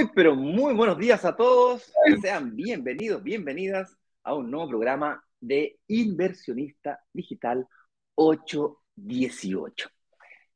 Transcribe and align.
Muy, 0.00 0.10
pero 0.14 0.34
muy 0.34 0.72
buenos 0.72 0.96
días 0.96 1.26
a 1.26 1.36
todos. 1.36 1.92
Sean 2.22 2.56
bienvenidos, 2.56 3.22
bienvenidas 3.22 3.98
a 4.22 4.34
un 4.34 4.50
nuevo 4.50 4.70
programa 4.70 5.22
de 5.38 5.78
Inversionista 5.88 7.00
Digital 7.12 7.68
818. 8.14 9.90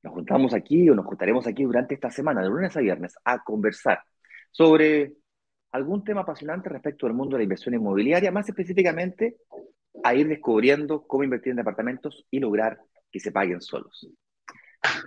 Nos 0.02 0.14
juntamos 0.14 0.54
aquí 0.54 0.88
o 0.88 0.94
nos 0.94 1.04
juntaremos 1.04 1.46
aquí 1.46 1.62
durante 1.62 1.92
esta 1.94 2.10
semana, 2.10 2.40
de 2.40 2.48
lunes 2.48 2.74
a 2.74 2.80
viernes, 2.80 3.16
a 3.22 3.44
conversar 3.44 4.00
sobre 4.50 5.12
algún 5.72 6.04
tema 6.04 6.22
apasionante 6.22 6.70
respecto 6.70 7.06
al 7.06 7.12
mundo 7.12 7.34
de 7.34 7.40
la 7.40 7.44
inversión 7.44 7.74
inmobiliaria, 7.74 8.32
más 8.32 8.48
específicamente 8.48 9.36
a 10.02 10.14
ir 10.14 10.26
descubriendo 10.26 11.06
cómo 11.06 11.22
invertir 11.22 11.50
en 11.50 11.56
departamentos 11.56 12.24
y 12.30 12.40
lograr 12.40 12.78
que 13.12 13.20
se 13.20 13.30
paguen 13.30 13.60
solos. 13.60 14.08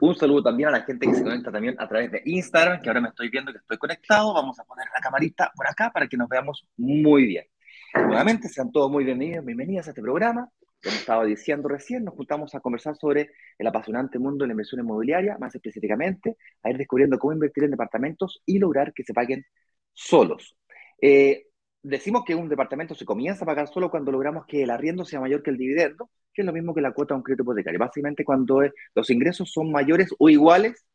Un 0.01 0.15
saludo 0.15 0.43
también 0.43 0.69
a 0.69 0.71
la 0.71 0.81
gente 0.81 1.07
que 1.07 1.15
se 1.15 1.23
conecta 1.23 1.51
también 1.51 1.75
a 1.79 1.87
través 1.87 2.11
de 2.11 2.21
Instagram, 2.25 2.81
que 2.81 2.89
ahora 2.89 3.01
me 3.01 3.09
estoy 3.09 3.29
viendo 3.29 3.51
que 3.51 3.59
estoy 3.59 3.77
conectado. 3.77 4.33
Vamos 4.33 4.59
a 4.59 4.63
poner 4.63 4.85
la 4.93 5.01
camarita 5.01 5.51
por 5.55 5.67
acá 5.67 5.91
para 5.91 6.07
que 6.07 6.17
nos 6.17 6.29
veamos 6.29 6.67
muy 6.77 7.25
bien. 7.25 7.45
Nuevamente, 7.93 8.49
sean 8.49 8.71
todos 8.71 8.91
muy 8.91 9.03
bienvenidos, 9.03 9.45
bienvenidas 9.45 9.87
a 9.87 9.91
este 9.91 10.01
programa. 10.01 10.49
Como 10.83 10.95
estaba 10.95 11.25
diciendo 11.25 11.67
recién, 11.67 12.03
nos 12.03 12.13
juntamos 12.13 12.53
a 12.53 12.59
conversar 12.59 12.95
sobre 12.95 13.31
el 13.57 13.67
apasionante 13.67 14.19
mundo 14.19 14.43
de 14.43 14.47
la 14.47 14.53
inversión 14.53 14.81
inmobiliaria, 14.81 15.37
más 15.39 15.55
específicamente 15.55 16.37
a 16.61 16.69
ir 16.69 16.77
descubriendo 16.77 17.17
cómo 17.17 17.33
invertir 17.33 17.63
en 17.63 17.71
departamentos 17.71 18.41
y 18.45 18.59
lograr 18.59 18.93
que 18.93 19.03
se 19.03 19.13
paguen 19.13 19.45
solos. 19.93 20.55
Eh, 21.01 21.46
decimos 21.83 22.23
que 22.25 22.35
un 22.35 22.49
departamento 22.49 22.95
se 22.95 23.05
comienza 23.05 23.43
a 23.43 23.47
pagar 23.47 23.67
solo 23.67 23.89
cuando 23.89 24.11
logramos 24.11 24.45
que 24.45 24.63
el 24.63 24.69
arriendo 24.69 25.05
sea 25.05 25.19
mayor 25.19 25.43
que 25.43 25.51
el 25.51 25.57
dividendo, 25.57 26.09
que 26.33 26.41
es 26.41 26.45
lo 26.45 26.53
mismo 26.53 26.73
que 26.73 26.81
la 26.81 26.91
cuota 26.91 27.13
de 27.13 27.17
un 27.17 27.23
crédito 27.23 27.43
hipotecario. 27.43 27.79
Básicamente 27.79 28.25
cuando 28.25 28.61
los 28.93 29.09
ingresos 29.09 29.51
son 29.51 29.71
mayores 29.71 30.09
o 30.17 30.29
iguales 30.29 30.85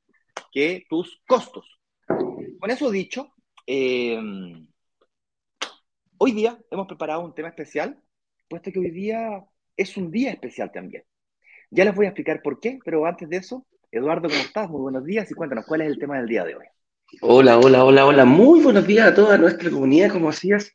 que 0.52 0.84
tus 0.88 1.22
costos. 1.26 1.78
Con 2.06 2.70
eso 2.70 2.90
dicho, 2.90 3.34
eh, 3.66 4.20
hoy 6.18 6.32
día 6.32 6.58
hemos 6.70 6.86
preparado 6.86 7.24
un 7.24 7.34
tema 7.34 7.48
especial, 7.48 8.00
puesto 8.48 8.70
que 8.70 8.78
hoy 8.78 8.90
día 8.90 9.44
es 9.76 9.96
un 9.96 10.10
día 10.10 10.30
especial 10.30 10.70
también. 10.70 11.04
Ya 11.70 11.84
les 11.84 11.94
voy 11.94 12.06
a 12.06 12.10
explicar 12.10 12.42
por 12.42 12.60
qué, 12.60 12.78
pero 12.84 13.06
antes 13.06 13.28
de 13.28 13.38
eso, 13.38 13.66
Eduardo, 13.90 14.28
¿cómo 14.28 14.40
estás? 14.40 14.68
Muy 14.70 14.80
buenos 14.80 15.04
días 15.04 15.30
y 15.30 15.34
cuéntanos 15.34 15.64
cuál 15.66 15.82
es 15.82 15.88
el 15.88 15.98
tema 15.98 16.18
del 16.18 16.28
día 16.28 16.44
de 16.44 16.56
hoy. 16.56 16.66
Hola, 17.20 17.58
hola, 17.58 17.84
hola, 17.84 18.06
hola. 18.06 18.24
Muy 18.24 18.60
buenos 18.62 18.86
días 18.86 19.06
a 19.06 19.14
toda 19.14 19.36
nuestra 19.36 19.70
comunidad, 19.70 20.10
como 20.10 20.30
decías, 20.30 20.72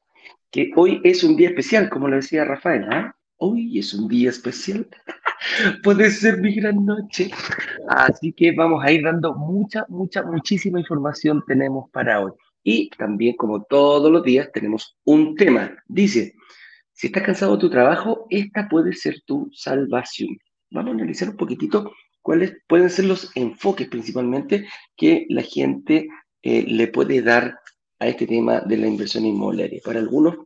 que 0.52 0.72
hoy 0.76 1.02
es 1.04 1.24
un 1.24 1.36
día 1.36 1.50
especial, 1.50 1.90
como 1.90 2.08
lo 2.08 2.18
decía 2.18 2.46
Rafael. 2.46 2.86
¿ah? 2.92 3.16
Hoy 3.38 3.80
es 3.80 3.94
un 3.94 4.08
día 4.08 4.30
especial. 4.30 4.88
Puede 5.84 6.12
ser 6.12 6.38
mi 6.38 6.54
gran 6.54 6.86
noche. 6.86 7.32
Así 7.90 8.32
que 8.34 8.52
vamos 8.52 8.84
a 8.86 8.92
ir 8.92 9.04
dando 9.04 9.34
mucha, 9.34 9.86
mucha, 9.90 10.22
muchísima 10.24 10.80
información 10.80 11.44
tenemos 11.48 11.90
para 11.90 12.22
hoy. 12.22 12.32
Y 12.64 12.90
también, 12.92 13.36
como 13.36 13.64
todos 13.64 14.12
los 14.12 14.24
días, 14.24 14.50
tenemos 14.54 14.96
un 15.06 15.36
tema. 15.36 15.76
Dice, 15.88 16.36
si 16.94 17.08
estás 17.08 17.24
cansado 17.24 17.54
de 17.54 17.62
tu 17.62 17.70
trabajo, 17.70 18.28
esta 18.30 18.70
puede 18.70 18.94
ser 18.94 19.22
tu 19.26 19.50
salvación. 19.54 20.38
Vamos 20.70 20.92
a 20.92 20.96
analizar 20.96 21.30
un 21.30 21.38
poquitito 21.38 21.92
cuáles 22.22 22.58
pueden 22.68 22.90
ser 22.90 23.06
los 23.06 23.32
enfoques 23.36 23.88
principalmente 23.88 24.68
que 24.96 25.26
la 25.30 25.42
gente 25.42 26.08
le 26.44 26.88
puede 26.88 27.22
dar 27.22 27.60
a 28.00 28.08
este 28.08 28.28
tema 28.28 28.62
de 28.62 28.78
la 28.78 28.88
inversión 28.88 29.26
inmobiliaria. 29.26 29.82
Para 29.84 30.00
algunos, 30.00 30.38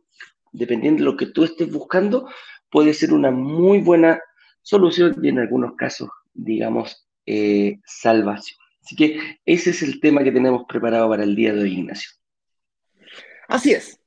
dependiendo 0.52 1.00
de 1.00 1.10
lo 1.10 1.16
que 1.16 1.26
tú 1.26 1.44
estés 1.44 1.70
buscando, 1.70 2.28
puede 2.70 2.94
ser 2.94 3.12
una 3.12 3.30
muy 3.30 3.80
buena 3.80 4.20
solución 4.62 5.16
y 5.22 5.28
en 5.28 5.38
algunos 5.38 5.74
casos, 5.76 6.08
digamos, 6.32 7.06
eh, 7.26 7.78
salvación. 7.84 8.58
Así 8.82 8.96
que 8.96 9.38
ese 9.44 9.70
es 9.70 9.82
el 9.82 10.00
tema 10.00 10.24
que 10.24 10.32
tenemos 10.32 10.64
preparado 10.68 11.08
para 11.08 11.22
el 11.22 11.36
día 11.36 11.52
de 11.52 11.62
hoy, 11.62 11.72
Ignacio. 11.74 12.10
Así 13.48 13.72
es. 13.72 14.00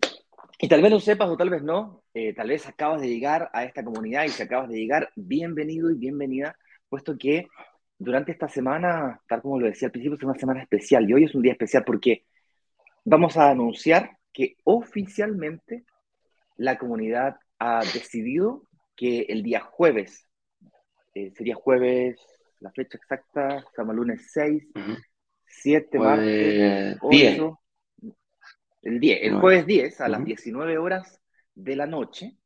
Y 0.60 0.68
tal 0.68 0.82
vez 0.82 0.92
lo 0.92 1.00
sepas 1.00 1.30
o 1.30 1.38
tal 1.38 1.50
vez 1.50 1.62
no, 1.62 2.04
eh, 2.14 2.34
tal 2.34 2.50
vez 2.50 2.66
acabas 2.68 3.02
de 3.02 3.10
llegar 3.10 3.50
a 3.54 3.64
esta 3.66 3.84
comunidad 3.84 4.24
y 4.26 4.30
si 4.30 4.42
acabas 4.42 4.70
de 4.70 4.78
llegar, 4.78 5.12
bienvenido 5.16 5.92
y 5.92 5.96
bienvenida, 5.96 6.58
puesto 6.90 7.18
que 7.18 7.48
durante 7.98 8.32
esta 8.32 8.48
semana, 8.48 9.22
tal 9.28 9.42
como 9.42 9.60
lo 9.60 9.68
decía 9.68 9.88
al 9.88 9.92
principio, 9.92 10.18
es 10.18 10.24
una 10.24 10.36
semana 10.36 10.62
especial 10.62 11.10
y 11.10 11.14
hoy 11.14 11.24
es 11.26 11.36
un 11.36 11.42
día 11.42 11.54
especial 11.54 11.84
porque 11.86 12.26
vamos 13.04 13.38
a 13.38 13.50
anunciar 13.50 14.18
que 14.34 14.58
oficialmente 14.64 15.86
la 16.58 16.78
comunidad 16.78 17.38
ha 17.60 17.80
decidido 17.80 18.64
que 18.96 19.22
el 19.30 19.44
día 19.44 19.62
jueves, 19.62 20.28
eh, 21.14 21.32
sería 21.36 21.56
jueves, 21.56 22.18
la 22.60 22.72
fecha 22.72 22.98
exacta, 22.98 23.60
estamos 23.60 23.96
lunes 23.96 24.30
6, 24.32 24.64
7, 25.46 26.00
martes, 26.00 26.98
8, 27.02 27.60
el 28.84 29.00
10, 29.00 29.20
el 29.22 29.40
jueves 29.40 29.66
10 29.66 30.02
a 30.02 30.08
las 30.10 30.24
19 30.24 30.78
horas 30.78 31.22
de 31.54 31.76
la 31.76 31.86
noche, 31.86 32.38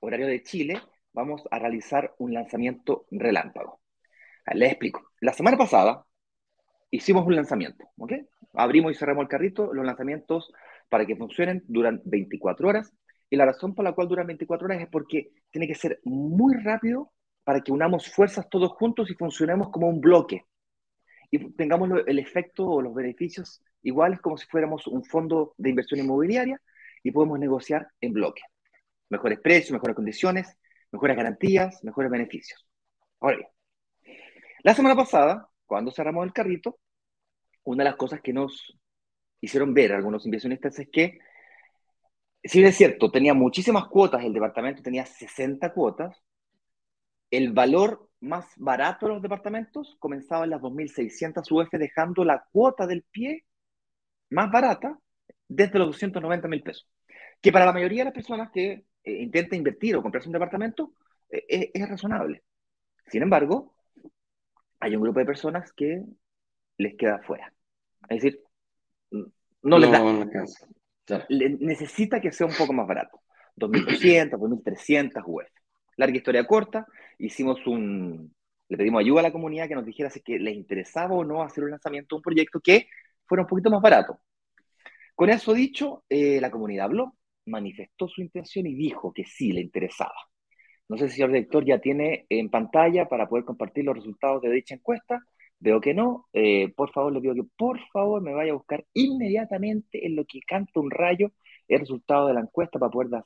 horario 0.00 0.26
de 0.26 0.42
Chile, 0.42 0.80
vamos 1.12 1.42
a 1.50 1.58
realizar 1.58 2.14
un 2.18 2.34
lanzamiento 2.34 3.06
relámpago. 3.10 3.80
Les 4.52 4.70
explico. 4.70 5.10
La 5.20 5.32
semana 5.32 5.56
pasada 5.56 6.04
hicimos 6.90 7.26
un 7.26 7.34
lanzamiento, 7.34 7.86
¿ok? 7.96 8.12
Abrimos 8.54 8.92
y 8.92 8.94
cerramos 8.94 9.22
el 9.22 9.28
carrito. 9.28 9.72
Los 9.72 9.84
lanzamientos 9.84 10.52
para 10.88 11.06
que 11.06 11.16
funcionen 11.16 11.64
duran 11.66 12.02
24 12.04 12.68
horas. 12.68 12.92
Y 13.30 13.36
la 13.36 13.46
razón 13.46 13.74
por 13.74 13.84
la 13.84 13.92
cual 13.92 14.08
duran 14.08 14.26
24 14.26 14.66
horas 14.66 14.80
es 14.80 14.88
porque 14.88 15.30
tiene 15.50 15.66
que 15.66 15.74
ser 15.74 16.00
muy 16.04 16.54
rápido 16.56 17.12
para 17.42 17.60
que 17.60 17.72
unamos 17.72 18.12
fuerzas 18.12 18.48
todos 18.48 18.72
juntos 18.72 19.10
y 19.10 19.14
funcionemos 19.14 19.70
como 19.70 19.88
un 19.88 20.00
bloque. 20.00 20.44
Y 21.30 21.52
tengamos 21.54 21.90
el 22.06 22.18
efecto 22.18 22.66
o 22.66 22.82
los 22.82 22.94
beneficios 22.94 23.62
iguales 23.82 24.20
como 24.20 24.36
si 24.36 24.46
fuéramos 24.46 24.86
un 24.86 25.04
fondo 25.04 25.54
de 25.58 25.70
inversión 25.70 26.00
inmobiliaria 26.00 26.60
y 27.02 27.10
podemos 27.10 27.38
negociar 27.38 27.88
en 28.00 28.12
bloque. 28.12 28.42
Mejores 29.08 29.40
precios, 29.40 29.72
mejores 29.72 29.96
condiciones, 29.96 30.56
mejores 30.92 31.16
garantías, 31.16 31.82
mejores 31.82 32.10
beneficios. 32.10 32.66
Ahora 33.20 33.38
bien, 33.38 33.48
la 34.64 34.74
semana 34.74 34.96
pasada, 34.96 35.48
cuando 35.66 35.92
cerramos 35.92 36.24
el 36.24 36.32
carrito, 36.32 36.78
una 37.64 37.84
de 37.84 37.90
las 37.90 37.98
cosas 37.98 38.20
que 38.22 38.32
nos 38.32 38.76
hicieron 39.40 39.74
ver 39.74 39.92
algunos 39.92 40.24
inversionistas 40.24 40.78
es 40.78 40.88
que, 40.90 41.18
si 42.42 42.58
bien 42.58 42.70
es 42.70 42.76
cierto, 42.76 43.10
tenía 43.10 43.34
muchísimas 43.34 43.86
cuotas, 43.88 44.24
el 44.24 44.32
departamento 44.32 44.82
tenía 44.82 45.04
60 45.04 45.70
cuotas, 45.74 46.18
el 47.30 47.52
valor 47.52 48.08
más 48.20 48.46
barato 48.56 49.06
de 49.06 49.12
los 49.12 49.22
departamentos 49.22 49.96
comenzaba 49.98 50.44
en 50.44 50.50
las 50.50 50.62
2.600 50.62 51.50
UF, 51.50 51.70
dejando 51.72 52.24
la 52.24 52.46
cuota 52.50 52.86
del 52.86 53.02
pie 53.02 53.44
más 54.30 54.50
barata 54.50 54.98
desde 55.46 55.78
los 55.78 55.88
290 55.88 56.48
mil 56.48 56.62
pesos. 56.62 56.88
Que 57.42 57.52
para 57.52 57.66
la 57.66 57.72
mayoría 57.72 58.00
de 58.00 58.04
las 58.06 58.14
personas 58.14 58.50
que 58.50 58.86
eh, 59.04 59.22
intentan 59.22 59.58
invertir 59.58 59.94
o 59.96 60.02
comprarse 60.02 60.28
un 60.28 60.32
departamento 60.32 60.94
eh, 61.28 61.70
es 61.74 61.88
razonable. 61.88 62.42
Sin 63.08 63.22
embargo, 63.22 63.73
hay 64.84 64.96
un 64.96 65.02
grupo 65.02 65.18
de 65.18 65.24
personas 65.24 65.72
que 65.72 66.02
les 66.76 66.94
queda 66.96 67.18
fuera. 67.20 67.50
Es 68.06 68.22
decir, 68.22 68.40
no, 69.62 69.78
les 69.78 69.90
da. 69.90 71.26
necesita 71.30 72.20
que 72.20 72.30
sea 72.32 72.46
un 72.46 72.52
poco 72.52 72.74
más 72.74 72.86
barato. 72.86 73.22
2.200, 73.56 74.32
2.300 74.32 75.22
UF. 75.24 75.48
Larga 75.96 76.16
historia 76.16 76.46
corta, 76.46 76.86
hicimos 77.18 77.66
un, 77.66 78.34
le 78.68 78.76
pedimos 78.76 79.00
ayuda 79.00 79.20
a 79.20 79.22
la 79.22 79.32
comunidad 79.32 79.68
que 79.68 79.74
nos 79.74 79.86
dijera 79.86 80.10
si 80.10 80.20
que 80.20 80.38
les 80.38 80.54
interesaba 80.54 81.14
o 81.14 81.24
no 81.24 81.42
hacer 81.42 81.64
un 81.64 81.70
lanzamiento 81.70 82.14
de 82.14 82.18
un 82.18 82.22
proyecto 82.22 82.60
que 82.60 82.88
fuera 83.24 83.42
un 83.42 83.48
poquito 83.48 83.70
más 83.70 83.80
barato. 83.80 84.20
Con 85.14 85.30
eso 85.30 85.54
dicho, 85.54 86.04
eh, 86.10 86.40
la 86.42 86.50
comunidad 86.50 86.86
habló, 86.86 87.16
manifestó 87.46 88.06
su 88.06 88.20
intención 88.20 88.66
y 88.66 88.74
dijo 88.74 89.14
que 89.14 89.24
sí 89.24 89.50
le 89.52 89.62
interesaba. 89.62 90.14
No 90.88 90.96
sé 90.96 91.08
si 91.08 91.12
el 91.12 91.16
señor 91.16 91.32
director 91.32 91.64
ya 91.64 91.78
tiene 91.78 92.26
en 92.28 92.50
pantalla 92.50 93.08
para 93.08 93.28
poder 93.28 93.44
compartir 93.44 93.84
los 93.84 93.96
resultados 93.96 94.42
de 94.42 94.50
dicha 94.50 94.74
encuesta. 94.74 95.24
Veo 95.58 95.80
que 95.80 95.94
no. 95.94 96.26
Eh, 96.32 96.72
por 96.76 96.92
favor, 96.92 97.12
le 97.12 97.20
pido 97.20 97.34
que 97.34 97.44
por 97.56 97.78
favor 97.92 98.22
me 98.22 98.34
vaya 98.34 98.52
a 98.52 98.56
buscar 98.56 98.84
inmediatamente 98.92 100.06
en 100.06 100.16
lo 100.16 100.24
que 100.24 100.40
canta 100.40 100.80
un 100.80 100.90
rayo 100.90 101.32
el 101.68 101.80
resultado 101.80 102.28
de 102.28 102.34
la 102.34 102.40
encuesta 102.40 102.78
para 102.78 102.90
poder 102.90 103.10
dar, 103.10 103.24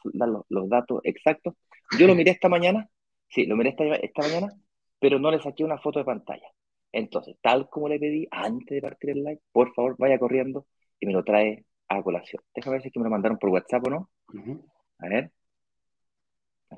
los, 0.49 0.69
datos 0.69 1.01
exactos. 1.05 1.55
Yo 1.99 2.07
lo 2.07 2.15
miré 2.15 2.31
esta 2.31 2.49
mañana, 2.49 2.89
sí, 3.29 3.47
lo 3.47 3.57
miré 3.57 3.71
esta, 3.71 3.85
esta 3.97 4.23
mañana, 4.23 4.53
pero 5.01 5.19
no 5.19 5.31
le 5.31 5.41
saqué 5.41 5.65
una 5.65 5.79
foto 5.79 5.99
de 5.99 6.05
pantalla. 6.05 6.47
Entonces, 6.93 7.37
tal 7.43 7.69
como 7.69 7.89
le 7.89 7.99
pedí 7.99 8.29
antes 8.31 8.77
de 8.77 8.81
partir 8.81 9.11
el 9.11 9.25
live, 9.25 9.41
por 9.53 9.75
favor 9.75 9.97
vaya 9.99 10.19
corriendo 10.19 10.67
y 11.01 11.07
me 11.07 11.13
lo 11.13 11.25
trae 11.25 11.65
a 11.89 12.03
colación. 12.03 12.43
Déjame 12.55 12.75
ver 12.75 12.83
si 12.83 12.89
es 12.89 12.95
que 12.95 13.01
me 13.01 13.05
lo 13.05 13.11
mandaron 13.11 13.39
por 13.39 13.51
WhatsApp 13.51 13.87
o 13.87 13.91
no. 13.91 14.11
A 14.99 15.09
ver. 15.09 15.33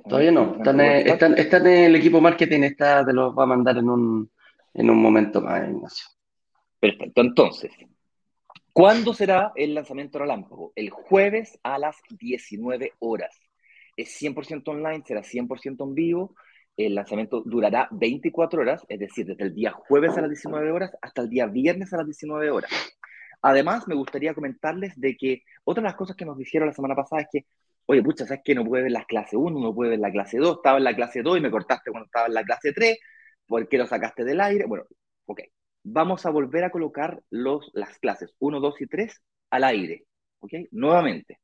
Todavía 0.08 0.32
no. 0.32 0.56
Están, 0.56 1.66
en 1.66 1.84
el 1.84 1.96
equipo 1.96 2.20
marketing, 2.20 2.62
está, 2.62 3.04
te 3.04 3.12
los 3.12 3.36
va 3.36 3.44
a 3.44 3.46
mandar 3.46 3.78
en 3.78 3.88
un, 3.88 4.30
en 4.74 4.90
un 4.90 5.00
momento 5.00 5.40
más, 5.40 5.68
Ignacio. 5.68 6.06
Perfecto. 6.78 7.20
Entonces, 7.20 7.72
¿cuándo 8.72 9.12
será 9.12 9.52
el 9.56 9.74
lanzamiento 9.74 10.18
relámpago? 10.18 10.72
El 10.74 10.90
jueves 10.90 11.58
a 11.62 11.78
las 11.78 11.96
19 12.08 12.92
horas. 13.00 13.38
Es 13.96 14.20
100% 14.20 14.68
online, 14.68 15.02
será 15.04 15.22
100% 15.22 15.84
en 15.84 15.94
vivo. 15.94 16.34
El 16.76 16.94
lanzamiento 16.94 17.42
durará 17.44 17.88
24 17.90 18.62
horas, 18.62 18.86
es 18.88 18.98
decir, 18.98 19.26
desde 19.26 19.44
el 19.44 19.54
día 19.54 19.72
jueves 19.72 20.16
a 20.16 20.22
las 20.22 20.30
19 20.30 20.70
horas 20.70 20.96
hasta 21.02 21.22
el 21.22 21.28
día 21.28 21.46
viernes 21.46 21.92
a 21.92 21.98
las 21.98 22.06
19 22.06 22.50
horas. 22.50 22.70
Además, 23.42 23.88
me 23.88 23.94
gustaría 23.94 24.34
comentarles 24.34 24.98
de 24.98 25.16
que 25.16 25.42
otra 25.64 25.82
de 25.82 25.88
las 25.88 25.96
cosas 25.96 26.16
que 26.16 26.24
nos 26.24 26.36
dijeron 26.36 26.68
la 26.68 26.74
semana 26.74 26.94
pasada 26.94 27.22
es 27.22 27.28
que, 27.32 27.46
oye, 27.90 28.02
pucha, 28.04 28.24
¿sabes 28.24 28.42
qué? 28.44 28.54
No 28.54 28.64
puede 28.64 28.84
ver 28.84 28.92
la 28.92 29.04
clase 29.04 29.36
1, 29.36 29.58
no 29.58 29.74
puede 29.74 29.90
ver 29.90 29.98
la 29.98 30.12
clase 30.12 30.38
2, 30.38 30.58
estaba 30.58 30.78
en 30.78 30.84
la 30.84 30.94
clase 30.94 31.22
2 31.22 31.38
y 31.38 31.40
me 31.40 31.50
cortaste 31.50 31.90
cuando 31.90 32.06
estaba 32.06 32.26
en 32.28 32.34
la 32.34 32.44
clase 32.44 32.72
3, 32.72 32.96
¿por 33.46 33.68
qué 33.68 33.78
lo 33.78 33.86
sacaste 33.86 34.24
del 34.24 34.40
aire? 34.40 34.64
Bueno, 34.66 34.84
ok. 35.26 35.40
Vamos 35.82 36.24
a 36.24 36.30
volver 36.30 36.62
a 36.64 36.70
colocar 36.70 37.20
los, 37.30 37.68
las 37.74 37.98
clases 37.98 38.32
1, 38.38 38.60
2 38.60 38.80
y 38.82 38.86
3 38.86 39.22
al 39.50 39.64
aire, 39.64 40.04
¿ok? 40.38 40.52
Nuevamente, 40.70 41.40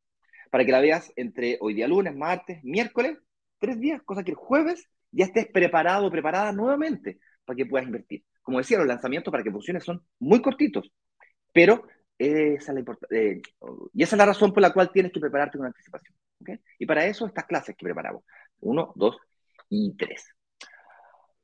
para 0.51 0.65
que 0.65 0.71
la 0.71 0.81
veas 0.81 1.13
entre 1.17 1.59
hoy 1.61 1.75
día 1.75 1.89
lunes, 1.89 2.15
martes, 2.15 2.63
miércoles, 2.63 3.19
tres 3.59 3.81
días, 3.81 4.01
cosa 4.05 4.23
que 4.23 4.31
el 4.31 4.37
jueves 4.37 4.89
ya 5.11 5.25
estés 5.25 5.49
preparado 5.49 6.11
preparada 6.13 6.53
nuevamente 6.53 7.19
para 7.45 7.57
que 7.57 7.67
puedas 7.67 7.87
invertir. 7.89 8.23
Como 8.43 8.59
decía, 8.59 8.79
los 8.79 8.87
lanzamientos 8.87 9.33
para 9.33 9.43
que 9.43 9.51
funcione 9.51 9.81
son 9.81 10.01
muy 10.21 10.41
cortitos, 10.41 10.93
pero 11.53 11.89
esa 12.19 12.73
es 12.73 12.85
la 12.87 12.97
eh, 13.11 13.43
y 13.93 14.03
esa 14.03 14.17
es 14.17 14.19
la 14.19 14.27
razón 14.27 14.53
por 14.53 14.63
la 14.63 14.73
cual 14.73 14.91
tienes 14.93 15.13
que 15.13 15.21
prepararte 15.21 15.59
con 15.59 15.67
anticipación. 15.67 16.15
¿Okay? 16.41 16.61
Y 16.79 16.87
para 16.87 17.07
eso 17.07 17.27
estas 17.27 17.47
clases 17.47 17.77
que 17.77 17.85
preparamos. 17.85 18.23
Uno, 18.61 18.93
dos 18.95 19.17
y 19.69 19.95
tres. 19.97 20.27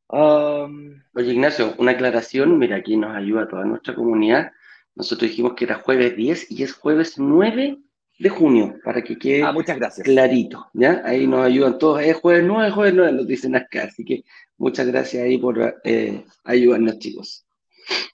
Um, 0.09 1.03
Oye, 1.15 1.33
Ignacio, 1.33 1.75
una 1.79 1.93
aclaración. 1.93 2.59
Mira, 2.59 2.77
aquí 2.77 2.97
nos 2.97 3.17
ayuda 3.17 3.49
toda 3.49 3.65
nuestra 3.65 3.95
comunidad. 3.95 4.53
Nosotros 4.95 5.31
dijimos 5.31 5.55
que 5.55 5.65
era 5.65 5.77
jueves 5.77 6.17
10 6.17 6.51
y 6.51 6.63
es 6.63 6.75
jueves 6.75 7.19
9 7.19 7.79
de 8.19 8.29
junio, 8.29 8.79
para 8.85 9.03
que 9.03 9.19
quede 9.19 9.43
ah, 9.43 9.53
muchas 9.53 9.79
gracias. 9.79 10.05
clarito. 10.05 10.69
¿ya? 10.75 11.01
Ahí 11.05 11.27
nos 11.27 11.47
ayudan 11.47 11.79
todos. 11.79 12.03
Es 12.03 12.17
jueves 12.17 12.45
9, 12.47 12.71
jueves 12.71 12.95
9, 12.95 13.13
nos 13.13 13.27
dicen 13.27 13.57
acá. 13.57 13.85
Así 13.85 14.05
que 14.05 14.23
muchas 14.59 14.87
gracias 14.87 15.25
ahí 15.25 15.39
por 15.39 15.81
eh, 15.83 16.25
ayudarnos, 16.45 16.99
chicos. 16.99 17.47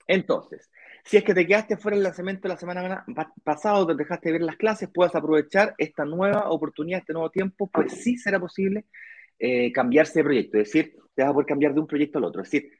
Entonces, 0.07 0.71
si 1.09 1.17
es 1.17 1.25
que 1.25 1.33
te 1.33 1.47
quedaste 1.47 1.79
fuera 1.79 1.97
del 1.97 2.05
lanzamiento 2.05 2.49
la 2.49 2.59
semana 2.59 3.03
pasada 3.43 3.79
o 3.79 3.87
te 3.87 3.95
dejaste 3.95 4.31
ver 4.31 4.43
las 4.43 4.57
clases, 4.57 4.91
puedes 4.93 5.15
aprovechar 5.15 5.75
esta 5.79 6.05
nueva 6.05 6.51
oportunidad, 6.51 7.01
este 7.01 7.15
nuevo 7.15 7.31
tiempo, 7.31 7.67
pues 7.73 7.93
sí 7.95 8.19
será 8.19 8.39
posible 8.39 8.85
eh, 9.39 9.73
cambiarse 9.73 10.19
de 10.19 10.25
proyecto. 10.25 10.59
Es 10.59 10.65
decir, 10.65 10.97
te 11.15 11.23
vas 11.23 11.31
a 11.31 11.33
poder 11.33 11.47
cambiar 11.47 11.73
de 11.73 11.81
un 11.81 11.87
proyecto 11.87 12.19
al 12.19 12.25
otro. 12.25 12.43
Es 12.43 12.51
decir, 12.51 12.71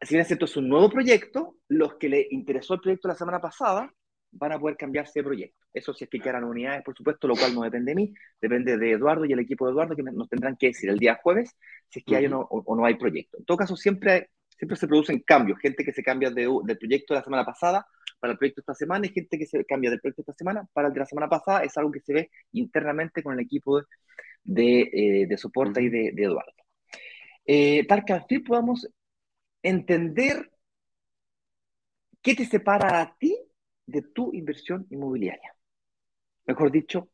si 0.00 0.14
bien 0.14 0.22
es 0.22 0.26
cierto, 0.26 0.46
es 0.46 0.56
un 0.56 0.68
nuevo 0.68 0.90
proyecto, 0.90 1.58
los 1.68 1.94
que 1.94 2.08
le 2.08 2.26
interesó 2.32 2.74
el 2.74 2.80
proyecto 2.80 3.06
la 3.06 3.14
semana 3.14 3.40
pasada 3.40 3.88
van 4.32 4.50
a 4.50 4.58
poder 4.58 4.76
cambiarse 4.76 5.20
de 5.20 5.24
proyecto. 5.24 5.64
Eso 5.72 5.94
si 5.94 6.04
es 6.04 6.10
que 6.10 6.18
quedan 6.18 6.42
unidades, 6.42 6.82
por 6.82 6.96
supuesto, 6.96 7.28
lo 7.28 7.36
cual 7.36 7.54
no 7.54 7.62
depende 7.62 7.92
de 7.92 7.94
mí, 7.94 8.14
depende 8.40 8.76
de 8.78 8.90
Eduardo 8.90 9.24
y 9.26 9.32
el 9.32 9.38
equipo 9.38 9.64
de 9.64 9.72
Eduardo 9.72 9.94
que 9.94 10.02
nos 10.02 10.28
tendrán 10.28 10.56
que 10.56 10.68
decir 10.68 10.90
el 10.90 10.98
día 10.98 11.20
jueves 11.22 11.54
si 11.88 12.00
es 12.00 12.04
que 12.04 12.16
hay 12.16 12.26
o 12.26 12.30
no, 12.30 12.40
o 12.50 12.74
no 12.74 12.84
hay 12.84 12.96
proyecto. 12.96 13.38
En 13.38 13.44
todo 13.44 13.56
caso, 13.56 13.76
siempre, 13.76 14.30
siempre 14.56 14.76
se 14.76 14.86
producen 14.86 15.20
cambios, 15.20 15.58
gente 15.58 15.84
que 15.84 15.92
se 15.92 16.02
cambia 16.02 16.30
de, 16.30 16.48
del 16.64 16.78
proyecto 16.78 17.14
de 17.14 17.20
la 17.20 17.24
semana 17.24 17.44
pasada 17.44 17.86
para 18.18 18.32
el 18.32 18.38
proyecto 18.38 18.60
de 18.60 18.62
esta 18.62 18.74
semana 18.74 19.06
y 19.06 19.10
gente 19.10 19.38
que 19.38 19.46
se 19.46 19.64
cambia 19.64 19.90
del 19.90 20.00
proyecto 20.00 20.22
de 20.22 20.32
esta 20.32 20.38
semana 20.38 20.68
para 20.72 20.88
el 20.88 20.94
de 20.94 21.00
la 21.00 21.06
semana 21.06 21.28
pasada, 21.28 21.62
es 21.64 21.76
algo 21.76 21.92
que 21.92 22.00
se 22.00 22.14
ve 22.14 22.30
internamente 22.52 23.22
con 23.22 23.34
el 23.34 23.40
equipo 23.40 23.78
de, 23.78 23.84
de, 24.44 25.22
eh, 25.22 25.38
soporte 25.38 25.82
y 25.82 25.88
de, 25.88 26.08
Eduardo. 26.16 26.52
Eh, 27.44 27.86
tal 27.86 28.04
que 28.04 28.12
al 28.12 28.24
fin 28.26 28.42
podamos 28.42 28.88
entender 29.62 30.50
qué 32.22 32.34
te 32.34 32.44
separa 32.44 33.00
a 33.00 33.16
ti 33.18 33.36
de 33.86 34.02
tu 34.02 34.32
inversión 34.34 34.86
inmobiliaria. 34.90 35.54
Mejor 36.46 36.70
dicho, 36.72 37.08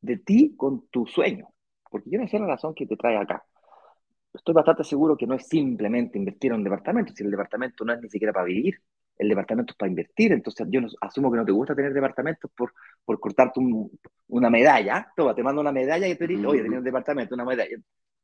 de 0.00 0.18
ti 0.18 0.54
con 0.56 0.88
tu 0.88 1.06
sueño. 1.06 1.48
Porque 1.90 2.10
yo 2.10 2.20
no 2.20 2.28
sé 2.28 2.38
la 2.38 2.46
razón 2.46 2.74
que 2.74 2.86
te 2.86 2.96
trae 2.96 3.16
acá. 3.16 3.44
Estoy 4.32 4.54
bastante 4.54 4.84
seguro 4.84 5.16
que 5.16 5.26
no 5.26 5.34
es 5.34 5.46
simplemente 5.48 6.18
invertir 6.18 6.52
en 6.52 6.58
un 6.58 6.64
departamento, 6.64 7.12
si 7.14 7.24
el 7.24 7.30
departamento 7.30 7.84
no 7.84 7.92
es 7.92 8.00
ni 8.00 8.08
siquiera 8.08 8.32
para 8.32 8.46
vivir, 8.46 8.80
el 9.18 9.28
departamento 9.28 9.72
es 9.72 9.76
para 9.76 9.90
invertir. 9.90 10.32
Entonces 10.32 10.66
yo 10.70 10.80
asumo 11.00 11.30
que 11.30 11.36
no 11.36 11.44
te 11.44 11.52
gusta 11.52 11.74
tener 11.74 11.92
departamentos 11.92 12.50
por, 12.56 12.72
por 13.04 13.20
cortarte 13.20 13.60
una 14.28 14.50
medalla. 14.50 15.12
Toma, 15.14 15.34
te 15.34 15.42
mando 15.42 15.60
una 15.60 15.72
medalla 15.72 16.08
y 16.08 16.16
te 16.16 16.26
dices, 16.26 16.46
oye, 16.46 16.62
tenía 16.62 16.78
un 16.78 16.84
departamento, 16.84 17.34
una 17.34 17.44
medalla. 17.44 17.76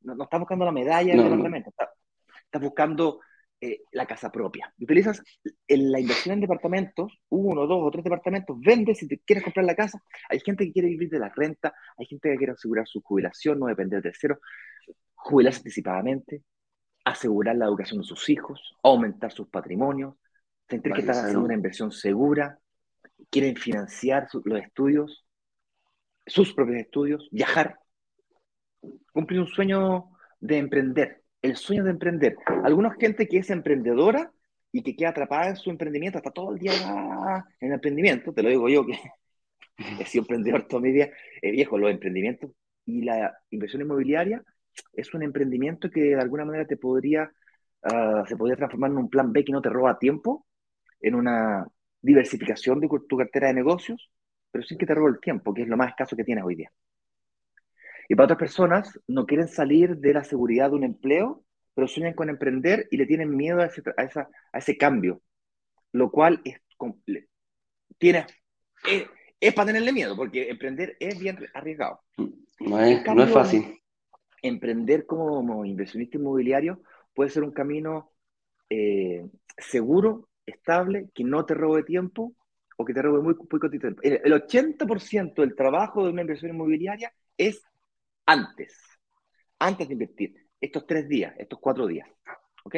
No, 0.02 0.14
no 0.14 0.24
estás 0.24 0.40
buscando 0.40 0.64
la 0.64 0.72
medalla 0.72 1.12
del 1.12 1.24
departamento, 1.24 1.70
estás 1.70 2.62
buscando 2.62 3.20
eh, 3.60 3.80
la 3.92 4.04
casa 4.04 4.30
propia. 4.30 4.72
Utilizas 4.78 5.22
en 5.66 5.90
la 5.90 5.98
inversión 5.98 6.34
en 6.34 6.40
departamentos, 6.42 7.20
uno, 7.30 7.66
dos 7.66 7.78
o 7.82 7.90
tres 7.90 8.04
departamentos, 8.04 8.58
vendes 8.60 8.98
si 8.98 9.08
te 9.08 9.18
quieres 9.20 9.44
comprar 9.44 9.64
la 9.64 9.74
casa. 9.74 10.02
Hay 10.28 10.40
gente 10.40 10.66
que 10.66 10.72
quiere 10.72 10.88
vivir 10.88 11.08
de 11.08 11.18
la 11.18 11.32
renta, 11.34 11.74
hay 11.96 12.06
gente 12.06 12.30
que 12.30 12.36
quiere 12.36 12.52
asegurar 12.52 12.86
su 12.86 13.00
jubilación, 13.00 13.58
no 13.58 13.66
depender 13.66 14.02
de 14.02 14.10
tercero, 14.10 14.40
jubilarse 15.14 15.60
anticipadamente, 15.60 16.42
asegurar 17.04 17.56
la 17.56 17.64
educación 17.64 18.00
de 18.00 18.06
sus 18.06 18.28
hijos, 18.28 18.76
aumentar 18.82 19.32
sus 19.32 19.48
patrimonios, 19.48 20.16
sentir 20.68 20.92
que 20.92 21.00
están 21.00 21.16
haciendo 21.16 21.44
una 21.44 21.54
inversión 21.54 21.92
segura, 21.92 22.58
quieren 23.30 23.56
financiar 23.56 24.28
los 24.44 24.60
estudios, 24.60 25.24
sus 26.26 26.52
propios 26.52 26.80
estudios, 26.80 27.28
viajar, 27.30 27.78
cumplir 29.12 29.40
un 29.40 29.46
sueño 29.46 30.10
de 30.40 30.58
emprender 30.58 31.22
el 31.46 31.56
sueño 31.56 31.84
de 31.84 31.90
emprender. 31.90 32.36
Alguna 32.64 32.94
gente 32.98 33.26
que 33.26 33.38
es 33.38 33.50
emprendedora 33.50 34.30
y 34.72 34.82
que 34.82 34.94
queda 34.96 35.10
atrapada 35.10 35.48
en 35.48 35.56
su 35.56 35.70
emprendimiento, 35.70 36.18
hasta 36.18 36.30
todo 36.30 36.52
el 36.52 36.58
día 36.58 36.72
en 37.60 37.72
emprendimiento, 37.72 38.32
te 38.32 38.42
lo 38.42 38.48
digo 38.50 38.68
yo 38.68 38.84
que 38.84 38.98
he 40.00 40.04
sido 40.04 40.22
emprendedor 40.22 40.66
toda 40.66 40.82
mi 40.82 40.92
vida, 40.92 41.08
eh, 41.42 41.50
viejo, 41.50 41.78
los 41.78 41.90
emprendimientos 41.90 42.50
y 42.84 43.02
la 43.02 43.36
inversión 43.50 43.82
inmobiliaria 43.82 44.42
es 44.92 45.12
un 45.14 45.22
emprendimiento 45.22 45.90
que 45.90 46.00
de 46.00 46.20
alguna 46.20 46.44
manera 46.44 46.66
te 46.66 46.76
podría, 46.76 47.30
ah, 47.82 48.24
se 48.28 48.36
podría 48.36 48.56
transformar 48.56 48.90
en 48.90 48.98
un 48.98 49.10
plan 49.10 49.32
B 49.32 49.44
que 49.44 49.52
no 49.52 49.62
te 49.62 49.70
roba 49.70 49.98
tiempo, 49.98 50.46
en 51.00 51.14
una 51.14 51.66
diversificación 52.00 52.80
de 52.80 52.88
tu 53.08 53.16
cartera 53.16 53.48
de 53.48 53.54
negocios, 53.54 54.10
pero 54.50 54.64
sin 54.64 54.78
que 54.78 54.86
te 54.86 54.94
robe 54.94 55.10
el 55.12 55.20
tiempo, 55.20 55.54
que 55.54 55.62
es 55.62 55.68
lo 55.68 55.76
más 55.76 55.90
escaso 55.90 56.16
que 56.16 56.24
tienes 56.24 56.44
hoy 56.44 56.56
día. 56.56 56.70
Y 58.08 58.14
para 58.14 58.24
otras 58.24 58.38
personas, 58.38 58.98
no 59.06 59.26
quieren 59.26 59.48
salir 59.48 59.96
de 59.96 60.14
la 60.14 60.24
seguridad 60.24 60.70
de 60.70 60.76
un 60.76 60.84
empleo, 60.84 61.44
pero 61.74 61.88
sueñan 61.88 62.14
con 62.14 62.30
emprender 62.30 62.86
y 62.90 62.96
le 62.96 63.06
tienen 63.06 63.36
miedo 63.36 63.60
a 63.60 63.66
ese, 63.66 63.82
a 63.96 64.02
esa, 64.02 64.28
a 64.52 64.58
ese 64.58 64.76
cambio, 64.76 65.20
lo 65.92 66.10
cual 66.10 66.40
es, 66.44 66.60
tiene, 67.98 68.26
es, 69.40 69.54
para 69.54 69.66
tenerle 69.66 69.92
miedo, 69.92 70.16
porque 70.16 70.48
emprender 70.48 70.96
es 71.00 71.18
bien 71.18 71.38
arriesgado. 71.54 72.00
No 72.60 72.80
es, 72.80 73.04
no 73.04 73.22
es 73.22 73.30
fácil. 73.30 73.80
Emprender 74.42 75.06
como 75.06 75.64
inversionista 75.64 76.18
inmobiliario 76.18 76.82
puede 77.14 77.30
ser 77.30 77.42
un 77.42 77.52
camino 77.52 78.12
eh, 78.70 79.26
seguro, 79.58 80.28
estable, 80.46 81.08
que 81.14 81.24
no 81.24 81.44
te 81.44 81.54
robe 81.54 81.82
tiempo 81.82 82.34
o 82.76 82.84
que 82.84 82.94
te 82.94 83.02
robe 83.02 83.22
muy, 83.22 83.34
poco 83.34 83.68
tiempo. 83.68 84.00
El, 84.02 84.20
el 84.24 84.32
80% 84.32 85.34
del 85.34 85.54
trabajo 85.54 86.04
de 86.04 86.10
una 86.10 86.22
inversión 86.22 86.52
inmobiliaria 86.52 87.12
es 87.36 87.62
antes, 88.26 88.76
antes 89.58 89.88
de 89.88 89.94
invertir, 89.94 90.46
estos 90.60 90.86
tres 90.86 91.08
días, 91.08 91.34
estos 91.38 91.58
cuatro 91.60 91.86
días. 91.86 92.08
¿Ok? 92.64 92.76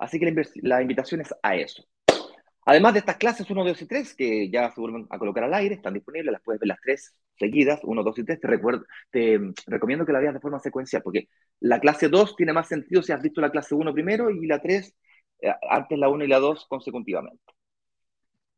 Así 0.00 0.18
que 0.18 0.34
la, 0.62 0.82
invitación 0.82 1.20
es 1.20 1.32
a 1.42 1.54
eso. 1.54 1.84
Además 2.66 2.92
de 2.92 2.98
estas 2.98 3.16
clases 3.16 3.48
1, 3.48 3.64
2 3.64 3.82
y 3.82 3.86
3, 3.86 4.14
que 4.14 4.50
ya 4.50 4.70
se 4.70 4.80
vuelven 4.80 5.06
a 5.08 5.18
colocar 5.18 5.44
al 5.44 5.54
aire, 5.54 5.76
están 5.76 5.94
disponibles, 5.94 6.32
las 6.32 6.42
puedes 6.42 6.60
ver 6.60 6.68
las 6.68 6.80
tres 6.82 7.14
seguidas, 7.38 7.80
1, 7.82 8.02
2 8.02 8.18
y 8.18 8.24
3, 8.24 8.40
te, 8.40 8.46
recuerdo, 8.46 8.84
te 9.10 9.40
recomiendo 9.66 10.04
que 10.04 10.12
la 10.12 10.18
veas 10.18 10.34
de 10.34 10.40
forma 10.40 10.58
secuencial, 10.58 11.02
porque 11.02 11.28
la 11.60 11.80
clase 11.80 12.08
2 12.08 12.36
tiene 12.36 12.52
más 12.52 12.68
sentido 12.68 13.02
si 13.02 13.12
has 13.12 13.22
visto 13.22 13.40
la 13.40 13.50
clase 13.50 13.74
1 13.74 13.94
primero 13.94 14.28
y 14.30 14.46
la 14.46 14.60
3 14.60 14.94
eh, 15.40 15.54
antes 15.70 15.98
la 15.98 16.10
1 16.10 16.24
y 16.24 16.28
la 16.28 16.40
2 16.40 16.66
consecutivamente. 16.68 17.54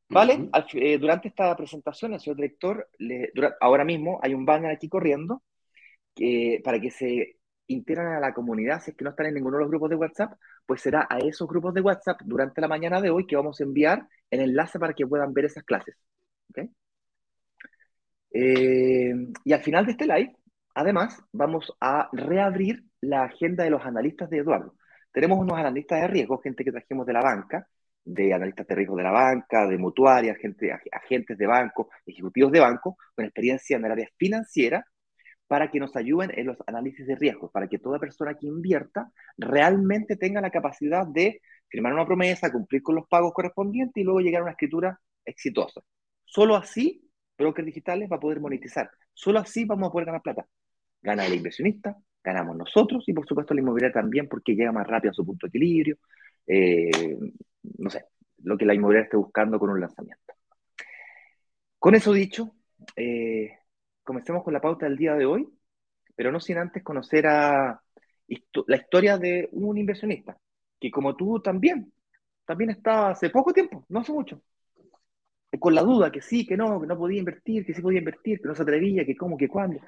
¿Vale? 0.09 0.51
Eh, 0.75 0.99
durante 0.99 1.29
esta 1.29 1.55
presentación, 1.57 2.15
el 2.15 2.21
señor 2.21 2.37
director, 2.37 2.89
ahora 3.61 3.85
mismo 3.85 4.19
hay 4.23 4.35
un 4.35 4.45
banner 4.45 4.73
aquí 4.73 4.89
corriendo 4.89 5.41
para 6.65 6.81
que 6.81 6.91
se 6.91 7.41
integren 7.73 8.09
a 8.09 8.21
la 8.21 8.35
comunidad, 8.35 8.83
si 8.83 8.91
es 8.91 8.97
que 8.97 9.05
no 9.05 9.11
están 9.11 9.27
en 9.27 9.35
ninguno 9.35 9.57
de 9.57 9.63
los 9.63 9.71
grupos 9.71 9.91
de 9.91 9.97
WhatsApp, 9.97 10.33
pues 10.67 10.81
será 10.83 11.07
a 11.09 11.19
esos 11.19 11.49
grupos 11.49 11.75
de 11.75 11.81
WhatsApp 11.81 12.21
durante 12.25 12.61
la 12.61 12.69
mañana 12.69 13.01
de 13.01 13.11
hoy 13.11 13.27
que 13.27 13.37
vamos 13.37 13.61
a 13.61 13.65
enviar 13.65 14.07
el 14.31 14.41
enlace 14.41 14.79
para 14.79 14.93
que 14.93 15.07
puedan 15.07 15.33
ver 15.33 15.47
esas 15.47 15.65
clases. 15.65 15.97
Eh, 18.33 19.13
y 19.45 19.53
al 19.53 19.63
final 19.63 19.87
de 19.87 19.93
este 19.93 20.07
live, 20.07 20.37
además, 20.75 21.21
vamos 21.33 21.73
a 21.81 22.09
reabrir 22.13 22.85
la 23.01 23.25
agenda 23.25 23.65
de 23.65 23.71
los 23.71 23.85
analistas 23.85 24.31
de 24.31 24.39
Eduardo. 24.39 24.75
Tenemos 25.13 25.39
unos 25.39 25.59
analistas 25.59 26.01
de 26.01 26.09
riesgo, 26.09 26.39
gente 26.39 26.65
que 26.65 26.71
trajimos 26.73 27.07
de 27.07 27.13
la 27.13 27.23
banca, 27.23 27.67
de 28.05 28.33
analistas 28.33 28.67
de 28.67 28.75
riesgo 28.75 28.97
de 28.97 29.03
la 29.03 29.11
banca, 29.11 29.67
de 29.67 29.79
mutuarias, 29.79 30.37
agentes 30.93 31.39
de 31.39 31.47
banco, 31.47 31.91
ejecutivos 32.07 32.53
de 32.53 32.61
banco, 32.61 32.97
con 33.15 33.25
experiencia 33.25 33.77
en 33.77 33.85
el 33.85 33.93
área 33.93 34.09
financiera 34.17 34.85
para 35.51 35.69
que 35.69 35.81
nos 35.81 35.97
ayuden 35.97 36.31
en 36.37 36.47
los 36.47 36.57
análisis 36.65 37.05
de 37.05 37.17
riesgos, 37.17 37.51
para 37.51 37.67
que 37.67 37.81
toda 37.81 37.99
persona 37.99 38.37
que 38.39 38.47
invierta 38.47 39.11
realmente 39.37 40.15
tenga 40.15 40.41
la 40.41 40.49
capacidad 40.49 41.05
de 41.05 41.43
firmar 41.67 41.93
una 41.93 42.07
promesa, 42.07 42.53
cumplir 42.53 42.85
con 42.85 42.95
los 42.95 43.09
pagos 43.09 43.33
correspondientes 43.35 44.01
y 44.01 44.05
luego 44.05 44.21
llegar 44.21 44.43
a 44.43 44.45
una 44.45 44.53
escritura 44.53 45.01
exitosa. 45.25 45.81
Solo 46.25 46.55
así, 46.55 47.05
brokers 47.37 47.67
digitales 47.67 48.09
va 48.09 48.15
a 48.15 48.21
poder 48.21 48.39
monetizar. 48.39 48.93
Solo 49.13 49.41
así 49.41 49.65
vamos 49.65 49.89
a 49.89 49.91
poder 49.91 50.07
ganar 50.07 50.23
plata. 50.23 50.47
Gana 51.03 51.27
el 51.27 51.35
inversionista, 51.35 51.97
ganamos 52.23 52.57
nosotros 52.57 53.03
y 53.09 53.13
por 53.13 53.27
supuesto 53.27 53.53
la 53.53 53.61
inmobiliaria 53.61 53.93
también 53.93 54.29
porque 54.29 54.55
llega 54.55 54.71
más 54.71 54.87
rápido 54.87 55.11
a 55.11 55.15
su 55.15 55.27
punto 55.27 55.49
de 55.49 55.49
equilibrio. 55.49 55.97
Eh, 56.47 57.19
no 57.77 57.91
sé, 57.91 58.05
lo 58.45 58.57
que 58.57 58.67
la 58.67 58.75
inmobiliaria 58.75 59.07
esté 59.07 59.17
buscando 59.17 59.59
con 59.59 59.71
un 59.71 59.81
lanzamiento. 59.81 60.33
Con 61.77 61.97
eso 61.97 62.13
dicho, 62.13 62.55
eh, 62.95 63.51
comencemos 64.11 64.43
con 64.43 64.53
la 64.53 64.61
pauta 64.61 64.87
del 64.87 64.97
día 64.97 65.15
de 65.15 65.25
hoy, 65.25 65.49
pero 66.17 66.33
no 66.33 66.41
sin 66.41 66.59
antes 66.59 66.83
conocer 66.83 67.27
la 67.27 67.81
historia 68.77 69.19
de 69.19 69.49
un 69.53 69.79
inversionista, 69.79 70.37
que 70.81 70.91
como 70.91 71.15
tú 71.15 71.39
también, 71.41 71.93
también 72.45 72.71
estaba 72.71 73.11
hace 73.11 73.31
poco 73.31 73.53
tiempo, 73.53 73.85
no 73.89 74.01
hace 74.01 74.13
mucho, 74.13 74.43
con 75.61 75.77
la 75.77 75.83
duda 75.83 76.11
que 76.11 76.21
sí, 76.23 76.45
que 76.45 76.57
no, 76.57 76.81
que 76.81 76.89
no 76.89 76.99
podía 76.99 77.21
invertir, 77.21 77.65
que 77.65 77.73
sí 77.73 77.81
podía 77.81 78.01
invertir, 78.01 78.41
que 78.41 78.49
no 78.49 78.55
se 78.57 78.63
atrevía, 78.63 79.05
que 79.05 79.15
cómo, 79.15 79.37
que 79.37 79.47
cuándo. 79.47 79.81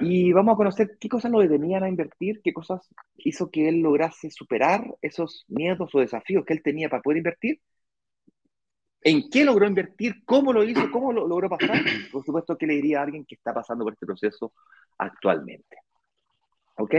Y 0.00 0.32
vamos 0.32 0.54
a 0.54 0.56
conocer 0.56 0.96
qué 0.98 1.10
cosas 1.10 1.30
lo 1.30 1.40
detenían 1.40 1.84
a 1.84 1.90
invertir, 1.90 2.40
qué 2.42 2.54
cosas 2.54 2.88
hizo 3.16 3.50
que 3.50 3.68
él 3.68 3.80
lograse 3.80 4.30
superar 4.30 4.86
esos 5.02 5.44
miedos 5.48 5.94
o 5.94 6.00
desafíos 6.00 6.46
que 6.46 6.54
él 6.54 6.62
tenía 6.62 6.88
para 6.88 7.02
poder 7.02 7.18
invertir, 7.18 7.60
en 9.04 9.28
qué 9.28 9.44
logró 9.44 9.66
invertir, 9.66 10.24
cómo 10.24 10.52
lo 10.52 10.64
hizo, 10.64 10.90
cómo 10.90 11.12
lo 11.12 11.28
logró 11.28 11.50
pasar. 11.50 11.78
Por 12.10 12.24
supuesto, 12.24 12.56
qué 12.56 12.66
le 12.66 12.74
diría 12.74 13.00
a 13.00 13.02
alguien 13.02 13.26
que 13.26 13.34
está 13.34 13.52
pasando 13.52 13.84
por 13.84 13.92
este 13.92 14.06
proceso 14.06 14.52
actualmente. 14.96 15.76
¿Ok? 16.78 16.94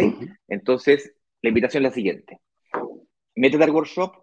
Entonces, 0.47 1.13
la 1.41 1.49
invitación 1.49 1.83
es 1.83 1.89
la 1.89 1.95
siguiente. 1.95 2.39
Métete 3.35 3.63
al 3.63 3.71
workshop, 3.71 4.13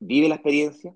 vive 0.00 0.28
la 0.28 0.34
experiencia, 0.34 0.92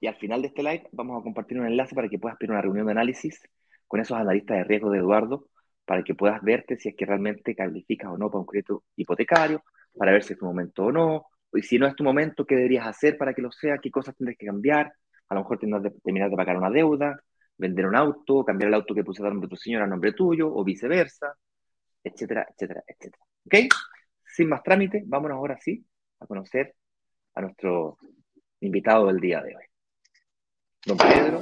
y 0.00 0.06
al 0.06 0.16
final 0.16 0.40
de 0.40 0.48
este 0.48 0.62
live 0.62 0.88
vamos 0.92 1.20
a 1.20 1.22
compartir 1.22 1.60
un 1.60 1.66
enlace 1.66 1.94
para 1.94 2.08
que 2.08 2.18
puedas 2.18 2.38
pedir 2.38 2.52
una 2.52 2.62
reunión 2.62 2.86
de 2.86 2.92
análisis 2.92 3.38
con 3.86 4.00
esos 4.00 4.16
analistas 4.16 4.56
de 4.56 4.64
riesgo 4.64 4.90
de 4.90 4.98
Eduardo, 4.98 5.48
para 5.84 6.04
que 6.04 6.14
puedas 6.14 6.40
verte 6.42 6.78
si 6.78 6.88
es 6.88 6.96
que 6.96 7.04
realmente 7.04 7.56
calificas 7.56 8.10
o 8.10 8.16
no 8.16 8.30
para 8.30 8.40
un 8.40 8.46
crédito 8.46 8.84
hipotecario, 8.96 9.64
para 9.96 10.12
ver 10.12 10.22
si 10.22 10.32
es 10.32 10.38
tu 10.38 10.46
momento 10.46 10.84
o 10.84 10.92
no, 10.92 11.26
y 11.52 11.62
si 11.62 11.78
no 11.78 11.88
es 11.88 11.96
tu 11.96 12.04
momento, 12.04 12.46
qué 12.46 12.54
deberías 12.54 12.86
hacer 12.86 13.18
para 13.18 13.34
que 13.34 13.42
lo 13.42 13.50
sea, 13.50 13.78
qué 13.78 13.90
cosas 13.90 14.16
tendrás 14.16 14.38
que 14.38 14.46
cambiar, 14.46 14.92
a 15.30 15.34
lo 15.36 15.42
mejor 15.42 15.58
tendrás 15.58 15.82
que 15.82 15.90
terminar 16.02 16.28
de 16.28 16.36
pagar 16.36 16.56
una 16.56 16.70
deuda, 16.70 17.22
vender 17.56 17.86
un 17.86 17.94
auto, 17.94 18.44
cambiar 18.44 18.68
el 18.68 18.74
auto 18.74 18.94
que 18.94 19.04
puse 19.04 19.22
a 19.22 19.28
nombre 19.28 19.46
de 19.46 19.50
tu 19.50 19.56
señora 19.56 19.84
a 19.84 19.88
nombre 19.88 20.12
tuyo, 20.12 20.52
o 20.52 20.64
viceversa, 20.64 21.32
etcétera, 22.02 22.48
etcétera, 22.50 22.82
etcétera. 22.84 23.24
¿Ok? 23.46 23.54
Sin 24.26 24.48
más 24.48 24.62
trámite, 24.64 25.04
vámonos 25.06 25.36
ahora 25.36 25.56
sí 25.60 25.84
a 26.18 26.26
conocer 26.26 26.74
a 27.34 27.42
nuestro 27.42 27.98
invitado 28.58 29.06
del 29.06 29.20
día 29.20 29.40
de 29.40 29.54
hoy. 29.54 29.64
Don 30.84 30.98
Pedro. 30.98 31.40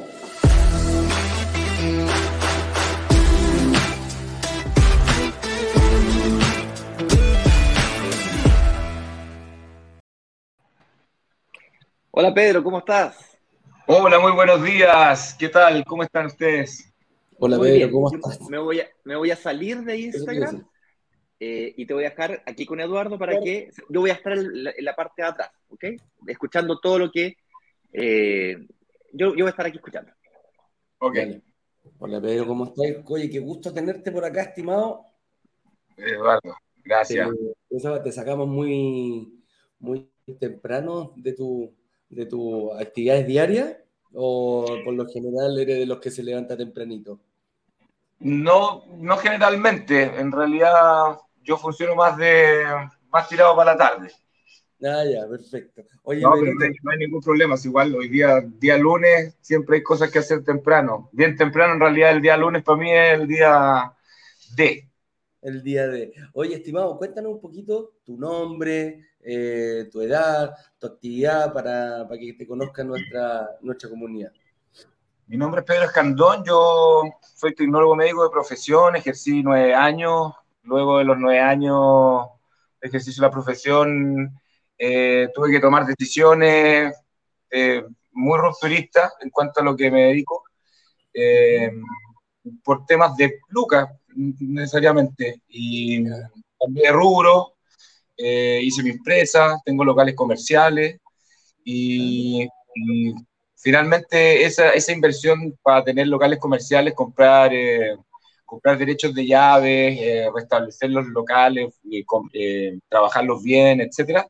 Hola 12.10 12.34
Pedro, 12.34 12.62
¿cómo 12.62 12.80
estás? 12.80 13.37
Hola, 13.90 14.18
muy 14.18 14.32
buenos 14.32 14.62
días. 14.62 15.34
¿Qué 15.38 15.48
tal? 15.48 15.82
¿Cómo 15.86 16.02
están 16.02 16.26
ustedes? 16.26 16.92
Hola 17.38 17.58
Pedro, 17.58 17.90
¿cómo 17.90 18.14
estás? 18.14 18.38
Me 18.50 18.58
voy, 18.58 18.80
a, 18.80 18.88
me 19.04 19.16
voy 19.16 19.30
a 19.30 19.36
salir 19.36 19.78
de 19.78 19.96
Instagram 19.96 20.68
eh, 21.40 21.72
y 21.74 21.86
te 21.86 21.94
voy 21.94 22.04
a 22.04 22.10
dejar 22.10 22.42
aquí 22.44 22.66
con 22.66 22.80
Eduardo 22.80 23.18
para 23.18 23.40
que 23.40 23.70
yo 23.88 24.00
voy 24.00 24.10
a 24.10 24.12
estar 24.12 24.34
en 24.34 24.62
la, 24.62 24.94
parte 24.94 25.22
de 25.22 25.28
atrás, 25.28 25.50
¿ok? 25.70 25.84
Escuchando 26.26 26.78
todo 26.80 26.98
lo 26.98 27.10
que 27.10 27.38
eh, 27.94 28.58
yo, 29.14 29.32
voy 29.32 29.46
a 29.46 29.48
estar 29.48 29.64
aquí 29.64 29.78
escuchando. 29.78 30.12
Ok. 30.98 31.16
Hola 31.98 32.20
Pedro, 32.20 32.46
¿cómo 32.46 32.66
estás? 32.66 33.02
Oye, 33.06 33.30
qué 33.30 33.38
gusto 33.38 33.72
tenerte 33.72 34.12
por 34.12 34.22
acá, 34.22 34.42
estimado. 34.42 35.06
Eduardo, 35.96 36.54
gracias. 36.84 37.26
te 38.04 38.12
sacamos 38.12 38.48
muy, 38.48 39.42
muy 39.78 40.12
temprano 40.38 41.14
de 41.16 41.32
tu, 41.32 41.77
de 42.08 42.26
tus 42.26 42.72
actividades 42.80 43.26
diarias 43.26 43.76
o 44.14 44.64
por 44.84 44.94
lo 44.94 45.06
general 45.06 45.58
eres 45.58 45.78
de 45.78 45.86
los 45.86 45.98
que 45.98 46.10
se 46.10 46.22
levanta 46.22 46.56
tempranito? 46.56 47.20
No, 48.20 48.84
no 48.96 49.16
generalmente. 49.16 50.02
En 50.02 50.32
realidad 50.32 51.18
yo 51.42 51.56
funciono 51.56 51.94
más 51.94 52.16
de 52.16 52.64
más 53.10 53.28
tirado 53.28 53.56
para 53.56 53.72
la 53.72 53.78
tarde. 53.78 54.10
Ah, 54.82 55.02
ya, 55.04 55.26
perfecto. 55.28 55.82
no, 55.82 56.32
pero 56.40 56.54
no 56.54 56.90
hay 56.90 56.98
ningún 56.98 57.20
problema. 57.20 57.56
igual 57.64 57.94
hoy 57.96 58.08
día, 58.08 58.40
día 58.40 58.78
lunes, 58.78 59.36
siempre 59.40 59.76
hay 59.76 59.82
cosas 59.82 60.10
que 60.10 60.20
hacer 60.20 60.44
temprano. 60.44 61.08
Bien 61.12 61.36
temprano, 61.36 61.74
en 61.74 61.80
realidad, 61.80 62.12
el 62.12 62.22
día 62.22 62.36
lunes 62.36 62.62
para 62.62 62.78
mí 62.78 62.92
es 62.92 63.14
el 63.14 63.26
día 63.26 63.92
D. 64.54 64.87
El 65.48 65.62
día 65.62 65.88
D. 65.88 66.12
Oye, 66.34 66.56
estimado, 66.56 66.98
cuéntanos 66.98 67.32
un 67.32 67.40
poquito 67.40 67.94
tu 68.04 68.18
nombre, 68.18 69.12
eh, 69.22 69.88
tu 69.90 70.02
edad, 70.02 70.54
tu 70.78 70.88
actividad 70.88 71.54
para, 71.54 72.06
para, 72.06 72.20
que 72.20 72.34
te 72.34 72.46
conozca 72.46 72.84
nuestra, 72.84 73.56
nuestra 73.62 73.88
comunidad. 73.88 74.30
Mi 75.26 75.38
nombre 75.38 75.60
es 75.60 75.66
Pedro 75.66 75.84
Escandón, 75.84 76.44
yo 76.44 77.02
soy 77.34 77.54
tecnólogo 77.54 77.96
médico 77.96 78.24
de 78.24 78.30
profesión, 78.30 78.94
ejercí 78.96 79.42
nueve 79.42 79.74
años, 79.74 80.34
luego 80.64 80.98
de 80.98 81.04
los 81.04 81.16
nueve 81.18 81.40
años 81.40 82.26
de 82.82 82.88
ejercicio 82.88 83.22
de 83.22 83.28
la 83.28 83.32
profesión 83.32 84.38
eh, 84.76 85.30
tuve 85.34 85.50
que 85.50 85.60
tomar 85.60 85.86
decisiones 85.86 86.94
eh, 87.50 87.86
muy 88.12 88.38
rupturistas 88.38 89.14
en 89.22 89.30
cuanto 89.30 89.60
a 89.60 89.64
lo 89.64 89.74
que 89.74 89.90
me 89.90 90.08
dedico, 90.08 90.44
por 92.62 92.84
temas 92.84 93.16
de 93.16 93.40
lucas 93.48 93.88
necesariamente, 94.40 95.42
y 95.48 96.04
cambié 96.58 96.84
de 96.84 96.92
rubro, 96.92 97.54
hice 98.16 98.82
mi 98.82 98.90
empresa, 98.90 99.60
tengo 99.64 99.84
locales 99.84 100.14
comerciales, 100.14 100.98
y, 101.64 102.48
finalmente 103.56 104.44
esa, 104.44 104.70
esa, 104.70 104.92
inversión 104.92 105.56
para 105.62 105.84
tener 105.84 106.06
locales 106.08 106.38
comerciales, 106.38 106.94
comprar 106.94 107.52
comprar 108.48 108.78
derechos 108.78 109.14
de 109.14 109.26
llaves, 109.26 110.00
restablecer 110.34 110.90
los 110.90 111.06
locales, 111.08 111.74
trabajarlos 112.88 113.42
bien, 113.42 113.82
etcétera, 113.82 114.26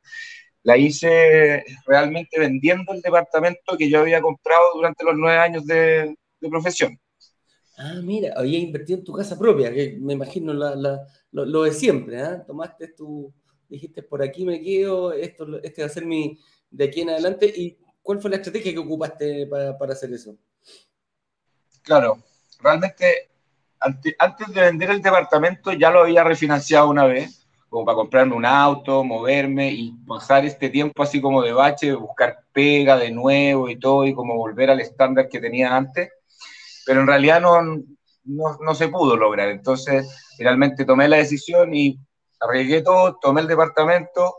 la 0.64 0.76
hice 0.76 1.64
realmente 1.86 2.38
vendiendo 2.38 2.92
el 2.92 3.00
departamento 3.00 3.76
que 3.78 3.88
yo 3.88 4.00
había 4.00 4.20
comprado 4.20 4.62
durante 4.74 5.04
los 5.04 5.14
nueve 5.16 5.38
años 5.38 5.64
de, 5.66 6.16
profesión. 6.50 6.98
Ah, 7.78 8.00
mira, 8.02 8.34
había 8.36 8.58
invertido 8.58 8.98
en 8.98 9.04
tu 9.04 9.12
casa 9.12 9.38
propia, 9.38 9.72
que 9.72 9.96
me 10.00 10.14
imagino 10.14 10.52
lo, 10.52 11.62
de 11.62 11.72
siempre, 11.72 12.20
¿eh? 12.20 12.42
Tomaste 12.44 12.88
tu, 12.88 13.32
dijiste, 13.68 14.02
por 14.02 14.20
aquí 14.20 14.44
me 14.44 14.60
quedo, 14.60 15.12
esto, 15.12 15.62
este 15.62 15.82
va 15.82 15.86
a 15.86 15.90
ser 15.90 16.04
mi, 16.04 16.36
de 16.70 16.84
aquí 16.84 17.02
en 17.02 17.10
adelante, 17.10 17.46
¿y 17.46 17.78
cuál 18.02 18.20
fue 18.20 18.30
la 18.30 18.36
estrategia 18.36 18.72
que 18.72 18.78
ocupaste 18.80 19.46
para, 19.46 19.78
para 19.78 19.92
hacer 19.92 20.12
eso? 20.12 20.36
Claro, 21.82 22.18
realmente 22.60 23.28
antes 23.80 24.52
de 24.52 24.60
vender 24.60 24.90
el 24.90 25.00
departamento 25.00 25.72
ya 25.72 25.90
lo 25.90 26.00
había 26.00 26.24
refinanciado 26.24 26.90
una 26.90 27.04
vez, 27.04 27.46
como 27.68 27.84
para 27.84 27.96
comprarme 27.96 28.34
un 28.34 28.44
auto, 28.44 29.04
moverme 29.04 29.70
y 29.70 29.92
pasar 30.06 30.44
este 30.44 30.68
tiempo 30.70 31.02
así 31.02 31.20
como 31.20 31.42
de 31.42 31.52
bache, 31.52 31.94
buscar 31.94 32.44
pega 32.52 32.96
de 32.96 33.10
nuevo 33.10 33.68
y 33.68 33.78
todo, 33.78 34.06
y 34.06 34.14
como 34.14 34.36
volver 34.36 34.70
al 34.70 34.80
estándar 34.80 35.28
que 35.28 35.40
tenía 35.40 35.76
antes. 35.76 36.10
Pero 36.88 37.02
en 37.02 37.06
realidad 37.06 37.38
no, 37.42 37.60
no, 37.60 38.58
no 38.62 38.74
se 38.74 38.88
pudo 38.88 39.14
lograr. 39.14 39.50
Entonces, 39.50 40.08
finalmente 40.38 40.86
tomé 40.86 41.06
la 41.06 41.18
decisión 41.18 41.74
y 41.74 41.98
arriesgué 42.40 42.80
todo, 42.80 43.18
tomé 43.20 43.42
el 43.42 43.46
departamento, 43.46 44.36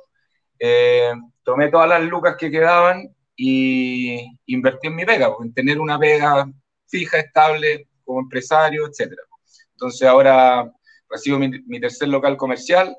eh, 0.57 1.13
tomé 1.43 1.69
todas 1.69 1.87
las 1.87 2.01
lucas 2.01 2.37
que 2.39 2.49
quedaban 2.49 3.15
y 3.35 4.17
invertí 4.47 4.87
en 4.87 4.95
mi 4.95 5.05
pega, 5.05 5.29
en 5.39 5.53
tener 5.53 5.79
una 5.79 5.99
pega 5.99 6.49
fija, 6.87 7.19
estable, 7.19 7.87
como 8.03 8.21
empresario, 8.21 8.87
etc. 8.87 9.13
Entonces 9.73 10.07
ahora 10.07 10.67
recibo 11.07 11.37
mi, 11.37 11.51
mi 11.67 11.79
tercer 11.79 12.07
local 12.07 12.35
comercial, 12.35 12.97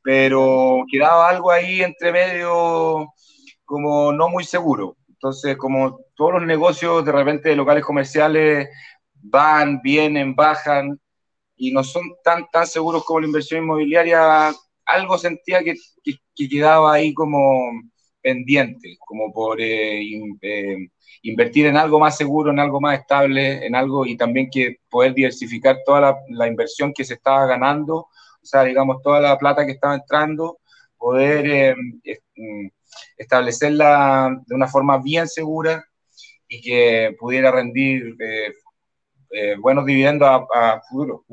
pero 0.00 0.84
quedaba 0.88 1.28
algo 1.28 1.50
ahí 1.50 1.82
entre 1.82 2.12
medio 2.12 3.12
como 3.64 4.12
no 4.12 4.28
muy 4.28 4.44
seguro. 4.44 4.96
Entonces, 5.22 5.56
como 5.56 6.00
todos 6.16 6.32
los 6.32 6.42
negocios 6.42 7.04
de 7.04 7.12
repente 7.12 7.48
de 7.48 7.54
locales 7.54 7.84
comerciales 7.84 8.68
van, 9.22 9.80
vienen, 9.82 10.34
bajan 10.34 11.00
y 11.56 11.72
no 11.72 11.84
son 11.84 12.02
tan, 12.24 12.46
tan 12.52 12.66
seguros 12.66 13.04
como 13.04 13.20
la 13.20 13.26
inversión 13.26 13.62
inmobiliaria, 13.62 14.52
algo 14.84 15.18
sentía 15.18 15.62
que, 15.62 15.74
que, 16.02 16.48
quedaba 16.48 16.94
ahí 16.94 17.14
como 17.14 17.70
pendiente, 18.20 18.96
como 19.00 19.32
por 19.32 19.60
eh, 19.60 20.02
eh, 20.42 20.76
invertir 21.22 21.66
en 21.66 21.76
algo 21.76 22.00
más 22.00 22.16
seguro, 22.16 22.50
en 22.50 22.60
algo 22.60 22.80
más 22.80 23.00
estable, 23.00 23.66
en 23.66 23.74
algo 23.74 24.06
y 24.06 24.16
también 24.16 24.50
que 24.50 24.76
poder 24.90 25.14
diversificar 25.14 25.78
toda 25.84 26.00
la, 26.00 26.16
la 26.30 26.48
inversión 26.48 26.92
que 26.92 27.04
se 27.04 27.14
estaba 27.14 27.46
ganando 27.46 28.08
o 28.42 28.46
sea, 28.46 28.64
digamos, 28.64 29.00
toda 29.02 29.20
la 29.20 29.38
plata 29.38 29.64
que 29.64 29.72
estaba 29.72 29.94
entrando, 29.94 30.58
poder 30.98 31.46
eh, 32.04 32.20
mm, 32.36 32.68
establecerla 33.16 34.36
de 34.46 34.54
una 34.54 34.66
forma 34.66 34.98
bien 34.98 35.28
segura 35.28 35.84
y 36.48 36.60
que 36.60 37.16
pudiera 37.18 37.52
rendir 37.52 38.16
eh, 39.32 39.56
buenos 39.58 39.86
dividendos 39.86 40.28
a, 40.54 40.80
futuro. 40.88 41.24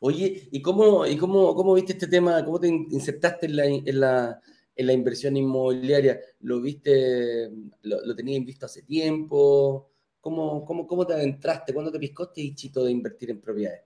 Oye, 0.00 0.48
¿y 0.52 0.62
cómo, 0.62 1.04
y 1.04 1.16
cómo, 1.16 1.54
cómo 1.54 1.74
viste 1.74 1.92
este 1.92 2.06
tema? 2.06 2.44
¿Cómo 2.44 2.60
te 2.60 2.68
insertaste 2.68 3.46
en 3.46 3.56
la, 3.56 3.64
en 3.66 4.00
la, 4.00 4.40
en 4.76 4.86
la 4.86 4.92
inversión 4.92 5.36
inmobiliaria? 5.36 6.20
¿Lo 6.40 6.60
viste, 6.60 7.50
lo, 7.82 8.06
lo 8.06 8.14
tenías 8.14 8.44
visto 8.44 8.66
hace 8.66 8.82
tiempo? 8.82 9.90
¿Cómo, 10.20 10.64
cómo, 10.64 10.86
cómo 10.86 11.06
te 11.06 11.14
adentraste? 11.14 11.74
¿Cuándo 11.74 11.90
te 11.90 11.98
piscoste 11.98 12.40
y 12.40 12.54
chito 12.54 12.84
de 12.84 12.92
invertir 12.92 13.30
en 13.30 13.40
propiedades? 13.40 13.82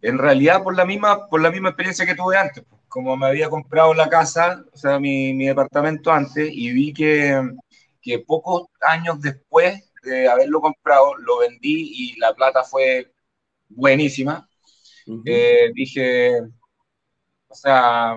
En 0.00 0.16
realidad, 0.16 0.62
por 0.62 0.74
la 0.74 0.86
misma, 0.86 1.28
por 1.28 1.42
la 1.42 1.50
misma 1.50 1.68
experiencia 1.68 2.06
que 2.06 2.14
tuve 2.14 2.38
antes, 2.38 2.64
pues, 2.66 2.80
como 2.88 3.18
me 3.18 3.26
había 3.26 3.50
comprado 3.50 3.92
la 3.92 4.08
casa, 4.08 4.64
o 4.72 4.76
sea, 4.78 4.98
mi, 4.98 5.34
mi 5.34 5.46
departamento 5.46 6.10
antes, 6.10 6.48
y 6.50 6.72
vi 6.72 6.94
que, 6.94 7.38
que 8.00 8.18
pocos 8.20 8.68
años 8.80 9.20
después 9.20 9.89
de 10.02 10.28
haberlo 10.28 10.60
comprado, 10.60 11.14
lo 11.16 11.38
vendí 11.38 11.92
y 11.94 12.18
la 12.18 12.34
plata 12.34 12.62
fue 12.62 13.12
buenísima. 13.68 14.48
Eh, 15.24 15.72
dije, 15.74 16.40
o 17.48 17.54
sea, 17.54 18.14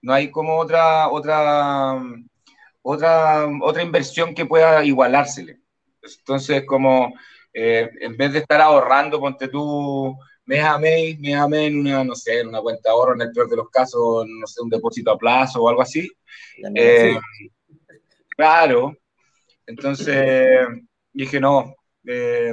no 0.00 0.12
hay 0.12 0.30
como 0.30 0.58
otra, 0.58 1.08
otra, 1.08 2.02
otra, 2.82 3.46
otra 3.62 3.82
inversión 3.82 4.34
que 4.34 4.46
pueda 4.46 4.84
igualársele. 4.84 5.60
Entonces, 6.02 6.64
como 6.66 7.12
eh, 7.52 7.90
en 8.00 8.16
vez 8.16 8.32
de 8.32 8.38
estar 8.40 8.60
ahorrando, 8.60 9.20
ponte 9.20 9.48
tú 9.48 10.16
mes 10.46 10.64
a 10.64 10.78
mes, 10.78 11.18
mes 11.18 11.34
a 11.34 11.46
mes 11.46 11.68
en 11.68 11.80
una, 11.80 12.04
no 12.04 12.14
sé, 12.14 12.40
en 12.40 12.48
una 12.48 12.62
cuenta 12.62 12.88
de 12.88 12.90
ahorro, 12.90 13.14
en 13.14 13.22
el 13.22 13.32
peor 13.32 13.50
de 13.50 13.56
los 13.56 13.68
casos, 13.68 14.24
no 14.26 14.46
sé, 14.46 14.62
un 14.62 14.70
depósito 14.70 15.10
a 15.10 15.18
plazo 15.18 15.62
o 15.62 15.68
algo 15.68 15.82
así. 15.82 16.10
Eh, 16.74 17.18
claro. 18.36 18.96
Entonces, 19.66 20.66
dije, 21.24 21.40
no, 21.40 21.74
eh, 22.06 22.52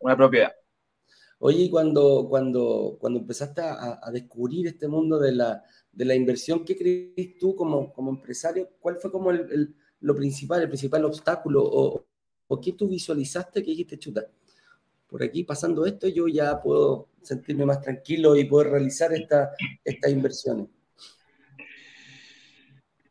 una 0.00 0.16
propiedad. 0.16 0.52
Oye, 1.38 1.68
cuando, 1.70 2.26
cuando, 2.28 2.96
cuando 2.98 3.20
empezaste 3.20 3.60
a, 3.62 4.10
descubrir 4.10 4.66
este 4.66 4.88
mundo 4.88 5.18
de 5.18 5.32
la, 5.32 5.62
de 5.92 6.04
la 6.04 6.14
inversión, 6.14 6.64
¿qué 6.64 6.76
crees 6.76 7.38
tú 7.38 7.54
como, 7.54 7.92
como 7.92 8.10
empresario? 8.10 8.70
¿Cuál 8.80 8.96
fue 8.96 9.10
como 9.10 9.30
el, 9.30 9.74
lo 10.00 10.14
principal, 10.14 10.62
el 10.62 10.68
principal 10.68 11.04
obstáculo? 11.04 11.62
O, 11.62 12.06
¿O 12.46 12.60
qué 12.60 12.72
tú 12.72 12.88
visualizaste 12.88 13.62
que 13.62 13.70
dijiste, 13.70 13.98
chuta, 13.98 14.26
por 15.06 15.22
aquí 15.22 15.44
pasando 15.44 15.84
esto, 15.86 16.08
yo 16.08 16.28
ya 16.28 16.60
puedo 16.60 17.08
sentirme 17.22 17.66
más 17.66 17.80
tranquilo 17.80 18.36
y 18.36 18.44
poder 18.44 18.70
realizar 18.70 19.12
esta, 19.12 19.52
estas 19.84 20.10
inversiones? 20.10 20.68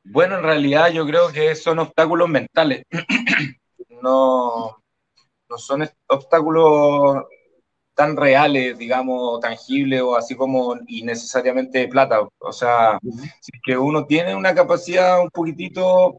Bueno, 0.03 0.37
en 0.37 0.43
realidad 0.43 0.91
yo 0.91 1.05
creo 1.05 1.31
que 1.31 1.55
son 1.55 1.79
obstáculos 1.79 2.29
mentales. 2.29 2.83
no, 4.03 4.77
no 5.49 5.57
son 5.57 5.89
obstáculos 6.07 7.23
tan 7.95 8.17
reales, 8.17 8.77
digamos, 8.77 9.39
tangibles 9.39 10.01
o 10.01 10.15
así 10.15 10.35
como 10.35 10.75
innecesariamente 10.87 11.79
de 11.79 11.87
plata. 11.87 12.27
O 12.39 12.51
sea, 12.51 12.99
si 13.39 13.51
es 13.53 13.61
que 13.63 13.77
uno 13.77 14.05
tiene 14.05 14.35
una 14.35 14.53
capacidad 14.53 15.21
un 15.21 15.29
poquitito, 15.29 16.17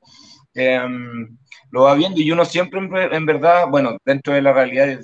em, 0.55 1.37
lo 1.71 1.83
va 1.83 1.95
viendo 1.95 2.21
y 2.21 2.31
uno 2.31 2.45
siempre 2.45 2.81
en, 2.81 3.26
verdad, 3.26 3.67
bueno, 3.69 3.99
dentro 4.05 4.35
de 4.35 4.43
la 4.43 4.53
realidad, 4.53 5.00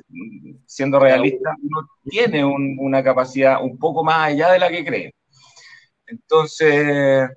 siendo 0.66 1.00
realista, 1.00 1.54
uno 1.62 1.88
tiene 2.04 2.44
una 2.44 3.02
capacidad 3.02 3.62
un 3.62 3.78
poco 3.78 4.04
más 4.04 4.28
allá 4.28 4.52
de 4.52 4.58
la 4.60 4.68
que 4.70 4.84
cree. 4.84 5.12
Entonces, 6.06 7.28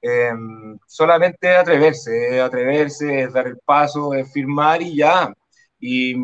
em, 0.00 0.78
solamente 0.86 1.48
atreverse, 1.56 2.40
atreverse, 2.40 3.22
es 3.22 3.32
dar 3.32 3.46
el 3.46 3.58
paso, 3.64 4.14
es 4.14 4.32
firmar 4.32 4.82
y 4.82 4.96
ya. 4.96 5.32
Y, 5.80 6.14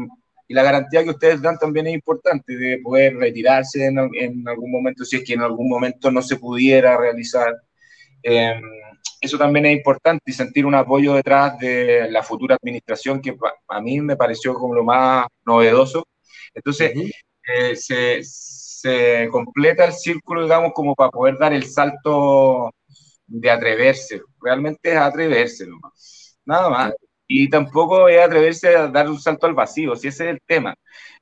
y, 0.49 0.55
la 0.55 0.63
garantía 0.63 1.05
que 1.05 1.11
ustedes 1.11 1.43
dan 1.43 1.59
también 1.59 1.87
es 1.87 1.95
importante, 1.95 2.57
de 2.57 2.79
poder 2.83 3.17
retirarse 3.17 3.87
en, 3.87 3.99
en 4.15 4.49
algún 4.49 4.71
momento, 4.71 5.05
si 5.05 5.17
es 5.17 5.25
que 5.25 5.35
en 5.35 5.43
algún 5.43 5.69
momento 5.69 6.11
no 6.11 6.23
se 6.23 6.37
pudiera 6.37 6.97
realizar. 6.97 7.55
Eh, 8.23 8.61
eso 9.25 9.39
también 9.39 9.67
es 9.67 9.77
importante 9.77 10.23
y 10.27 10.33
sentir 10.33 10.67
un 10.67 10.75
apoyo 10.75 11.15
detrás 11.15 11.59
de 11.59 12.11
la 12.11 12.23
futura 12.23 12.57
administración, 12.57 13.23
que 13.23 13.35
a 13.69 13.81
mí 13.81 14.01
me 14.01 14.17
pareció 14.17 14.55
como 14.55 14.75
lo 14.75 14.85
más 14.85 15.27
novedoso. 15.47 16.07
Entonces, 16.55 16.93
eh, 17.47 17.75
se, 17.77 18.21
se, 18.23 19.29
completa 19.31 19.87
el 19.87 19.93
círculo, 19.93 20.43
digamos, 20.43 20.73
como 20.75 20.95
para 20.95 21.11
poder 21.11 21.39
dar 21.39 21.53
el 21.55 21.65
salto 21.65 22.71
de 23.27 23.51
atreverse. 23.51 24.23
Realmente 24.41 24.93
es 24.93 24.97
atreverse 24.99 25.67
nomás. 25.67 26.39
Nada 26.45 26.69
más. 26.71 26.95
Y 27.27 27.49
tampoco 27.49 28.09
es 28.09 28.21
atreverse 28.21 28.77
a 28.77 28.89
dar 28.89 29.09
un 29.09 29.21
salto 29.21 29.47
al 29.47 29.55
vacío, 29.55 29.97
si 29.97 30.09
ese 30.09 30.25
es 30.25 30.31
el 30.33 30.41
tema. 30.47 30.75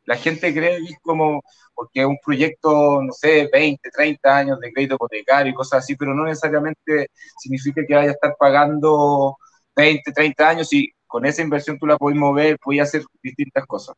La 0.05 0.17
gente 0.17 0.53
cree 0.53 0.79
que 0.79 0.93
es 0.93 0.99
como, 1.03 1.43
porque 1.75 2.05
un 2.05 2.19
proyecto, 2.25 3.03
no 3.03 3.13
sé, 3.13 3.49
20, 3.53 3.91
30 3.91 4.37
años 4.37 4.61
de 4.61 4.73
crédito 4.73 4.97
hipotecario 4.97 5.53
y 5.53 5.55
cosas 5.55 5.85
así, 5.85 5.97
pero 5.97 6.15
no 6.15 6.25
necesariamente 6.25 7.09
significa 7.41 7.83
que 7.87 7.95
vaya 7.95 8.11
a 8.11 8.13
estar 8.13 8.35
pagando 8.39 9.37
20, 9.77 10.13
30 10.13 10.49
años 10.49 10.73
y 10.73 10.91
con 11.07 11.25
esa 11.25 11.43
inversión 11.43 11.79
tú 11.79 11.87
la 11.87 11.97
puedes 11.97 12.19
mover, 12.19 12.59
puedes 12.59 12.83
hacer 12.83 13.03
distintas 13.23 13.65
cosas. 13.67 13.95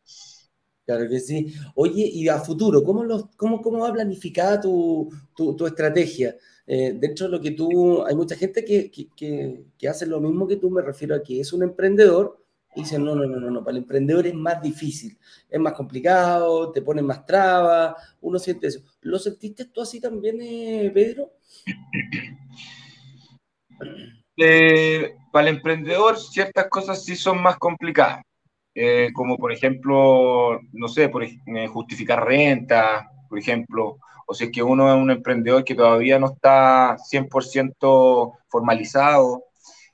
Claro 0.85 1.09
que 1.09 1.19
sí. 1.19 1.55
Oye, 1.75 2.11
y 2.13 2.29
a 2.29 2.39
futuro, 2.39 2.83
¿cómo, 2.85 3.05
los, 3.05 3.35
cómo, 3.37 3.63
cómo 3.63 3.79
va 3.79 3.93
planificada 3.93 4.61
tu, 4.61 5.09
tu, 5.35 5.57
tu 5.57 5.67
estrategia? 5.67 6.37
Eh, 6.67 6.95
dentro 6.97 7.27
de 7.27 7.33
lo 7.33 7.41
que 7.41 7.51
tú, 7.51 8.05
hay 8.07 8.15
mucha 8.15 8.37
gente 8.37 8.65
que, 8.65 8.91
que, 8.91 9.65
que, 9.77 9.89
hace 9.89 10.07
lo 10.07 10.21
mismo 10.21 10.49
que 10.49 10.57
tú, 10.57 10.71
me 10.71 10.81
refiero 10.81 11.15
a 11.15 11.23
que 11.23 11.41
es 11.41 11.53
un 11.53 11.63
emprendedor 11.63 12.43
y 12.75 12.81
dicen, 12.81 13.05
no, 13.05 13.15
no, 13.15 13.27
no, 13.27 13.39
no, 13.39 13.51
no, 13.51 13.63
para 13.63 13.77
el 13.77 13.83
emprendedor 13.83 14.27
es 14.27 14.35
más 14.35 14.61
difícil, 14.61 15.17
es 15.49 15.61
más 15.61 15.75
complicado, 15.75 16.73
te 16.73 16.83
ponen 16.83 17.07
más 17.07 17.25
trabas, 17.25 17.95
uno 18.21 18.39
siente 18.39 18.67
eso. 18.67 18.81
¿Lo 19.03 19.19
sentiste 19.19 19.67
tú 19.67 19.81
así 19.83 20.01
también, 20.01 20.41
eh, 20.41 20.91
Pedro? 20.93 21.33
Eh, 24.37 25.15
para 25.31 25.49
el 25.49 25.57
emprendedor 25.57 26.19
ciertas 26.19 26.69
cosas 26.69 27.05
sí 27.05 27.15
son 27.15 27.41
más 27.43 27.57
complicadas. 27.59 28.23
Eh, 28.75 29.11
como 29.13 29.37
por 29.37 29.53
ejemplo, 29.53 30.61
no 30.73 30.89
sé, 30.89 31.09
por, 31.09 31.25
justificar 31.69 32.27
renta, 32.27 33.09
por 33.29 33.39
ejemplo, 33.39 33.99
o 34.27 34.35
si 34.35 34.45
es 34.45 34.51
que 34.51 34.63
uno 34.63 34.93
es 34.93 35.01
un 35.01 35.11
emprendedor 35.11 35.65
que 35.65 35.75
todavía 35.75 36.19
no 36.19 36.33
está 36.33 36.97
100% 36.99 38.33
formalizado, 38.49 39.45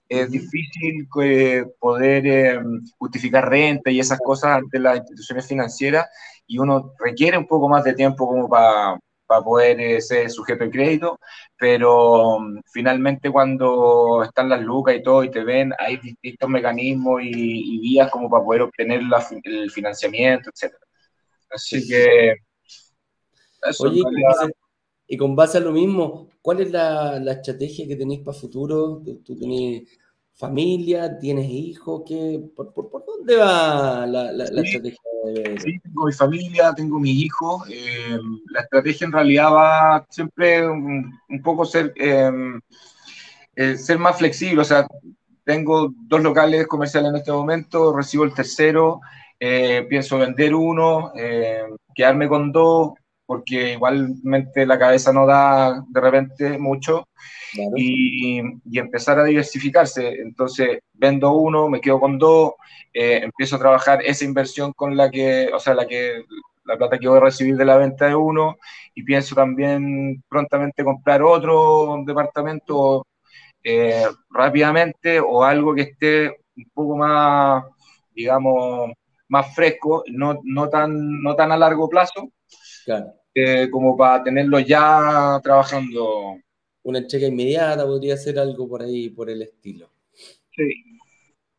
es 0.09 0.31
difícil 0.31 1.09
eh, 1.23 1.65
poder 1.79 2.63
justificar 2.99 3.49
renta 3.49 3.91
y 3.91 4.01
esas 4.01 4.19
cosas 4.19 4.59
ante 4.59 4.79
las 4.79 4.99
instituciones 4.99 5.47
financieras 5.47 6.09
y 6.47 6.59
uno 6.59 6.93
requiere 6.99 7.39
un 7.39 7.47
poco 7.47 7.69
más 7.69 7.85
de 7.85 7.95
tiempo 7.95 8.27
como 8.27 8.49
para 8.49 8.99
para 9.31 9.45
poder 9.45 9.81
eh, 9.81 10.01
ser 10.01 10.29
sujeto 10.29 10.65
de 10.65 10.71
crédito, 10.73 11.21
pero 11.57 12.41
mm, 12.41 12.63
finalmente 12.73 13.31
cuando 13.31 14.25
están 14.25 14.49
las 14.49 14.61
lucas 14.61 14.97
y 14.97 15.05
todo 15.05 15.23
y 15.23 15.31
te 15.31 15.45
ven, 15.45 15.73
hay 15.79 15.99
distintos 15.99 16.51
mecanismos 16.51 17.23
y, 17.23 17.79
vías 17.79 18.11
como 18.11 18.29
para 18.29 18.43
poder 18.43 18.63
obtener 18.63 19.03
el 19.45 19.71
financiamiento, 19.71 20.51
etc. 20.51 20.75
Así 21.49 21.87
que... 21.87 22.35
Oye, 23.81 24.03
y 25.13 25.17
con 25.17 25.35
base 25.35 25.59
a 25.59 25.61
lo 25.61 25.73
mismo, 25.73 26.29
¿cuál 26.41 26.61
es 26.61 26.71
la, 26.71 27.19
la 27.19 27.33
estrategia 27.33 27.85
que 27.89 27.97
tenéis 27.97 28.21
para 28.21 28.39
futuro? 28.39 29.03
¿Tú, 29.25 29.37
tenés 29.37 29.83
familia? 30.35 31.19
¿Tienes 31.19 31.51
hijos? 31.51 32.03
¿Qué, 32.07 32.41
por, 32.55 32.73
por, 32.73 33.05
dónde 33.05 33.37
va 33.37 34.07
la, 34.07 34.31
la, 34.31 34.45
estrategia? 34.45 35.01
Sí, 35.59 35.81
tengo 35.81 36.07
mi 36.07 36.13
familia, 36.13 36.73
tengo 36.77 37.01
mis 37.01 37.25
hijos. 37.25 37.69
Eh, 37.69 38.19
la 38.53 38.61
estrategia 38.61 39.05
en 39.05 39.13
realidad 39.13 39.53
va 39.53 40.07
siempre 40.09 40.65
un, 40.69 41.13
poco 41.43 41.65
ser, 41.65 41.93
em, 41.97 42.61
eh, 43.57 43.77
ser 43.77 43.99
más 43.99 44.17
flexible. 44.17 44.61
O 44.61 44.65
sea, 44.65 44.87
tengo 45.45 45.93
dos 46.07 46.23
locales 46.23 46.69
comerciales 46.69 47.11
en 47.11 47.17
este 47.17 47.33
momento, 47.33 47.97
recibo 47.97 48.23
el 48.23 48.33
tercero, 48.33 49.01
eh, 49.41 49.85
pienso 49.89 50.19
vender 50.19 50.55
uno, 50.55 51.13
quedarme 51.97 52.29
con 52.29 52.53
dos, 52.53 52.93
porque 53.31 53.75
igualmente 53.75 54.67
la 54.67 54.77
cabeza 54.77 55.13
no 55.13 55.25
da 55.25 55.85
de 55.89 56.01
repente 56.01 56.59
mucho. 56.59 57.07
Y, 57.77 58.41
y, 58.41 58.79
empezar 58.81 59.21
a 59.21 59.25
diversificarse. 59.25 60.09
Entonces, 60.21 60.81
vendo 60.95 61.31
uno, 61.35 61.69
me 61.69 61.81
quedo 61.81 62.01
con 62.01 62.19
dos, 62.19 62.55
eh, 62.93 63.21
empiezo 63.23 63.55
a 63.55 63.61
trabajar 63.61 64.03
esa 64.05 64.25
inversión 64.25 64.73
con 64.73 64.97
la 64.97 65.13
que, 65.13 65.49
o 65.55 65.61
sea, 65.61 65.75
la 65.75 65.87
que 65.87 66.25
la 66.65 66.77
plata 66.77 66.99
que 66.99 67.07
voy 67.07 67.19
a 67.19 67.21
recibir 67.21 67.57
de 67.57 67.65
la 67.65 67.77
venta 67.77 68.07
de 68.07 68.17
uno 68.17 68.57
y 68.97 69.05
pienso 69.05 69.37
también 69.37 70.25
prontamente 70.29 70.83
comprar 70.83 71.23
otro 71.23 72.03
departamento 72.05 73.07
eh, 73.63 74.07
rápidamente 74.31 75.21
o 75.21 75.45
algo 75.45 75.73
que 75.73 75.83
esté 75.83 76.37
un 76.57 76.69
poco 76.75 76.97
más, 76.97 77.63
digamos, 78.13 78.91
más 79.29 79.55
fresco, 79.55 80.03
no, 80.09 80.41
no, 80.43 80.69
tan, 80.69 81.23
no 81.23 81.37
tan 81.37 81.53
a 81.53 81.57
largo 81.57 81.89
plazo, 81.89 82.29
eh, 83.35 83.69
como 83.71 83.97
para 83.97 84.23
tenerlo 84.25 84.59
ya 84.61 85.41
trabajando. 85.43 86.37
Una 86.83 86.99
entrega 86.99 87.29
inmediata 87.29 87.85
podría 87.85 88.17
ser 88.17 88.39
algo 88.39 88.69
por 88.69 88.83
ahí, 88.83 89.11
por 89.11 89.29
el 89.31 89.43
estilo. 89.43 89.91
Sí. 90.57 90.73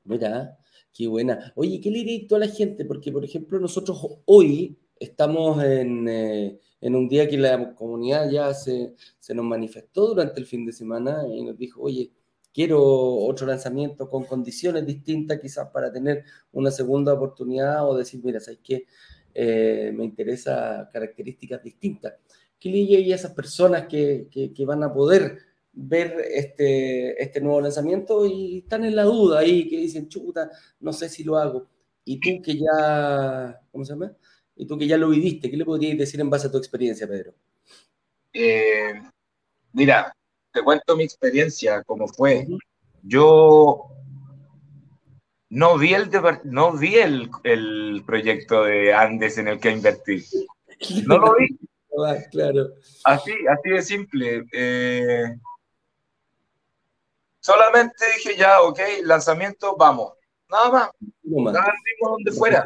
Mira, 0.04 0.58
Qué 0.94 1.08
buena. 1.08 1.54
Oye, 1.56 1.80
¿qué 1.80 1.90
le 1.90 2.00
diréis 2.00 2.28
tú 2.28 2.36
a 2.36 2.40
la 2.40 2.48
gente? 2.48 2.84
Porque, 2.86 3.12
por 3.12 3.24
ejemplo, 3.24 3.60
nosotros 3.60 3.98
hoy 4.26 4.78
estamos 5.00 5.64
en, 5.64 6.08
eh, 6.08 6.60
en 6.82 6.96
un 6.96 7.08
día 7.08 7.30
que 7.30 7.38
la 7.38 7.74
comunidad 7.76 8.30
ya 8.30 8.54
se, 8.54 8.96
se, 9.20 9.34
nos 9.34 9.46
manifestó 9.46 10.08
durante 10.08 10.40
el 10.42 10.46
fin 10.46 10.66
de 10.66 10.74
semana 10.74 11.24
y 11.28 11.44
nos 11.44 11.58
dijo, 11.58 11.82
oye, 11.82 12.12
quiero 12.54 12.80
otro 12.84 13.48
lanzamiento 13.48 14.10
con 14.10 14.26
condiciones 14.26 14.86
distintas 14.86 15.40
quizás 15.40 15.70
para 15.70 15.92
tener 15.92 16.26
una 16.52 16.72
segunda 16.72 17.14
oportunidad 17.14 17.88
o 17.88 17.96
decir, 17.98 18.22
mira, 18.24 18.40
¿sabes 18.42 18.60
qué? 18.62 18.86
Eh, 19.34 19.92
me 19.96 20.04
interesa 20.04 20.90
características 20.92 21.64
distintas. 21.64 22.14
¿Qué 22.60 22.70
le 22.70 22.78
diría 22.78 23.16
a 23.16 23.18
esas 23.18 23.34
personas 23.34 23.88
que, 23.88 24.28
que, 24.32 24.66
van 24.66 24.84
a 24.84 24.94
poder 24.94 25.38
ver 25.74 26.16
este, 26.32 27.22
este 27.22 27.42
nuevo 27.42 27.62
lanzamiento 27.62 28.26
y 28.26 28.60
están 28.60 28.86
en 28.86 28.96
la 28.96 29.04
duda 29.04 29.40
ahí, 29.40 29.68
que 29.68 29.78
dicen, 29.78 30.08
chuta, 30.10 30.52
no 30.80 30.94
sé 30.94 31.10
si 31.10 31.24
lo 31.24 31.38
hago? 31.38 31.68
Y 32.06 32.20
tú 32.20 32.42
que 32.44 32.58
ya, 32.58 33.60
¿cómo 33.72 33.86
se 33.86 33.94
llama? 33.94 34.16
Y 34.56 34.66
tú 34.66 34.78
que 34.78 34.88
ya 34.88 34.98
lo 34.98 35.10
viviste, 35.10 35.50
¿qué 35.50 35.58
le 35.58 35.66
podrías 35.66 35.98
decir 35.98 36.20
en 36.20 36.30
base 36.30 36.48
a 36.48 36.52
tu 36.52 36.58
experiencia, 36.58 37.08
Pedro? 37.08 37.34
Eh, 38.34 38.94
mira, 39.74 40.16
te 40.52 40.64
cuento 40.64 40.96
mi 40.96 41.04
experiencia, 41.04 41.84
cómo 41.84 42.08
fue. 42.08 42.48
Yo 43.02 43.92
no 45.52 45.78
vi 45.78 45.94
el, 45.94 46.10
no 46.46 46.72
vi 46.72 46.96
el, 46.96 47.30
el, 47.44 48.04
proyecto 48.06 48.64
de 48.64 48.94
Andes 48.94 49.38
en 49.38 49.50
el 49.50 49.60
que 49.60 49.72
invertí. 49.72 50.26
No 51.06 51.18
lo 51.18 51.36
vi. 51.36 51.48
Ah, 52.08 52.16
claro. 52.32 52.70
Así, 53.04 53.34
así 53.52 53.70
de 53.70 53.82
simple. 53.82 54.46
Eh, 54.54 55.26
solamente 57.42 58.06
dije 58.16 58.38
ya, 58.38 58.62
ok, 58.62 58.80
lanzamiento, 59.04 59.76
vamos. 59.76 60.14
Nada 60.50 60.72
más. 60.72 60.90
Nada 61.22 61.74
donde 62.02 62.32
fuera. 62.32 62.64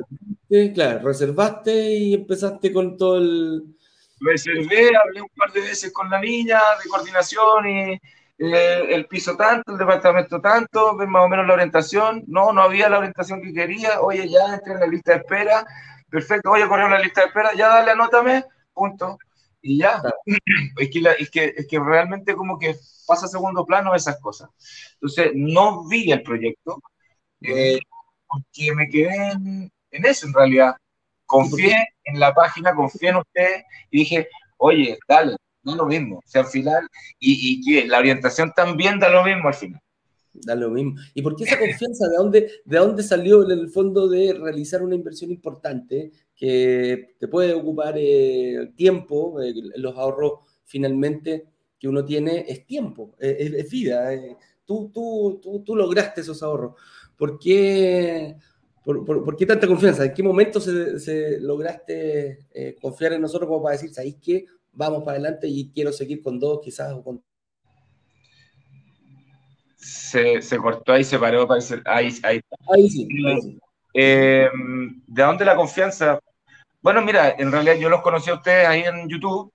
Sí, 0.47 0.71
claro, 0.73 1.07
reservaste 1.07 1.73
y 1.73 2.13
empezaste 2.13 2.71
con 2.71 2.95
todo 2.97 3.17
el, 3.17 3.75
reservé, 4.19 4.91
hablé 4.95 5.21
un 5.21 5.29
par 5.35 5.51
de 5.51 5.61
veces 5.61 5.91
con 5.91 6.09
la 6.09 6.19
niña 6.19 6.59
de 6.83 6.89
coordinación 6.89 7.67
y 7.67 8.01
eh, 8.37 8.85
el 8.89 9.07
piso 9.07 9.35
tanto, 9.37 9.71
el 9.71 9.77
departamento 9.77 10.41
tanto, 10.41 10.95
ver 10.97 11.07
más 11.07 11.23
o 11.23 11.29
menos 11.29 11.47
la 11.47 11.53
orientación. 11.53 12.23
No, 12.27 12.51
no 12.53 12.61
había 12.61 12.89
la 12.89 12.99
orientación 12.99 13.41
que 13.41 13.53
quería. 13.53 14.01
Oye, 14.01 14.29
ya 14.29 14.55
entré 14.55 14.73
en 14.73 14.79
la 14.81 14.87
lista 14.87 15.13
de 15.13 15.17
espera. 15.19 15.65
Perfecto, 16.09 16.51
oye, 16.51 16.67
corrió 16.67 16.87
la 16.89 16.99
lista 16.99 17.21
de 17.21 17.27
espera. 17.27 17.53
Ya 17.55 17.69
dale, 17.69 17.91
anótame. 17.91 18.43
Punto. 18.73 19.17
Y 19.61 19.79
ya. 19.79 20.01
Es, 20.77 20.89
que 20.91 20.99
es, 21.19 21.29
que, 21.31 21.53
es 21.57 21.67
que 21.67 21.79
realmente 21.79 22.35
como 22.35 22.59
que 22.59 22.75
pasa 23.07 23.25
a 23.25 23.29
segundo 23.29 23.65
plano 23.65 23.95
esas 23.95 24.19
cosas. 24.19 24.49
Entonces, 24.95 25.31
no 25.35 25.87
vi 25.87 26.11
el 26.11 26.21
proyecto 26.23 26.81
eh, 27.41 27.79
porque 28.27 28.73
me 28.75 28.89
quedé 28.89 29.31
en, 29.31 29.71
en 29.91 30.05
eso 30.05 30.27
en 30.27 30.33
realidad 30.33 30.75
confié 31.25 31.87
en 32.03 32.19
la 32.19 32.33
página, 32.33 32.75
confié 32.75 33.09
en 33.09 33.15
usted 33.17 33.63
y 33.91 33.99
dije, 33.99 34.27
oye, 34.57 34.97
dale, 35.07 35.35
no 35.65 35.75
lo 35.75 35.85
mismo. 35.85 36.17
O 36.17 36.27
sea, 36.27 36.41
al 36.41 36.47
final, 36.47 36.87
y, 37.19 37.83
la 37.87 37.99
orientación 37.99 38.51
también 38.55 38.99
da 38.99 39.09
lo 39.09 39.23
mismo 39.23 39.47
al 39.47 39.53
final. 39.53 39.81
Da 40.33 40.55
lo 40.55 40.69
mismo. 40.69 40.95
¿Y 41.13 41.21
por 41.21 41.35
qué 41.35 41.45
esa 41.45 41.57
confianza? 41.57 42.07
¿De 42.09 42.17
dónde, 42.17 42.51
de 42.65 42.77
dónde 42.77 43.03
salió 43.03 43.43
en 43.43 43.51
el 43.59 43.69
fondo 43.69 44.07
de 44.07 44.33
realizar 44.33 44.81
una 44.81 44.95
inversión 44.95 45.31
importante 45.31 46.11
que 46.35 47.15
te 47.19 47.27
puede 47.27 47.53
ocupar 47.53 47.95
eh, 47.97 48.71
tiempo? 48.75 49.41
Eh, 49.41 49.53
los 49.77 49.97
ahorros 49.97 50.39
finalmente 50.65 51.45
que 51.79 51.87
uno 51.87 52.03
tiene 52.03 52.45
es 52.47 52.65
tiempo, 52.65 53.15
es, 53.19 53.69
vida. 53.69 54.13
Eh. 54.13 54.35
Tú, 54.65 54.91
tú, 54.93 55.39
tú, 55.41 55.63
tú 55.63 55.75
lograste 55.75 56.21
esos 56.21 56.41
ahorros. 56.43 56.75
¿Por 57.17 57.39
qué? 57.39 58.35
¿Por, 58.85 59.35
qué 59.35 59.47
tanta 59.47 59.65
confianza? 59.65 60.05
¿En 60.05 60.13
qué 60.13 60.21
momento 60.21 60.59
se, 60.59 61.39
lograste 61.39 62.45
eh, 62.53 62.75
confiar 62.79 63.13
en 63.13 63.21
nosotros 63.21 63.47
como 63.47 63.63
para 63.63 63.73
decir, 63.75 63.91
¿sabéis 63.91 64.17
qué? 64.21 64.45
Vamos 64.75 65.03
para 65.03 65.13
adelante 65.13 65.47
y 65.47 65.71
quiero 65.71 65.91
seguir 65.91 66.21
con 66.21 66.39
dos 66.39 66.59
quizás 66.63 66.93
o 66.93 67.03
con... 67.03 67.23
Se, 69.75 70.41
se 70.41 70.57
cortó 70.57 70.93
ahí, 70.93 71.03
se 71.03 71.19
paró, 71.19 71.47
parece, 71.47 71.81
ahí, 71.85 72.09
ahí, 72.23 72.41
ahí 72.73 72.89
sí. 72.89 73.07
Eh, 73.93 74.49
¿De 75.07 75.23
dónde 75.23 75.45
la 75.45 75.55
confianza? 75.55 76.19
Bueno, 76.81 77.01
mira, 77.01 77.35
en 77.37 77.51
realidad 77.51 77.75
yo 77.75 77.89
los 77.89 78.01
conocí 78.01 78.29
a 78.29 78.35
ustedes 78.35 78.67
ahí 78.67 78.81
en 78.81 79.07
YouTube 79.07 79.51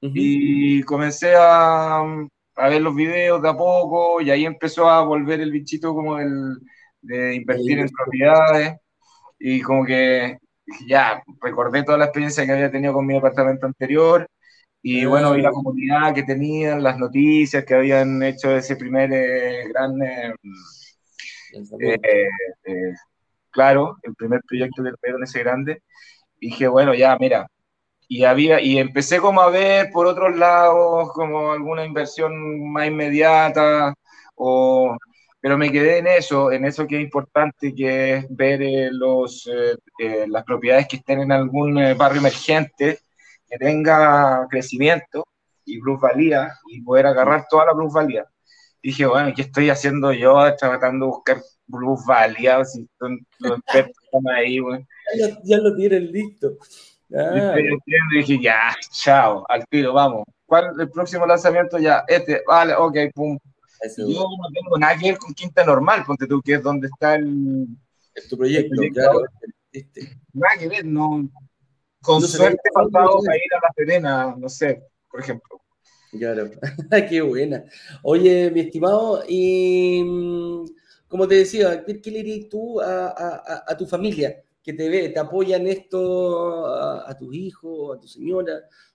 y 0.00 0.82
comencé 0.82 1.34
a, 1.36 2.00
a 2.56 2.68
ver 2.68 2.82
los 2.82 2.94
videos 2.94 3.40
de 3.42 3.48
a 3.48 3.56
poco 3.56 4.20
y 4.20 4.30
ahí 4.30 4.44
empezó 4.44 4.88
a 4.88 5.02
volver 5.02 5.40
el 5.40 5.52
bichito 5.52 5.94
como 5.94 6.18
el 6.18 6.58
de 7.00 7.36
invertir 7.36 7.78
en 7.78 7.88
propiedades 7.88 8.76
y 9.38 9.60
como 9.60 9.84
que 9.84 10.38
ya 10.88 11.22
recordé 11.40 11.84
toda 11.84 11.98
la 11.98 12.06
experiencia 12.06 12.44
que 12.44 12.52
había 12.52 12.70
tenido 12.70 12.92
con 12.92 13.06
mi 13.06 13.14
departamento 13.14 13.66
anterior 13.66 14.26
y 14.88 15.04
bueno, 15.04 15.32
vi 15.32 15.42
la 15.42 15.50
comunidad 15.50 16.14
que 16.14 16.22
tenían, 16.22 16.80
las 16.80 16.96
noticias 16.96 17.64
que 17.64 17.74
habían 17.74 18.22
hecho 18.22 18.56
ese 18.56 18.76
primer 18.76 19.12
eh, 19.12 19.66
gran, 19.68 20.00
eh, 20.00 20.32
eh, 21.52 22.94
claro, 23.50 23.96
el 24.04 24.14
primer 24.14 24.42
proyecto 24.46 24.84
del 24.84 24.96
Pedro 24.98 25.16
en 25.16 25.24
ese 25.24 25.40
grande. 25.40 25.82
Y 26.38 26.50
dije, 26.50 26.68
bueno, 26.68 26.94
ya, 26.94 27.16
mira, 27.18 27.48
y 28.08 28.22
había 28.24 28.60
y 28.60 28.78
empecé 28.78 29.18
como 29.18 29.40
a 29.40 29.50
ver 29.50 29.90
por 29.92 30.06
otros 30.06 30.36
lados 30.36 31.10
como 31.14 31.52
alguna 31.52 31.84
inversión 31.84 32.70
más 32.70 32.86
inmediata 32.86 33.92
o 34.36 34.96
pero 35.46 35.58
me 35.58 35.70
quedé 35.70 35.98
en 35.98 36.08
eso, 36.08 36.50
en 36.50 36.64
eso 36.64 36.88
que 36.88 36.96
es 36.96 37.02
importante, 37.02 37.72
que 37.72 38.14
es 38.14 38.26
ver 38.30 38.60
eh, 38.62 38.88
los, 38.90 39.46
eh, 39.46 39.76
eh, 39.96 40.26
las 40.28 40.42
propiedades 40.42 40.88
que 40.88 40.96
estén 40.96 41.20
en 41.20 41.30
algún 41.30 41.74
barrio 41.96 42.18
emergente, 42.18 42.98
que 43.48 43.58
tenga 43.58 44.46
crecimiento 44.50 45.26
y 45.64 45.80
plusvalía, 45.80 46.52
y 46.68 46.80
poder 46.82 47.06
agarrar 47.06 47.46
toda 47.50 47.66
la 47.66 47.72
plusvalía. 47.72 48.24
Dije, 48.82 49.04
bueno, 49.06 49.32
¿qué 49.34 49.42
estoy 49.42 49.68
haciendo 49.68 50.12
yo 50.12 50.36
tratando 50.56 51.06
de 51.06 51.10
buscar 51.10 51.42
plusvalía? 51.68 52.64
Si 52.64 52.88
son, 52.98 53.18
ahí, 54.36 54.58
ya, 55.18 55.38
ya, 55.42 55.58
lo 55.58 55.74
tienen 55.74 56.12
listo. 56.12 56.56
Ah, 57.14 57.54
y 57.58 58.18
dije, 58.18 58.38
ya, 58.40 58.74
chao, 58.92 59.44
al 59.48 59.66
tiro, 59.66 59.92
vamos. 59.92 60.24
¿Cuál 60.44 60.80
el 60.80 60.90
próximo 60.90 61.26
lanzamiento? 61.26 61.78
Ya, 61.78 62.04
este, 62.06 62.42
vale, 62.46 62.74
ok, 62.74 62.96
pum, 63.14 63.38
yo 63.96 64.06
no 64.06 64.48
tengo 64.52 64.78
nada 64.78 64.96
que 64.96 65.10
ver 65.10 65.18
con 65.18 65.34
Quinta 65.34 65.64
Normal, 65.64 66.04
ponte 66.06 66.26
tú, 66.26 66.40
que 66.42 66.54
es 66.54 66.62
donde 66.62 66.88
está 66.88 67.16
el... 67.16 67.66
Es 68.14 68.28
tu 68.28 68.36
proyecto, 68.36 68.82
claro. 68.92 69.20
Este. 69.72 70.18
Nada 70.32 70.56
que 70.58 70.68
ver, 70.68 70.84
no... 70.84 71.28
Con 72.06 72.22
suerte 72.22 72.70
pasado 72.72 73.18
a 73.28 73.36
ir 73.36 73.54
a 73.54 73.66
La 73.66 73.72
Serena, 73.74 74.34
no 74.38 74.48
sé, 74.48 74.80
por 75.10 75.20
ejemplo. 75.20 75.60
Claro, 76.12 76.48
qué 77.10 77.20
buena. 77.20 77.64
Oye, 78.02 78.48
mi 78.52 78.60
estimado, 78.60 79.24
y 79.28 80.02
mm, 80.04 80.66
como 81.08 81.26
te 81.26 81.34
decía, 81.34 81.84
¿qué, 81.84 82.10
le 82.10 82.22
dirías 82.22 82.48
tú 82.48 82.80
a, 82.80 83.08
a, 83.08 83.64
a, 83.66 83.76
tu 83.76 83.86
familia 83.86 84.40
que 84.62 84.72
te 84.72 84.88
ve, 84.88 85.08
te 85.08 85.18
apoya 85.18 85.56
en 85.56 85.66
esto, 85.66 86.66
a, 86.66 87.16
tus 87.18 87.34
hijos, 87.34 87.96
a 87.96 88.00
tu 88.00 88.06
señora? 88.06 88.52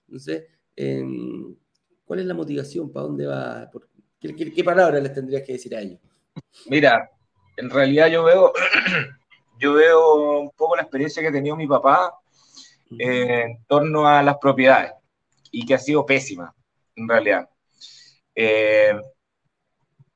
No 0.08 0.18
sé, 0.18 0.48
em, 0.74 1.54
¿cuál 2.06 2.20
es 2.20 2.26
la 2.26 2.34
motivación? 2.34 2.90
¿Para 2.90 3.06
dónde 3.06 3.26
va? 3.26 3.68
¿Por 3.70 3.88
¿Qué, 4.20 4.64
palabras 4.64 5.02
les 5.02 5.12
tendrías 5.12 5.42
que 5.42 5.52
decir 5.52 5.76
a 5.76 5.80
ellos? 5.80 6.00
Mira, 6.66 7.10
en 7.58 7.68
realidad 7.68 8.08
yo 8.08 8.24
veo, 8.24 8.52
yo 9.60 9.74
veo 9.74 10.40
un 10.40 10.50
poco 10.50 10.76
la 10.76 10.82
experiencia 10.82 11.20
que 11.20 11.28
ha 11.28 11.32
tenido 11.32 11.56
mi 11.56 11.66
papá 11.66 12.21
eh, 12.98 13.42
en 13.44 13.64
torno 13.66 14.06
a 14.06 14.22
las 14.22 14.38
propiedades 14.38 14.92
y 15.50 15.64
que 15.66 15.74
ha 15.74 15.78
sido 15.78 16.06
pésima, 16.06 16.54
en 16.96 17.08
realidad. 17.08 17.48
Eh, 18.34 18.94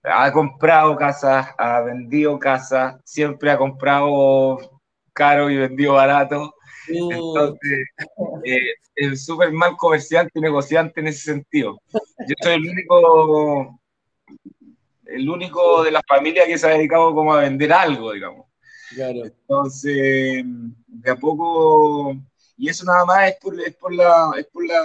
ha 0.02 0.32
comprado 0.32 0.96
casas, 0.96 1.48
ha 1.58 1.80
vendido 1.80 2.38
casas, 2.38 2.96
siempre 3.04 3.50
ha 3.50 3.58
comprado 3.58 4.80
caro 5.12 5.50
y 5.50 5.56
vendido 5.56 5.94
barato. 5.94 6.54
Entonces, 6.88 7.88
eh, 8.44 8.74
es 8.94 9.24
súper 9.24 9.52
mal 9.52 9.76
comerciante 9.76 10.38
y 10.38 10.40
negociante 10.40 11.00
en 11.00 11.08
ese 11.08 11.32
sentido. 11.32 11.80
Yo 11.92 12.34
soy 12.42 12.54
el 12.54 12.68
único 12.68 13.80
el 15.06 15.28
único 15.28 15.82
de 15.82 15.90
la 15.90 16.02
familia 16.06 16.46
que 16.46 16.58
se 16.58 16.66
ha 16.66 16.70
dedicado 16.70 17.14
como 17.14 17.34
a 17.34 17.40
vender 17.40 17.72
algo, 17.72 18.12
digamos. 18.12 18.46
Claro. 18.94 19.24
Entonces, 19.24 20.44
de 20.86 21.10
a 21.10 21.16
poco, 21.16 22.16
y 22.56 22.68
eso 22.68 22.84
nada 22.84 23.04
más 23.04 23.28
es 23.28 23.36
por, 23.40 23.60
es 23.60 23.74
por, 23.76 23.94
la, 23.94 24.32
es 24.38 24.46
por, 24.46 24.66
la, 24.66 24.82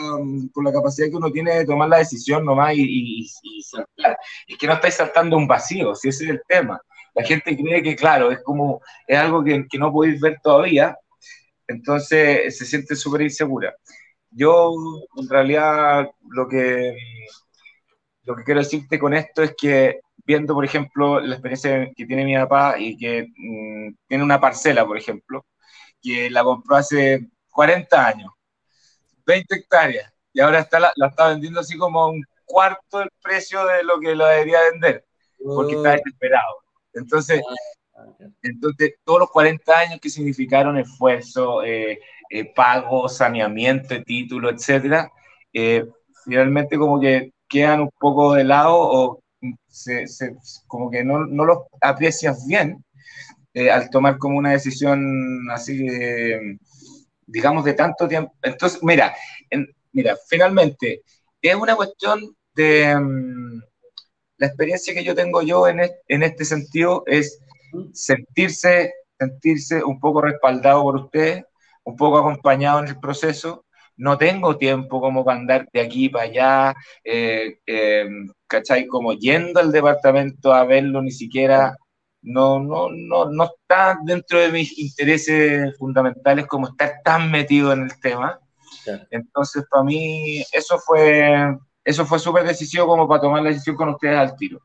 por 0.54 0.64
la 0.64 0.74
capacidad 0.74 1.10
que 1.10 1.16
uno 1.16 1.32
tiene 1.32 1.60
de 1.60 1.66
tomar 1.66 1.88
la 1.90 2.00
decisión 2.00 2.44
nomás 2.44 2.74
y 2.76 3.28
saltar. 3.64 4.18
Es 4.48 4.58
que 4.58 4.68
no 4.68 4.74
estáis 4.74 4.96
saltando 4.96 5.38
un 5.38 5.48
vacío, 5.48 5.96
si 5.96 6.10
ese 6.10 6.26
es 6.26 6.30
el 6.32 6.42
tema. 6.48 6.82
La 7.14 7.24
gente 7.24 7.56
cree 7.56 7.84
que, 7.84 7.96
claro, 7.96 8.32
es 8.32 8.40
como, 8.44 8.82
es 9.08 9.18
algo 9.18 9.44
que, 9.44 9.66
que 9.70 9.78
no 9.78 9.92
podéis 9.92 10.20
ver 10.22 10.40
todavía, 10.42 10.98
entonces 11.68 12.58
se 12.58 12.66
siente 12.66 12.96
súper 12.96 13.22
insegura. 13.22 13.74
Yo, 14.30 14.74
en 15.18 15.30
realidad, 15.30 16.10
lo 16.30 16.48
que, 16.48 16.96
lo 18.24 18.36
que 18.36 18.44
quiero 18.44 18.62
decirte 18.62 19.00
con 19.00 19.14
esto 19.14 19.44
es 19.44 19.54
que 19.60 20.00
viendo, 20.26 20.54
por 20.54 20.66
ejemplo, 20.66 21.20
la 21.20 21.36
experiencia 21.36 21.92
que 21.96 22.06
tiene 22.06 22.26
mi 22.26 22.36
papá 22.36 22.76
y 22.80 22.98
que 22.98 23.28
mm, 23.36 23.96
tiene 24.08 24.24
una 24.24 24.40
parcela, 24.40 24.86
por 24.86 24.98
ejemplo, 24.98 25.46
que 26.02 26.30
la 26.30 26.44
compró 26.44 26.78
hace 26.78 27.30
40 27.52 28.08
años, 28.08 28.32
20 29.26 29.56
hectáreas, 29.56 30.12
y 30.34 30.40
ahora 30.40 30.60
está 30.60 30.80
la, 30.80 30.94
está 31.10 31.30
vendiendo 31.30 31.60
así 31.60 31.78
como 31.78 32.02
a 32.02 32.10
un 32.10 32.24
cuarto 32.46 33.00
del 33.00 33.10
precio 33.22 33.66
de 33.66 33.84
lo 33.84 34.00
que 34.00 34.16
la 34.16 34.30
debería 34.30 34.60
vender. 34.72 35.06
porque 35.44 35.76
está 35.76 35.92
desesperado. 35.92 36.58
Entonces, 36.94 37.42
ah, 37.96 38.06
entonces, 38.44 38.94
todos 39.04 39.22
los 39.22 39.32
40 39.32 39.78
años 39.78 40.00
que 40.00 40.10
significaron 40.10 40.78
esfuerzo, 40.78 41.64
eh, 41.64 42.00
eh, 42.30 42.54
pago, 42.54 43.10
saneamiento 43.10 44.02
título, 44.04 44.50
etcétera, 44.50 45.12
eh, 45.54 45.86
finalmente 46.24 46.78
como 46.78 47.00
que 47.00 47.32
quedan 47.48 47.82
un 47.82 47.92
poco 48.00 48.34
de 48.34 48.44
lado 48.44 48.76
o 48.78 49.24
se, 49.68 50.06
como 50.68 50.92
que 50.92 51.04
no, 51.04 51.26
no 51.26 51.46
los 51.46 51.60
aprecias 51.82 52.46
bien 52.48 52.84
al 53.72 53.90
tomar 53.90 54.18
como 54.18 54.38
una 54.38 54.52
decisión 54.52 55.50
así, 55.52 55.86
digamos, 57.32 57.66
de 57.66 57.74
tanto 57.74 58.08
tiempo. 58.08 58.34
Entonces, 58.42 58.82
mira, 58.84 59.16
mira, 59.92 60.18
finalmente, 60.28 61.04
es 61.42 61.56
una 61.56 61.76
cuestión 61.76 62.36
de... 62.54 62.96
Mm, 63.00 63.62
la 64.38 64.48
experiencia 64.48 64.94
que 64.96 65.04
yo 65.04 65.14
tengo 65.14 65.44
yo 65.44 65.68
en, 65.68 65.82
en 66.08 66.24
este 66.24 66.46
sentido 66.46 67.04
es 67.06 67.40
sentirse, 67.94 68.92
sentirse 69.20 69.84
un 69.84 70.00
poco 70.00 70.22
respaldado 70.22 70.82
por 70.82 70.96
usted, 70.96 71.44
un 71.84 71.96
poco 71.96 72.18
acompañado 72.18 72.80
en 72.80 72.88
el 72.88 73.00
proceso. 73.00 73.66
No 73.98 74.18
tengo 74.18 74.58
tiempo 74.58 75.00
como 75.00 75.24
para 75.24 75.40
andar 75.40 75.68
de 75.72 75.82
aquí 75.82 76.10
para 76.10 76.26
allá, 76.26 76.76
eh, 77.04 77.60
eh, 77.68 78.10
¿cachai? 78.48 78.88
Como 78.88 79.14
yendo 79.14 79.60
al 79.60 79.72
departamento 79.72 80.54
a 80.54 80.66
verlo, 80.66 81.04
ni 81.04 81.12
siquiera, 81.12 81.78
no, 82.22 82.60
no, 82.60 82.90
no, 82.90 83.32
no 83.32 83.44
está 83.44 83.98
dentro 84.04 84.40
de 84.40 84.52
mis 84.52 84.78
intereses 84.78 85.78
fundamentales 85.78 86.46
como 86.48 86.68
estar 86.68 87.02
tan 87.04 87.32
metido 87.32 87.74
en 87.74 87.84
el 87.84 88.00
tema. 88.00 88.40
Entonces, 89.10 89.64
para 89.70 89.84
mí, 89.84 90.44
eso 90.52 90.80
fue 90.80 91.56
eso 91.84 92.06
fue 92.06 92.20
súper 92.20 92.46
decisivo 92.46 92.86
como 92.86 93.08
para 93.08 93.22
tomar 93.22 93.42
la 93.42 93.50
decisión 93.50 93.76
con 93.76 93.90
ustedes 93.90 94.18
al 94.18 94.36
tiro. 94.36 94.62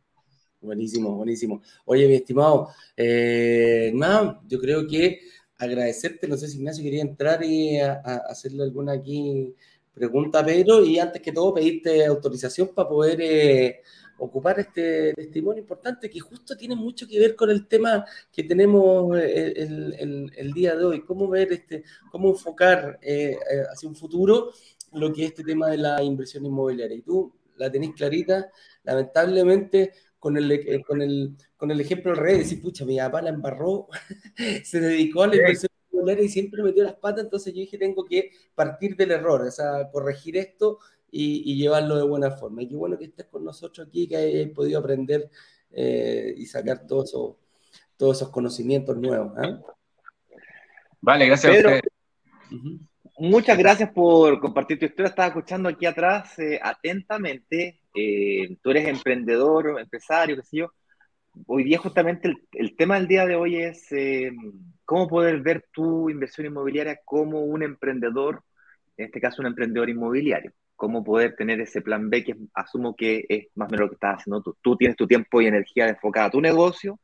Buenísimo, 0.61 1.17
buenísimo. 1.17 1.63
Oye, 1.85 2.07
mi 2.09 2.15
estimado, 2.15 2.69
eh, 2.97 3.91
nada, 3.95 4.41
yo 4.47 4.59
creo 4.59 4.87
que 4.87 5.21
agradecerte, 5.59 6.29
no 6.29 6.37
sé 6.37 6.49
si 6.49 6.59
Ignacio 6.59 6.85
quería 6.85 7.03
entrar 7.03 7.43
y 7.43 7.79
hacerle 7.79 8.65
alguna 8.65 8.93
aquí 8.93 9.55
pregunta 9.95 10.41
a 10.41 10.45
Pedro 10.45 10.85
y 10.85 10.99
antes 10.99 11.23
que 11.23 11.33
todo 11.33 11.55
pedirte 11.55 12.05
autorización 12.05 12.69
para 12.75 12.89
poder 12.89 13.19
eh, 13.23 13.81
ocupar 14.19 14.59
este 14.61 15.13
testimonio 15.15 15.61
importante 15.61 16.09
que 16.09 16.21
justo 16.21 16.57
tiene 16.57 16.75
mucho 16.75 17.07
que 17.07 17.19
ver 17.19 17.37
con 17.37 17.51
el 17.51 17.67
tema 17.67 18.05
que 18.33 18.45
tenemos 18.45 19.17
eh, 19.19 19.53
el, 19.57 20.53
día 20.53 20.77
de 20.77 20.85
hoy, 20.85 21.05
cómo 21.05 21.29
ver 21.29 21.53
este, 21.53 21.85
cómo 22.11 22.31
enfocar 22.31 22.99
hacia 23.73 23.89
un 23.89 23.97
futuro 23.97 24.53
lo 24.93 25.13
que 25.13 25.25
es 25.25 25.31
este 25.31 25.45
tema 25.45 25.69
de 25.69 25.79
la 25.79 26.03
inversión 26.03 26.45
inmobiliaria. 26.45 26.97
Y 26.97 27.03
tú 27.03 27.33
la 27.57 27.71
tenés 27.71 27.95
clarita, 27.95 28.51
lamentablemente, 28.85 29.93
con 30.19 30.37
el, 30.37 30.51
eh, 30.53 30.83
con 30.87 31.03
el, 31.03 31.37
con 31.57 31.71
el 31.71 31.81
ejemplo 31.81 32.11
al 32.11 32.17
revés, 32.17 32.39
decir, 32.39 32.63
pucha, 32.63 32.85
mi 32.85 32.97
papá 32.99 33.23
la 33.23 33.31
embarró, 33.31 33.89
se 34.65 34.81
dedicó 34.81 35.23
a 35.23 35.29
la 35.29 35.37
inversión 35.37 35.71
inmobiliaria 35.91 36.25
y 36.25 36.29
siempre 36.29 36.63
metió 36.63 36.85
las 36.85 36.95
patas, 36.95 37.25
entonces 37.25 37.53
yo 37.55 37.61
dije, 37.61 37.79
tengo 37.79 38.05
que 38.05 38.31
partir 38.55 38.97
del 38.97 39.13
error, 39.13 39.43
o 39.43 39.51
sea, 39.51 39.89
corregir 39.91 40.37
esto 40.37 40.79
y, 41.19 41.57
llevarlo 41.57 41.97
de 41.97 42.05
buena 42.05 42.31
forma. 42.31 42.63
Y 42.63 42.69
qué 42.69 42.77
bueno 42.77 42.99
que 42.99 43.07
estés 43.07 43.27
con 43.27 43.45
nosotros 43.45 43.87
aquí, 43.87 44.09
que 44.09 44.17
hayas 44.17 44.51
podido 44.51 44.81
aprender 44.81 45.31
eh, 45.71 46.35
y 46.37 46.47
sacar 46.47 46.87
todos 46.87 47.11
esos, 47.11 47.37
todos 47.97 48.17
esos 48.17 48.31
conocimientos 48.31 48.97
nuevos. 48.97 49.33
¿ah? 49.37 49.61
Vale, 51.01 51.27
gracias 51.27 51.55
a 51.55 51.57
usted. 51.57 51.81
Muchas 53.19 53.57
gracias 53.57 53.91
por 53.93 54.39
compartir 54.41 54.79
tu 54.79 54.85
historia. 54.85 55.09
Estaba 55.09 55.29
escuchando 55.29 55.71
aquí 55.71 55.87
atrás 55.87 56.39
eh, 56.39 56.61
atentamente. 56.63 57.81
Eh, 57.95 58.59
tú 58.63 58.71
eres 58.71 58.89
emprendedor, 58.89 59.81
empresario, 59.81 60.37
qué 60.37 60.43
sé 60.43 60.57
yo. 60.59 60.73
Hoy 61.47 61.65
día 61.65 61.79
justamente 61.79 62.35
el, 62.53 62.77
tema 62.77 62.97
del 62.97 63.09
día 63.09 63.25
de 63.25 63.35
hoy 63.35 63.57
es 63.57 63.91
eh, 63.93 64.33
cómo 64.85 65.09
poder 65.09 65.41
ver 65.41 65.65
tu 65.73 66.11
inversión 66.11 66.47
inmobiliaria 66.47 67.01
como 67.05 67.41
un 67.41 67.63
emprendedor, 67.63 68.43
en 68.97 69.07
este 69.07 69.21
caso 69.21 69.41
un 69.41 69.49
emprendedor 69.49 69.89
inmobiliario. 69.89 70.53
Cómo 70.77 71.03
poder 71.03 71.35
tener 71.35 71.61
ese 71.61 71.81
plan 71.81 72.11
B 72.11 72.23
que 72.23 72.37
asumo 72.55 72.95
que 72.95 73.25
es 73.29 73.47
más 73.55 73.69
o 73.69 73.71
menos 73.73 73.87
lo 73.87 73.89
que 73.89 73.95
estás 73.95 74.21
haciendo 74.21 74.43
tú. 74.43 74.57
Tú 74.61 74.77
tienes 74.77 74.97
tu 74.97 75.07
tiempo 75.07 75.41
y 75.41 75.47
energía 75.47 75.89
enfocada 75.89 76.27
a 76.27 76.31
tu 76.31 76.41
negocio, 76.41 77.01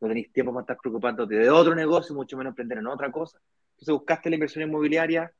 no 0.00 0.08
tenés 0.08 0.32
tiempo 0.32 0.52
para 0.52 0.62
estar 0.62 0.76
preocupándote 0.82 1.36
de 1.36 1.48
otro 1.50 1.74
negocio, 1.74 2.14
mucho 2.14 2.36
menos 2.36 2.50
emprender 2.50 2.78
en 2.78 2.88
otra 2.88 3.10
cosa. 3.12 3.38
Entonces 3.72 3.94
buscaste 3.94 4.28
la 4.28 4.36
inversión 4.36 4.68
inmobiliaria 4.68 5.32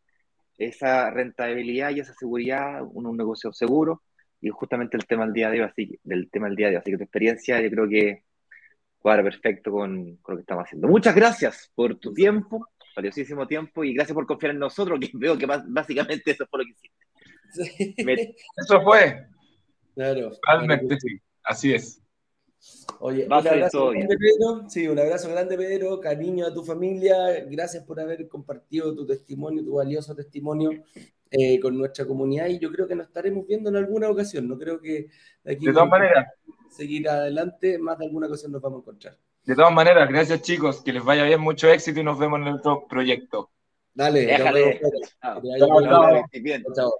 esa 0.58 1.10
rentabilidad 1.10 1.90
y 1.90 2.00
esa 2.00 2.14
seguridad, 2.14 2.82
un, 2.82 3.06
un 3.06 3.16
negocio 3.16 3.52
seguro, 3.52 4.02
y 4.40 4.50
justamente 4.50 4.96
el 4.96 5.06
tema 5.06 5.24
del 5.24 5.32
día 5.32 5.50
de 5.50 5.60
hoy, 5.60 5.68
así, 5.68 6.00
del 6.02 6.30
tema 6.30 6.46
del 6.48 6.56
día 6.56 6.68
de 6.68 6.74
hoy. 6.74 6.80
Así 6.80 6.90
que 6.90 6.98
tu 6.98 7.04
experiencia 7.04 7.60
yo 7.60 7.70
creo 7.70 7.88
que 7.88 8.24
cuadra 8.98 9.22
perfecto 9.22 9.72
con, 9.72 10.16
con, 10.16 10.34
lo 10.34 10.38
que 10.38 10.42
estamos 10.42 10.64
haciendo. 10.64 10.88
Muchas 10.88 11.14
gracias 11.14 11.70
por 11.74 11.96
tu 11.96 12.12
tiempo, 12.12 12.68
valiosísimo 12.96 13.46
tiempo, 13.46 13.84
y 13.84 13.94
gracias 13.94 14.14
por 14.14 14.26
confiar 14.26 14.52
en 14.52 14.58
nosotros, 14.58 14.98
que 15.00 15.10
veo 15.14 15.36
que 15.36 15.46
básicamente 15.46 16.32
eso 16.32 16.46
fue 16.48 16.60
lo 16.60 16.64
que 16.64 16.72
hiciste. 16.72 17.01
Eso 17.56 18.80
fue. 18.82 19.26
Claro. 19.94 20.32
Realmente 20.46 20.98
sí, 21.00 21.20
así 21.44 21.74
es. 21.74 22.02
Oye, 23.00 23.26
un 23.26 23.32
abrazo 23.32 23.90
grande, 23.90 24.16
Pedro. 24.16 24.68
Sí, 24.68 24.86
un 24.86 24.98
abrazo 24.98 25.28
grande, 25.30 25.56
Pedro. 25.56 26.00
Cariño 26.00 26.46
a 26.46 26.54
tu 26.54 26.62
familia. 26.62 27.44
Gracias 27.46 27.84
por 27.84 28.00
haber 28.00 28.28
compartido 28.28 28.94
tu 28.94 29.04
testimonio, 29.04 29.64
tu 29.64 29.74
valioso 29.74 30.14
testimonio 30.14 30.70
eh, 31.30 31.58
con 31.60 31.76
nuestra 31.76 32.06
comunidad. 32.06 32.46
Y 32.46 32.58
yo 32.58 32.70
creo 32.70 32.86
que 32.86 32.94
nos 32.94 33.08
estaremos 33.08 33.46
viendo 33.46 33.70
en 33.70 33.76
alguna 33.76 34.08
ocasión. 34.08 34.46
No 34.46 34.56
creo 34.58 34.80
que 34.80 35.08
de 35.42 35.52
aquí. 35.52 35.66
De 35.66 35.72
todas 35.72 35.88
maneras. 35.88 36.28
Seguir 36.70 37.08
adelante, 37.08 37.78
más 37.78 37.98
de 37.98 38.06
alguna 38.06 38.28
ocasión 38.28 38.52
nos 38.52 38.62
vamos 38.62 38.78
a 38.78 38.82
encontrar. 38.82 39.18
De 39.44 39.54
todas 39.56 39.72
maneras, 39.72 40.08
gracias 40.08 40.40
chicos, 40.40 40.82
que 40.82 40.92
les 40.92 41.04
vaya 41.04 41.24
bien, 41.24 41.40
mucho 41.40 41.68
éxito 41.68 42.00
y 42.00 42.04
nos 42.04 42.18
vemos 42.18 42.40
en 42.40 42.48
otro 42.48 42.86
proyecto. 42.88 43.50
Dale, 43.92 44.24
Déjale. 44.24 44.80
Chao. 45.20 45.42
Chao. 46.74 46.92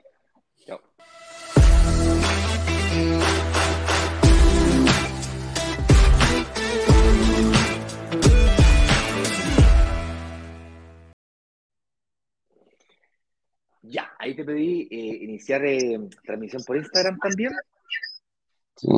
Ya, 13.83 14.13
ahí 14.19 14.35
te 14.37 14.45
pedí 14.45 14.83
eh, 14.91 15.25
iniciar 15.25 15.65
eh, 15.65 15.99
transmisión 16.25 16.63
por 16.65 16.77
Instagram 16.77 17.19
también. 17.19 17.53
Sí. 18.77 18.89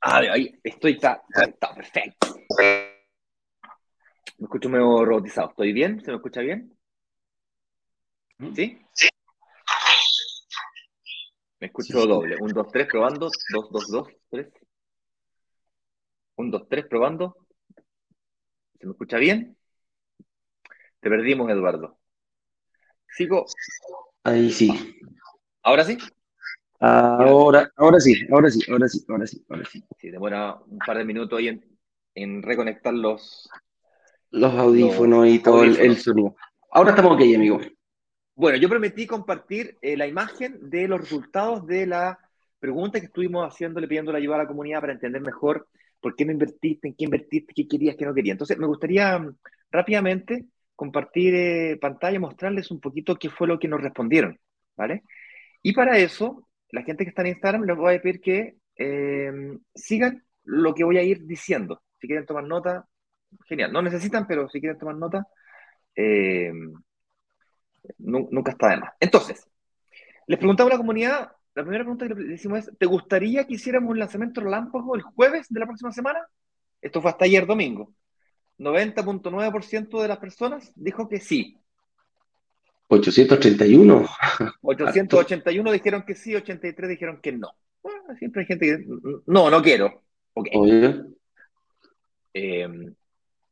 Ah, 0.00 0.18
ahí 0.18 0.58
estoy, 0.64 0.94
está, 0.94 1.22
está 1.34 1.72
perfecto. 1.74 2.34
Me 2.58 4.46
escucho 4.46 4.68
medio 4.68 5.04
robotizado. 5.04 5.50
¿Estoy 5.50 5.72
bien? 5.72 6.00
¿Se 6.00 6.10
me 6.10 6.16
escucha 6.16 6.40
bien? 6.40 6.76
¿Sí? 8.56 8.76
Sí. 8.92 9.08
Me 11.60 11.68
escucho 11.68 12.04
doble. 12.04 12.36
Un, 12.40 12.52
dos, 12.52 12.66
tres, 12.72 12.88
probando. 12.88 13.30
Dos, 13.52 13.70
dos, 13.70 13.88
dos, 13.88 14.08
tres. 14.28 14.48
Un, 16.34 16.50
dos, 16.50 16.68
tres, 16.68 16.86
probando. 16.86 17.46
¿Se 18.80 18.86
me 18.86 18.92
escucha 18.92 19.18
bien? 19.18 19.56
Te 20.98 21.08
perdimos, 21.08 21.48
Eduardo. 21.48 22.01
Sigo. 23.16 23.46
Ahí 24.24 24.50
sí. 24.50 24.96
¿Ahora 25.62 25.84
sí? 25.84 25.98
Ahora, 26.80 27.70
ahora 27.76 28.00
sí, 28.00 28.26
ahora 28.32 28.50
sí, 28.50 28.60
ahora 28.68 28.88
sí, 28.88 29.04
ahora 29.08 29.26
sí, 29.26 29.44
ahora 29.48 29.64
sí. 29.64 29.84
Sí, 29.98 30.10
demora 30.10 30.56
un 30.66 30.78
par 30.78 30.98
de 30.98 31.04
minutos 31.04 31.38
ahí 31.38 31.60
en, 32.14 32.42
reconectar 32.42 32.92
los... 32.92 33.48
Los 34.30 34.52
audífonos 34.54 35.28
y 35.28 35.38
todo 35.38 35.62
El, 35.62 35.96
sonido. 35.96 36.34
Ahora 36.70 36.90
estamos 36.90 37.12
ok, 37.12 37.20
amigo. 37.36 37.60
Bueno, 38.34 38.56
yo 38.56 38.68
prometí 38.68 39.06
compartir 39.06 39.78
eh, 39.82 39.96
la 39.96 40.06
imagen 40.06 40.70
de 40.70 40.88
los 40.88 41.00
resultados 41.00 41.66
de 41.66 41.86
la 41.86 42.18
pregunta 42.58 42.98
que 42.98 43.06
estuvimos 43.06 43.46
haciéndole, 43.46 43.86
pidiendo 43.86 44.10
la 44.10 44.18
ayuda 44.18 44.36
a 44.36 44.38
la 44.38 44.46
comunidad 44.46 44.80
para 44.80 44.94
entender 44.94 45.20
mejor 45.20 45.68
por 46.00 46.16
qué 46.16 46.24
no 46.24 46.32
invertiste, 46.32 46.88
en 46.88 46.94
qué 46.94 47.04
invertiste, 47.04 47.52
qué 47.54 47.68
querías, 47.68 47.94
qué 47.96 48.06
no 48.06 48.14
querías. 48.14 48.34
Entonces, 48.34 48.58
me 48.58 48.66
gustaría 48.66 49.18
mm, 49.18 49.36
rápidamente 49.70 50.46
compartir 50.76 51.34
eh, 51.34 51.78
pantalla, 51.80 52.18
mostrarles 52.20 52.70
un 52.70 52.80
poquito 52.80 53.16
qué 53.16 53.30
fue 53.30 53.46
lo 53.46 53.58
que 53.58 53.68
nos 53.68 53.80
respondieron, 53.80 54.38
¿vale? 54.76 55.02
Y 55.62 55.72
para 55.72 55.98
eso, 55.98 56.48
la 56.70 56.82
gente 56.82 57.04
que 57.04 57.10
está 57.10 57.22
en 57.22 57.28
Instagram 57.28 57.64
les 57.64 57.76
voy 57.76 57.94
a 57.94 58.02
pedir 58.02 58.20
que 58.20 58.56
eh, 58.76 59.32
sigan 59.74 60.24
lo 60.44 60.74
que 60.74 60.84
voy 60.84 60.98
a 60.98 61.02
ir 61.02 61.24
diciendo. 61.26 61.82
Si 62.00 62.06
quieren 62.06 62.26
tomar 62.26 62.44
nota, 62.44 62.86
genial. 63.46 63.72
No 63.72 63.82
necesitan, 63.82 64.26
pero 64.26 64.48
si 64.48 64.60
quieren 64.60 64.78
tomar 64.78 64.96
nota, 64.96 65.26
eh, 65.94 66.52
nunca 67.98 68.52
está 68.52 68.70
de 68.70 68.76
más. 68.78 68.92
Entonces, 69.00 69.48
les 70.26 70.38
preguntaba 70.38 70.68
a 70.68 70.72
la 70.72 70.78
comunidad, 70.78 71.32
la 71.54 71.62
primera 71.62 71.84
pregunta 71.84 72.08
que 72.08 72.14
le 72.14 72.34
hicimos 72.34 72.60
es, 72.60 72.78
¿te 72.78 72.86
gustaría 72.86 73.46
que 73.46 73.54
hiciéramos 73.54 73.90
un 73.90 73.98
lanzamiento 73.98 74.40
relámpago 74.40 74.94
el 74.94 75.02
jueves 75.02 75.46
de 75.48 75.60
la 75.60 75.66
próxima 75.66 75.92
semana? 75.92 76.20
Esto 76.80 77.00
fue 77.00 77.10
hasta 77.10 77.24
ayer 77.24 77.46
domingo. 77.46 77.92
90.9% 78.58 80.02
de 80.02 80.08
las 80.08 80.18
personas 80.18 80.72
dijo 80.74 81.08
que 81.08 81.20
sí. 81.20 81.58
831. 82.88 84.06
881 84.62 85.72
dijeron 85.72 86.02
que 86.02 86.14
sí, 86.14 86.34
83 86.34 86.90
dijeron 86.90 87.20
que 87.22 87.32
no. 87.32 87.54
Bueno, 87.82 88.14
siempre 88.18 88.42
hay 88.42 88.46
gente 88.46 88.66
que 88.66 88.84
no, 89.26 89.50
no 89.50 89.62
quiero. 89.62 90.02
Ok. 90.34 90.48
Obvio. 90.54 91.06
Eh, 92.34 92.68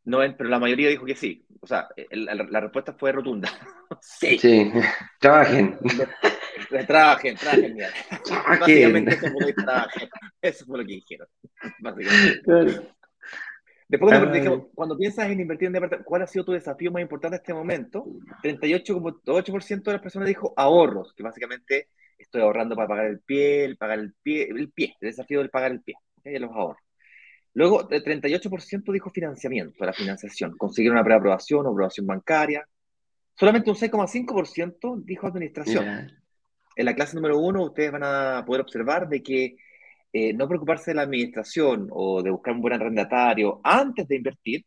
no, 0.04 0.18
pero 0.36 0.48
la 0.48 0.58
mayoría 0.58 0.88
dijo 0.88 1.04
que 1.04 1.14
sí. 1.14 1.46
O 1.60 1.66
sea, 1.66 1.88
la, 2.10 2.34
la 2.34 2.60
respuesta 2.60 2.94
fue 2.94 3.12
rotunda. 3.12 3.50
sí. 4.00 4.38
Sí. 4.38 4.72
Trabajen. 5.18 5.78
Trabajen, 6.86 7.36
trabajen, 7.36 7.74
mira. 7.74 7.88
Básicamente 8.60 9.14
eso 9.14 9.26
fue, 9.32 9.54
eso 10.42 10.66
fue 10.66 10.78
lo 10.78 10.86
que 10.86 10.94
dijeron. 10.94 11.28
Básicamente. 11.80 12.92
Después 13.90 14.16
cuando, 14.16 14.70
cuando 14.72 14.96
piensas 14.96 15.28
en 15.30 15.40
invertir 15.40 15.66
en 15.66 15.72
departamento, 15.72 16.08
¿cuál 16.08 16.22
ha 16.22 16.26
sido 16.28 16.44
tu 16.44 16.52
desafío 16.52 16.92
más 16.92 17.02
importante 17.02 17.34
en 17.34 17.40
este 17.40 17.52
momento? 17.52 18.06
38,8% 18.40 19.82
de 19.82 19.92
las 19.92 20.00
personas 20.00 20.28
dijo 20.28 20.54
ahorros, 20.56 21.12
que 21.12 21.24
básicamente 21.24 21.88
estoy 22.16 22.42
ahorrando 22.42 22.76
para 22.76 22.86
pagar 22.86 23.06
el 23.06 23.18
pie, 23.18 23.64
el 23.64 23.76
pagar 23.76 23.98
el 23.98 24.14
pie, 24.22 24.48
el 24.48 24.70
pie, 24.70 24.94
el 25.00 25.08
desafío 25.08 25.40
del 25.40 25.50
pagar 25.50 25.72
el 25.72 25.82
pie, 25.82 25.96
¿ok? 26.14 26.24
de 26.24 26.38
los 26.38 26.52
ahorros. 26.52 26.80
Luego, 27.52 27.90
el 27.90 28.04
38% 28.04 28.92
dijo 28.92 29.10
financiamiento, 29.10 29.84
la 29.84 29.92
financiación, 29.92 30.56
conseguir 30.56 30.92
una 30.92 31.02
preaprobación 31.02 31.66
o 31.66 31.70
aprobación 31.70 32.06
bancaria. 32.06 32.64
Solamente 33.34 33.70
un 33.70 33.76
6,5% 33.76 35.02
dijo 35.04 35.26
administración. 35.26 35.84
Mira. 35.84 36.22
En 36.76 36.84
la 36.84 36.94
clase 36.94 37.16
número 37.16 37.38
uno, 37.38 37.64
ustedes 37.64 37.90
van 37.90 38.04
a 38.04 38.44
poder 38.46 38.62
observar 38.62 39.08
de 39.08 39.20
que 39.20 39.56
eh, 40.12 40.32
no 40.34 40.48
preocuparse 40.48 40.90
de 40.92 40.96
la 40.96 41.02
administración 41.02 41.88
o 41.90 42.22
de 42.22 42.30
buscar 42.30 42.54
un 42.54 42.62
buen 42.62 42.74
arrendatario 42.74 43.60
antes 43.64 44.08
de 44.08 44.16
invertir 44.16 44.64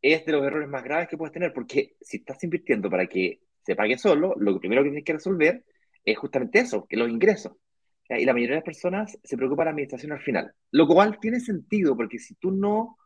es 0.00 0.24
de 0.26 0.32
los 0.32 0.44
errores 0.44 0.68
más 0.68 0.84
graves 0.84 1.08
que 1.08 1.16
puedes 1.16 1.32
tener, 1.32 1.52
porque 1.52 1.94
si 2.00 2.18
estás 2.18 2.42
invirtiendo 2.44 2.90
para 2.90 3.06
que 3.06 3.40
se 3.64 3.76
pague 3.76 3.96
solo, 3.98 4.34
lo 4.38 4.58
primero 4.58 4.82
que 4.82 4.88
tienes 4.90 5.04
que 5.04 5.12
resolver 5.14 5.64
es 6.04 6.18
justamente 6.18 6.60
eso, 6.60 6.86
que 6.88 6.96
los 6.96 7.08
ingresos. 7.08 7.52
Y 8.08 8.24
la 8.24 8.32
mayoría 8.34 8.56
de 8.56 8.60
las 8.60 8.64
personas 8.64 9.18
se 9.22 9.36
preocupa 9.36 9.62
de 9.62 9.66
la 9.66 9.70
administración 9.70 10.12
al 10.12 10.20
final, 10.20 10.52
lo 10.72 10.86
cual 10.86 11.18
tiene 11.20 11.40
sentido, 11.40 11.96
porque 11.96 12.18
si 12.18 12.34
tú 12.34 12.50
no, 12.50 12.98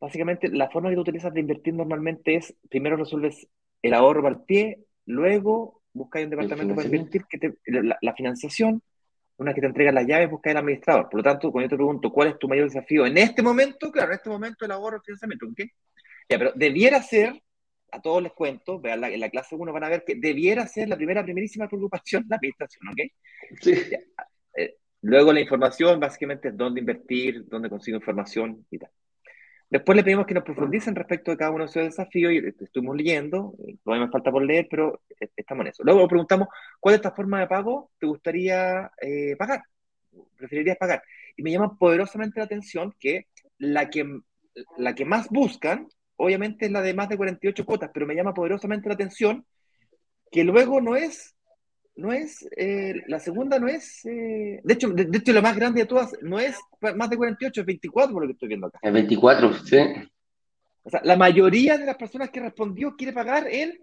básicamente 0.00 0.48
la 0.48 0.70
forma 0.70 0.88
que 0.90 0.96
tú 0.96 1.02
utilizas 1.02 1.32
de 1.32 1.40
invertir 1.40 1.74
normalmente 1.74 2.36
es, 2.36 2.54
primero 2.68 2.96
resuelves 2.96 3.46
el 3.82 3.94
ahorro 3.94 4.26
el 4.28 4.40
pie, 4.40 4.84
luego 5.06 5.82
buscas 5.92 6.24
un 6.24 6.30
departamento 6.30 6.74
para 6.74 6.86
invertir, 6.88 7.24
que 7.28 7.38
te- 7.38 7.54
la, 7.66 7.96
la 8.00 8.14
financiación, 8.14 8.82
una 9.36 9.50
vez 9.50 9.54
que 9.56 9.60
te 9.60 9.66
entregan 9.66 9.94
las 9.94 10.06
llaves, 10.06 10.30
buscas 10.30 10.52
el 10.52 10.58
administrador. 10.58 11.08
Por 11.08 11.18
lo 11.18 11.22
tanto, 11.22 11.50
cuando 11.50 11.66
yo 11.66 11.70
te 11.70 11.76
pregunto 11.76 12.10
cuál 12.10 12.28
es 12.28 12.38
tu 12.38 12.48
mayor 12.48 12.66
desafío 12.66 13.06
en 13.06 13.18
este 13.18 13.42
momento, 13.42 13.90
claro, 13.90 14.12
en 14.12 14.16
este 14.16 14.30
momento 14.30 14.64
el 14.64 14.70
ahorro, 14.70 14.96
el 14.96 15.02
financiamiento, 15.02 15.46
¿ok? 15.46 15.70
Ya, 16.28 16.38
pero 16.38 16.52
debiera 16.54 17.02
ser, 17.02 17.42
a 17.90 18.00
todos 18.00 18.22
les 18.22 18.32
cuento, 18.32 18.80
vean 18.80 19.00
la, 19.00 19.10
en 19.10 19.20
la 19.20 19.30
clase 19.30 19.54
1 19.54 19.72
van 19.72 19.84
a 19.84 19.88
ver 19.88 20.04
que 20.04 20.14
debiera 20.14 20.66
ser 20.66 20.88
la 20.88 20.96
primera, 20.96 21.22
primerísima 21.22 21.68
preocupación 21.68 22.24
la 22.28 22.36
administración, 22.36 22.88
¿ok? 22.88 23.00
Sí. 23.60 23.74
Eh, 24.56 24.76
luego 25.02 25.32
la 25.32 25.40
información, 25.40 25.98
básicamente, 25.98 26.48
es 26.48 26.56
dónde 26.56 26.80
invertir, 26.80 27.44
dónde 27.48 27.68
consigo 27.68 27.96
información 27.96 28.64
y 28.70 28.78
tal. 28.78 28.90
Después 29.74 29.96
le 29.96 30.04
pedimos 30.04 30.24
que 30.24 30.34
nos 30.34 30.44
profundicen 30.44 30.94
respecto 30.94 31.32
de 31.32 31.36
cada 31.36 31.50
uno 31.50 31.64
de 31.64 31.68
esos 31.68 31.82
desafíos 31.82 32.32
y 32.32 32.64
estuvimos 32.64 32.96
leyendo, 32.96 33.56
eh, 33.66 33.74
todavía 33.82 34.06
me 34.06 34.12
falta 34.12 34.30
por 34.30 34.40
leer, 34.40 34.68
pero 34.70 35.02
eh, 35.18 35.28
estamos 35.34 35.64
en 35.64 35.72
eso. 35.72 35.82
Luego 35.82 36.06
preguntamos, 36.06 36.46
¿cuál 36.78 36.92
de 36.92 36.96
estas 36.98 37.16
formas 37.16 37.40
de 37.40 37.48
pago 37.48 37.90
te 37.98 38.06
gustaría 38.06 38.92
eh, 39.02 39.34
pagar? 39.36 39.64
¿Preferirías 40.36 40.76
pagar? 40.76 41.02
Y 41.36 41.42
me 41.42 41.50
llama 41.50 41.76
poderosamente 41.76 42.38
la 42.38 42.44
atención 42.44 42.94
que 43.00 43.26
la 43.58 43.90
que, 43.90 44.20
la 44.78 44.94
que 44.94 45.04
más 45.04 45.28
buscan, 45.28 45.88
obviamente 46.14 46.66
es 46.66 46.70
la 46.70 46.80
de 46.80 46.94
más 46.94 47.08
de 47.08 47.16
48 47.16 47.66
cuotas, 47.66 47.90
pero 47.92 48.06
me 48.06 48.14
llama 48.14 48.32
poderosamente 48.32 48.88
la 48.88 48.94
atención 48.94 49.44
que 50.30 50.44
luego 50.44 50.80
no 50.80 50.94
es, 50.94 51.33
no 51.96 52.12
es, 52.12 52.46
eh, 52.56 52.94
la 53.06 53.20
segunda 53.20 53.58
no 53.58 53.68
es, 53.68 54.04
eh, 54.04 54.60
de 54.62 54.74
hecho, 54.74 54.88
de, 54.90 55.04
de 55.04 55.18
hecho 55.18 55.32
la 55.32 55.40
más 55.40 55.54
grande 55.54 55.82
de 55.82 55.86
todas 55.86 56.16
no 56.22 56.40
es 56.40 56.58
más 56.80 57.08
de 57.08 57.16
48, 57.16 57.60
es 57.60 57.66
24 57.66 58.12
por 58.12 58.22
lo 58.22 58.28
que 58.28 58.32
estoy 58.32 58.48
viendo 58.48 58.66
acá. 58.66 58.78
El 58.82 58.92
24, 58.92 59.52
sí. 59.64 59.78
O 60.82 60.90
sea, 60.90 61.00
la 61.04 61.16
mayoría 61.16 61.78
de 61.78 61.86
las 61.86 61.96
personas 61.96 62.30
que 62.30 62.40
respondió 62.40 62.94
quiere 62.96 63.12
pagar 63.12 63.46
en 63.48 63.80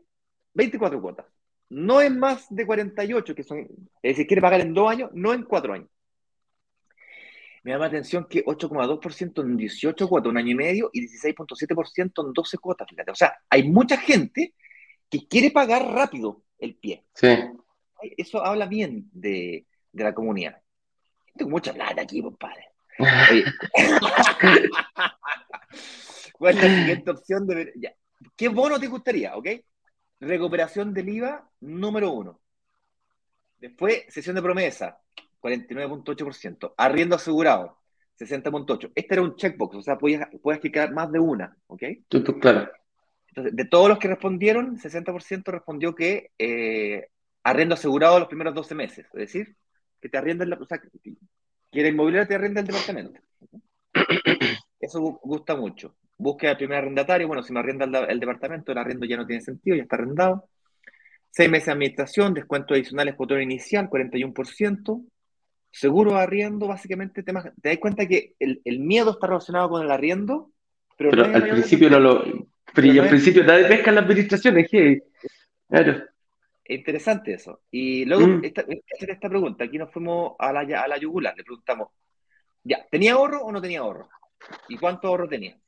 24 0.54 1.02
cuotas. 1.02 1.26
No 1.70 2.02
en 2.02 2.20
más 2.20 2.46
de 2.50 2.66
48, 2.66 3.34
que 3.34 3.44
son, 3.44 3.60
es 3.60 3.70
decir, 4.02 4.28
quiere 4.28 4.42
pagar 4.42 4.60
en 4.62 4.74
dos 4.74 4.92
años, 4.92 5.10
no 5.14 5.34
en 5.34 5.44
cuatro 5.44 5.74
años. 5.74 5.88
Me 7.64 7.72
llama 7.72 7.86
la 7.86 7.90
atención 7.90 8.28
que 8.28 8.44
8,2% 8.44 9.42
en 9.42 9.56
18 9.56 10.10
cuotas, 10.10 10.30
un 10.30 10.38
año 10.38 10.52
y 10.52 10.56
medio, 10.56 10.90
y 10.92 11.02
16,7% 11.08 12.26
en 12.26 12.34
12 12.34 12.58
cuotas, 12.58 12.88
fíjate. 12.90 13.12
O 13.12 13.16
sea, 13.16 13.38
hay 13.50 13.70
mucha 13.70 13.98
gente 13.98 14.54
que 15.10 15.28
quiere 15.28 15.52
pagar 15.52 15.86
rápido 15.94 16.44
el 16.58 16.76
pie. 16.76 17.06
Sí. 17.14 17.30
Eso 18.18 18.44
habla 18.44 18.66
bien 18.66 19.10
de, 19.12 19.66
de 19.92 20.04
la 20.04 20.14
comunidad. 20.14 20.62
Tengo 21.36 21.52
mucha 21.52 21.74
plata 21.74 22.02
aquí, 22.02 22.22
compadre. 22.22 22.68
Oye. 23.00 23.46
¿Cuál 26.38 26.58
es 26.58 26.64
la 26.64 26.76
siguiente 26.76 27.12
opción? 27.12 27.48
De... 27.48 27.74
Ya. 27.76 27.94
¿Qué 28.36 28.50
bono 28.50 28.80
te 28.80 28.88
gustaría? 28.88 29.36
¿Ok? 29.36 29.48
Recuperación 30.20 30.94
del 30.94 31.10
IVA, 31.10 31.50
número 31.62 32.12
uno. 32.12 32.40
Después, 33.60 34.06
sesión 34.10 34.36
de 34.36 34.42
promesa, 34.42 35.00
49.8%. 35.42 36.74
Arriendo 36.78 37.16
asegurado, 37.16 37.78
60.8%. 38.20 38.92
Este 38.96 39.14
era 39.14 39.22
un 39.22 39.36
checkbox, 39.36 39.76
o 39.76 39.82
sea, 39.82 39.98
puedes, 39.98 40.20
puedes 40.42 40.60
clicar 40.60 40.92
más 40.92 41.12
de 41.12 41.20
una. 41.20 41.56
¿Ok? 41.68 41.84
Tú, 42.08 42.24
tú, 42.24 42.40
claro. 42.40 42.70
Entonces, 43.28 43.56
de 43.56 43.66
todos 43.66 43.88
los 43.88 43.98
que 43.98 44.10
respondieron, 44.10 44.78
60% 44.78 45.44
respondió 45.46 45.96
que 45.96 46.32
eh, 46.38 47.08
arriendo 47.44 47.76
asegurado 47.76 48.20
los 48.20 48.28
primeros 48.28 48.54
12 48.54 48.76
meses. 48.76 49.06
Es 49.14 49.20
decir, 49.20 49.56
que 50.00 50.10
te 50.10 50.18
arrienden 50.18 50.50
la. 50.50 50.58
O 50.58 50.66
sea, 50.66 50.80
que 50.80 51.82
la 51.82 51.88
inmobiliaria 51.88 52.28
te 52.28 52.36
arrienda 52.36 52.62
el 52.62 52.68
departamento. 52.68 53.20
Eso 54.80 55.00
gusta 55.00 55.56
mucho. 55.56 55.96
Búsqueda 56.18 56.52
del 56.52 56.58
primer 56.58 56.78
arrendatario. 56.80 57.28
Bueno, 57.28 57.44
si 57.44 57.54
me 57.54 57.60
arrienda 57.60 57.86
el, 57.86 58.10
el, 58.10 58.20
departamento, 58.20 58.72
el 58.72 58.78
arriendo 58.78 59.06
ya 59.06 59.18
no 59.18 59.26
tiene 59.26 59.42
sentido, 59.42 59.76
ya 59.76 59.84
está 59.84 59.96
arrendado. 59.96 60.50
Seis 61.30 61.50
meses 61.50 61.68
de 61.68 61.72
administración, 61.74 62.34
descuentos 62.34 62.76
adicionales 62.76 63.16
por 63.16 63.28
todo 63.28 63.40
inicial, 63.40 63.90
41%. 63.90 65.06
Seguro 65.72 66.18
arriendo, 66.18 66.68
básicamente, 66.68 67.24
temas, 67.24 67.46
te 67.62 67.70
das 67.70 67.78
cuenta 67.78 68.06
que 68.06 68.34
el, 68.40 68.62
el, 68.66 68.80
miedo 68.80 69.12
está 69.12 69.28
relacionado 69.28 69.70
con 69.70 69.84
el 69.84 69.92
arriendo, 69.92 70.52
pero, 70.98 71.12
pero 71.12 71.28
no 71.28 71.36
al 71.36 71.50
principio 71.50 71.90
no 71.90 72.00
lo. 72.00 72.24
Pero, 72.24 72.48
pero 72.74 73.04
al 73.04 73.10
principio 73.10 73.44
da 73.46 73.56
de 73.56 73.66
pesca 73.66 73.90
en 73.90 73.96
la 73.96 74.02
administración, 74.02 74.58
es 74.58 74.70
que. 74.70 75.04
Claro. 75.70 76.04
Interesante 76.74 77.34
eso. 77.34 77.62
Y 77.70 78.06
luego, 78.06 78.28
mm. 78.28 78.46
esta, 78.46 78.66
esta, 78.68 79.30
pregunta, 79.30 79.66
aquí 79.66 79.78
nos 79.78 79.92
fuimos 79.92 80.34
a 80.40 80.54
la, 80.54 80.62
a 80.62 80.88
la 80.88 80.98
yugular, 80.98 81.36
le 81.36 81.44
preguntamos, 81.44 81.90
ya, 82.64 82.86
¿tenía 82.90 83.14
ahorro 83.14 83.42
o 83.44 83.52
no 83.52 83.62
tenía 83.62 83.80
ahorro? 83.82 84.10
¿Y 84.70 84.78
cuánto 84.78 85.08
ahorro 85.08 85.28
tenía? 85.28 85.60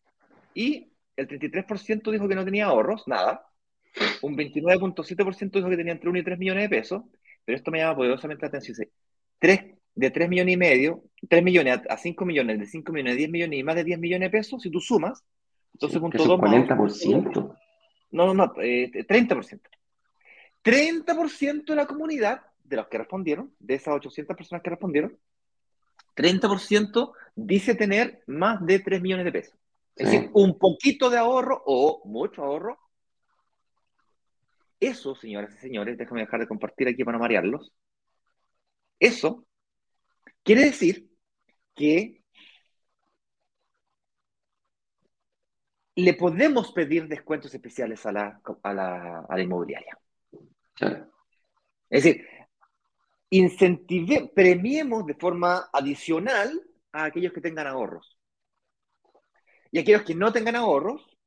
Y 0.54 0.92
el 1.16 1.28
33% 1.28 2.12
dijo 2.12 2.28
que 2.28 2.36
no 2.36 2.46
tenía 2.46 2.66
ahorros, 2.66 3.08
nada. 3.08 3.46
Un 4.22 4.36
29.7% 4.36 5.52
dijo 5.52 5.70
que 5.70 5.78
tenía 5.78 5.94
entre 5.94 6.10
1 6.10 6.20
y 6.20 6.24
3 6.24 6.40
millones 6.40 6.64
de 6.64 6.70
pesos, 6.70 7.04
pero 7.44 7.58
esto 7.58 7.70
me 7.70 7.80
llama 7.80 7.98
poderosamente 7.98 8.44
la 8.44 8.48
atención. 8.48 8.88
3, 9.40 9.76
de 9.96 10.10
3 10.10 10.30
millones 10.30 10.54
y 10.54 10.58
medio, 10.58 11.04
3 11.28 11.44
millones 11.44 11.82
a 11.90 11.98
5 11.98 12.26
millones, 12.26 12.60
de 12.60 12.66
5 12.66 12.92
millones 12.92 13.14
a 13.14 13.18
10 13.18 13.30
millones 13.30 13.60
y 13.60 13.64
más 13.64 13.76
de 13.76 13.84
10 13.84 14.00
millones 14.00 14.32
de 14.32 14.38
pesos, 14.38 14.62
si 14.62 14.72
tú 14.72 14.80
sumas, 14.80 15.24
entonces 15.74 16.00
punto 16.00 16.18
sí, 16.18 16.28
2 16.28 16.40
40%. 16.40 17.58
No, 18.12 18.28
no, 18.28 18.34
no, 18.34 18.54
eh, 18.62 18.90
30%. 18.92 19.60
30% 20.64 21.74
de 21.74 21.76
la 21.76 21.86
comunidad, 21.86 22.42
de 22.64 22.78
los 22.78 22.88
que 22.88 22.98
respondieron, 22.98 23.54
de 23.60 23.76
esas 23.76 23.94
800 23.96 24.36
personas 24.36 24.64
que 24.64 24.70
respondieron, 24.70 25.18
30% 26.16 27.14
dice 27.36 27.76
tener 27.76 28.24
más 28.28 28.66
de 28.66 28.80
3 28.80 29.02
millones 29.02 29.26
de 29.26 29.32
pesos. 29.32 29.56
Es 29.96 30.10
sí. 30.10 30.16
decir, 30.16 30.32
un 30.34 30.58
poquito 30.58 31.10
de 31.10 31.18
ahorro 31.18 31.62
o 31.66 32.02
mucho 32.06 32.44
ahorro. 32.44 32.80
Eso, 34.80 35.16
señoras 35.16 35.54
y 35.56 35.58
señores, 35.58 35.98
déjame 35.98 36.22
dejar 36.22 36.40
de 36.40 36.48
compartir 36.48 36.88
aquí 36.88 37.04
para 37.04 37.18
no 37.18 37.22
marearlos. 37.22 37.72
Eso 39.00 39.46
quiere 40.44 40.66
decir 40.66 41.10
que 41.76 42.24
le 45.96 46.14
podemos 46.16 46.72
pedir 46.72 47.08
descuentos 47.08 47.54
especiales 47.54 48.06
a 48.06 48.12
la, 48.12 48.42
a 48.64 48.74
la, 48.74 49.20
a 49.30 49.38
la 49.38 49.44
inmobiliaria. 49.44 49.98
Es 50.80 52.04
decir, 52.04 52.26
incentive, 53.30 54.32
premiemos 54.34 55.06
de 55.06 55.16
forma 55.16 55.70
adicional 55.72 56.62
a 56.92 57.06
aquellos 57.06 57.34
que 57.34 57.42
tengan 57.42 57.68
ahorros. 57.68 58.18
Y 59.72 59.80
aquellos 59.80 60.04
que 60.04 60.16
no 60.16 60.32
tengan 60.32 60.56
ahorros, 60.56 61.18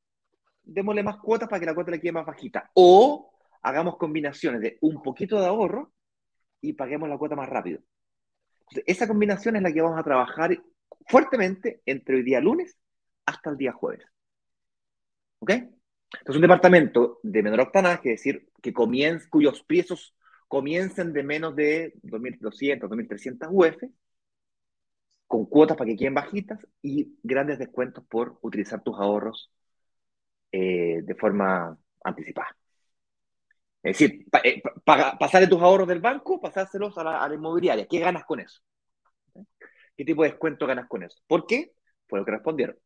démosle 0.63 1.03
más 1.03 1.17
cuotas 1.17 1.49
para 1.49 1.59
que 1.59 1.65
la 1.65 1.75
cuota 1.75 1.91
le 1.91 1.99
quede 1.99 2.13
más 2.13 2.25
bajita. 2.25 2.71
O 2.73 3.33
hagamos 3.61 3.97
combinaciones 3.97 4.61
de 4.61 4.77
un 4.81 5.01
poquito 5.01 5.39
de 5.39 5.47
ahorro 5.47 5.93
y 6.61 6.73
paguemos 6.73 7.09
la 7.09 7.17
cuota 7.17 7.35
más 7.35 7.49
rápido. 7.49 7.81
Esa 8.85 9.07
combinación 9.07 9.55
es 9.55 9.61
la 9.61 9.71
que 9.71 9.81
vamos 9.81 9.99
a 9.99 10.03
trabajar 10.03 10.57
fuertemente 11.07 11.81
entre 11.85 12.15
hoy 12.15 12.23
día 12.23 12.39
lunes 12.39 12.77
hasta 13.25 13.49
el 13.49 13.57
día 13.57 13.71
jueves. 13.71 14.05
¿Ok? 15.39 15.51
Entonces, 16.13 16.35
un 16.35 16.41
departamento 16.41 17.19
de 17.23 17.43
menor 17.43 17.61
octanaje, 17.61 18.13
es 18.13 18.19
decir, 18.19 18.49
que 18.61 18.73
comience, 18.73 19.29
cuyos 19.29 19.63
precios 19.63 20.15
comiencen 20.47 21.13
de 21.13 21.23
menos 21.23 21.55
de 21.55 21.93
2.200, 22.03 22.89
2.300 22.89 23.49
UF, 23.51 23.77
con 25.27 25.45
cuotas 25.45 25.77
para 25.77 25.89
que 25.89 25.97
queden 25.97 26.13
bajitas 26.13 26.65
y 26.81 27.17
grandes 27.21 27.59
descuentos 27.59 28.05
por 28.09 28.39
utilizar 28.41 28.81
tus 28.81 28.97
ahorros 28.97 29.51
eh, 30.51 31.01
de 31.03 31.15
forma 31.15 31.77
anticipada. 32.03 32.55
Es 33.83 33.97
decir, 33.97 34.25
eh, 34.43 34.61
pasarle 34.83 35.47
tus 35.47 35.61
ahorros 35.61 35.87
del 35.87 36.01
banco, 36.01 36.41
pasárselos 36.41 36.97
a 36.97 37.27
la, 37.27 37.33
inmobiliaria. 37.33 37.87
¿Qué 37.87 37.99
ganas 37.99 38.25
con 38.25 38.39
eso? 38.39 38.61
¿Qué 39.95 40.05
tipo 40.05 40.23
de 40.23 40.29
descuento 40.29 40.67
ganas 40.67 40.87
con 40.87 41.03
eso? 41.03 41.19
¿Por 41.27 41.45
qué? 41.45 41.73
Por 42.07 42.19
lo 42.19 42.25
que 42.25 42.31
respondieron. 42.31 42.77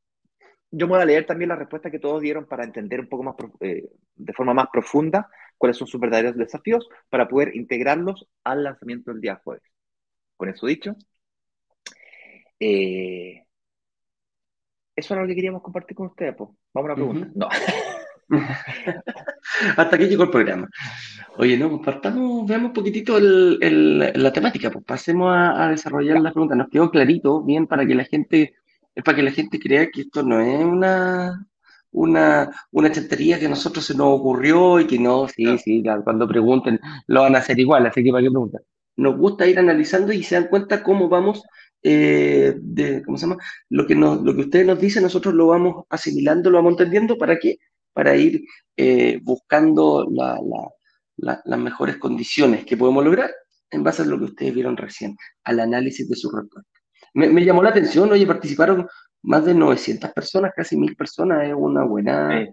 Yo 0.72 0.88
me 0.88 0.94
voy 0.94 1.02
a 1.02 1.06
leer 1.06 1.26
también 1.26 1.50
la 1.50 1.56
respuesta 1.56 1.92
que 1.92 2.00
todos 2.00 2.22
dieron 2.22 2.46
para 2.46 2.64
entender 2.64 3.02
un 3.02 3.08
poco 3.08 3.24
más, 3.24 3.36
eh, 3.60 3.90
de 4.16 4.34
forma 4.34 4.54
más 4.54 4.68
profunda, 4.72 5.30
cuáles 5.58 5.78
son 5.78 5.88
sus 5.88 6.00
verdaderos 6.00 6.38
desafíos 6.38 6.88
para 7.10 7.28
poder 7.28 7.56
integrarlos 7.56 8.28
al 8.44 8.64
lanzamiento 8.64 9.12
del 9.12 9.22
día 9.22 9.42
jueves. 9.44 9.64
Con 10.38 10.50
eso 10.50 10.66
dicho, 10.66 10.96
eh, 12.60 13.44
eso 14.96 15.14
era 15.14 15.24
lo 15.24 15.28
que 15.28 15.36
queríamos 15.36 15.62
compartir 15.62 15.96
con 15.96 16.08
ustedes. 16.08 16.36
Pues. 16.36 16.50
Vamos 16.74 16.90
a 16.90 16.94
una 16.94 16.96
pregunta. 16.96 17.32
No. 17.36 17.50
Hasta 19.78 19.96
aquí 19.96 20.06
llegó 20.08 20.24
el 20.24 20.30
programa. 20.30 20.70
Oye, 21.38 21.58
no, 21.58 21.70
pues 21.70 21.82
partamos, 21.84 22.48
veamos 22.48 22.70
un 22.70 22.74
poquitito 22.74 23.20
la 23.20 24.34
temática, 24.34 24.70
pues 24.70 24.86
pasemos 24.86 25.34
a, 25.36 25.70
desarrollar 25.70 26.20
la 26.22 26.32
pregunta. 26.32 26.56
Nos 26.56 26.70
quedó 26.70 26.92
clarito, 26.92 27.42
bien, 27.42 27.68
para 27.68 27.86
que 27.86 27.96
la 27.96 28.04
gente, 28.04 28.56
es 28.96 29.04
para 29.04 29.16
que 29.16 29.24
la 29.24 29.32
gente 29.32 29.60
crea 29.60 29.90
que 29.90 30.02
esto 30.02 30.24
no 30.24 30.40
es 30.40 30.64
una, 30.64 31.48
una, 31.92 32.52
una 32.72 32.92
chantería 32.92 33.40
que 33.40 33.46
a 33.46 33.50
nosotros 33.50 33.86
se 33.86 33.96
nos 33.96 34.20
ocurrió 34.20 34.80
y 34.80 34.88
que 34.88 35.00
no, 35.00 35.28
sí, 35.28 35.58
sí, 35.58 35.84
cuando 36.04 36.28
pregunten 36.28 36.80
lo 37.08 37.22
van 37.22 37.36
a 37.36 37.40
hacer 37.40 37.60
igual, 37.60 37.86
así 37.86 38.04
que 38.04 38.12
para 38.12 38.24
qué 38.24 38.30
preguntar. 38.30 38.62
Nos 38.98 39.18
gusta 39.18 39.48
ir 39.48 39.58
analizando 39.58 40.12
y 40.12 40.24
se 40.24 40.36
dan 40.36 40.48
cuenta 40.48 40.84
cómo 40.84 41.10
vamos 41.10 41.44
eh, 41.84 42.54
de, 42.58 43.04
¿cómo 43.04 43.18
se 43.18 43.26
llama? 43.26 43.42
Lo 43.70 43.88
que, 43.88 43.96
nos, 43.96 44.22
lo 44.22 44.36
que 44.36 44.42
ustedes 44.42 44.68
nos 44.68 44.80
dicen, 44.80 45.04
nosotros 45.04 45.34
lo 45.34 45.48
vamos 45.48 45.86
asimilando, 45.90 46.50
lo 46.50 46.58
vamos 46.58 46.74
entendiendo, 46.74 47.18
¿para 47.18 47.40
qué? 47.40 47.58
Para 47.94 48.16
ir 48.16 48.44
eh, 48.78 49.20
buscando 49.24 50.08
las 51.18 51.60
mejores 51.60 51.98
condiciones 51.98 52.66
que 52.66 52.78
podemos 52.78 53.04
lograr 53.04 53.32
en 53.72 53.84
base 53.84 54.04
a 54.04 54.06
lo 54.06 54.18
que 54.20 54.26
ustedes 54.26 54.54
vieron 54.54 54.78
recién, 54.78 55.16
al 55.44 55.60
análisis 55.60 56.08
de 56.08 56.16
su 56.16 56.30
respuesta. 56.30 56.71
Me, 57.14 57.44
llamó 57.44 57.62
la 57.62 57.70
atención, 57.70 58.12
oye, 58.12 58.26
participaron 58.26 58.88
más 59.24 59.46
de 59.46 59.54
900 59.54 60.12
personas, 60.12 60.54
casi 60.56 60.78
1000 60.78 60.96
personas, 60.96 61.44
es 61.44 61.54
una 61.56 61.84
buena, 61.84 62.48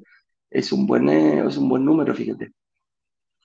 es, 0.51 0.73
un 0.73 0.87
buen, 0.87 1.09
es 1.09 1.57
un 1.57 1.69
buen 1.69 1.85
número, 1.85 2.15
fíjate. 2.15 2.53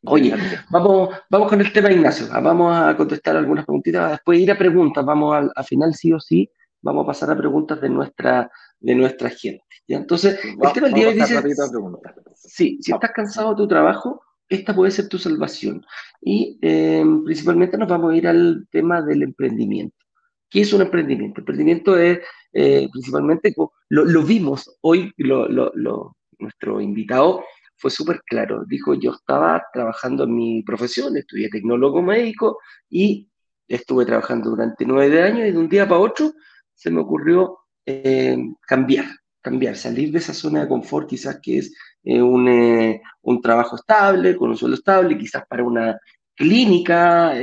Oye, 0.05 0.35
vamos, 0.69 1.15
vamos 1.29 1.49
con 1.49 1.61
el 1.61 1.71
tema, 1.71 1.91
Ignacio. 1.91 2.27
Ah, 2.31 2.41
vamos 2.41 2.75
a 2.75 2.95
contestar 2.97 3.37
algunas 3.37 3.65
preguntitas, 3.65 4.11
después 4.11 4.39
ir 4.39 4.51
a 4.51 4.57
preguntas. 4.57 5.05
Vamos 5.05 5.49
al, 5.55 5.65
final, 5.65 5.93
sí 5.93 6.11
o 6.11 6.19
sí, 6.19 6.49
vamos 6.81 7.03
a 7.03 7.07
pasar 7.07 7.31
a 7.31 7.37
preguntas 7.37 7.79
de 7.79 7.89
nuestra, 7.89 8.51
de 8.79 8.95
nuestra 8.95 9.29
gente. 9.29 9.63
¿ya? 9.87 9.97
Entonces, 9.97 10.39
el 10.43 10.73
tema 10.73 10.87
del 10.87 10.95
día 10.95 11.11
dice: 11.11 11.41
sí, 12.35 12.79
si 12.81 12.91
estás 12.91 13.11
cansado 13.11 13.51
de 13.51 13.55
tu 13.55 13.67
trabajo, 13.67 14.21
esta 14.49 14.75
puede 14.75 14.91
ser 14.91 15.07
tu 15.07 15.17
salvación. 15.17 15.85
Y 16.21 16.59
em, 16.61 17.23
principalmente 17.23 17.77
nos 17.77 17.87
vamos 17.87 18.11
a 18.11 18.15
ir 18.17 18.27
al 18.27 18.67
tema 18.71 19.01
del 19.01 19.23
emprendimiento. 19.23 20.02
¿Qué 20.53 20.61
es 20.61 20.71
un 20.71 20.81
emprendimiento? 20.81 21.41
Emprendimiento 21.41 21.97
es 21.97 22.19
eh, 22.53 22.87
principalmente, 22.91 23.55
lo, 23.89 24.23
vimos 24.23 24.77
hoy, 24.81 25.11
lo, 25.17 26.15
nuestro 26.37 26.79
invitado 26.79 27.43
fue 27.75 27.89
súper 27.89 28.21
claro. 28.23 28.63
Dijo, 28.67 28.93
yo 28.93 29.13
estaba 29.13 29.63
trabajando 29.73 30.25
en 30.25 30.35
mi 30.35 30.61
profesión, 30.61 31.17
estudié 31.17 31.49
tecnólogo 31.49 32.03
médico 32.03 32.59
y 32.87 33.27
estuve 33.67 34.05
trabajando 34.05 34.51
durante 34.51 34.85
nueve 34.85 35.23
años 35.23 35.47
y 35.47 35.51
de 35.53 35.57
un 35.57 35.67
día 35.67 35.87
para 35.87 36.01
otro 36.01 36.33
se 36.75 36.91
me 36.91 37.01
ocurrió 37.01 37.57
eh, 37.87 38.37
cambiar, 38.67 39.05
cambiar, 39.41 39.75
salir 39.75 40.11
de 40.11 40.19
esa 40.19 40.35
zona 40.35 40.61
de 40.61 40.67
confort 40.67 41.09
quizás 41.09 41.39
que 41.41 41.57
es 41.57 41.73
eh, 42.03 42.21
un, 42.21 42.99
un, 43.23 43.41
trabajo 43.41 43.75
estable, 43.75 44.37
con 44.37 44.51
un 44.51 44.57
sueldo 44.57 44.77
estable, 44.77 45.17
quizás 45.17 45.47
para 45.47 45.63
una 45.63 45.97
clínica 46.35 47.33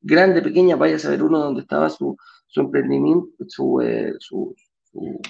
grande, 0.00 0.42
pequeña, 0.42 0.76
vaya 0.76 0.96
a 0.96 1.00
saber 1.00 1.22
uno 1.22 1.38
dónde 1.38 1.62
estaba 1.62 1.90
su, 1.90 2.16
su 2.46 2.60
emprendimiento, 2.60 3.28
su, 3.48 3.82
su, 4.18 4.54
su, 4.90 5.20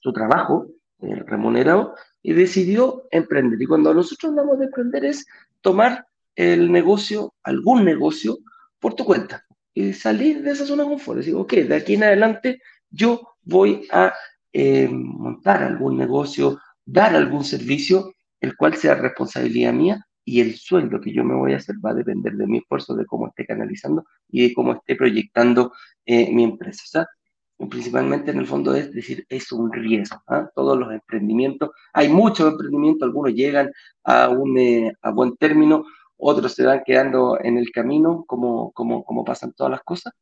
su 0.00 0.12
trabajo 0.12 0.66
remunerado, 0.98 1.94
y 2.22 2.32
decidió 2.32 3.06
emprender. 3.10 3.60
Y 3.60 3.66
cuando 3.66 3.94
nosotros 3.94 4.30
hablamos 4.30 4.58
de 4.58 4.64
emprender 4.66 5.04
es 5.04 5.26
tomar 5.60 6.06
el 6.34 6.72
negocio, 6.72 7.34
algún 7.42 7.84
negocio, 7.84 8.38
por 8.80 8.94
tu 8.94 9.04
cuenta 9.04 9.44
y 9.74 9.92
salir 9.92 10.42
de 10.42 10.52
esa 10.52 10.66
zona 10.66 10.84
de 10.84 10.90
confort. 10.90 11.18
Decir, 11.18 11.34
ok, 11.34 11.52
de 11.52 11.76
aquí 11.76 11.94
en 11.94 12.04
adelante 12.04 12.60
yo 12.90 13.36
voy 13.42 13.86
a 13.90 14.12
eh, 14.52 14.88
montar 14.90 15.62
algún 15.62 15.96
negocio, 15.96 16.58
dar 16.84 17.14
algún 17.14 17.44
servicio, 17.44 18.12
el 18.40 18.56
cual 18.56 18.74
sea 18.74 18.94
responsabilidad 18.94 19.72
mía 19.72 20.06
y 20.26 20.40
el 20.40 20.56
sueldo 20.56 21.00
que 21.00 21.12
yo 21.12 21.24
me 21.24 21.36
voy 21.36 21.52
a 21.52 21.58
hacer 21.58 21.76
va 21.84 21.90
a 21.90 21.94
depender 21.94 22.34
de 22.34 22.46
mi 22.48 22.58
esfuerzo, 22.58 22.96
de 22.96 23.06
cómo 23.06 23.28
esté 23.28 23.46
canalizando 23.46 24.04
y 24.28 24.48
de 24.48 24.54
cómo 24.54 24.72
esté 24.72 24.96
proyectando 24.96 25.72
eh, 26.04 26.32
mi 26.32 26.42
empresa. 26.42 26.82
O 26.84 26.88
sea, 26.88 27.68
principalmente 27.70 28.32
en 28.32 28.38
el 28.38 28.46
fondo 28.46 28.74
es 28.74 28.92
decir, 28.92 29.24
es 29.28 29.52
un 29.52 29.72
riesgo. 29.72 30.20
¿ah? 30.26 30.50
Todos 30.52 30.76
los 30.76 30.92
emprendimientos, 30.92 31.70
hay 31.92 32.08
muchos 32.08 32.50
emprendimientos, 32.50 33.06
algunos 33.06 33.34
llegan 33.34 33.70
a, 34.02 34.28
un, 34.28 34.58
eh, 34.58 34.92
a 35.00 35.12
buen 35.12 35.36
término, 35.36 35.84
otros 36.16 36.52
se 36.54 36.66
van 36.66 36.82
quedando 36.84 37.38
en 37.40 37.56
el 37.56 37.70
camino, 37.70 38.24
como, 38.26 38.72
como, 38.72 39.04
como 39.04 39.24
pasan 39.24 39.52
todas 39.52 39.70
las 39.70 39.82
cosas, 39.84 40.12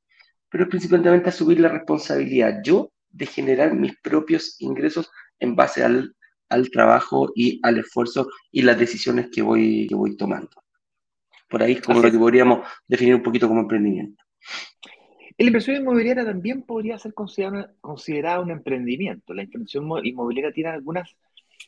pero 0.51 0.69
principalmente 0.69 1.31
asumir 1.31 1.61
la 1.61 1.69
responsabilidad 1.71 2.61
yo 2.63 2.91
de 3.11 3.25
generar 3.25 3.75
mis 3.75 3.97
propios 4.03 4.61
ingresos 4.61 5.11
en 5.39 5.57
base 5.57 5.83
al, 5.83 6.15
al 6.55 6.71
trabajo 6.71 7.33
y 7.35 7.61
al 7.63 7.79
esfuerzo 7.79 8.29
y 8.51 8.63
las 8.63 8.79
decisiones 8.79 9.29
que 9.31 9.43
voy, 9.43 9.87
que 9.89 9.95
voy 9.95 10.17
tomando. 10.17 10.51
Por 11.49 11.63
ahí 11.63 11.73
es 11.73 11.83
como 11.83 12.01
lo 12.01 12.11
que 12.11 12.19
podríamos 12.19 12.67
definir 12.89 13.15
un 13.15 13.23
poquito 13.23 13.49
como 13.49 13.61
emprendimiento. 13.61 14.23
La 15.37 15.47
inversión 15.47 15.77
inmobiliaria 15.77 16.25
también 16.25 16.63
podría 16.63 16.99
ser 16.99 17.13
considerada, 17.13 18.41
un 18.41 18.51
emprendimiento. 18.51 19.35
La 19.35 19.43
inversión 19.43 19.85
inmobiliaria 20.05 20.53
tiene 20.53 20.71
algunas 20.71 21.17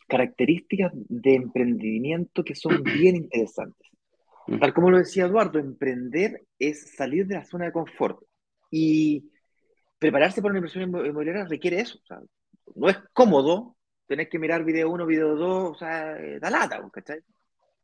características 0.08 0.92
de 0.94 1.34
emprendimiento 1.34 2.44
que 2.44 2.54
son 2.54 2.82
bien 2.84 3.16
interesantes. 3.16 3.88
Tal 4.60 4.72
como 4.72 4.90
lo 4.90 4.98
decía 4.98 5.24
Eduardo, 5.24 5.58
emprender 5.58 6.42
es 6.58 6.94
salir 6.94 7.26
de 7.26 7.34
la 7.34 7.44
zona 7.44 7.64
de 7.66 7.72
confort 7.72 8.20
y 8.70 9.28
prepararse 9.98 10.40
para 10.40 10.52
una 10.52 10.58
inversión 10.58 10.84
inmobiliaria 10.84 11.46
requiere 11.46 11.80
eso. 11.80 11.98
no 12.76 12.88
es 12.88 12.98
cómodo 13.12 13.75
tener 14.06 14.28
que 14.28 14.38
mirar 14.38 14.64
video 14.64 14.90
1, 14.90 15.06
video 15.06 15.34
2, 15.34 15.70
o 15.72 15.74
sea, 15.74 16.18
eh, 16.18 16.38
da 16.40 16.50
lata, 16.50 16.80
¿cachai? 16.92 17.20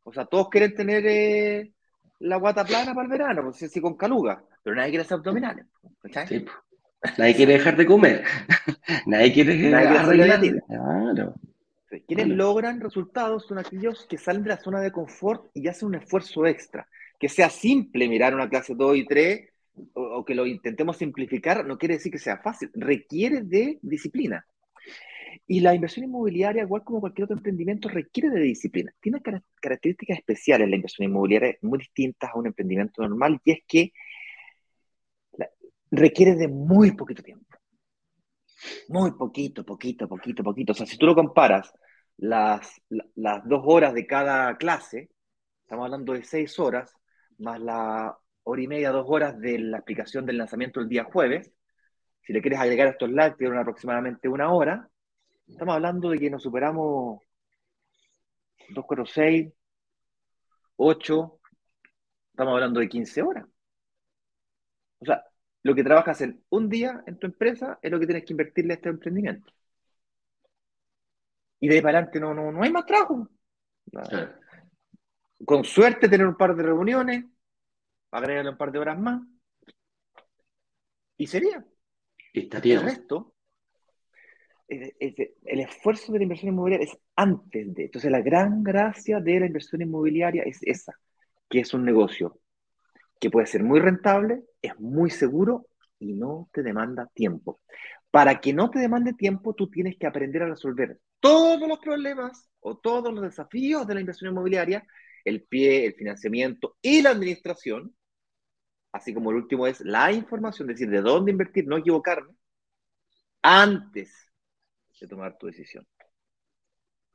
O 0.03 0.13
sea, 0.13 0.25
todos 0.25 0.49
quieren 0.49 0.73
tener 0.73 1.05
eh, 1.05 1.71
la 2.19 2.37
guata 2.37 2.65
plana 2.65 2.93
para 2.93 3.05
el 3.05 3.11
verano, 3.11 3.43
pues 3.43 3.57
sí, 3.57 3.81
con 3.81 3.95
caluga, 3.95 4.43
pero 4.61 4.75
nadie 4.75 4.91
quiere 4.91 5.03
hacer 5.03 5.17
abdominales. 5.17 5.65
Sí, 6.27 6.45
nadie 7.17 7.35
quiere 7.35 7.53
dejar 7.53 7.75
de 7.75 7.85
comer. 7.85 8.23
nadie 9.05 9.33
quiere 9.33 9.55
dejar 9.55 10.07
de 10.07 10.61
Claro. 10.67 11.35
Quienes 12.07 12.27
logran 12.27 12.81
resultados 12.81 13.45
son 13.45 13.59
aquellos 13.59 14.07
que 14.07 14.17
salen 14.17 14.43
de 14.43 14.49
la 14.49 14.57
zona 14.57 14.81
de 14.81 14.91
confort 14.91 15.45
y 15.53 15.67
hacen 15.67 15.89
un 15.89 15.95
esfuerzo 15.95 16.45
extra. 16.47 16.87
Que 17.19 17.29
sea 17.29 17.49
simple 17.49 18.07
mirar 18.07 18.33
una 18.33 18.49
clase 18.49 18.73
2 18.73 18.97
y 18.97 19.05
3 19.05 19.49
o 19.93 20.25
que 20.25 20.35
lo 20.35 20.45
intentemos 20.45 20.97
simplificar, 20.97 21.65
no 21.65 21.77
quiere 21.77 21.95
decir 21.95 22.11
que 22.11 22.19
sea 22.19 22.37
fácil, 22.37 22.69
requiere 22.73 23.41
de 23.41 23.79
disciplina. 23.81 24.45
Y 25.47 25.59
la 25.59 25.73
inversión 25.73 26.05
inmobiliaria, 26.05 26.63
igual 26.63 26.83
como 26.83 26.99
cualquier 26.99 27.25
otro 27.25 27.37
emprendimiento, 27.37 27.89
requiere 27.89 28.29
de 28.29 28.41
disciplina. 28.41 28.93
Tiene 28.99 29.21
características 29.61 30.17
especiales 30.17 30.69
la 30.69 30.75
inversión 30.75 31.09
inmobiliaria, 31.09 31.57
muy 31.61 31.79
distintas 31.79 32.31
a 32.33 32.37
un 32.37 32.47
emprendimiento 32.47 33.01
normal, 33.01 33.39
y 33.43 33.51
es 33.51 33.59
que 33.67 33.93
requiere 35.91 36.35
de 36.35 36.47
muy 36.47 36.91
poquito 36.91 37.21
tiempo. 37.21 37.45
Muy 38.87 39.11
poquito, 39.11 39.65
poquito, 39.65 40.07
poquito, 40.07 40.43
poquito. 40.43 40.71
O 40.71 40.75
sea, 40.75 40.85
si 40.85 40.97
tú 40.97 41.05
lo 41.05 41.15
comparas 41.15 41.71
las, 42.17 42.81
las 43.15 43.47
dos 43.47 43.61
horas 43.65 43.93
de 43.93 44.07
cada 44.07 44.57
clase, 44.57 45.09
estamos 45.61 45.85
hablando 45.85 46.13
de 46.13 46.23
seis 46.23 46.57
horas, 46.59 46.91
más 47.37 47.59
la 47.59 48.17
hora 48.43 48.61
y 48.61 48.67
media, 48.67 48.91
dos 48.91 49.05
horas 49.07 49.39
de 49.39 49.59
la 49.59 49.77
explicación 49.77 50.25
del 50.25 50.37
lanzamiento 50.37 50.79
el 50.79 50.89
día 50.89 51.03
jueves, 51.03 51.51
si 52.21 52.33
le 52.33 52.41
quieres 52.41 52.59
agregar 52.59 52.87
estos 52.87 53.09
lives, 53.09 53.37
tienen 53.37 53.57
aproximadamente 53.57 54.29
una 54.29 54.51
hora, 54.51 54.89
Estamos 55.47 55.75
hablando 55.75 56.09
de 56.09 56.19
que 56.19 56.29
nos 56.29 56.43
superamos 56.43 57.21
2, 58.69 58.85
4, 58.85 59.05
6, 59.05 59.53
8, 60.77 61.39
estamos 62.31 62.53
hablando 62.53 62.79
de 62.79 62.89
15 62.89 63.21
horas. 63.21 63.45
O 64.99 65.05
sea, 65.05 65.23
lo 65.63 65.75
que 65.75 65.83
trabajas 65.83 66.21
en 66.21 66.43
un 66.49 66.69
día 66.69 67.03
en 67.05 67.17
tu 67.19 67.27
empresa 67.27 67.79
es 67.81 67.91
lo 67.91 67.99
que 67.99 68.05
tienes 68.07 68.25
que 68.25 68.33
invertirle 68.33 68.73
a 68.73 68.75
este 68.75 68.89
emprendimiento. 68.89 69.51
Y 71.59 71.67
de 71.69 71.75
ahí 71.75 71.81
para 71.81 71.99
adelante 71.99 72.19
no, 72.19 72.33
no, 72.33 72.51
no 72.51 72.63
hay 72.63 72.71
más 72.71 72.85
trabajo. 72.85 73.29
Con 75.45 75.63
suerte 75.63 76.09
tener 76.09 76.25
un 76.27 76.35
par 76.37 76.55
de 76.55 76.63
reuniones, 76.63 77.25
agregarle 78.11 78.51
un 78.51 78.57
par 78.57 78.71
de 78.71 78.79
horas 78.79 78.99
más. 78.99 79.21
Y 81.17 81.27
sería. 81.27 81.65
Está 82.33 82.59
bien. 82.59 82.79
El 82.79 82.85
resto, 82.85 83.17
es- 83.17 83.31
es- 83.31 83.32
el 84.99 85.59
esfuerzo 85.59 86.11
de 86.11 86.19
la 86.19 86.23
inversión 86.23 86.53
inmobiliaria 86.53 86.85
es 86.85 86.97
antes 87.15 87.73
de. 87.73 87.85
Entonces, 87.85 88.11
la 88.11 88.21
gran 88.21 88.63
gracia 88.63 89.19
de 89.19 89.39
la 89.39 89.45
inversión 89.45 89.81
inmobiliaria 89.81 90.43
es 90.43 90.59
esa, 90.63 90.93
que 91.49 91.59
es 91.59 91.73
un 91.73 91.85
negocio 91.85 92.39
que 93.19 93.29
puede 93.29 93.47
ser 93.47 93.63
muy 93.63 93.79
rentable, 93.79 94.43
es 94.61 94.77
muy 94.79 95.09
seguro 95.09 95.67
y 95.99 96.13
no 96.13 96.49
te 96.51 96.63
demanda 96.63 97.09
tiempo. 97.13 97.61
Para 98.11 98.41
que 98.41 98.53
no 98.53 98.69
te 98.69 98.79
demande 98.79 99.13
tiempo, 99.13 99.53
tú 99.55 99.69
tienes 99.69 99.97
que 99.97 100.05
aprender 100.05 100.43
a 100.43 100.49
resolver 100.49 100.99
todos 101.19 101.67
los 101.67 101.79
problemas 101.79 102.49
o 102.59 102.77
todos 102.77 103.13
los 103.13 103.23
desafíos 103.23 103.87
de 103.87 103.93
la 103.93 104.01
inversión 104.01 104.31
inmobiliaria, 104.31 104.85
el 105.23 105.43
pie, 105.43 105.85
el 105.85 105.93
financiamiento 105.93 106.75
y 106.81 107.01
la 107.01 107.11
administración, 107.11 107.95
así 108.91 109.13
como 109.13 109.31
el 109.31 109.37
último 109.37 109.67
es 109.67 109.79
la 109.81 110.11
información, 110.11 110.69
es 110.69 110.75
decir, 110.75 110.89
de 110.91 111.01
dónde 111.01 111.31
invertir, 111.31 111.65
no 111.65 111.77
equivocarme, 111.77 112.33
antes 113.41 114.11
de 115.03 115.09
tomar 115.09 115.37
tu 115.37 115.47
decisión. 115.47 115.85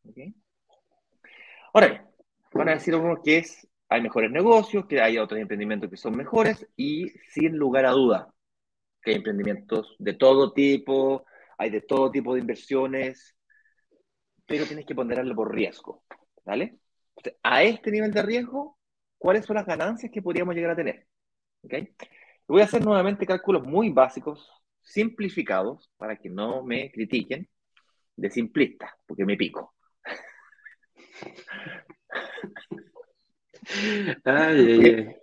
¿Ok? 0.04 0.18
Ahora 1.72 1.88
bien, 1.88 2.02
van 2.52 2.68
a 2.68 2.74
decir 2.74 2.94
algunos 2.94 3.20
que 3.24 3.38
es, 3.38 3.66
hay 3.88 4.02
mejores 4.02 4.30
negocios, 4.30 4.86
que 4.86 5.00
hay 5.00 5.18
otros 5.18 5.40
emprendimientos 5.40 5.90
que 5.90 5.96
son 5.96 6.16
mejores 6.16 6.66
y 6.76 7.08
sin 7.30 7.56
lugar 7.56 7.86
a 7.86 7.90
duda 7.90 8.32
que 9.02 9.12
hay 9.12 9.16
emprendimientos 9.16 9.96
de 9.98 10.14
todo 10.14 10.52
tipo, 10.52 11.24
hay 11.56 11.70
de 11.70 11.80
todo 11.80 12.10
tipo 12.10 12.34
de 12.34 12.40
inversiones, 12.40 13.34
pero 14.44 14.66
tienes 14.66 14.84
que 14.84 14.94
ponderarlo 14.94 15.34
por 15.34 15.54
riesgo, 15.54 16.02
¿vale? 16.44 16.78
Entonces, 17.16 17.40
a 17.42 17.62
este 17.62 17.90
nivel 17.90 18.12
de 18.12 18.22
riesgo, 18.22 18.78
¿cuáles 19.16 19.46
son 19.46 19.56
las 19.56 19.66
ganancias 19.66 20.12
que 20.12 20.20
podríamos 20.20 20.54
llegar 20.54 20.72
a 20.72 20.76
tener? 20.76 21.06
¿Ok? 21.62 21.74
Voy 22.48 22.60
a 22.60 22.64
hacer 22.64 22.84
nuevamente 22.84 23.26
cálculos 23.26 23.62
muy 23.64 23.90
básicos, 23.90 24.50
simplificados, 24.82 25.90
para 25.96 26.16
que 26.16 26.28
no 26.28 26.62
me 26.62 26.90
critiquen 26.90 27.48
de 28.18 28.30
simplista, 28.30 28.94
porque 29.06 29.24
me 29.24 29.36
pico. 29.36 29.74
Ay, 34.24 34.80
ay. 34.84 35.16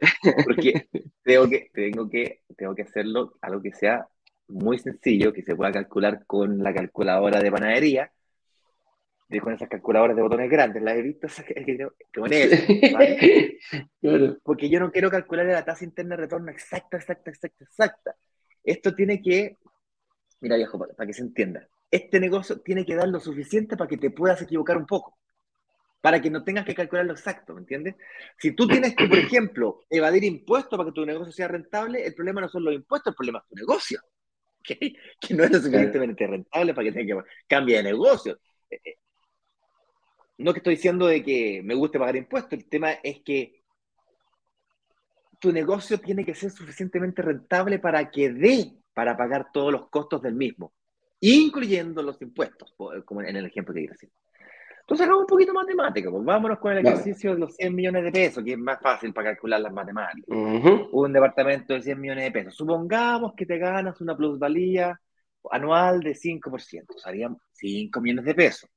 Porque 0.46 0.88
tengo 1.24 1.50
que, 1.50 1.70
tengo 1.74 2.10
que, 2.10 2.42
tengo 2.56 2.76
que 2.76 2.82
hacerlo 2.84 3.34
algo 3.42 3.62
que 3.62 3.74
sea 3.74 4.08
muy 4.48 4.80
sencillo, 4.80 5.34
que 5.34 5.42
se 5.42 5.56
pueda 5.56 5.72
calcular 5.72 6.26
con 6.26 6.64
la 6.64 6.74
calculadora 6.74 7.42
de 7.42 7.52
panadería, 7.52 8.12
de, 9.28 9.42
con 9.42 9.54
esas 9.54 9.68
calculadoras 9.68 10.16
de 10.16 10.22
botones 10.22 10.50
grandes, 10.50 10.82
las 10.82 10.96
he 10.96 11.02
visto, 11.02 11.28
con 12.14 12.32
eso, 12.32 12.74
¿vale? 12.94 13.60
Claro. 14.00 14.38
Porque 14.44 14.70
yo 14.70 14.80
no 14.80 14.92
quiero 14.92 15.10
calcular 15.10 15.48
la 15.48 15.66
tasa 15.66 15.84
interna 15.84 16.16
de 16.16 16.22
retorno 16.22 16.52
exacta, 16.52 16.98
exacta, 16.98 17.32
exacta, 17.32 17.64
exacta. 17.64 18.16
Esto 18.64 18.94
tiene 18.94 19.22
que, 19.22 19.58
mira 20.40 20.56
viejo, 20.56 20.78
para, 20.78 20.94
para 20.94 21.08
que 21.08 21.14
se 21.14 21.24
entienda, 21.24 21.68
este 21.96 22.20
negocio 22.20 22.62
tiene 22.62 22.86
que 22.86 22.96
dar 22.96 23.08
lo 23.08 23.20
suficiente 23.20 23.78
para 23.78 23.88
que 23.88 23.98
te 23.98 24.12
puedas 24.12 24.42
equivocar 24.42 24.78
un 24.78 24.86
poco, 24.86 25.18
para 26.02 26.22
que 26.22 26.30
no 26.30 26.44
tengas 26.44 26.66
que 26.66 26.76
calcular 26.76 27.06
lo 27.06 27.14
exacto, 27.14 27.54
¿me 27.54 27.62
entiendes? 27.62 27.96
Si 28.38 28.52
tú 28.52 28.68
tienes 28.68 28.96
que, 28.96 29.08
por 29.08 29.18
ejemplo, 29.18 29.82
evadir 29.90 30.24
impuestos 30.24 30.78
para 30.78 30.90
que 30.90 30.94
tu 30.94 31.06
negocio 31.06 31.32
sea 31.32 31.48
rentable, 31.48 32.06
el 32.06 32.14
problema 32.16 32.42
no 32.42 32.50
son 32.50 32.64
los 32.64 32.74
impuestos, 32.76 33.12
el 33.12 33.16
problema 33.16 33.40
es 33.40 33.48
tu 33.48 33.56
negocio, 33.56 34.02
¿ok? 34.60 34.78
que 35.20 35.34
no 35.34 35.44
es 35.44 35.52
lo 35.52 35.60
suficientemente 35.60 36.28
rentable 36.28 36.74
para 36.74 36.86
que 36.86 36.92
tengas 36.92 37.24
que 37.24 37.30
cambiar 37.48 37.84
de 37.84 37.92
negocio. 37.92 38.40
Eh, 38.70 38.80
eh, 38.86 38.98
No 40.38 40.54
que 40.54 40.60
estoy 40.60 40.76
diciendo 40.76 41.08
de 41.08 41.24
que 41.24 41.62
me 41.64 41.76
guste 41.76 42.00
pagar 42.00 42.16
impuestos, 42.16 42.54
el 42.54 42.70
tema 42.70 42.92
es 43.04 43.22
que 43.22 43.64
tu 45.40 45.52
negocio 45.52 46.00
tiene 46.00 46.26
que 46.26 46.36
ser 46.36 46.52
suficientemente 46.52 47.22
rentable 47.22 47.80
para 47.80 48.10
que 48.10 48.32
dé 48.32 48.72
para 48.94 49.16
pagar 49.18 49.52
todos 49.52 49.72
los 49.72 49.90
costos 49.90 50.22
del 50.22 50.36
mismo, 50.36 50.74
incluyendo 51.34 52.02
los 52.02 52.22
impuestos, 52.22 52.74
como 53.06 53.22
en 53.22 53.36
el 53.36 53.46
ejemplo 53.46 53.74
que 53.74 53.82
di 53.82 53.88
recién. 53.88 54.12
Entonces 54.82 55.08
hagamos 55.08 55.24
un 55.24 55.28
poquito 55.28 55.52
matemática, 55.52 56.12
pues 56.12 56.24
vámonos 56.24 56.60
con 56.60 56.72
el 56.74 56.84
Vale. 56.84 56.96
ejercicio 56.96 57.34
de 57.34 57.40
los 57.40 57.56
100 57.56 57.74
millones 57.74 58.04
de 58.04 58.12
pesos, 58.12 58.44
que 58.44 58.52
es 58.52 58.58
más 58.58 58.80
fácil 58.80 59.14
para 59.14 59.32
calcular 59.32 59.60
las 59.60 59.74
matemáticas. 59.74 60.38
Un 60.92 61.12
departamento 61.12 61.74
de 61.74 61.82
100 61.82 62.00
millones 62.00 62.26
de 62.26 62.32
pesos. 62.32 62.56
Supongamos 62.56 63.34
que 63.36 63.48
te 63.48 63.58
ganas 63.58 64.00
una 64.00 64.16
plusvalía 64.16 65.00
anual 65.50 66.02
de 66.02 66.14
5%, 66.14 66.86
serían 66.98 67.36
5 67.54 68.00
millones 68.00 68.26
de 68.26 68.36
pesos. 68.36 68.70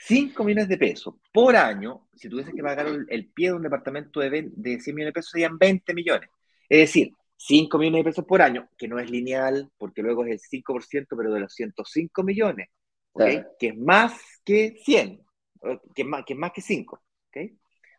5 0.00 0.42
millones 0.42 0.68
de 0.68 0.78
pesos 0.78 1.14
por 1.32 1.54
año, 1.54 2.08
si 2.14 2.28
tuvieses 2.28 2.52
que 2.52 2.62
pagar 2.62 2.88
el, 2.88 3.06
el 3.08 3.28
pie 3.28 3.48
de 3.48 3.54
un 3.54 3.62
departamento 3.62 4.18
de, 4.18 4.30
20 4.30 4.54
de 4.56 4.80
100 4.80 4.94
millones 4.96 5.14
de 5.14 5.18
pesos, 5.18 5.30
serían 5.30 5.58
20 5.58 5.94
millones. 5.94 6.28
Es 6.68 6.78
decir, 6.80 7.12
5 7.38 7.78
millones 7.78 8.00
de 8.00 8.10
pesos 8.10 8.26
por 8.26 8.42
año, 8.42 8.68
que 8.78 8.88
no 8.88 8.98
es 9.00 9.10
lineal, 9.10 9.70
porque 9.78 10.02
luego 10.02 10.24
es 10.26 10.32
el 10.32 10.40
5%, 10.40 11.16
pero 11.16 11.32
de 11.32 11.40
los 11.40 11.54
105 11.54 12.22
millones, 12.24 12.68
¿ok? 13.12 13.30
Claro. 13.30 13.48
que 13.58 13.68
es 13.68 13.78
más 13.78 14.14
que 14.44 14.76
100, 14.84 15.20
o 15.62 15.80
que 15.94 16.02
es 16.02 16.08
más 16.08 16.24
que, 16.26 16.34
es 16.34 16.38
más 16.38 16.52
que 16.52 16.60
5. 16.62 17.02
¿ok? 17.28 17.38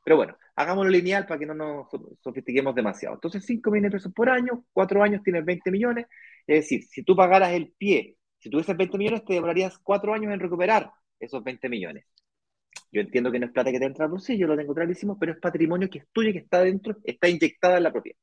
Pero 0.03 0.17
bueno, 0.17 0.37
hagámoslo 0.55 0.91
lineal 0.91 1.25
para 1.27 1.39
que 1.39 1.45
no 1.45 1.53
nos 1.53 1.89
so- 1.89 2.17
sofistiquemos 2.23 2.75
demasiado. 2.75 3.15
Entonces, 3.15 3.45
5 3.45 3.71
millones 3.71 3.91
de 3.91 3.97
pesos 3.97 4.13
por 4.13 4.29
año, 4.29 4.65
4 4.73 5.03
años 5.03 5.21
tienes 5.23 5.45
20 5.45 5.71
millones. 5.71 6.05
Es 6.47 6.63
decir, 6.63 6.83
si 6.83 7.03
tú 7.03 7.15
pagaras 7.15 7.51
el 7.53 7.71
pie, 7.77 8.17
si 8.39 8.49
tuvieses 8.49 8.75
20 8.77 8.97
millones, 8.97 9.25
te 9.25 9.33
demorarías 9.33 9.77
4 9.79 10.13
años 10.13 10.33
en 10.33 10.39
recuperar 10.39 10.91
esos 11.19 11.43
20 11.43 11.69
millones. 11.69 12.05
Yo 12.91 13.01
entiendo 13.01 13.31
que 13.31 13.39
no 13.39 13.47
es 13.47 13.51
plata 13.51 13.71
que 13.71 13.79
te 13.79 13.85
entra 13.85 14.05
al 14.05 14.11
bolsillo, 14.11 14.47
lo 14.47 14.57
tengo 14.57 14.73
clarísimo, 14.75 15.17
pero 15.19 15.33
es 15.33 15.39
patrimonio 15.39 15.89
que 15.89 15.99
es 15.99 16.07
tuyo, 16.11 16.31
que 16.33 16.39
está 16.39 16.61
dentro, 16.63 16.95
está 17.03 17.27
inyectada 17.29 17.77
en 17.77 17.83
la 17.83 17.91
propiedad. 17.91 18.17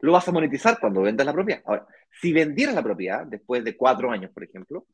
Lo 0.00 0.12
vas 0.12 0.26
a 0.28 0.32
monetizar 0.32 0.78
cuando 0.80 1.02
vendas 1.02 1.26
la 1.26 1.32
propiedad. 1.32 1.62
Ahora, 1.66 1.86
si 2.20 2.32
vendieras 2.32 2.74
la 2.74 2.82
propiedad 2.82 3.26
después 3.26 3.64
de 3.64 3.76
4 3.76 4.10
años, 4.10 4.30
por 4.32 4.44
ejemplo, 4.44 4.86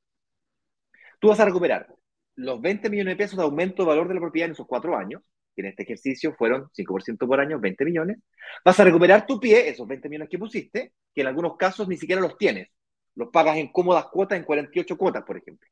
tú 1.21 1.29
vas 1.29 1.41
a 1.41 1.45
recuperar 1.45 1.89
los 2.37 2.61
20 2.61 2.91
millones 2.91 3.13
de 3.13 3.17
pesos 3.17 3.37
de 3.37 3.45
aumento 3.45 3.83
de 3.83 3.89
valor 3.89 4.09
de 4.09 4.15
la 4.15 4.21
propiedad 4.21 4.47
en 4.47 4.53
esos 4.53 4.67
4 4.67 4.97
años, 4.97 5.23
que 5.55 5.63
en 5.63 5.69
este 5.69 5.85
ejercicio 5.85 6.35
fueron 6.35 6.69
5% 6.73 7.27
por 7.27 7.41
año, 7.41 7.59
20 7.59 7.85
millones. 7.85 8.19
Vas 8.65 8.79
a 8.79 8.85
recuperar 8.85 9.27
tu 9.27 9.41
pie, 9.41 9.69
esos 9.69 9.89
20 9.89 10.09
millones 10.09 10.29
que 10.29 10.39
pusiste, 10.39 10.93
que 11.15 11.23
en 11.23 11.29
algunos 11.29 11.57
casos 11.57 11.89
ni 11.89 11.97
siquiera 11.97 12.21
los 12.21 12.37
tienes. 12.37 12.69
Los 13.15 13.31
pagas 13.31 13.57
en 13.57 13.73
cómodas 13.73 14.07
cuotas, 14.09 14.39
en 14.39 14.45
48 14.45 14.99
cuotas, 14.99 15.25
por 15.25 15.39
ejemplo. 15.39 15.67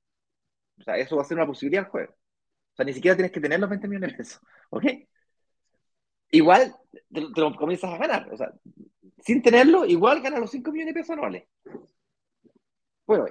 O 0.79 0.83
sea, 0.83 0.97
eso 0.97 1.17
va 1.17 1.23
a 1.23 1.25
ser 1.27 1.37
una 1.37 1.47
posibilidad 1.47 1.85
el 1.85 1.91
jueves. 1.91 2.11
O 2.11 2.77
sea, 2.77 2.85
ni 2.87 2.95
siquiera 2.95 3.17
tienes 3.17 3.33
que 3.33 3.41
tener 3.41 3.61
los 3.61 3.69
20 3.69 3.87
millones 3.89 4.13
de 4.13 4.17
pesos. 4.17 4.41
¿Ok? 4.71 4.85
Igual 6.31 6.75
te, 7.13 7.21
te 7.33 7.41
lo 7.41 7.55
comienzas 7.55 7.93
a 7.93 7.99
ganar. 7.99 8.33
O 8.33 8.37
sea, 8.37 8.53
sin 9.25 9.43
tenerlo, 9.43 9.85
igual 9.87 10.21
ganas 10.23 10.41
los 10.41 10.51
5 10.51 10.71
millones 10.73 10.95
de 10.95 11.01
pesos 11.01 11.15
anuales. 11.15 11.45
Bueno, 13.07 13.27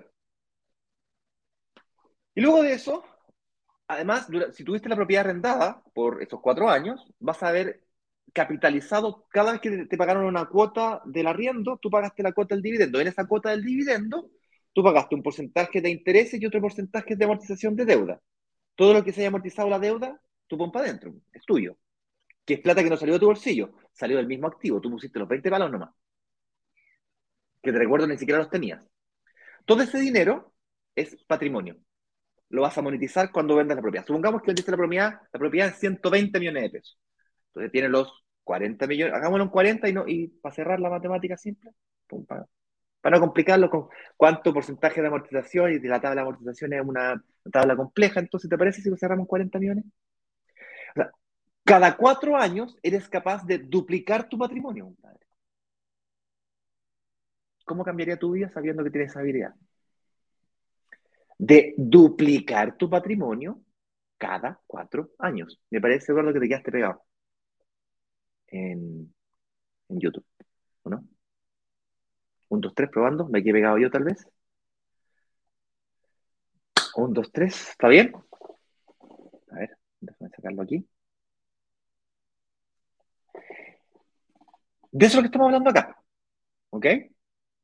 y 2.36 2.42
luego 2.42 2.64
de 2.64 2.74
eso, 2.74 3.04
además, 3.88 4.28
si 4.54 4.64
tuviste 4.64 4.90
la 4.90 4.96
propiedad 4.96 5.26
arrendada 5.26 5.84
por 5.94 6.22
esos 6.24 6.42
cuatro 6.42 6.70
años, 6.70 7.06
vas 7.20 7.44
a 7.44 7.50
haber 7.50 7.84
capitalizado 8.34 9.28
cada 9.30 9.54
vez 9.54 9.62
que 9.62 9.72
te, 9.72 9.86
te 9.88 9.98
pagaron 9.98 10.26
una 10.26 10.46
cuota 10.48 11.02
del 11.06 11.28
arriendo, 11.28 11.78
tú 11.82 11.90
pagaste 11.90 12.24
la 12.24 12.34
cuota 12.34 12.56
del 12.56 12.64
dividendo. 12.64 13.00
En 13.02 13.08
esa 13.08 13.28
cuota 13.28 13.52
del 13.52 13.64
dividendo, 13.64 14.32
tú 14.74 14.84
pagaste 14.84 15.16
un 15.16 15.24
porcentaje 15.24 15.82
de 15.82 15.92
intereses 15.92 16.42
y 16.42 16.46
otro 16.46 16.62
porcentaje 16.62 17.16
de 17.16 17.26
amortización 17.26 17.76
de 17.76 17.86
deuda. 17.86 18.22
Todo 18.76 18.94
lo 18.94 19.04
que 19.04 19.14
se 19.14 19.22
haya 19.22 19.30
amortizado 19.30 19.70
la 19.70 19.80
deuda, 19.80 20.22
tú 20.48 20.58
pon 20.58 20.72
para 20.72 20.86
adentro, 20.86 21.14
es 21.34 21.44
tuyo. 21.46 21.78
Que 22.46 22.56
es 22.56 22.60
plata 22.60 22.84
que 22.84 22.90
no 22.90 22.98
salió 22.98 23.14
de 23.14 23.20
tu 23.20 23.28
bolsillo, 23.28 23.72
salió 23.92 24.18
del 24.18 24.28
mismo 24.28 24.48
activo. 24.48 24.82
Tú 24.82 24.92
pusiste 24.92 25.20
los 25.20 25.28
20 25.28 25.50
palos 25.50 25.72
nomás. 25.72 25.92
Que 27.62 27.72
te 27.72 27.78
recuerdo 27.80 28.08
ni 28.08 28.18
siquiera 28.18 28.40
los 28.40 28.50
tenías. 28.50 28.86
Todo 29.66 29.84
ese 29.84 30.00
dinero 30.00 30.54
es 30.96 31.16
patrimonio. 31.26 31.78
Lo 32.50 32.62
vas 32.64 32.78
a 32.78 32.82
monetizar 32.82 33.32
cuando 33.32 33.56
vendas 33.56 33.76
la 33.78 33.82
propiedad. 33.82 34.06
Supongamos 34.06 34.42
que 34.42 34.48
vendiste 34.48 34.72
la 34.72 34.78
propiedad, 34.78 35.22
la 35.32 35.40
propiedad 35.40 35.68
en 35.70 35.74
120 35.74 36.40
millones 36.40 36.64
de 36.64 36.70
pesos. 36.70 37.00
Entonces 37.48 37.72
tienes 37.72 37.92
los 37.92 38.24
40 38.44 38.88
millones, 38.88 39.14
hagámoslo 39.14 39.46
en 39.46 39.50
40 39.50 39.90
y, 39.90 39.94
no, 39.94 40.08
y 40.08 40.28
para 40.28 40.56
cerrar 40.56 40.80
la 40.80 40.90
matemática 40.90 41.38
simple, 41.38 41.72
pum, 42.08 42.26
para, 42.26 42.46
para 43.02 43.18
no 43.18 43.22
complicarlo 43.22 43.70
con 43.70 43.88
cuánto 44.18 44.54
porcentaje 44.54 45.02
de 45.02 45.08
amortización 45.08 45.74
y 45.74 45.80
la 45.80 46.02
tabla 46.02 46.16
de 46.16 46.22
amortización 46.22 46.74
es 46.74 46.82
una 46.84 47.24
tabla 47.52 47.76
compleja, 47.76 48.20
entonces 48.20 48.50
¿te 48.50 48.58
parece 48.58 48.82
si 48.82 48.90
lo 48.90 48.98
cerramos 48.98 49.24
en 49.24 49.28
40 49.28 49.60
millones? 49.60 49.86
Cada 51.64 51.96
cuatro 51.96 52.36
años 52.36 52.78
eres 52.84 53.08
capaz 53.08 53.46
de 53.46 53.58
duplicar 53.58 54.28
tu 54.28 54.38
patrimonio, 54.38 54.86
compadre. 54.86 55.26
¿Cómo 57.66 57.84
cambiaría 57.86 58.20
tu 58.20 58.32
vida 58.32 58.50
sabiendo 58.50 58.84
que 58.84 58.92
tienes 58.92 59.12
esa 59.12 59.22
habilidad? 59.22 59.56
De 61.38 61.74
duplicar 61.78 62.78
tu 62.78 62.90
patrimonio 62.90 63.62
cada 64.18 64.60
cuatro 64.68 65.12
años. 65.20 65.60
Me 65.70 65.80
parece, 65.82 66.12
Eduardo, 66.12 66.34
que 66.34 66.40
te 66.42 66.48
quedaste 66.48 66.72
pegado 66.72 67.04
en, 68.48 69.14
en 69.90 70.00
YouTube, 70.00 70.26
¿o 70.84 70.90
no? 70.90 71.04
Un, 72.50 72.62
dos, 72.62 72.74
tres, 72.76 72.90
probando. 72.90 73.28
Me 73.28 73.42
quedé 73.44 73.54
pegado 73.54 73.78
yo, 73.78 73.90
tal 73.90 74.04
vez. 74.04 74.28
Un, 76.96 77.14
dos, 77.14 77.32
tres. 77.32 77.70
¿Está 77.72 77.88
bien? 77.88 78.14
A 79.52 79.56
ver, 79.56 79.78
déjame 80.02 80.30
sacarlo 80.30 80.62
aquí. 80.62 80.88
De 84.94 85.06
eso 85.08 85.14
es 85.14 85.16
lo 85.18 85.22
que 85.24 85.28
estamos 85.28 85.48
hablando 85.48 85.70
acá. 85.70 85.98
¿Ok? 86.72 86.86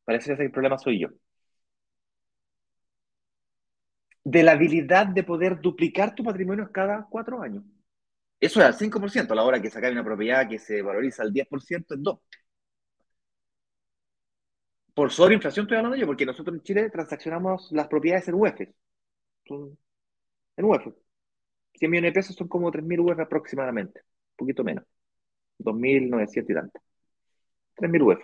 Parece 0.06 0.36
que 0.36 0.44
el 0.44 0.52
problema 0.52 0.78
soy 0.78 1.00
yo. 1.00 1.10
De 4.24 4.44
la 4.44 4.54
habilidad 4.54 5.08
de 5.08 5.24
poder 5.24 5.60
duplicar 5.60 6.16
tu 6.16 6.24
patrimonio 6.24 6.72
cada 6.72 7.06
cuatro 7.10 7.42
años. 7.42 7.64
Eso 8.40 8.60
es 8.62 8.66
al 8.66 8.74
5%, 8.76 9.34
a 9.34 9.36
la 9.36 9.44
hora 9.44 9.62
que 9.62 9.70
se 9.70 9.92
una 9.92 10.04
propiedad 10.04 10.48
que 10.50 10.60
se 10.60 10.82
valoriza 10.82 11.24
al 11.24 11.34
10%, 11.34 11.96
es 11.96 12.04
2. 12.04 12.20
Por 14.94 15.12
sobreinflación 15.12 15.64
estoy 15.66 15.78
hablando 15.78 15.98
yo, 15.98 16.06
porque 16.06 16.26
nosotros 16.26 16.56
en 16.56 16.62
Chile 16.64 16.90
transaccionamos 16.90 17.72
las 17.72 17.88
propiedades 17.88 18.28
en 18.28 18.36
UF. 18.36 18.62
En 20.58 20.66
UF. 20.66 20.94
100 21.74 21.92
millones 21.92 22.10
de 22.10 22.14
pesos 22.14 22.36
son 22.36 22.48
como 22.48 22.72
3.000 22.72 23.00
UF 23.00 23.20
aproximadamente, 23.20 24.02
un 24.02 24.36
poquito 24.38 24.64
menos. 24.64 24.86
2.900 25.60 26.52
y 26.52 26.54
tanto. 26.54 26.82
3.000 27.80 28.02
UF. 28.04 28.20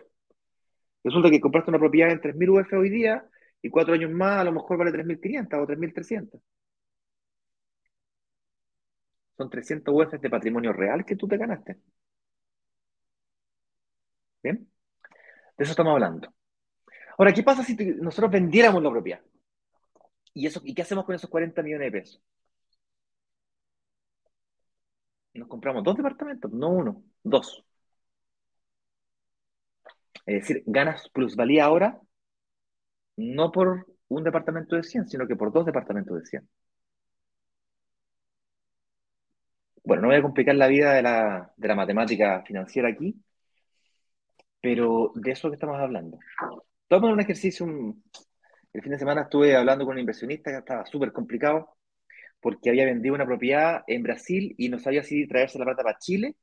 Resulta 1.04 1.30
que 1.30 1.40
compraste 1.40 1.72
una 1.72 1.80
propiedad 1.80 2.12
en 2.12 2.22
3.000 2.22 2.50
UF 2.50 2.74
hoy 2.74 2.90
día 2.90 3.28
y 3.62 3.70
cuatro 3.70 3.94
años 3.94 4.12
más 4.12 4.40
a 4.42 4.44
lo 4.44 4.52
mejor 4.54 4.78
vale 4.78 4.92
3.500 4.92 5.62
o 5.62 5.68
3.300. 5.68 6.42
Son 9.38 9.50
300 9.50 9.94
UF 9.94 10.20
de 10.20 10.30
patrimonio 10.30 10.74
real 10.74 11.06
que 11.06 11.16
tú 11.16 11.28
te 11.28 11.38
ganaste. 11.38 11.78
¿Bien? 14.44 14.70
De 15.58 15.64
eso 15.64 15.72
estamos 15.72 15.94
hablando. 15.94 16.34
Ahora, 17.18 17.34
¿qué 17.34 17.44
pasa 17.44 17.64
si 17.64 17.76
nosotros 17.76 18.32
vendiéramos 18.32 18.84
la 18.84 18.92
propiedad? 18.92 19.22
¿Y, 20.34 20.48
eso, 20.48 20.62
¿Y 20.64 20.74
qué 20.76 20.82
hacemos 20.84 21.06
con 21.06 21.16
esos 21.16 21.30
40 21.30 21.64
millones 21.64 21.88
de 21.92 22.00
pesos? 22.00 22.22
Nos 25.34 25.48
compramos 25.48 25.84
dos 25.84 25.96
departamentos, 25.98 26.52
no 26.52 26.70
uno, 26.70 27.04
dos. 27.24 27.64
Es 30.26 30.42
decir, 30.42 30.64
ganas 30.66 31.10
plusvalía 31.10 31.66
ahora 31.66 32.00
no 33.18 33.52
por 33.52 33.86
un 34.08 34.24
departamento 34.24 34.76
de 34.76 34.84
100, 34.84 35.08
sino 35.08 35.28
que 35.28 35.36
por 35.36 35.52
dos 35.52 35.66
departamentos 35.66 36.18
de 36.20 36.26
100. 36.26 36.50
Bueno, 39.84 40.02
no 40.04 40.08
voy 40.10 40.18
a 40.18 40.22
complicar 40.22 40.56
la 40.56 40.68
vida 40.68 40.94
de 40.94 41.02
la, 41.04 41.54
de 41.56 41.68
la 41.68 41.76
matemática 41.76 42.44
financiera 42.46 42.90
aquí, 42.90 43.16
pero 44.62 45.12
de 45.16 45.32
eso 45.32 45.50
que 45.50 45.56
estamos 45.56 45.78
hablando. 45.80 46.18
Toma 46.88 47.12
un 47.14 47.20
ejercicio, 47.20 47.66
el 48.74 48.82
fin 48.82 48.92
de 48.92 49.00
semana 49.00 49.24
estuve 49.24 49.56
hablando 49.56 49.86
con 49.86 49.94
un 49.94 50.00
inversionista 50.00 50.52
que 50.52 50.58
estaba 50.58 50.86
súper 50.86 51.12
complicado 51.12 51.76
porque 52.40 52.70
había 52.70 52.86
vendido 52.86 53.16
una 53.16 53.26
propiedad 53.26 53.84
en 53.88 54.04
Brasil 54.04 54.54
y 54.58 54.70
no 54.70 54.80
sabía 54.80 55.04
si 55.04 55.28
traerse 55.28 55.60
la 55.60 55.66
plata 55.66 55.84
para 55.84 55.98
Chile, 56.00 56.36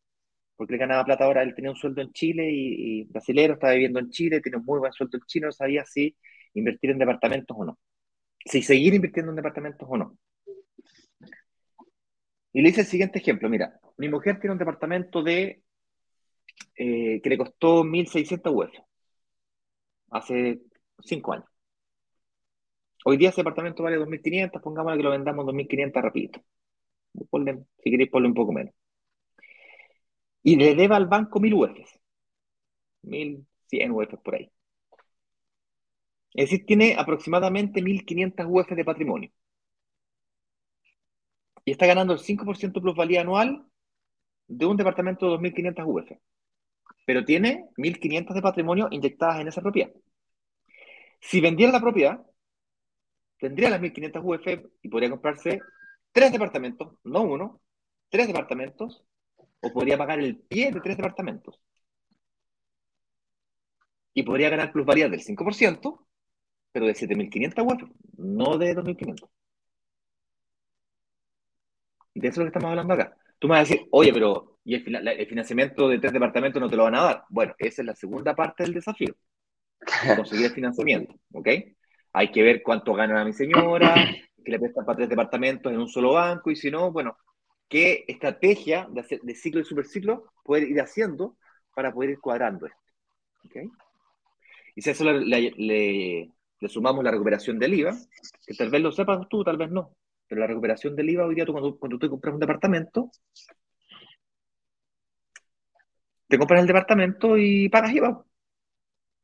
porque 0.56 0.74
él 0.74 0.80
ganaba 0.80 1.04
plata 1.04 1.24
ahora, 1.24 1.42
él 1.42 1.54
tenía 1.54 1.70
un 1.70 1.76
sueldo 1.76 2.02
en 2.02 2.12
Chile 2.12 2.48
y, 2.50 3.04
brasilero, 3.04 3.54
estaba 3.54 3.72
viviendo 3.72 3.98
en 3.98 4.10
Chile, 4.10 4.40
tiene 4.40 4.58
un 4.58 4.64
muy 4.64 4.78
buen 4.78 4.92
sueldo 4.92 5.18
en 5.18 5.24
Chile, 5.26 5.46
no 5.46 5.52
sabía 5.52 5.84
si 5.84 6.16
invertir 6.54 6.90
en 6.90 6.98
departamentos 6.98 7.56
o 7.58 7.64
no, 7.64 7.78
si 8.44 8.62
seguir 8.62 8.94
invirtiendo 8.94 9.32
en 9.32 9.36
departamentos 9.36 9.88
o 9.90 9.96
no. 9.96 10.18
Y 12.52 12.60
le 12.60 12.68
hice 12.68 12.82
el 12.82 12.86
siguiente 12.86 13.18
ejemplo, 13.18 13.48
mira, 13.48 13.80
mi 13.96 14.08
mujer 14.08 14.38
tiene 14.38 14.52
un 14.52 14.58
departamento 14.58 15.22
de 15.22 15.62
eh, 16.76 17.20
que 17.22 17.30
le 17.30 17.38
costó 17.38 17.84
1.600 17.84 18.52
UF 18.52 18.70
hace 20.10 20.60
cinco 21.02 21.32
años. 21.32 21.46
Hoy 23.04 23.16
día 23.16 23.30
ese 23.30 23.40
departamento 23.40 23.82
vale 23.82 23.98
2.500, 23.98 24.60
pongámosle 24.62 24.98
que 24.98 25.02
lo 25.04 25.10
vendamos 25.10 25.44
2.500 25.46 26.02
rapidito. 26.02 26.40
si 27.82 27.90
queréis, 27.90 28.10
ponle 28.10 28.28
un 28.28 28.34
poco 28.34 28.52
menos. 28.52 28.74
Y 30.42 30.56
le 30.56 30.74
deba 30.74 30.96
al 30.96 31.06
banco 31.06 31.40
1.000 31.40 31.54
UFs. 31.54 32.00
1.100 33.02 33.90
UFs 33.92 34.22
por 34.22 34.34
ahí. 34.34 34.50
Es 36.34 36.50
decir, 36.50 36.66
tiene 36.66 36.96
aproximadamente 36.98 37.80
1.500 37.82 38.46
UF 38.48 38.70
de 38.74 38.84
patrimonio. 38.84 39.30
Y 41.64 41.72
está 41.72 41.86
ganando 41.86 42.12
el 42.12 42.18
5% 42.18 42.80
plusvalía 42.80 43.20
anual 43.20 43.64
de 44.48 44.66
un 44.66 44.76
departamento 44.76 45.26
de 45.26 45.50
2.500 45.50 45.84
UF 45.86 46.12
pero 47.04 47.24
tiene 47.24 47.68
1.500 47.76 48.34
de 48.34 48.42
patrimonio 48.42 48.88
inyectadas 48.90 49.40
en 49.40 49.48
esa 49.48 49.60
propiedad. 49.60 49.90
Si 51.20 51.40
vendiera 51.40 51.72
la 51.72 51.80
propiedad, 51.80 52.20
tendría 53.38 53.70
las 53.70 53.80
1.500 53.80 54.20
UF 54.22 54.70
y 54.82 54.88
podría 54.88 55.10
comprarse 55.10 55.60
tres 56.12 56.32
departamentos, 56.32 56.94
no 57.04 57.22
uno, 57.22 57.60
tres 58.08 58.26
departamentos, 58.26 59.04
o 59.62 59.72
podría 59.72 59.96
pagar 59.96 60.18
el 60.20 60.36
pie 60.38 60.72
de 60.72 60.80
tres 60.80 60.96
departamentos. 60.96 61.60
Y 64.14 64.22
podría 64.24 64.50
ganar 64.50 64.72
plusvalía 64.72 65.08
del 65.08 65.22
5%, 65.22 66.06
pero 66.72 66.86
de 66.86 66.94
7.500 66.94 67.64
UF, 67.64 67.90
no 68.18 68.58
de 68.58 68.74
2.500. 68.74 69.28
De 72.14 72.28
eso 72.28 72.34
es 72.34 72.38
lo 72.38 72.44
que 72.44 72.48
estamos 72.48 72.70
hablando 72.70 72.94
acá. 72.94 73.16
Tú 73.38 73.48
me 73.48 73.52
vas 73.54 73.60
a 73.60 73.72
decir, 73.72 73.88
oye, 73.90 74.12
pero 74.12 74.58
¿y 74.64 74.74
el, 74.74 75.26
financiamiento 75.26 75.88
de 75.88 75.98
tres 75.98 76.12
departamentos 76.12 76.60
no 76.60 76.68
te 76.68 76.76
lo 76.76 76.84
van 76.84 76.94
a 76.96 77.02
dar? 77.02 77.24
Bueno, 77.30 77.54
esa 77.58 77.82
es 77.82 77.86
la 77.86 77.94
segunda 77.94 78.34
parte 78.34 78.64
del 78.64 78.74
desafío. 78.74 79.14
Conseguir 80.16 80.46
el 80.46 80.52
financiamiento, 80.52 81.14
¿ok? 81.32 81.48
Hay 82.12 82.30
que 82.30 82.42
ver 82.42 82.62
cuánto 82.62 82.92
gana 82.94 83.24
mi 83.24 83.32
señora, 83.32 83.94
que 84.44 84.50
le 84.50 84.58
prestan 84.58 84.84
para 84.84 84.96
tres 84.96 85.08
departamentos 85.08 85.72
en 85.72 85.78
un 85.78 85.88
solo 85.88 86.12
banco, 86.14 86.50
y 86.50 86.56
si 86.56 86.70
no, 86.70 86.92
bueno, 86.92 87.16
qué 87.72 88.04
estrategia 88.06 88.86
de, 88.90 89.20
de 89.22 89.34
ciclo 89.34 89.62
y 89.62 89.64
superciclo 89.64 90.30
puede 90.44 90.68
ir 90.68 90.78
haciendo 90.78 91.38
para 91.74 91.90
poder 91.90 92.10
ir 92.10 92.20
cuadrando 92.20 92.66
esto. 92.66 92.78
¿ok? 93.46 93.72
Y 94.76 94.82
si 94.82 94.90
a 94.90 94.92
eso 94.92 95.10
le, 95.10 95.54
le, 95.56 96.68
sumamos 96.68 97.02
la 97.02 97.10
recuperación 97.10 97.58
del 97.58 97.72
IVA, 97.72 97.96
que 98.46 98.54
tal 98.54 98.68
vez 98.68 98.82
lo 98.82 98.92
sepas 98.92 99.26
tú, 99.26 99.42
tal 99.42 99.56
vez 99.56 99.70
no, 99.70 99.96
pero 100.28 100.42
la 100.42 100.48
recuperación 100.48 100.94
del 100.94 101.08
IVA 101.08 101.24
hoy 101.24 101.34
día, 101.34 101.46
tú 101.46 101.52
cuando, 101.52 101.78
cuando 101.78 101.98
tú 101.98 102.10
compras 102.10 102.34
un 102.34 102.40
departamento, 102.40 103.10
te 106.28 106.36
compras 106.36 106.60
el 106.60 106.66
departamento 106.66 107.38
y 107.38 107.70
pagas 107.70 107.94
IVA. 107.94 108.22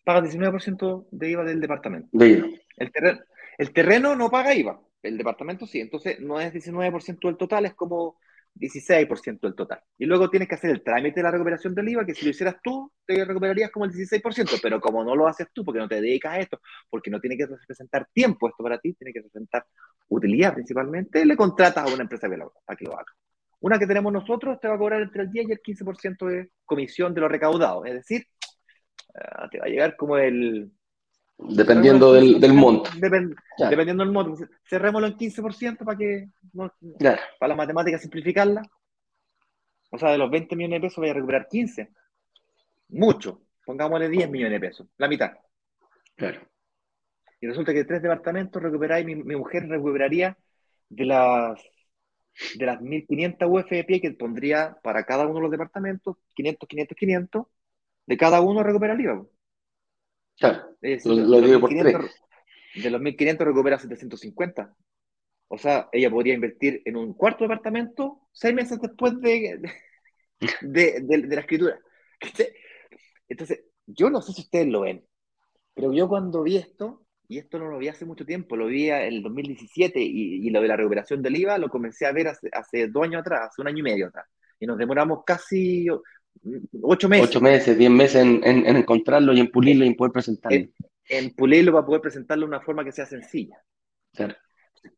Pagas 0.04 0.34
19% 0.34 1.08
de 1.10 1.30
IVA 1.30 1.44
del 1.44 1.60
departamento. 1.60 2.08
El, 2.18 2.92
terreno, 2.92 3.20
el 3.58 3.72
terreno 3.74 4.16
no 4.16 4.30
paga 4.30 4.54
IVA, 4.54 4.80
el 5.02 5.18
departamento 5.18 5.66
sí. 5.66 5.80
Entonces 5.80 6.18
no 6.20 6.40
es 6.40 6.50
19% 6.50 7.28
del 7.28 7.36
total, 7.36 7.66
es 7.66 7.74
como 7.74 8.16
16% 8.58 9.40
del 9.40 9.54
total. 9.54 9.80
Y 9.98 10.06
luego 10.06 10.28
tienes 10.28 10.48
que 10.48 10.54
hacer 10.54 10.70
el 10.70 10.82
trámite 10.82 11.20
de 11.20 11.24
la 11.24 11.30
recuperación 11.30 11.74
del 11.74 11.88
IVA, 11.88 12.04
que 12.04 12.14
si 12.14 12.24
lo 12.24 12.30
hicieras 12.30 12.56
tú, 12.62 12.92
te 13.06 13.24
recuperarías 13.24 13.70
como 13.70 13.84
el 13.84 13.92
16%, 13.92 14.58
pero 14.62 14.80
como 14.80 15.04
no 15.04 15.14
lo 15.14 15.28
haces 15.28 15.48
tú, 15.52 15.64
porque 15.64 15.80
no 15.80 15.88
te 15.88 16.00
dedicas 16.00 16.32
a 16.32 16.38
esto, 16.38 16.60
porque 16.90 17.10
no 17.10 17.20
tiene 17.20 17.36
que 17.36 17.46
representar 17.46 18.08
tiempo 18.12 18.48
esto 18.48 18.62
para 18.62 18.78
ti, 18.78 18.94
tiene 18.94 19.12
que 19.12 19.20
representar 19.20 19.64
utilidad 20.08 20.54
principalmente, 20.54 21.24
le 21.24 21.36
contratas 21.36 21.84
a 21.84 21.94
una 21.94 22.02
empresa 22.02 22.28
para 22.28 22.76
que 22.76 22.84
lo 22.84 22.94
haga. 22.94 23.12
Una 23.60 23.78
que 23.78 23.86
tenemos 23.86 24.12
nosotros 24.12 24.60
te 24.60 24.68
va 24.68 24.74
a 24.74 24.78
cobrar 24.78 25.02
entre 25.02 25.22
el 25.22 25.30
10 25.30 25.48
y 25.48 25.52
el 25.52 25.60
15% 25.60 26.26
de 26.26 26.50
comisión 26.64 27.12
de 27.12 27.20
lo 27.20 27.28
recaudado, 27.28 27.84
es 27.84 27.94
decir, 27.94 28.24
ah, 29.14 29.48
te 29.50 29.58
va 29.58 29.66
a 29.66 29.68
llegar 29.68 29.96
como 29.96 30.16
el... 30.16 30.70
Dependiendo 31.38 32.12
del, 32.12 32.40
del 32.40 32.52
monto. 32.52 32.90
Dependiendo 32.96 34.04
del 34.04 34.12
monto. 34.12 34.44
Cerrémoslo 34.68 35.06
en 35.06 35.16
15% 35.16 35.84
para 35.84 35.96
que... 35.96 36.28
Para 37.38 37.48
la 37.48 37.54
matemática 37.54 37.98
simplificarla. 37.98 38.62
O 39.90 39.98
sea, 39.98 40.10
de 40.10 40.18
los 40.18 40.30
20 40.30 40.56
millones 40.56 40.80
de 40.80 40.86
pesos 40.88 40.98
voy 40.98 41.10
a 41.10 41.14
recuperar 41.14 41.48
15. 41.48 41.90
Mucho. 42.90 43.42
Pongámosle 43.64 44.08
10 44.08 44.30
millones 44.30 44.60
de 44.60 44.66
pesos. 44.68 44.86
La 44.98 45.08
mitad. 45.08 45.32
Claro. 46.16 46.40
Y 47.40 47.46
resulta 47.46 47.72
que 47.72 47.84
tres 47.84 48.02
departamentos 48.02 48.60
recuperáis, 48.60 49.06
mi, 49.06 49.14
mi 49.14 49.36
mujer 49.36 49.68
recuperaría 49.68 50.36
de 50.88 51.04
las 51.04 51.60
de 52.56 52.66
las 52.66 52.80
1.500 52.80 53.48
UF 53.48 53.70
de 53.70 53.84
pie 53.84 54.00
que 54.00 54.12
pondría 54.12 54.78
para 54.82 55.04
cada 55.04 55.24
uno 55.26 55.36
de 55.36 55.40
los 55.42 55.50
departamentos, 55.50 56.16
500, 56.34 56.68
500, 56.68 56.96
500, 56.96 57.46
de 58.06 58.16
cada 58.16 58.40
uno 58.40 58.62
recupera 58.62 58.94
el 58.94 59.00
IVA. 59.00 59.26
Claro, 60.38 60.76
lo, 61.04 61.40
digo 61.40 61.60
por 61.60 61.70
tres. 61.70 61.96
De 62.74 62.90
los 62.90 63.00
1.500 63.00 63.38
recupera 63.38 63.78
750. 63.78 64.74
O 65.48 65.58
sea, 65.58 65.88
ella 65.92 66.10
podría 66.10 66.34
invertir 66.34 66.82
en 66.84 66.96
un 66.96 67.14
cuarto 67.14 67.44
departamento 67.44 68.28
seis 68.32 68.54
meses 68.54 68.78
después 68.80 69.18
de, 69.20 69.60
de, 70.60 71.00
de, 71.00 71.18
de 71.22 71.34
la 71.34 71.40
escritura. 71.40 71.80
Entonces, 73.28 73.64
yo 73.86 74.10
no 74.10 74.20
sé 74.20 74.32
si 74.32 74.42
ustedes 74.42 74.68
lo 74.68 74.82
ven, 74.82 75.04
pero 75.74 75.92
yo 75.92 76.08
cuando 76.08 76.42
vi 76.42 76.56
esto, 76.56 77.06
y 77.28 77.38
esto 77.38 77.58
no 77.58 77.68
lo 77.68 77.78
vi 77.78 77.88
hace 77.88 78.04
mucho 78.04 78.24
tiempo, 78.24 78.56
lo 78.56 78.66
vi 78.66 78.90
en 78.90 79.02
el 79.02 79.22
2017 79.22 80.00
y, 80.00 80.46
y 80.46 80.50
lo 80.50 80.60
de 80.60 80.68
la 80.68 80.76
recuperación 80.76 81.22
del 81.22 81.36
IVA 81.36 81.58
lo 81.58 81.68
comencé 81.68 82.06
a 82.06 82.12
ver 82.12 82.28
hace, 82.28 82.48
hace, 82.52 82.88
dos 82.88 83.04
años 83.04 83.20
atrás, 83.20 83.48
hace 83.50 83.62
un 83.62 83.68
año 83.68 83.78
y 83.78 83.82
medio 83.82 84.08
atrás. 84.08 84.26
Y 84.60 84.66
nos 84.66 84.78
demoramos 84.78 85.20
casi 85.24 85.86
ocho 86.82 87.08
meses. 87.08 87.28
Ocho 87.28 87.40
meses, 87.40 87.78
diez 87.78 87.90
meses 87.90 88.22
en, 88.22 88.42
en, 88.44 88.76
encontrarlo 88.76 89.32
y 89.32 89.40
en 89.40 89.50
pulirlo 89.50 89.84
y 89.84 89.88
en 89.88 89.96
poder 89.96 90.12
presentarlo. 90.12 90.68
En, 91.08 91.34
pulirlo 91.34 91.72
para 91.72 91.86
poder 91.86 92.00
presentarlo 92.00 92.46
de 92.46 92.48
una 92.48 92.60
forma 92.60 92.84
que 92.84 92.92
sea 92.92 93.06
sencilla. 93.06 93.62
Claro. 94.12 94.34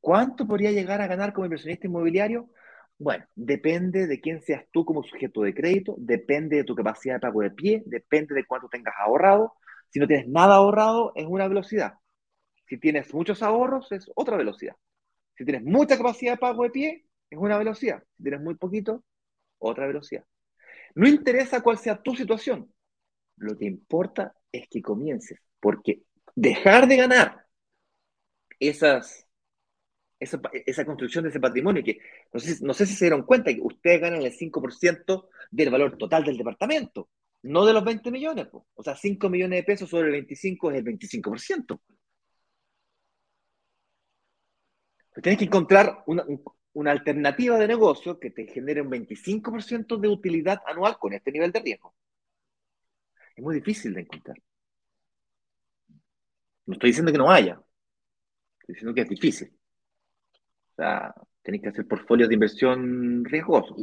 ¿Cuánto 0.00 0.46
podría 0.46 0.72
llegar 0.72 1.00
a 1.00 1.06
ganar 1.06 1.32
como 1.32 1.46
inversionista 1.46 1.86
inmobiliario? 1.86 2.50
Bueno, 2.98 3.24
depende 3.34 4.06
de 4.06 4.20
quién 4.20 4.42
seas 4.42 4.64
tú 4.70 4.84
como 4.84 5.02
sujeto 5.02 5.40
de 5.42 5.54
crédito, 5.54 5.94
depende 5.98 6.56
de 6.56 6.64
tu 6.64 6.74
capacidad 6.74 7.14
de 7.14 7.20
pago 7.20 7.40
de 7.40 7.50
pie, 7.50 7.82
depende 7.86 8.34
de 8.34 8.44
cuánto 8.44 8.68
tengas 8.68 8.94
ahorrado, 8.98 9.54
Si 9.88 9.98
no 9.98 10.06
tienes 10.06 10.28
nada 10.28 10.56
ahorrado, 10.56 11.12
es 11.16 11.26
una 11.26 11.48
velocidad. 11.48 11.94
Si 12.68 12.78
tienes 12.78 13.12
muchos 13.12 13.42
ahorros, 13.42 13.90
es 13.90 14.08
otra 14.14 14.36
velocidad. 14.36 14.76
Si 15.36 15.44
tienes 15.44 15.64
mucha 15.64 15.96
capacidad 15.96 16.34
de 16.34 16.38
pago 16.38 16.62
de 16.62 16.70
pie, 16.70 17.06
es 17.30 17.38
una 17.38 17.56
velocidad. 17.56 18.02
Si 18.16 18.22
tienes 18.22 18.40
muy 18.42 18.54
poquito, 18.54 19.02
otra 19.58 19.86
velocidad. 19.86 20.24
No 20.94 21.08
interesa 21.08 21.62
cuál 21.62 21.78
sea 21.78 22.02
tu 22.02 22.14
situación. 22.14 22.72
Lo 23.36 23.56
que 23.56 23.66
importa 23.66 24.34
es 24.52 24.68
que 24.68 24.82
comiences, 24.82 25.40
porque 25.60 26.02
dejar 26.34 26.86
de 26.88 26.96
ganar 26.96 27.46
esas, 28.58 29.26
esa, 30.18 30.84
construcción 30.84 31.24
de 31.24 31.30
ese 31.30 31.40
patrimonio, 31.40 31.82
que 31.82 31.98
no 32.32 32.40
sé, 32.40 32.64
no 32.64 32.74
sé 32.74 32.86
si 32.86 32.94
se 32.94 33.06
dieron 33.06 33.22
cuenta 33.24 33.52
que 33.54 33.60
ustedes 33.62 34.00
ganan 34.00 34.22
el 34.22 34.32
5% 34.32 35.28
del 35.50 35.70
valor 35.70 35.96
total 35.96 36.24
del 36.24 36.36
departamento, 36.36 37.08
no 37.42 37.64
de 37.64 37.72
los 37.72 37.84
20 37.84 38.10
millones. 38.10 38.48
O 38.52 38.82
sea, 38.82 38.96
5 38.96 39.28
millones 39.30 39.60
de 39.60 39.64
pesos 39.64 39.88
sobre 39.88 40.08
el 40.08 40.12
25 40.12 40.70
es 40.70 40.78
el 40.78 40.84
25%. 40.84 41.80
Pues 45.12 45.22
tienes 45.22 45.38
que 45.38 45.44
encontrar 45.46 46.02
una, 46.06 46.24
una 46.72 46.92
alternativa 46.92 47.58
de 47.58 47.68
negocio 47.68 48.18
que 48.18 48.30
te 48.30 48.46
genere 48.46 48.82
un 48.82 48.90
25% 48.90 49.98
de 49.98 50.08
utilidad 50.08 50.60
anual 50.66 50.98
con 50.98 51.12
este 51.12 51.32
nivel 51.32 51.52
de 51.52 51.60
riesgo. 51.60 51.94
Es 53.34 53.42
muy 53.42 53.56
difícil 53.56 53.94
de 53.94 54.02
encontrar. 54.02 54.36
No 56.66 56.74
estoy 56.74 56.90
diciendo 56.90 57.10
que 57.10 57.18
no 57.18 57.30
haya, 57.30 57.60
estoy 58.60 58.74
diciendo 58.74 58.94
que 58.94 59.00
es 59.00 59.08
difícil. 59.08 59.52
O 60.72 60.74
sea, 60.76 61.14
tenéis 61.42 61.62
que 61.62 61.68
hacer 61.70 61.86
portfolios 61.88 62.28
de 62.28 62.34
inversión 62.34 63.24
riesgosos. 63.24 63.76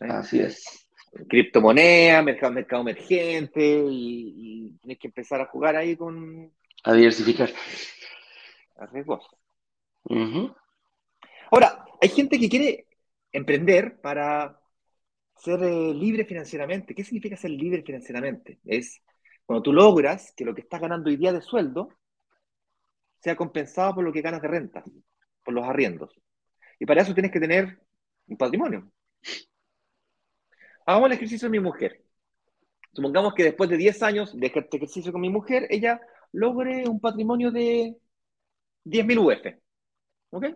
Así 0.00 0.40
es. 0.40 0.88
Criptomoneda, 1.28 2.22
mercado, 2.22 2.52
mercado 2.52 2.82
emergente, 2.82 3.84
y, 3.88 4.76
y 4.82 4.96
que 4.96 5.06
empezar 5.06 5.40
a 5.40 5.46
jugar 5.46 5.76
ahí 5.76 5.96
con. 5.96 6.52
A 6.82 6.92
diversificar. 6.92 7.50
A 8.76 8.86
riesgoso. 8.86 9.38
Ahora, 11.54 11.84
hay 12.00 12.08
gente 12.08 12.36
que 12.36 12.48
quiere 12.48 12.88
emprender 13.30 14.00
para 14.00 14.58
ser 15.36 15.62
eh, 15.62 15.94
libre 15.94 16.24
financieramente. 16.24 16.96
¿Qué 16.96 17.04
significa 17.04 17.36
ser 17.36 17.52
libre 17.52 17.84
financieramente? 17.84 18.58
Es 18.64 19.00
cuando 19.46 19.62
tú 19.62 19.72
logras 19.72 20.32
que 20.36 20.44
lo 20.44 20.52
que 20.52 20.62
estás 20.62 20.80
ganando 20.80 21.10
hoy 21.10 21.16
día 21.16 21.32
de 21.32 21.40
sueldo 21.40 21.90
sea 23.20 23.36
compensado 23.36 23.94
por 23.94 24.02
lo 24.02 24.12
que 24.12 24.20
ganas 24.20 24.42
de 24.42 24.48
renta, 24.48 24.82
por 25.44 25.54
los 25.54 25.64
arriendos. 25.64 26.20
Y 26.80 26.86
para 26.86 27.02
eso 27.02 27.14
tienes 27.14 27.30
que 27.30 27.38
tener 27.38 27.78
un 28.26 28.36
patrimonio. 28.36 28.90
Hagamos 30.86 31.06
el 31.06 31.12
ejercicio 31.12 31.46
de 31.46 31.52
mi 31.52 31.60
mujer. 31.60 32.02
Supongamos 32.92 33.32
que 33.32 33.44
después 33.44 33.70
de 33.70 33.76
10 33.76 34.02
años 34.02 34.36
de 34.36 34.48
este 34.48 34.76
ejercicio 34.76 35.12
con 35.12 35.20
mi 35.20 35.30
mujer, 35.30 35.68
ella 35.70 36.00
logre 36.32 36.88
un 36.88 36.98
patrimonio 36.98 37.52
de 37.52 37.96
10.000 38.82 39.18
UF. 39.20 39.54
¿Ok? 40.30 40.46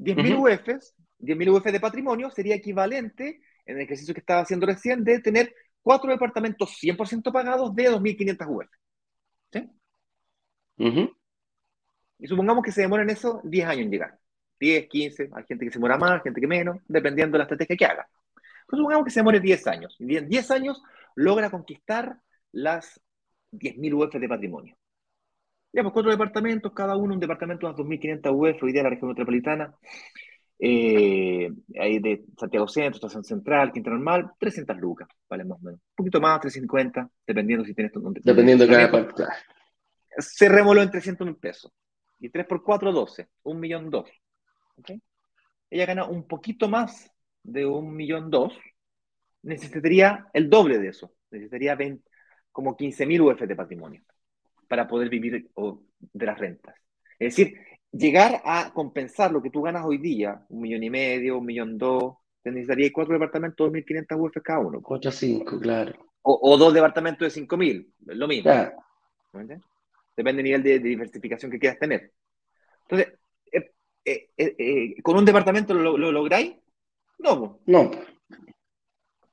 10.000 0.00 0.36
UFs, 0.38 0.94
10.000 1.18 1.50
UF 1.50 1.64
de 1.64 1.80
patrimonio 1.80 2.30
sería 2.30 2.54
equivalente, 2.54 3.40
en 3.66 3.76
el 3.76 3.82
ejercicio 3.82 4.14
que 4.14 4.20
estaba 4.20 4.40
haciendo 4.40 4.66
recién, 4.66 5.04
de 5.04 5.20
tener 5.20 5.54
cuatro 5.82 6.10
departamentos 6.10 6.76
100% 6.82 7.32
pagados 7.32 7.74
de 7.74 7.90
2.500 7.90 8.46
UF. 8.48 8.68
¿Sí? 9.52 9.70
Y 12.18 12.26
supongamos 12.26 12.64
que 12.64 12.72
se 12.72 12.82
demora 12.82 13.02
en 13.02 13.10
eso 13.10 13.40
10 13.44 13.66
años 13.66 13.84
en 13.84 13.90
llegar. 13.90 14.18
10, 14.58 14.88
15, 14.88 15.30
hay 15.32 15.44
gente 15.44 15.64
que 15.64 15.70
se 15.70 15.78
demora 15.78 15.96
más, 15.96 16.22
gente 16.22 16.40
que 16.40 16.46
menos, 16.46 16.78
dependiendo 16.86 17.34
de 17.34 17.38
la 17.38 17.44
estrategia 17.44 17.76
que 17.76 17.86
haga. 17.86 18.08
Pues 18.66 18.78
supongamos 18.78 19.04
que 19.04 19.10
se 19.10 19.20
demore 19.20 19.40
10 19.40 19.66
años. 19.66 19.96
Y 19.98 20.16
en 20.16 20.28
10 20.28 20.50
años 20.50 20.82
logra 21.14 21.50
conquistar 21.50 22.20
las 22.52 23.00
10.000 23.52 23.94
UF 23.94 24.14
de 24.14 24.28
patrimonio. 24.28 24.76
Ya, 25.72 25.82
pues 25.82 25.92
cuatro 25.92 26.10
departamentos, 26.10 26.72
cada 26.72 26.96
uno 26.96 27.14
un 27.14 27.20
departamento 27.20 27.66
de 27.66 27.72
unas 27.72 27.86
2.500 27.86 28.32
UF, 28.32 28.62
hoy 28.62 28.72
día 28.72 28.82
la 28.82 28.90
región 28.90 29.10
metropolitana, 29.10 29.72
eh, 30.58 31.48
ahí 31.78 32.00
de 32.00 32.24
Santiago 32.36 32.66
Centro, 32.66 32.96
Estación 32.96 33.22
Central, 33.22 33.70
Quinta 33.70 33.90
Normal, 33.90 34.32
300 34.38 34.76
lucas, 34.78 35.08
vale 35.28 35.44
más 35.44 35.58
o 35.58 35.62
menos. 35.62 35.80
Un 35.80 35.94
poquito 35.94 36.20
más, 36.20 36.40
350, 36.40 37.08
dependiendo 37.24 37.64
si 37.64 37.72
tienes... 37.72 37.92
Dependiendo 38.24 38.66
de 38.66 38.72
cada 38.72 38.90
parte. 38.90 39.24
Se 40.18 40.48
remoló 40.48 40.82
en 40.82 40.90
300 40.90 41.24
mil 41.24 41.36
pesos. 41.36 41.72
Y 42.18 42.30
3 42.30 42.46
por 42.46 42.64
4, 42.64 42.92
12. 42.92 43.28
Un 43.44 43.60
millón 43.60 43.90
dos. 43.90 44.10
¿Okay? 44.76 45.00
Ella 45.70 45.86
gana 45.86 46.04
un 46.04 46.26
poquito 46.26 46.68
más 46.68 47.10
de 47.44 47.64
un 47.64 47.94
millón 47.94 48.28
dos. 48.28 48.58
Necesitaría 49.42 50.26
el 50.32 50.50
doble 50.50 50.78
de 50.78 50.88
eso. 50.88 51.14
Necesitaría 51.30 51.76
20, 51.76 52.04
como 52.50 52.76
15 52.76 53.06
mil 53.06 53.22
UF 53.22 53.40
de 53.40 53.56
patrimonio 53.56 54.02
para 54.70 54.86
poder 54.86 55.08
vivir 55.08 55.50
de 55.98 56.26
las 56.26 56.38
rentas. 56.38 56.76
Es 57.18 57.34
decir, 57.34 57.58
llegar 57.90 58.40
a 58.44 58.72
compensar 58.72 59.32
lo 59.32 59.42
que 59.42 59.50
tú 59.50 59.62
ganas 59.62 59.84
hoy 59.84 59.98
día, 59.98 60.46
un 60.48 60.60
millón 60.60 60.84
y 60.84 60.90
medio, 60.90 61.38
un 61.38 61.46
millón 61.46 61.76
dos, 61.76 62.14
te 62.40 62.52
necesitaría 62.52 62.92
cuatro 62.92 63.14
departamentos, 63.14 63.68
2.500 63.68 64.16
UF 64.16 64.36
cada 64.44 64.60
uno. 64.60 64.80
8 64.80 65.08
a 65.08 65.12
5, 65.12 65.58
claro. 65.58 65.92
O, 66.22 66.56
dos 66.56 66.72
departamentos 66.72 67.34
de 67.34 67.42
5.000, 67.42 67.92
lo 68.14 68.28
mismo. 68.28 68.52
Depende 70.16 70.36
del 70.36 70.44
nivel 70.44 70.62
de, 70.62 70.78
diversificación 70.78 71.50
que 71.50 71.58
quieras 71.58 71.80
tener. 71.80 72.12
Entonces, 72.82 73.18
eh, 73.50 73.72
eh, 74.04 74.30
eh, 74.36 75.02
¿con 75.02 75.16
un 75.16 75.24
departamento 75.24 75.74
lo, 75.74 75.98
lo 75.98 76.12
lográis? 76.12 76.54
No. 77.18 77.58
No 77.66 77.90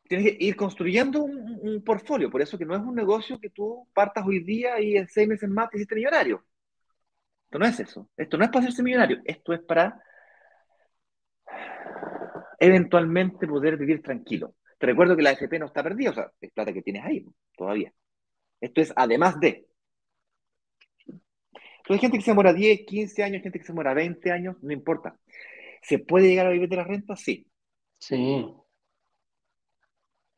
tienes 0.08 0.32
que 0.32 0.38
ir 0.44 0.56
construyendo 0.56 1.24
un, 1.24 1.84
portfolio. 1.84 2.30
Por 2.30 2.42
eso 2.42 2.58
que 2.58 2.66
no 2.66 2.76
es 2.76 2.82
un 2.82 2.96
negocio 2.96 3.40
que 3.40 3.50
tú 3.50 3.88
partas 3.94 4.26
hoy 4.26 4.44
día 4.44 4.80
y 4.80 4.98
en 4.98 5.08
seis 5.08 5.28
meses 5.28 5.50
más 5.50 5.70
te 5.70 5.78
hiciste 5.78 5.96
millonario. 5.96 6.44
Esto 7.46 7.60
no 7.60 7.66
es 7.66 7.80
eso. 7.80 8.10
Esto 8.18 8.38
no 8.38 8.44
es 8.44 8.50
para 8.50 8.66
hacerse 8.66 8.84
millonario. 8.84 9.22
Esto 9.26 9.54
es 9.54 9.62
para 9.62 10.02
eventualmente 12.60 13.48
poder 13.48 13.78
vivir 13.78 14.02
tranquilo. 14.02 14.56
Te 14.78 14.88
recuerdo 14.88 15.16
que 15.16 15.24
la 15.24 15.32
AFP 15.32 15.60
no 15.60 15.68
está 15.68 15.84
perdida, 15.84 16.12
o 16.12 16.14
sea, 16.14 16.32
es 16.40 16.52
plata 16.52 16.74
que 16.74 16.82
tienes 16.82 17.04
ahí 17.04 17.26
todavía. 17.56 17.92
Esto 18.60 18.82
es 18.82 18.94
además 18.96 19.40
de. 19.40 19.68
Entonces, 21.08 21.90
hay 21.90 22.00
gente 22.00 22.18
que 22.18 22.24
se 22.24 22.34
muera 22.34 22.54
10, 22.54 22.82
15 22.86 23.24
años, 23.24 23.42
gente 23.42 23.60
que 23.60 23.66
se 23.66 23.74
muera 23.74 23.94
20 23.94 24.32
años, 24.32 24.58
no 24.62 24.74
importa. 24.74 25.18
¿Se 25.82 26.00
puede 26.00 26.28
llegar 26.28 26.48
a 26.48 26.52
vivir 26.52 26.68
de 26.68 26.76
la 26.76 26.84
renta? 26.84 27.16
Sí. 27.16 27.48
Sí. 27.98 28.46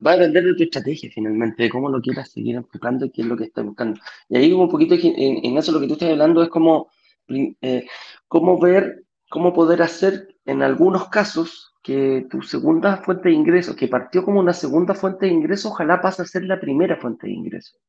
Va 0.05 0.11
a 0.11 0.17
depender 0.17 0.43
de 0.45 0.55
tu 0.55 0.63
estrategia 0.63 1.09
finalmente, 1.13 1.63
de 1.63 1.69
cómo 1.69 1.89
lo 1.89 2.01
quieras 2.01 2.31
seguir 2.31 2.55
enfocando 2.55 3.05
y 3.05 3.11
qué 3.11 3.21
es 3.21 3.27
lo 3.27 3.35
que 3.35 3.45
estás 3.45 3.65
buscando. 3.65 3.99
Y 4.29 4.37
ahí 4.37 4.53
un 4.53 4.69
poquito, 4.69 4.95
en, 4.95 5.57
eso 5.57 5.71
lo 5.71 5.79
que 5.79 5.87
tú 5.87 5.93
estás 5.93 6.09
hablando 6.09 6.41
es 6.41 6.49
como 6.49 6.89
eh, 7.27 7.85
cómo 8.27 8.59
ver, 8.59 9.03
cómo 9.29 9.53
poder 9.53 9.81
hacer 9.81 10.35
en 10.45 10.63
algunos 10.63 11.09
casos 11.09 11.73
que 11.83 12.27
tu 12.29 12.41
segunda 12.41 12.97
fuente 12.97 13.29
de 13.29 13.35
ingresos, 13.35 13.75
que 13.75 13.87
partió 13.87 14.23
como 14.23 14.39
una 14.39 14.53
segunda 14.53 14.93
fuente 14.93 15.25
de 15.25 15.33
ingresos, 15.33 15.71
ojalá 15.71 16.01
pase 16.01 16.21
a 16.21 16.25
ser 16.25 16.43
la 16.45 16.59
primera 16.59 16.97
fuente 16.97 17.27
de 17.27 17.33
ingresos. 17.33 17.79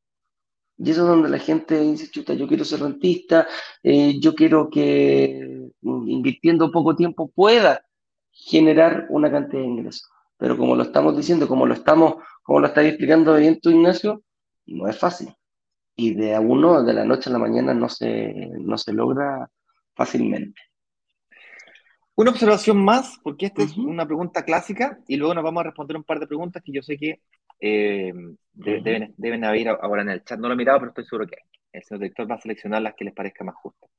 Y 0.78 0.90
eso 0.90 1.02
es 1.02 1.08
donde 1.08 1.28
la 1.28 1.38
gente 1.38 1.78
dice, 1.78 2.10
chuta, 2.10 2.32
yo 2.34 2.48
quiero 2.48 2.64
ser 2.64 2.80
rentista, 2.80 3.46
eh, 3.82 4.18
yo 4.18 4.34
quiero 4.34 4.70
que 4.70 5.70
mm, 5.82 6.08
invirtiendo 6.08 6.72
poco 6.72 6.96
tiempo 6.96 7.30
pueda 7.30 7.84
generar 8.32 9.06
una 9.10 9.30
cantidad 9.30 9.60
de 9.62 9.68
ingresos. 9.68 10.08
Pero 10.40 10.56
como 10.56 10.74
lo 10.74 10.82
estamos 10.82 11.14
diciendo, 11.14 11.46
como 11.46 11.66
lo 11.66 11.74
estamos, 11.74 12.14
como 12.42 12.60
lo 12.60 12.66
está 12.66 12.82
explicando 12.82 13.36
bien 13.36 13.60
tu 13.60 13.68
Ignacio, 13.68 14.22
no 14.66 14.88
es 14.88 14.98
fácil. 14.98 15.34
Y 15.94 16.14
de 16.14 16.34
a 16.34 16.40
uno, 16.40 16.82
de 16.82 16.94
la 16.94 17.04
noche 17.04 17.28
a 17.28 17.34
la 17.34 17.38
mañana, 17.38 17.74
no 17.74 17.90
se, 17.90 18.32
no 18.58 18.78
se 18.78 18.94
logra 18.94 19.50
fácilmente. 19.94 20.58
Una 22.14 22.30
observación 22.30 22.82
más, 22.82 23.18
porque 23.22 23.46
esta 23.46 23.62
es 23.62 23.76
una 23.76 24.06
pregunta 24.06 24.42
clásica, 24.42 24.98
y 25.06 25.16
luego 25.16 25.34
nos 25.34 25.44
vamos 25.44 25.60
a 25.60 25.64
responder 25.64 25.98
un 25.98 26.04
par 26.04 26.18
de 26.18 26.26
preguntas 26.26 26.62
que 26.64 26.72
yo 26.72 26.82
sé 26.82 26.96
que 26.96 27.20
eh, 27.60 28.12
deben, 28.54 29.14
deben 29.18 29.44
haber 29.44 29.68
ahora 29.68 30.00
en 30.00 30.08
el 30.08 30.24
chat. 30.24 30.40
No 30.40 30.48
lo 30.48 30.54
he 30.54 30.56
mirado, 30.56 30.78
pero 30.78 30.90
estoy 30.90 31.04
seguro 31.04 31.26
que 31.26 31.36
hay. 31.36 31.48
El 31.72 31.84
señor 31.84 32.00
director 32.00 32.30
va 32.30 32.36
a 32.36 32.40
seleccionar 32.40 32.80
las 32.80 32.94
que 32.94 33.04
les 33.04 33.14
parezca 33.14 33.44
más 33.44 33.56
justas 33.56 33.90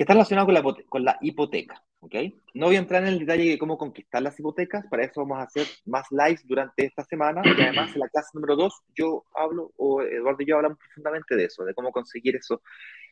que 0.00 0.04
está 0.04 0.14
relacionado 0.14 0.48
con 0.88 1.04
la, 1.04 1.18
hipoteca. 1.20 1.84
¿okay? 2.00 2.40
No 2.54 2.68
voy 2.68 2.76
a 2.76 2.78
entrar 2.78 3.02
en 3.02 3.08
el 3.10 3.18
detalle 3.18 3.50
de 3.50 3.58
cómo 3.58 3.76
conquistar 3.76 4.22
las 4.22 4.40
hipotecas, 4.40 4.86
para 4.86 5.04
eso 5.04 5.20
vamos 5.20 5.40
a 5.40 5.42
hacer 5.42 5.66
más 5.84 6.06
lives 6.10 6.40
durante 6.48 6.86
esta 6.86 7.04
semana 7.04 7.42
y 7.44 7.60
además 7.60 7.92
en 7.92 8.00
la 8.00 8.08
clase 8.08 8.30
número 8.32 8.56
2 8.56 8.72
yo 8.96 9.24
hablo, 9.34 9.72
o 9.76 10.00
Eduardo 10.00 10.42
y 10.42 10.46
yo 10.46 10.56
hablamos 10.56 10.78
profundamente 10.78 11.36
de 11.36 11.44
eso, 11.44 11.66
de 11.66 11.74
cómo 11.74 11.92
conseguir 11.92 12.34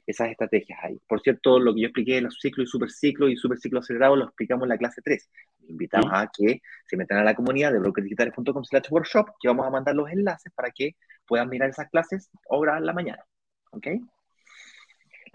esas 0.06 0.30
estrategias 0.30 0.78
ahí. 0.82 0.98
Por 1.06 1.20
cierto, 1.20 1.58
lo 1.58 1.74
que 1.74 1.82
yo 1.82 1.88
expliqué 1.88 2.16
en 2.16 2.24
los 2.24 2.38
ciclos 2.40 2.66
y 2.66 2.70
superciclo 2.70 3.28
y 3.28 3.36
superciclo 3.36 3.80
acelerado 3.80 4.16
lo 4.16 4.24
explicamos 4.24 4.62
en 4.62 4.70
la 4.70 4.78
clase 4.78 5.02
3. 5.04 5.28
Invitamos 5.68 6.10
a 6.10 6.26
que 6.34 6.62
se 6.86 6.96
metan 6.96 7.18
a 7.18 7.22
la 7.22 7.34
comunidad 7.34 7.70
de 7.70 7.80
brokerdigitales.com 7.80 8.64
slash 8.64 8.86
workshop, 8.90 9.28
que 9.38 9.48
vamos 9.48 9.66
a 9.66 9.70
mandar 9.70 9.94
los 9.94 10.10
enlaces 10.10 10.50
para 10.54 10.70
que 10.70 10.96
puedan 11.26 11.50
mirar 11.50 11.68
esas 11.68 11.90
clases 11.90 12.30
ahora 12.50 12.78
en 12.78 12.86
la 12.86 12.94
mañana. 12.94 13.22
¿Ok? 13.72 13.88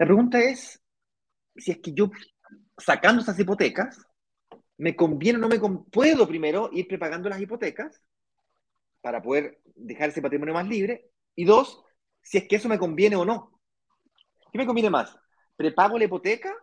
La 0.00 0.06
pregunta 0.06 0.40
es, 0.40 0.80
si 1.56 1.72
es 1.72 1.78
que 1.78 1.92
yo, 1.92 2.10
sacando 2.76 3.22
esas 3.22 3.38
hipotecas, 3.38 3.98
me 4.76 4.96
conviene 4.96 5.38
o 5.38 5.40
no 5.42 5.48
me 5.48 5.60
puedo 5.90 6.26
primero 6.26 6.68
ir 6.72 6.88
prepagando 6.88 7.28
las 7.28 7.40
hipotecas 7.40 8.02
para 9.00 9.22
poder 9.22 9.60
dejar 9.74 10.08
ese 10.08 10.22
patrimonio 10.22 10.54
más 10.54 10.66
libre. 10.66 11.10
Y 11.34 11.44
dos, 11.44 11.84
si 12.22 12.38
es 12.38 12.48
que 12.48 12.56
eso 12.56 12.68
me 12.68 12.78
conviene 12.78 13.16
o 13.16 13.24
no. 13.24 13.60
¿Qué 14.50 14.58
me 14.58 14.66
conviene 14.66 14.90
más? 14.90 15.16
¿Prepago 15.56 15.98
la 15.98 16.04
hipoteca 16.04 16.54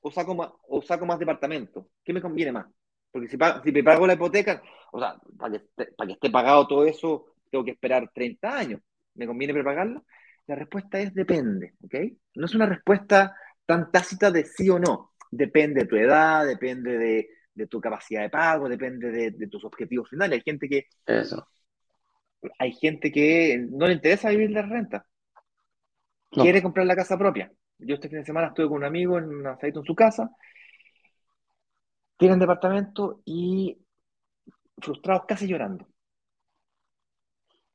o 0.00 0.10
saco 0.10 0.34
más, 0.34 0.50
o 0.68 0.80
saco 0.80 1.06
más 1.06 1.18
departamento? 1.18 1.90
¿Qué 2.04 2.12
me 2.12 2.22
conviene 2.22 2.52
más? 2.52 2.66
Porque 3.10 3.28
si, 3.28 3.36
si 3.64 3.72
prepago 3.72 4.06
la 4.06 4.14
hipoteca, 4.14 4.62
o 4.92 5.00
sea, 5.00 5.16
para 5.36 5.58
que, 5.58 5.66
para 5.96 6.06
que 6.06 6.12
esté 6.14 6.30
pagado 6.30 6.66
todo 6.66 6.84
eso, 6.84 7.34
tengo 7.50 7.64
que 7.64 7.72
esperar 7.72 8.10
30 8.14 8.56
años. 8.56 8.80
¿Me 9.14 9.26
conviene 9.26 9.54
prepagarlo? 9.54 10.04
La 10.46 10.54
respuesta 10.54 10.98
es 11.00 11.12
depende, 11.14 11.74
¿ok? 11.82 11.94
No 12.34 12.46
es 12.46 12.54
una 12.54 12.66
respuesta 12.66 13.36
tan 13.68 13.92
tácita 13.92 14.30
de 14.30 14.46
sí 14.46 14.70
o 14.70 14.78
no. 14.78 15.12
Depende 15.30 15.82
de 15.82 15.86
tu 15.86 15.96
edad, 15.96 16.46
depende 16.46 16.96
de, 16.96 17.28
de 17.52 17.66
tu 17.66 17.82
capacidad 17.82 18.22
de 18.22 18.30
pago, 18.30 18.66
depende 18.66 19.10
de, 19.10 19.30
de, 19.32 19.46
tus 19.46 19.62
objetivos 19.62 20.08
finales. 20.08 20.38
Hay 20.38 20.42
gente 20.42 20.68
que... 20.70 20.86
Eso. 21.04 21.46
Hay 22.58 22.72
gente 22.72 23.12
que 23.12 23.66
no 23.70 23.86
le 23.86 23.92
interesa 23.92 24.30
vivir 24.30 24.54
de 24.54 24.62
renta. 24.62 25.06
No. 26.34 26.44
Quiere 26.44 26.62
comprar 26.62 26.86
la 26.86 26.96
casa 26.96 27.18
propia. 27.18 27.52
Yo 27.76 27.96
este 27.96 28.08
fin 28.08 28.20
de 28.20 28.24
semana 28.24 28.48
estuve 28.48 28.68
con 28.68 28.78
un 28.78 28.84
amigo 28.84 29.18
en 29.18 29.24
un 29.24 29.46
asadito 29.46 29.80
en 29.80 29.84
su 29.84 29.94
casa. 29.94 30.30
Tienen 32.16 32.38
departamento 32.38 33.20
y 33.26 33.76
frustrados 34.78 35.26
casi 35.26 35.46
llorando. 35.46 35.86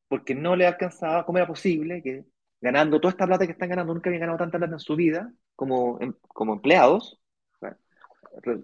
Porque 0.08 0.34
no 0.34 0.56
le 0.56 0.66
alcanzaba, 0.66 1.24
¿cómo 1.24 1.38
era 1.38 1.46
posible 1.46 2.02
que 2.02 2.26
ganando 2.64 3.02
toda 3.02 3.12
esta 3.12 3.28
plata 3.28 3.46
que 3.46 3.52
están 3.52 3.68
ganando, 3.68 3.94
nunca 3.94 4.10
habían 4.10 4.22
ganado 4.22 4.38
tanta 4.38 4.58
plata 4.58 4.76
en 4.76 4.80
su 4.80 4.96
vida 4.96 5.30
como, 5.54 6.00
como 6.30 6.54
empleados, 6.54 7.20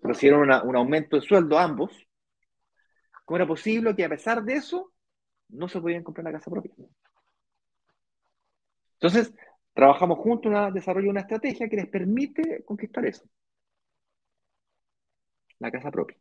recibieron 0.01 0.49
un 0.65 0.75
aumento 0.77 1.17
de 1.17 1.21
sueldo 1.21 1.59
ambos, 1.59 1.91
¿cómo 3.25 3.35
era 3.35 3.45
posible 3.45 3.93
que 3.93 4.05
a 4.05 4.09
pesar 4.09 4.41
de 4.41 4.53
eso 4.53 4.93
no 5.49 5.67
se 5.67 5.81
podían 5.81 6.01
comprar 6.01 6.23
la 6.23 6.31
casa 6.31 6.49
propia? 6.49 6.71
Entonces, 8.93 9.33
trabajamos 9.73 10.17
juntos, 10.19 10.49
una, 10.49 10.67
una 10.69 11.19
estrategia 11.19 11.67
que 11.67 11.75
les 11.75 11.87
permite 11.87 12.63
conquistar 12.63 13.05
eso. 13.05 13.25
La 15.59 15.71
casa 15.71 15.91
propia. 15.91 16.15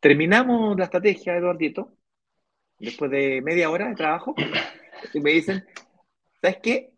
Terminamos 0.00 0.74
la 0.78 0.84
estrategia, 0.84 1.36
Eduardito, 1.36 1.92
después 2.78 3.10
de 3.10 3.42
media 3.42 3.68
hora 3.68 3.88
de 3.88 3.94
trabajo, 3.94 4.34
y 5.12 5.20
me 5.20 5.32
dicen, 5.32 5.62
¿sabes 6.46 6.60
qué? 6.62 6.92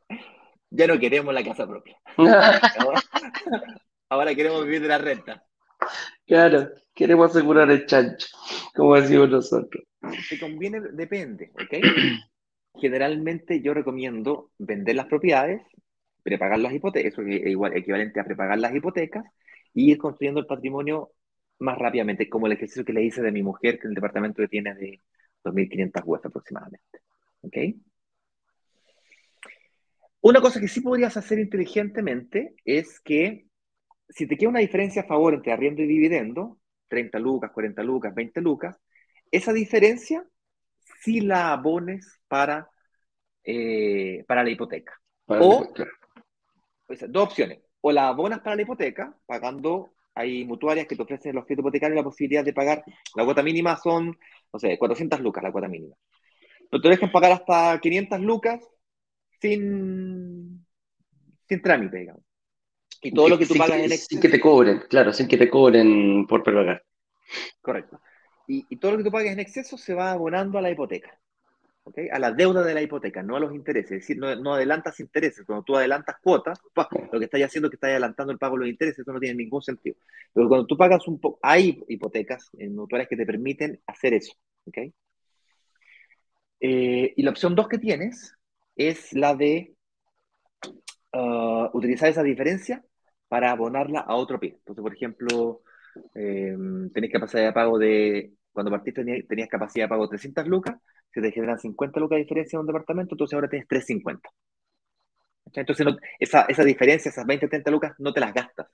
Ya 0.70 0.86
no 0.86 0.98
queremos 0.98 1.32
la 1.32 1.42
casa 1.42 1.66
propia. 1.66 1.98
ahora, 2.16 3.00
ahora 4.10 4.34
queremos 4.34 4.64
vivir 4.64 4.82
de 4.82 4.88
la 4.88 4.98
renta. 4.98 5.42
Claro, 6.26 6.68
queremos 6.94 7.30
asegurar 7.30 7.70
el 7.70 7.86
chancho, 7.86 8.26
como 8.74 8.96
decimos 8.96 9.30
nosotros. 9.30 9.84
Te 10.28 10.38
conviene, 10.38 10.80
depende, 10.92 11.50
¿ok? 11.54 11.82
Generalmente 12.74 13.62
yo 13.62 13.72
recomiendo 13.72 14.50
vender 14.58 14.96
las 14.96 15.06
propiedades, 15.06 15.62
prepagar 16.22 16.58
las 16.58 16.74
hipotecas, 16.74 17.12
eso 17.14 17.22
es 17.22 17.46
igual, 17.46 17.74
equivalente 17.74 18.20
a 18.20 18.24
prepagar 18.24 18.58
las 18.58 18.74
hipotecas, 18.74 19.24
y 19.72 19.92
ir 19.92 19.98
construyendo 19.98 20.40
el 20.40 20.46
patrimonio 20.46 21.12
más 21.60 21.78
rápidamente, 21.78 22.28
como 22.28 22.46
el 22.46 22.52
ejercicio 22.52 22.84
que 22.84 22.92
le 22.92 23.02
hice 23.02 23.22
de 23.22 23.32
mi 23.32 23.42
mujer, 23.42 23.78
que 23.78 23.88
el 23.88 23.94
departamento 23.94 24.42
que 24.42 24.48
tiene 24.48 24.74
de 24.74 25.00
2.500 25.42 26.02
UF 26.04 26.26
aproximadamente. 26.26 27.00
¿Ok? 27.40 27.56
Una 30.20 30.40
cosa 30.40 30.60
que 30.60 30.68
sí 30.68 30.80
podrías 30.80 31.16
hacer 31.16 31.38
inteligentemente 31.38 32.54
es 32.64 33.00
que 33.00 33.46
si 34.08 34.26
te 34.26 34.36
queda 34.36 34.48
una 34.48 34.60
diferencia 34.60 35.02
a 35.02 35.06
favor 35.06 35.34
entre 35.34 35.52
arriendo 35.52 35.82
y 35.82 35.86
dividendo, 35.86 36.58
30 36.88 37.18
lucas, 37.18 37.50
40 37.52 37.82
lucas, 37.82 38.14
20 38.14 38.40
lucas, 38.40 38.76
esa 39.30 39.52
diferencia 39.52 40.24
sí 41.02 41.20
la 41.20 41.52
abones 41.52 42.20
para, 42.26 42.68
eh, 43.44 44.24
para 44.26 44.42
la 44.42 44.50
hipoteca. 44.50 44.98
Para 45.24 45.42
o, 45.42 45.72
pues, 46.86 47.04
dos 47.08 47.24
opciones. 47.24 47.60
O 47.80 47.92
la 47.92 48.08
abonas 48.08 48.40
para 48.40 48.56
la 48.56 48.62
hipoteca, 48.62 49.16
pagando, 49.26 49.92
hay 50.14 50.44
mutuarias 50.44 50.86
que 50.86 50.96
te 50.96 51.02
ofrecen 51.02 51.34
los 51.34 51.44
créditos 51.44 51.62
hipotecarios 51.62 51.96
la 51.96 52.02
posibilidad 52.02 52.44
de 52.44 52.52
pagar, 52.52 52.82
la 53.14 53.24
cuota 53.24 53.42
mínima 53.42 53.76
son, 53.76 54.18
no 54.52 54.58
sé, 54.58 54.76
400 54.76 55.20
lucas 55.20 55.44
la 55.44 55.52
cuota 55.52 55.68
mínima. 55.68 55.94
Pero 56.70 56.82
te 56.82 56.88
dejan 56.88 57.12
pagar 57.12 57.32
hasta 57.32 57.78
500 57.80 58.20
lucas 58.20 58.60
sin, 59.40 60.66
sin 61.48 61.62
trámite, 61.62 61.98
digamos. 61.98 62.22
Y 63.02 63.12
todo 63.12 63.28
lo 63.28 63.38
que 63.38 63.46
tú 63.46 63.54
pagas 63.54 63.76
que, 63.76 63.84
en 63.84 63.92
exceso. 63.92 64.06
Sin 64.10 64.20
que 64.20 64.28
te 64.28 64.40
cobren, 64.40 64.82
claro, 64.88 65.12
sin 65.12 65.28
que 65.28 65.36
te 65.36 65.48
cobren 65.48 66.26
por 66.26 66.42
prepagar. 66.42 66.82
Correcto. 67.60 68.00
Y, 68.46 68.66
y, 68.68 68.76
todo 68.76 68.92
lo 68.92 68.98
que 68.98 69.04
tú 69.04 69.10
pagues 69.10 69.32
en 69.32 69.40
exceso 69.40 69.76
se 69.76 69.94
va 69.94 70.12
abonando 70.12 70.58
a 70.58 70.62
la 70.62 70.70
hipoteca. 70.70 71.18
¿okay? 71.84 72.08
A 72.10 72.18
la 72.18 72.32
deuda 72.32 72.64
de 72.64 72.74
la 72.74 72.82
hipoteca, 72.82 73.22
no 73.22 73.36
a 73.36 73.40
los 73.40 73.54
intereses. 73.54 73.92
Es 73.92 74.00
decir, 74.00 74.18
no, 74.18 74.34
no 74.36 74.54
adelantas 74.54 74.98
intereses. 75.00 75.44
Cuando 75.44 75.64
tú 75.64 75.76
adelantas 75.76 76.16
cuotas, 76.22 76.58
lo 77.12 77.18
que 77.18 77.26
estás 77.26 77.42
haciendo 77.42 77.68
es 77.68 77.70
que 77.70 77.76
estás 77.76 77.90
adelantando 77.90 78.32
el 78.32 78.38
pago 78.38 78.56
de 78.56 78.60
los 78.60 78.68
intereses, 78.70 79.00
eso 79.00 79.12
no 79.12 79.20
tiene 79.20 79.36
ningún 79.36 79.62
sentido. 79.62 79.96
Pero 80.32 80.48
cuando 80.48 80.66
tú 80.66 80.76
pagas 80.76 81.06
un 81.06 81.20
poco, 81.20 81.38
hay 81.42 81.84
hipotecas 81.88 82.50
en 82.58 82.74
mutuarias 82.74 83.08
que 83.08 83.16
te 83.16 83.26
permiten 83.26 83.80
hacer 83.86 84.14
eso. 84.14 84.32
¿okay? 84.66 84.92
Eh, 86.60 87.12
y 87.16 87.22
la 87.22 87.30
opción 87.30 87.54
2 87.54 87.68
que 87.68 87.78
tienes 87.78 88.37
es 88.78 89.12
la 89.12 89.34
de 89.34 89.74
uh, 91.12 91.68
utilizar 91.76 92.08
esa 92.08 92.22
diferencia 92.22 92.82
para 93.28 93.50
abonarla 93.50 94.00
a 94.00 94.14
otro 94.16 94.40
pie. 94.40 94.54
Entonces, 94.58 94.82
por 94.82 94.94
ejemplo, 94.94 95.62
eh, 96.14 96.56
tenés 96.94 97.12
capacidad 97.12 97.44
de 97.44 97.52
pago 97.52 97.78
de, 97.78 98.32
cuando 98.52 98.70
partiste 98.70 99.04
tenías, 99.04 99.48
capacidad 99.48 99.84
de 99.84 99.88
pago 99.88 100.04
de 100.04 100.10
300 100.10 100.46
lucas, 100.48 100.76
se 101.12 101.20
te 101.20 101.32
generan 101.32 101.58
50 101.58 102.00
lucas 102.00 102.16
de 102.16 102.22
diferencia 102.22 102.56
en 102.56 102.60
un 102.60 102.66
departamento, 102.66 103.14
entonces 103.14 103.34
ahora 103.34 103.48
tienes 103.48 103.68
350. 103.68 104.30
Entonces, 105.54 105.86
esa, 106.18 106.42
esa 106.42 106.64
diferencia, 106.64 107.08
esas 107.10 107.26
20, 107.26 107.48
30 107.48 107.70
lucas, 107.70 107.92
no 107.98 108.12
te 108.12 108.20
las 108.20 108.34
gastas. 108.34 108.66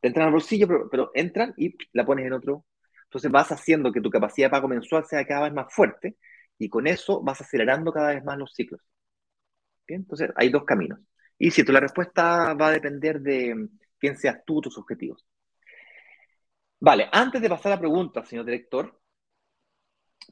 Te 0.00 0.08
entran 0.08 0.26
al 0.26 0.32
bolsillo, 0.32 0.68
pero 0.90 1.10
entran 1.14 1.54
y 1.56 1.74
la 1.92 2.04
pones 2.04 2.26
en 2.26 2.34
otro. 2.34 2.66
Entonces 3.04 3.30
vas 3.30 3.50
haciendo 3.52 3.92
que 3.92 4.00
tu 4.00 4.10
capacidad 4.10 4.46
de 4.46 4.50
pago 4.50 4.68
mensual 4.68 5.04
sea 5.06 5.26
cada 5.26 5.44
vez 5.44 5.52
más 5.52 5.72
fuerte 5.74 6.16
y 6.58 6.68
con 6.68 6.86
eso 6.86 7.22
vas 7.22 7.40
acelerando 7.40 7.92
cada 7.92 8.10
vez 8.14 8.24
más 8.24 8.38
los 8.38 8.54
ciclos. 8.54 8.80
Entonces 9.94 10.30
hay 10.36 10.50
dos 10.50 10.64
caminos. 10.64 11.00
Y 11.38 11.50
si 11.50 11.64
tú 11.64 11.72
la 11.72 11.80
respuesta 11.80 12.54
va 12.54 12.68
a 12.68 12.72
depender 12.72 13.20
de 13.20 13.68
quién 13.98 14.16
seas 14.16 14.38
tú, 14.44 14.60
tus 14.60 14.76
objetivos. 14.78 15.26
Vale, 16.80 17.08
antes 17.12 17.42
de 17.42 17.48
pasar 17.48 17.72
a 17.72 17.74
la 17.76 17.80
pregunta, 17.80 18.24
señor 18.24 18.44
director, 18.46 18.98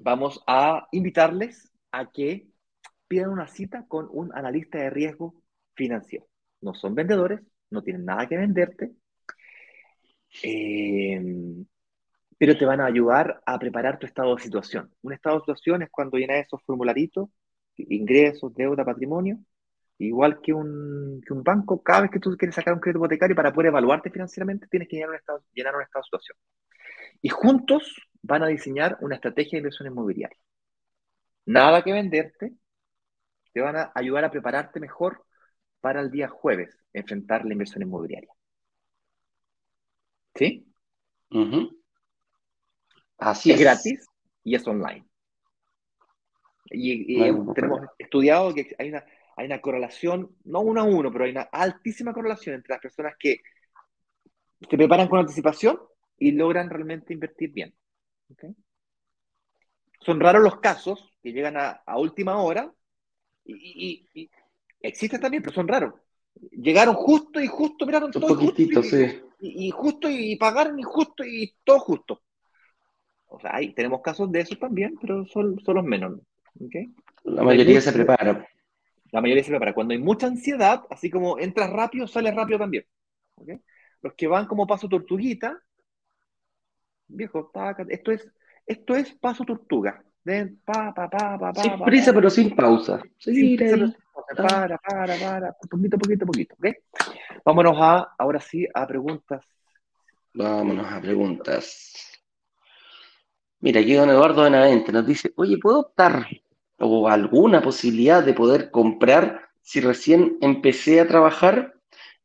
vamos 0.01 0.43
a 0.47 0.87
invitarles 0.93 1.71
a 1.93 2.11
que 2.11 2.49
pidan 3.07 3.31
una 3.31 3.49
cita 3.49 3.87
con 3.89 4.09
un 4.11 4.35
analista 4.35 4.79
de 4.79 4.91
riesgo 4.91 5.43
financiero. 5.75 6.27
No 6.61 6.75
son 6.75 6.95
vendedores, 6.95 7.41
no 7.71 7.83
tienen 7.83 8.05
nada 8.05 8.27
que 8.27 8.37
venderte, 8.37 8.93
eh, 10.43 11.21
pero 12.39 12.57
te 12.57 12.65
van 12.65 12.81
a 12.81 12.87
ayudar 12.87 13.43
a 13.47 13.59
preparar 13.59 13.99
tu 13.99 14.07
estado 14.07 14.37
de 14.37 14.43
situación. 14.43 14.95
Un 15.03 15.13
estado 15.13 15.37
de 15.37 15.41
situación 15.43 15.83
es 15.83 15.91
cuando 15.91 16.19
llenas 16.19 16.47
esos 16.47 16.63
formularitos, 16.65 17.29
ingresos, 17.79 18.55
deuda, 18.55 18.85
patrimonio, 18.85 19.39
igual 19.99 20.41
que 20.41 20.53
un, 20.53 21.21
que 21.27 21.33
un, 21.33 21.43
banco, 21.43 21.83
cada 21.83 22.03
vez 22.03 22.11
que 22.11 22.21
tú 22.21 22.37
quieres 22.37 22.55
sacar 22.55 22.75
un 22.75 22.81
crédito 22.81 22.99
hipotecario 22.99 23.37
para 23.37 23.53
poder 23.53 23.69
evaluarte 23.69 24.11
financieramente, 24.11 24.67
tienes 24.69 24.89
que 24.89 24.97
llenar 24.97 25.11
un 25.11 25.17
estado, 25.17 25.43
llenar 25.53 25.77
un 25.77 25.83
estado 25.83 26.03
de 26.03 26.07
situación. 26.07 26.39
Y 27.23 27.29
juntos 27.29 27.95
van 28.23 28.43
a 28.43 28.49
diseñar 28.49 28.99
una 29.01 29.17
estrategia 29.17 29.53
de 29.53 29.59
inversión 29.59 29.89
inmobiliaria. 29.89 30.39
Nada 31.47 31.83
que 31.83 31.93
venderte, 31.93 32.53
te 33.53 33.61
van 33.61 33.77
a 33.77 33.93
ayudar 33.95 34.25
a 34.25 34.31
prepararte 34.31 34.81
mejor 34.81 35.25
para 35.81 36.01
el 36.01 36.11
día 36.11 36.29
jueves, 36.29 36.77
enfrentar 36.93 37.45
la 37.45 37.53
inversión 37.53 37.83
inmobiliaria. 37.83 38.33
¿Sí? 40.35 40.73
Uh 41.31 41.45
-huh. 41.45 41.79
Así 43.19 43.51
es, 43.51 43.57
es. 43.57 43.63
gratis 43.63 44.07
y 44.45 44.55
es 44.55 44.67
online. 44.67 45.08
Y, 46.71 47.15
y 47.15 47.31
Bueno, 47.31 47.53
tenemos 47.55 47.81
estudiado 47.99 48.55
que 48.55 48.75
hay 48.79 48.91
una, 48.91 49.05
hay 49.37 49.47
una 49.47 49.61
correlación, 49.61 50.37
no 50.45 50.61
uno 50.61 50.81
a 50.81 50.85
uno, 50.85 51.13
pero 51.13 51.25
hay 51.25 51.31
una 51.31 51.43
altísima 51.53 52.13
correlación 52.13 52.57
entre 52.57 52.75
las 52.75 52.81
personas 52.81 53.15
que 53.19 53.41
se 54.69 54.77
preparan 54.77 55.09
con 55.09 55.21
anticipación 55.21 55.79
y 56.19 56.33
logran 56.33 56.69
realmente 56.69 57.13
invertir 57.13 57.53
bien. 57.53 57.75
¿Okay? 58.33 58.55
Son 60.01 60.21
raros 60.21 60.43
los 60.43 60.59
casos 60.61 61.13
que 61.23 61.33
llegan 61.33 61.57
a, 61.57 61.83
a 61.87 61.99
última 61.99 62.43
hora 62.43 62.73
y, 63.45 63.55
y, 63.55 64.23
y, 64.23 64.31
existen 64.81 65.21
también, 65.21 65.43
pero 65.43 65.55
son 65.55 65.69
raros. 65.69 65.95
Llegaron 66.53 66.95
justo 66.95 67.41
y 67.41 67.47
justo, 67.47 67.87
miraron 67.87 68.11
todo 68.11 68.41
y 68.41 68.47
justo, 68.47 68.83
sí. 68.83 69.21
y, 69.41 69.71
justo 69.71 70.09
y 70.09 70.37
pagaron 70.37 70.79
y 70.79 70.83
justo 70.83 71.25
y 71.25 71.55
todo 71.65 71.81
justo. 71.81 72.23
O 73.27 73.41
sea, 73.41 73.57
hay, 73.57 73.73
tenemos 73.75 74.01
casos 74.03 74.31
de 74.31 74.41
eso 74.41 74.57
también, 74.57 74.97
pero 75.01 75.25
son, 75.27 75.59
son 75.61 75.77
los 75.77 75.85
menos. 75.85 76.21
¿Okay? 76.61 76.95
La 77.25 77.43
mayoría 77.43 77.81
se 77.81 77.93
prepara. 77.93 78.47
La 79.11 79.21
mayoría 79.21 79.43
se 79.43 79.51
prepara. 79.51 79.75
Cuando 79.75 79.93
hay 79.93 79.99
mucha 80.01 80.27
ansiedad, 80.27 80.83
así 80.91 81.11
como 81.11 81.39
entras 81.39 81.71
rápido, 81.71 82.07
sales 82.07 82.35
rápido 82.35 82.59
también. 82.59 82.85
¿okay? 83.37 83.61
Los 84.03 84.15
que 84.15 84.27
van 84.27 84.47
como 84.47 84.67
paso 84.67 84.89
tortuguita, 84.89 85.61
viejo, 87.09 87.51
taca, 87.53 87.85
esto 87.89 88.13
es, 88.13 88.31
esto 88.67 88.95
es 88.95 89.13
paso 89.15 89.45
tortuga. 89.45 90.03
De 90.25 90.55
pa, 90.65 90.93
pa, 90.95 91.09
pa, 91.09 91.39
pa, 91.39 91.53
pa, 91.53 91.63
Sin 91.63 91.79
pa, 91.79 91.85
prisa, 91.87 92.13
pa. 92.13 92.17
pero 92.17 92.31
sin 92.31 92.55
pausa. 92.55 93.01
Sin 93.19 93.35
Seguir 93.35 93.59
prisa, 93.59 93.75
ahí. 93.77 93.81
pero 93.81 93.87
sin 93.93 94.03
pausa. 94.13 94.35
para, 94.49 94.79
para, 94.79 95.17
para, 95.19 95.53
poquito, 95.71 95.99
poquito, 95.99 96.27
poquito. 96.27 96.57
Vámonos 97.45 97.77
a, 97.79 98.15
ahora 98.19 98.41
sí, 98.41 98.67
a 98.75 98.87
preguntas. 98.87 99.45
Vámonos 100.35 100.87
a 100.93 101.01
preguntas. 101.01 101.95
Mira, 103.61 103.81
aquí 103.81 103.95
don 103.95 104.11
Eduardo 104.11 104.43
Benavente 104.43 104.93
nos 104.93 105.07
dice, 105.07 105.33
oye, 105.37 105.59
¿puedo 105.59 105.81
optar 105.81 106.27
o 106.79 107.09
alguna 107.09 107.63
posibilidad 107.63 108.25
de 108.25 108.35
poder 108.35 108.71
comprar 108.71 109.43
si 109.63 109.81
recién 109.81 110.39
empecé 110.41 111.01
a 111.01 111.09
trabajar? 111.09 111.75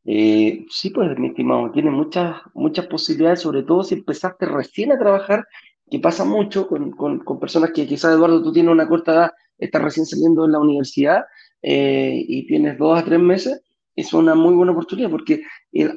Eh, 0.05 0.65
sí, 0.69 0.89
pues, 0.89 1.17
mi 1.17 1.27
estimado, 1.27 1.71
tiene 1.71 1.89
muchas, 1.91 2.37
muchas 2.53 2.87
posibilidades, 2.87 3.41
sobre 3.41 3.63
todo 3.63 3.83
si 3.83 3.95
empezaste 3.95 4.45
recién 4.45 4.91
a 4.91 4.99
trabajar, 4.99 5.45
que 5.89 5.99
pasa 5.99 6.25
mucho 6.25 6.67
con, 6.67 6.91
con, 6.91 7.19
con 7.19 7.39
personas 7.39 7.71
que 7.71 7.87
quizás, 7.87 8.13
Eduardo, 8.13 8.43
tú 8.43 8.51
tienes 8.51 8.71
una 8.71 8.87
corta 8.87 9.13
edad, 9.13 9.31
estás 9.57 9.81
recién 9.81 10.05
saliendo 10.05 10.43
de 10.43 10.51
la 10.51 10.59
universidad 10.59 11.23
eh, 11.61 12.23
y 12.27 12.45
tienes 12.47 12.77
dos 12.77 12.99
a 12.99 13.05
tres 13.05 13.19
meses, 13.19 13.61
es 13.95 14.13
una 14.13 14.35
muy 14.35 14.53
buena 14.55 14.71
oportunidad 14.71 15.09
porque 15.09 15.43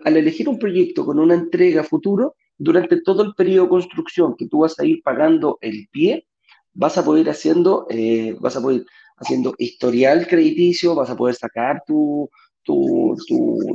al 0.05 0.17
elegir 0.17 0.49
un 0.49 0.59
proyecto 0.59 1.05
con 1.05 1.19
una 1.19 1.35
entrega 1.35 1.83
futuro, 1.83 2.35
durante 2.59 3.01
todo 3.03 3.23
el 3.23 3.35
periodo 3.35 3.65
de 3.65 3.71
construcción 3.71 4.35
que 4.37 4.49
tú 4.49 4.61
vas 4.61 4.79
a 4.79 4.85
ir 4.85 5.03
pagando 5.03 5.59
el 5.61 5.89
pie, 5.91 6.27
vas 6.77 6.99
a 6.99 7.05
poder 7.05 7.29
haciendo, 7.29 7.87
eh, 7.91 8.37
vas 8.41 8.57
a 8.57 8.61
poder 8.61 8.85
haciendo 9.17 9.55
historial 9.59 10.27
crediticio, 10.27 10.95
vas 10.95 11.11
a 11.11 11.17
poder 11.17 11.35
sacar 11.35 11.83
tu, 11.87 12.31
tu, 12.63 13.17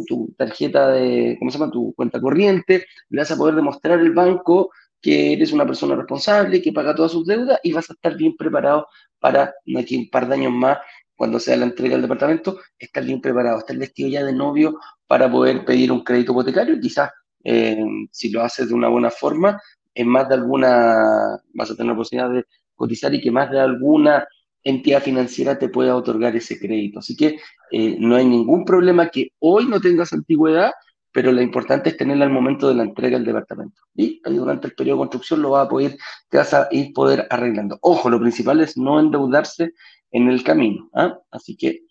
tu, 0.07 0.33
tarjeta 0.37 0.89
de, 0.89 1.35
¿cómo 1.39 1.51
se 1.51 1.57
llama? 1.57 1.71
Tu 1.71 1.93
cuenta 1.95 2.21
corriente, 2.21 2.85
le 3.09 3.21
vas 3.21 3.31
a 3.31 3.37
poder 3.37 3.55
demostrar 3.55 3.99
al 3.99 4.11
banco 4.11 4.71
que 5.01 5.33
eres 5.33 5.51
una 5.51 5.65
persona 5.65 5.95
responsable, 5.95 6.61
que 6.61 6.71
paga 6.71 6.93
todas 6.93 7.11
sus 7.11 7.25
deudas 7.25 7.59
y 7.63 7.71
vas 7.71 7.89
a 7.89 7.93
estar 7.93 8.15
bien 8.15 8.35
preparado 8.37 8.87
para 9.19 9.53
aquí 9.77 9.97
un 9.97 10.09
par 10.09 10.27
de 10.27 10.35
años 10.35 10.53
más, 10.53 10.77
cuando 11.15 11.39
sea 11.39 11.57
la 11.57 11.65
entrega 11.65 11.93
del 11.93 12.03
departamento, 12.03 12.59
estar 12.77 13.03
bien 13.03 13.21
preparado, 13.21 13.59
estar 13.59 13.77
vestido 13.77 14.09
ya 14.09 14.23
de 14.23 14.33
novio 14.33 14.77
para 15.07 15.31
poder 15.31 15.65
pedir 15.65 15.91
un 15.91 16.03
crédito 16.03 16.33
hipotecario 16.33 16.75
y 16.75 16.79
quizás 16.79 17.09
eh, 17.43 17.83
si 18.11 18.29
lo 18.29 18.43
haces 18.43 18.69
de 18.69 18.75
una 18.75 18.89
buena 18.89 19.09
forma, 19.09 19.59
en 19.93 20.07
más 20.07 20.29
de 20.29 20.35
alguna, 20.35 21.39
vas 21.53 21.71
a 21.71 21.75
tener 21.75 21.91
la 21.91 21.97
posibilidad 21.97 22.31
de 22.31 22.45
cotizar 22.81 23.13
y 23.13 23.21
que 23.21 23.31
más 23.31 23.51
de 23.51 23.59
alguna 23.59 24.27
entidad 24.63 25.01
financiera 25.01 25.57
te 25.57 25.69
pueda 25.69 25.95
otorgar 25.95 26.35
ese 26.35 26.59
crédito. 26.59 26.99
Así 26.99 27.15
que 27.15 27.39
eh, 27.71 27.95
no 27.99 28.15
hay 28.15 28.25
ningún 28.25 28.65
problema 28.65 29.09
que 29.09 29.29
hoy 29.39 29.65
no 29.67 29.79
tengas 29.79 30.13
antigüedad, 30.13 30.71
pero 31.11 31.31
lo 31.31 31.41
importante 31.41 31.89
es 31.89 31.97
tenerla 31.97 32.25
al 32.25 32.31
momento 32.31 32.67
de 32.67 32.75
la 32.75 32.83
entrega 32.83 33.17
del 33.17 33.25
departamento. 33.25 33.81
Y 33.95 34.21
durante 34.23 34.67
el 34.67 34.73
periodo 34.73 34.97
de 34.97 35.01
construcción 35.01 35.41
lo 35.41 35.51
vas 35.51 35.65
a 35.65 35.69
poder, 35.69 35.97
te 36.29 36.37
vas 36.37 36.53
a 36.53 36.67
ir 36.71 36.93
poder 36.93 37.27
arreglando. 37.29 37.77
Ojo, 37.81 38.09
lo 38.09 38.19
principal 38.19 38.61
es 38.61 38.77
no 38.77 38.99
endeudarse 38.99 39.73
en 40.11 40.29
el 40.29 40.43
camino. 40.43 40.89
¿ah? 40.93 41.17
Así 41.31 41.55
que 41.55 41.81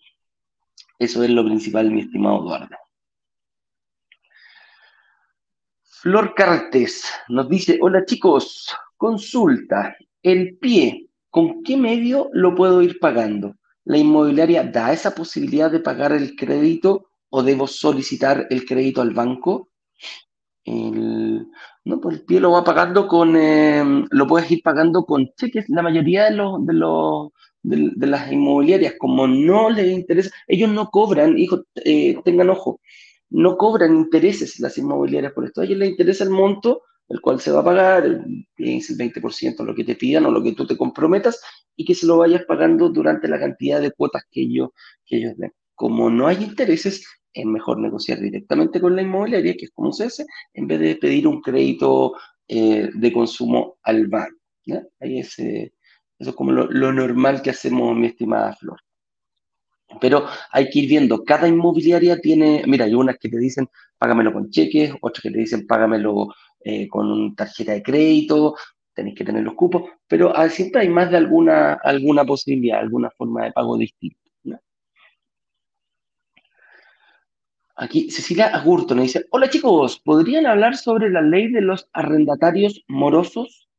eso 0.97 1.23
es 1.23 1.29
lo 1.29 1.43
principal, 1.43 1.91
mi 1.91 2.01
estimado 2.01 2.41
Eduardo. 2.41 2.75
Flor 6.01 6.33
Cartes 6.33 7.11
nos 7.29 7.47
dice, 7.47 7.77
hola 7.79 8.03
chicos, 8.05 8.75
consulta, 8.97 9.95
el 10.23 10.57
pie, 10.57 11.07
¿con 11.29 11.63
qué 11.63 11.77
medio 11.77 12.29
lo 12.33 12.55
puedo 12.55 12.81
ir 12.81 12.99
pagando? 12.99 13.55
¿La 13.85 13.97
inmobiliaria 13.97 14.63
da 14.63 14.93
esa 14.93 15.15
posibilidad 15.15 15.71
de 15.71 15.79
pagar 15.79 16.11
el 16.11 16.35
crédito 16.35 17.07
o 17.29 17.43
debo 17.43 17.67
solicitar 17.67 18.47
el 18.49 18.65
crédito 18.65 19.01
al 19.01 19.11
banco? 19.11 19.69
no, 20.63 21.99
pues 21.99 22.17
el 22.17 22.25
pie 22.25 22.39
lo 22.39 22.51
va 22.51 22.63
pagando 22.63 23.07
con, 23.07 23.35
eh, 23.35 23.83
lo 24.09 24.27
puedes 24.27 24.49
ir 24.51 24.61
pagando 24.63 25.05
con 25.05 25.27
cheques. 25.35 25.65
La 25.69 25.81
mayoría 25.81 26.25
de 26.25 26.35
los, 26.35 26.65
de 26.65 26.73
los, 26.73 27.29
de, 27.63 28.07
las 28.07 28.31
inmobiliarias, 28.31 28.95
como 28.99 29.27
no 29.27 29.69
les 29.69 29.91
interesa, 29.91 30.29
ellos 30.47 30.69
no 30.69 30.89
cobran, 30.89 31.37
hijos, 31.37 31.61
eh, 31.83 32.15
tengan 32.23 32.49
ojo, 32.49 32.79
no 33.29 33.57
cobran 33.57 33.95
intereses 33.95 34.59
las 34.59 34.77
inmobiliarias 34.77 35.33
por 35.33 35.45
esto. 35.45 35.61
A 35.61 35.65
ellos 35.65 35.79
les 35.79 35.89
interesa 35.89 36.23
el 36.23 36.29
monto, 36.29 36.83
el 37.11 37.19
cual 37.21 37.39
se 37.41 37.51
va 37.51 37.59
a 37.59 37.63
pagar, 37.63 38.05
el 38.05 38.45
15, 38.55 38.93
el 38.93 38.99
20%, 38.99 39.63
lo 39.65 39.75
que 39.75 39.83
te 39.83 39.95
pidan 39.95 40.25
o 40.25 40.31
lo 40.31 40.41
que 40.41 40.53
tú 40.53 40.65
te 40.65 40.77
comprometas, 40.77 41.41
y 41.75 41.85
que 41.85 41.95
se 41.95 42.05
lo 42.05 42.17
vayas 42.17 42.45
pagando 42.45 42.89
durante 42.89 43.27
la 43.27 43.39
cantidad 43.39 43.81
de 43.81 43.91
cuotas 43.91 44.23
que 44.31 44.41
ellos, 44.41 44.69
que 45.05 45.17
ellos 45.17 45.37
den. 45.37 45.51
Como 45.75 46.09
no 46.09 46.27
hay 46.27 46.43
intereses, 46.43 47.05
es 47.33 47.45
mejor 47.45 47.79
negociar 47.79 48.19
directamente 48.19 48.79
con 48.79 48.95
la 48.95 49.01
inmobiliaria, 49.01 49.55
que 49.55 49.65
es 49.65 49.71
como 49.71 49.91
se 49.91 50.05
hace, 50.05 50.25
en 50.53 50.67
vez 50.67 50.79
de 50.79 50.95
pedir 50.95 51.27
un 51.27 51.41
crédito 51.41 52.13
eh, 52.47 52.89
de 52.93 53.13
consumo 53.13 53.77
al 53.83 54.07
banco. 54.07 54.37
Ahí 54.99 55.19
es, 55.19 55.37
eso 55.39 56.29
es 56.29 56.35
como 56.35 56.51
lo, 56.51 56.69
lo 56.71 56.93
normal 56.93 57.41
que 57.41 57.49
hacemos, 57.49 57.95
mi 57.95 58.07
estimada 58.07 58.55
Flor. 58.55 58.79
Pero 59.99 60.25
hay 60.51 60.69
que 60.69 60.79
ir 60.79 60.89
viendo, 60.89 61.23
cada 61.23 61.47
inmobiliaria 61.47 62.19
tiene, 62.19 62.63
mira, 62.67 62.85
hay 62.85 62.93
unas 62.93 63.17
que 63.17 63.27
te 63.27 63.37
dicen 63.37 63.67
págamelo 63.97 64.31
con 64.31 64.49
cheques, 64.49 64.93
otras 65.01 65.21
que 65.21 65.31
te 65.31 65.39
dicen 65.39 65.67
págamelo 65.67 66.27
eh, 66.63 66.87
con 66.87 67.35
tarjeta 67.35 67.73
de 67.73 67.83
crédito, 67.83 68.55
tenéis 68.93 69.15
que 69.15 69.25
tener 69.25 69.43
los 69.43 69.55
cupos, 69.55 69.83
pero 70.07 70.35
ah, 70.35 70.49
siempre 70.49 70.81
hay 70.81 70.89
más 70.89 71.09
de 71.11 71.17
alguna, 71.17 71.73
alguna 71.73 72.25
posibilidad, 72.25 72.79
alguna 72.79 73.09
forma 73.11 73.45
de 73.45 73.51
pago 73.51 73.77
distinta. 73.77 74.21
Aquí 77.75 78.11
Cecilia 78.11 78.47
Agurto 78.55 78.93
nos 78.93 79.05
dice, 79.05 79.25
hola 79.31 79.49
chicos, 79.49 79.99
¿podrían 80.05 80.45
hablar 80.45 80.77
sobre 80.77 81.09
la 81.09 81.21
ley 81.21 81.51
de 81.51 81.61
los 81.61 81.89
arrendatarios 81.93 82.83
morosos 82.87 83.69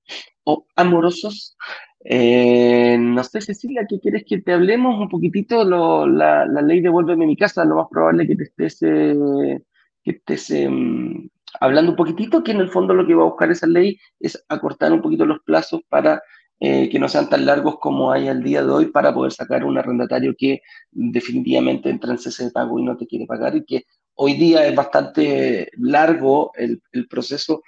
o 0.42 0.66
amorosos? 0.74 1.56
Eh, 2.04 2.96
no 2.98 3.22
sé, 3.22 3.40
Cecilia, 3.40 3.86
¿qué 3.88 4.00
quieres 4.00 4.24
que 4.26 4.40
te 4.40 4.54
hablemos 4.54 4.98
un 4.98 5.08
poquitito? 5.08 5.64
la, 5.64 6.44
ley 6.46 6.80
Devuélveme 6.80 7.26
mi 7.26 7.36
casa, 7.36 7.64
lo 7.64 7.76
más 7.76 7.86
probable 7.88 8.26
que 8.26 8.34
te 8.34 8.42
estés, 8.42 8.82
eh, 8.82 9.62
estés 10.02 10.50
em, 10.50 11.28
hablando 11.60 11.92
un 11.92 11.96
poquitito, 11.96 12.42
que 12.42 12.52
en 12.52 12.60
el 12.60 12.70
fondo 12.70 12.94
lo 12.94 13.06
que 13.06 13.14
va 13.14 13.22
a 13.22 13.26
buscar 13.26 13.50
esa 13.50 13.66
ley 13.66 13.98
es 14.20 14.42
acortar 14.48 14.92
un 14.92 15.02
poquito 15.02 15.24
los 15.24 15.40
plazos 15.40 15.80
para 15.88 16.22
eh, 16.60 16.88
que 16.88 16.98
no 16.98 17.08
sean 17.08 17.28
tan 17.28 17.44
largos 17.44 17.78
como 17.80 18.12
hay 18.12 18.28
al 18.28 18.42
día 18.42 18.62
de 18.62 18.70
hoy 18.70 18.86
para 18.86 19.12
poder 19.12 19.32
sacar 19.32 19.64
un 19.64 19.78
arrendatario 19.78 20.34
que 20.36 20.62
definitivamente 20.90 21.90
entra 21.90 22.12
en 22.12 22.18
cese 22.18 22.44
de 22.44 22.50
pago 22.50 22.78
y 22.78 22.84
no 22.84 22.96
te 22.96 23.06
quiere 23.06 23.26
pagar 23.26 23.56
y 23.56 23.64
que 23.64 23.84
hoy 24.14 24.34
día 24.34 24.66
es 24.66 24.74
bastante 24.74 25.70
largo 25.78 26.52
el, 26.54 26.80
proceso 27.08 27.62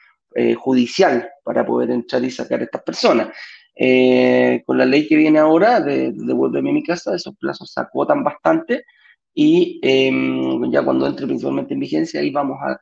judicial 0.56 1.28
para 1.44 1.64
poder 1.64 1.90
entrar 1.92 2.24
y 2.24 2.30
sacar 2.30 2.60
a 2.60 2.64
estas 2.64 2.82
personas. 2.82 3.28
Eh, 3.76 4.62
con 4.64 4.78
la 4.78 4.84
ley 4.84 5.08
que 5.08 5.16
viene 5.16 5.38
ahora 5.38 5.80
de, 5.80 6.12
devuélveme 6.12 6.72
mi 6.72 6.84
casa, 6.84 7.14
esos 7.14 7.36
plazos 7.36 7.72
se 7.72 7.80
acotan 7.80 8.22
bastante 8.22 8.84
y 9.34 9.80
em, 9.82 10.70
ya 10.70 10.82
cuando 10.84 11.06
entre 11.06 11.26
principalmente 11.26 11.74
en 11.74 11.80
vigencia, 11.80 12.20
ahí 12.20 12.30
vamos 12.30 12.58
a, 12.62 12.78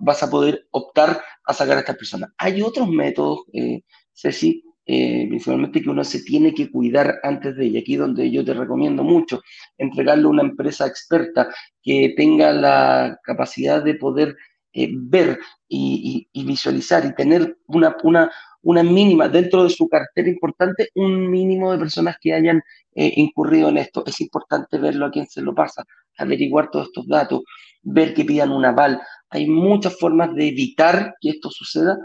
vas 0.00 0.22
a 0.22 0.30
poder 0.30 0.66
optar 0.70 1.22
a 1.44 1.54
sacar 1.54 1.78
a 1.78 1.80
estas 1.80 1.96
personas. 1.96 2.30
Hay 2.38 2.60
otros 2.62 2.88
métodos, 2.88 3.40
eh, 3.52 3.82
Ceci, 4.12 4.62
eh, 4.84 5.26
principalmente 5.28 5.82
que 5.82 5.90
uno 5.90 6.04
se 6.04 6.22
tiene 6.22 6.54
que 6.54 6.70
cuidar 6.70 7.18
antes 7.22 7.56
de, 7.56 7.66
y 7.66 7.78
aquí 7.78 7.96
donde 7.96 8.30
yo 8.30 8.44
te 8.44 8.54
recomiendo 8.54 9.02
mucho, 9.02 9.40
entregarle 9.76 10.24
a 10.24 10.28
una 10.28 10.42
empresa 10.42 10.86
experta 10.86 11.48
que 11.82 12.14
tenga 12.16 12.52
la 12.52 13.18
capacidad 13.22 13.82
de 13.82 13.94
poder 13.94 14.36
eh, 14.72 14.90
ver 14.92 15.38
y, 15.68 16.28
y, 16.32 16.44
visualizar 16.44 17.04
y 17.04 17.14
tener 17.14 17.58
una, 17.66 17.96
una, 18.02 18.30
una 18.62 18.82
mínima, 18.82 19.28
dentro 19.28 19.64
de 19.64 19.70
su 19.70 19.88
cartera 19.88 20.28
importante, 20.28 20.90
un 20.94 21.30
mínimo 21.30 21.72
de 21.72 21.78
personas 21.78 22.16
que 22.20 22.34
hayan 22.34 22.62
eh, 22.94 23.12
incurrido 23.16 23.68
en 23.68 23.78
esto. 23.78 24.04
Es 24.06 24.20
importante 24.20 24.78
verlo 24.78 25.06
a 25.06 25.10
quién 25.10 25.26
se 25.26 25.42
lo 25.42 25.54
pasa, 25.54 25.84
averiguar 26.16 26.70
todos 26.70 26.86
estos 26.88 27.06
datos, 27.06 27.42
ver 27.82 28.14
que 28.14 28.24
pidan 28.24 28.52
un 28.52 28.64
aval. 28.64 29.00
Hay 29.30 29.46
muchas 29.46 29.98
formas 29.98 30.34
de 30.34 30.48
evitar 30.48 31.14
que 31.20 31.30
esto 31.30 31.50
suceda 31.50 31.98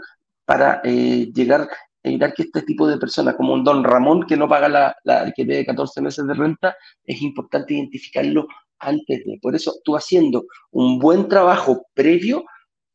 para 0.44 0.80
eh, 0.84 1.30
llegar 1.34 1.68
evitar 2.04 2.34
que 2.34 2.42
este 2.42 2.62
tipo 2.62 2.86
de 2.86 2.98
personas, 2.98 3.34
como 3.34 3.54
un 3.54 3.64
don 3.64 3.82
Ramón 3.82 4.26
que 4.26 4.36
no 4.36 4.46
paga 4.46 4.68
la, 4.68 4.94
la 5.04 5.32
que 5.34 5.44
debe 5.44 5.64
14 5.64 6.02
meses 6.02 6.26
de 6.26 6.34
renta, 6.34 6.76
es 7.02 7.22
importante 7.22 7.74
identificarlo 7.74 8.46
antes 8.78 9.24
de. 9.24 9.38
Por 9.40 9.54
eso 9.54 9.74
tú 9.84 9.96
haciendo 9.96 10.44
un 10.70 10.98
buen 10.98 11.28
trabajo 11.28 11.86
previo, 11.94 12.44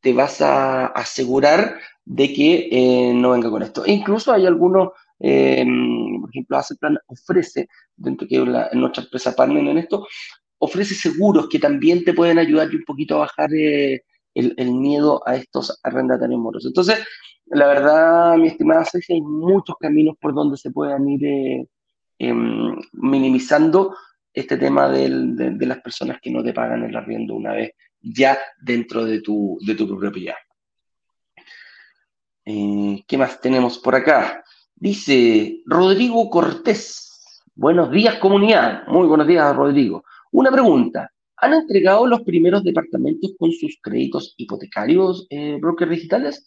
te 0.00 0.12
vas 0.12 0.40
a 0.40 0.86
asegurar 0.86 1.78
de 2.04 2.32
que 2.32 2.68
eh, 2.70 3.12
no 3.14 3.30
venga 3.30 3.50
con 3.50 3.62
esto. 3.62 3.84
incluso 3.86 4.32
hay 4.32 4.46
algunos, 4.46 4.90
eh, 5.18 5.64
por 6.20 6.30
ejemplo, 6.30 6.58
Plan 6.80 6.98
ofrece, 7.06 7.68
dentro 7.96 8.26
de 8.28 8.46
la, 8.46 8.70
nuestra 8.72 9.04
empresa 9.04 9.36
partner 9.36 9.66
en 9.68 9.78
esto, 9.78 10.06
ofrece 10.58 10.94
seguros 10.94 11.48
que 11.48 11.58
también 11.58 12.04
te 12.04 12.14
pueden 12.14 12.38
ayudar 12.38 12.68
un 12.68 12.84
poquito 12.84 13.16
a 13.16 13.20
bajar 13.20 13.52
eh, 13.54 14.02
el, 14.34 14.72
miedo 14.72 15.22
a 15.26 15.36
estos 15.36 15.78
arrendatarios 15.82 16.40
moros. 16.40 16.66
Entonces, 16.66 16.98
la 17.46 17.66
verdad, 17.66 18.36
mi 18.36 18.48
estimada 18.48 18.84
Ceci, 18.84 19.14
hay 19.14 19.22
muchos 19.22 19.76
caminos 19.78 20.16
por 20.20 20.34
donde 20.34 20.56
se 20.56 20.70
puedan 20.70 21.08
ir 21.08 21.66
em, 22.18 22.76
minimizando 22.92 23.94
este 24.32 24.56
tema 24.56 24.88
de, 24.88 25.08
de, 25.10 25.66
las 25.66 25.80
personas 25.80 26.18
que 26.22 26.30
no 26.30 26.42
te 26.44 26.52
pagan 26.52 26.84
el 26.84 26.96
arriendo 26.96 27.34
una 27.34 27.52
vez 27.52 27.72
ya 28.00 28.38
dentro 28.60 29.04
de 29.04 29.20
tu, 29.20 29.58
de 29.66 29.74
tu 29.74 29.98
propiedad. 29.98 30.36
Eh, 32.44 33.04
¿Qué 33.06 33.18
más 33.18 33.40
tenemos 33.40 33.78
por 33.78 33.94
acá? 33.94 34.42
Dice 34.74 35.62
Rodrigo 35.66 36.30
Cortés. 36.30 37.42
Buenos 37.54 37.90
días, 37.90 38.16
comunidad. 38.16 38.86
Muy 38.86 39.06
buenos 39.06 39.26
días, 39.26 39.54
Rodrigo. 39.54 40.04
Una 40.32 40.50
pregunta. 40.50 41.10
¿Han 41.36 41.54
entregado 41.54 42.06
los 42.06 42.22
primeros 42.22 42.62
departamentos 42.64 43.32
con 43.38 43.50
sus 43.52 43.78
créditos 43.82 44.34
hipotecarios, 44.36 45.26
eh, 45.30 45.58
brokers 45.60 45.90
digitales? 45.90 46.46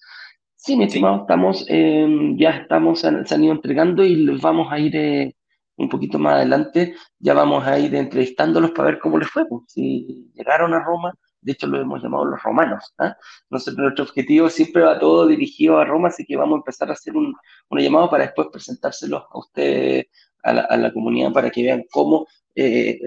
Sí, 0.55 0.77
mi 0.77 0.85
estimado, 0.85 1.21
estamos, 1.21 1.65
em, 1.67 2.37
ya 2.37 2.51
estamos, 2.51 2.99
se 3.01 3.07
han, 3.07 3.43
ido 3.43 3.53
entregando 3.53 4.03
y 4.03 4.15
les 4.15 4.39
vamos 4.39 4.71
a 4.71 4.79
ir 4.79 4.95
eh, 4.95 5.35
un 5.77 5.89
poquito 5.89 6.19
más 6.19 6.35
adelante, 6.35 6.95
ya 7.19 7.33
vamos 7.33 7.65
a 7.65 7.77
ir 7.79 7.93
entrevistándolos 7.95 8.71
para 8.71 8.91
ver 8.91 8.99
cómo 8.99 9.17
les 9.17 9.29
fue, 9.29 9.45
pues. 9.47 9.63
si 9.67 10.31
llegaron 10.33 10.73
a 10.73 10.79
Roma, 10.79 11.13
de 11.43 11.51
hecho 11.51 11.67
lo 11.67 11.79
hemos 11.79 12.01
llamado 12.01 12.25
los 12.25 12.41
romanos. 12.41 12.93
¿ah? 12.97 13.15
nuestro 13.49 14.03
objetivo 14.03 14.49
siempre 14.49 14.83
va 14.83 14.99
todo 14.99 15.27
dirigido 15.27 15.77
a 15.77 15.85
Roma, 15.85 16.07
así 16.07 16.25
que 16.25 16.35
vamos 16.35 16.55
a 16.55 16.57
empezar 16.57 16.89
a 16.89 16.93
hacer 16.93 17.15
un, 17.15 17.35
una 17.69 17.81
llamada 17.81 18.09
para 18.09 18.25
después 18.25 18.47
presentárselos 18.51 19.23
a 19.29 19.37
ustedes, 19.37 20.07
a 20.43 20.77
la, 20.77 20.91
comunidad, 20.91 21.31
para 21.31 21.49
que 21.49 21.63
vean 21.63 21.85
cómo, 21.89 22.27
eh, 22.53 22.99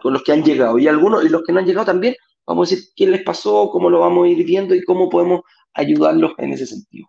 con 0.00 0.12
los 0.12 0.22
que 0.22 0.32
han 0.32 0.42
llegado. 0.42 0.78
Y 0.78 0.88
algunos, 0.88 1.24
y 1.24 1.28
los 1.28 1.42
que 1.42 1.52
no 1.52 1.58
han 1.58 1.66
llegado 1.66 1.86
también, 1.86 2.14
vamos 2.46 2.70
a 2.70 2.74
decir 2.74 2.88
qué 2.96 3.06
les 3.06 3.22
pasó, 3.22 3.68
cómo 3.70 3.90
lo 3.90 4.00
vamos 4.00 4.24
a 4.26 4.28
ir 4.28 4.44
viendo 4.44 4.74
y 4.74 4.82
cómo 4.82 5.10
podemos 5.10 5.42
ayudarlos 5.74 6.32
en 6.38 6.52
ese 6.52 6.66
sentido. 6.66 7.08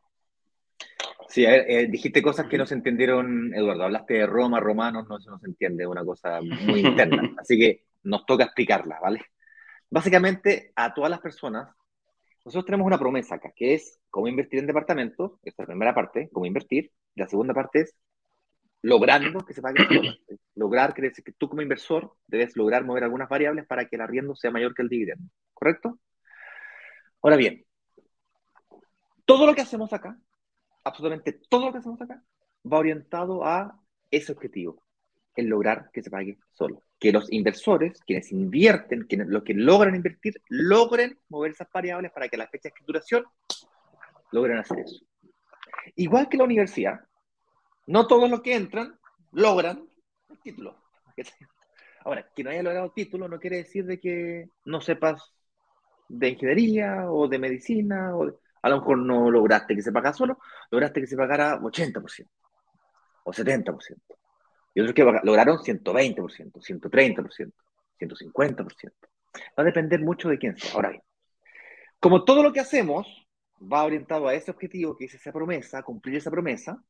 Sí, 1.29 1.45
a 1.47 1.51
ver, 1.51 1.65
eh, 1.67 1.87
dijiste 1.87 2.21
cosas 2.21 2.47
que 2.47 2.59
no 2.59 2.65
se 2.65 2.75
entendieron, 2.75 3.53
Eduardo. 3.55 3.85
Hablaste 3.85 4.15
de 4.15 4.27
Roma, 4.27 4.59
romanos, 4.59 5.07
no, 5.09 5.17
no 5.17 5.39
se 5.39 5.47
entiende, 5.47 5.87
una 5.87 6.05
cosa 6.05 6.39
muy 6.41 6.81
interna. 6.81 7.33
Así 7.39 7.57
que 7.57 7.85
nos 8.03 8.25
toca 8.25 8.43
explicarla, 8.43 8.99
¿vale? 9.01 9.21
Básicamente, 9.93 10.71
a 10.75 10.91
todas 10.91 11.11
las 11.11 11.19
personas, 11.19 11.69
nosotros 12.43 12.65
tenemos 12.65 12.87
una 12.87 12.97
promesa 12.97 13.35
acá, 13.35 13.53
que 13.55 13.75
es 13.75 13.99
cómo 14.09 14.27
invertir 14.27 14.57
en 14.57 14.65
departamentos, 14.65 15.33
esta 15.43 15.61
es 15.61 15.67
la 15.67 15.73
primera 15.73 15.93
parte, 15.93 16.31
cómo 16.33 16.47
invertir. 16.47 16.91
La 17.13 17.27
segunda 17.27 17.53
parte 17.53 17.81
es 17.81 17.95
logrando 18.81 19.45
que 19.45 19.53
se 19.53 19.61
pague 19.61 19.83
el 19.87 20.19
Lograr 20.55 20.95
que 20.95 21.11
tú 21.37 21.47
como 21.47 21.61
inversor 21.61 22.11
debes 22.25 22.57
lograr 22.57 22.83
mover 22.83 23.03
algunas 23.03 23.29
variables 23.29 23.67
para 23.67 23.87
que 23.87 23.95
el 23.95 24.01
arriendo 24.01 24.33
sea 24.33 24.49
mayor 24.49 24.73
que 24.73 24.81
el 24.81 24.89
dividendo, 24.89 25.29
¿correcto? 25.53 25.99
Ahora 27.21 27.35
bien, 27.35 27.63
todo 29.25 29.45
lo 29.45 29.53
que 29.53 29.61
hacemos 29.61 29.93
acá, 29.93 30.17
absolutamente 30.83 31.39
todo 31.49 31.67
lo 31.67 31.71
que 31.71 31.77
hacemos 31.77 32.01
acá, 32.01 32.23
va 32.65 32.79
orientado 32.79 33.45
a 33.45 33.79
ese 34.09 34.31
objetivo, 34.31 34.81
el 35.35 35.45
lograr 35.45 35.91
que 35.93 36.01
se 36.01 36.09
pague 36.09 36.39
solo 36.51 36.81
que 37.03 37.11
los 37.11 37.29
inversores, 37.33 37.99
quienes 38.07 38.31
invierten, 38.31 39.03
quienes, 39.03 39.27
los 39.27 39.43
que 39.43 39.53
logran 39.53 39.93
invertir, 39.93 40.41
logren 40.47 41.19
mover 41.27 41.51
esas 41.51 41.69
variables 41.69 42.13
para 42.13 42.29
que 42.29 42.37
la 42.37 42.47
fecha 42.47 42.63
de 42.63 42.69
escrituración 42.69 43.25
logren 44.31 44.59
hacer 44.59 44.79
eso. 44.79 45.03
Igual 45.97 46.29
que 46.29 46.37
la 46.37 46.45
universidad, 46.45 47.01
no 47.87 48.07
todos 48.07 48.29
los 48.29 48.41
que 48.41 48.55
entran 48.55 48.97
logran 49.33 49.85
el 50.29 50.39
título. 50.39 50.77
Ahora, 52.05 52.25
que 52.33 52.41
no 52.41 52.51
haya 52.51 52.63
logrado 52.63 52.93
título 52.93 53.27
no 53.27 53.37
quiere 53.37 53.57
decir 53.57 53.85
de 53.85 53.99
que 53.99 54.47
no 54.63 54.79
sepas 54.79 55.33
de 56.07 56.29
ingeniería 56.29 57.11
o 57.11 57.27
de 57.27 57.37
medicina, 57.37 58.15
o 58.15 58.39
a 58.61 58.69
lo 58.69 58.77
mejor 58.77 58.99
no 58.99 59.29
lograste 59.29 59.75
que 59.75 59.81
se 59.81 59.91
pagara 59.91 60.13
solo, 60.13 60.39
lograste 60.71 61.01
que 61.01 61.07
se 61.07 61.17
pagara 61.17 61.59
80% 61.59 62.29
o 63.25 63.33
70% 63.33 64.22
y 64.73 64.81
otros 64.81 64.95
que 64.95 65.03
lograron 65.23 65.57
120%, 65.57 66.51
130%, 66.51 67.53
150%. 67.99 68.91
Va 69.35 69.41
a 69.55 69.63
depender 69.63 70.01
mucho 70.01 70.29
de 70.29 70.37
quién 70.37 70.57
sea. 70.57 70.73
Ahora 70.73 70.89
bien, 70.89 71.03
como 71.99 72.23
todo 72.23 72.43
lo 72.43 72.51
que 72.51 72.59
hacemos 72.59 73.27
va 73.61 73.83
orientado 73.83 74.27
a 74.27 74.33
ese 74.33 74.51
objetivo, 74.51 74.95
que 74.95 75.05
es 75.05 75.13
esa 75.13 75.31
promesa, 75.31 75.83
cumplir 75.83 76.17
esa 76.17 76.31
promesa, 76.31 76.83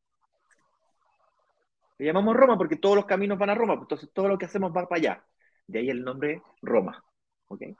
le 2.00 2.06
llamamos 2.06 2.36
Roma 2.36 2.58
porque 2.58 2.78
todos 2.78 2.96
los 2.96 3.06
caminos 3.06 3.38
van 3.38 3.52
a 3.52 3.56
Roma, 3.56 3.76
entonces 3.80 4.10
todo 4.14 4.28
lo 4.28 4.38
que 4.38 4.46
hacemos 4.46 4.72
va 4.72 4.88
para 4.88 5.00
allá. 5.00 5.26
De 5.68 5.80
ahí 5.80 5.90
el 5.90 6.04
nombre 6.04 6.42
Roma. 6.62 7.04
¿okay? 7.48 7.76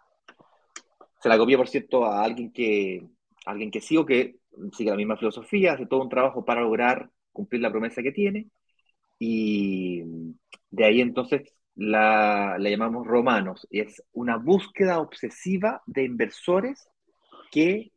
Se 1.20 1.30
la 1.30 1.38
copié, 1.38 1.58
por 1.58 1.68
cierto, 1.68 2.06
a 2.06 2.24
alguien 2.24 2.52
que, 2.52 3.06
alguien 3.46 3.72
que 3.72 3.82
sigo, 3.82 4.06
que 4.06 4.38
sigue 4.74 4.92
la 4.92 4.98
misma 4.98 5.18
filosofía, 5.18 5.74
hace 5.74 5.88
todo 5.88 6.02
un 6.02 6.10
trabajo 6.10 6.46
para 6.46 6.62
lograr 6.62 7.10
cumplir 7.32 7.62
la 7.62 7.72
promesa 7.72 8.04
que 8.04 8.12
tiene 8.12 8.50
y 9.26 10.04
de 10.70 10.86
ahí 10.86 11.00
entonces 11.00 11.56
la, 11.76 12.58
llamamos 12.60 13.08
romanos, 13.08 13.66
y 13.72 13.80
es 13.80 14.04
una 14.12 14.36
búsqueda 14.36 15.00
obsesiva 15.00 15.82
de 15.86 16.04
inversores 16.04 16.90
que 17.50 17.94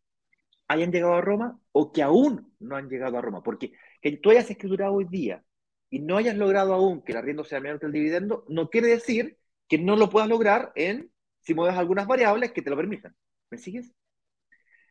hayan 0.68 0.92
llegado 0.92 1.14
a 1.14 1.20
Roma 1.20 1.58
o 1.72 1.92
que 1.92 2.04
aún 2.04 2.54
no 2.60 2.76
han 2.76 2.88
llegado 2.88 3.18
a 3.18 3.22
Roma, 3.22 3.42
porque 3.42 3.72
que 4.00 4.16
tú 4.18 4.30
hayas 4.30 4.48
escriturado 4.48 4.94
hoy 4.94 5.06
día 5.06 5.42
y 5.90 5.98
no 5.98 6.16
hayas 6.16 6.36
logrado 6.36 6.74
aún 6.74 7.02
que 7.02 7.10
el 7.10 7.18
arriendo 7.18 7.42
sea 7.42 7.58
menor 7.58 7.80
que 7.80 7.86
el 7.86 7.92
dividendo, 7.92 8.44
no 8.48 8.70
quiere 8.70 8.86
decir 8.86 9.36
que 9.68 9.78
no 9.78 9.96
lo 9.96 10.08
puedas 10.10 10.28
lograr 10.28 10.70
en 10.76 11.10
si 11.40 11.54
mueves 11.54 11.76
algunas 11.76 12.06
variables 12.06 12.52
que 12.52 12.62
te 12.62 12.70
lo 12.70 12.76
permitan. 12.76 13.16
¿Me 13.50 13.58
sigues? 13.58 13.92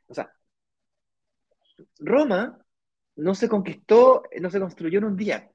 O 0.08 0.14
sea, 0.14 0.30
Roma 2.00 2.60
no 3.16 3.36
se 3.36 3.48
conquistó, 3.48 4.24
no 4.42 4.50
se 4.50 4.60
construyó 4.60 5.00
en 5.00 5.06
un 5.06 5.16
día 5.16 5.50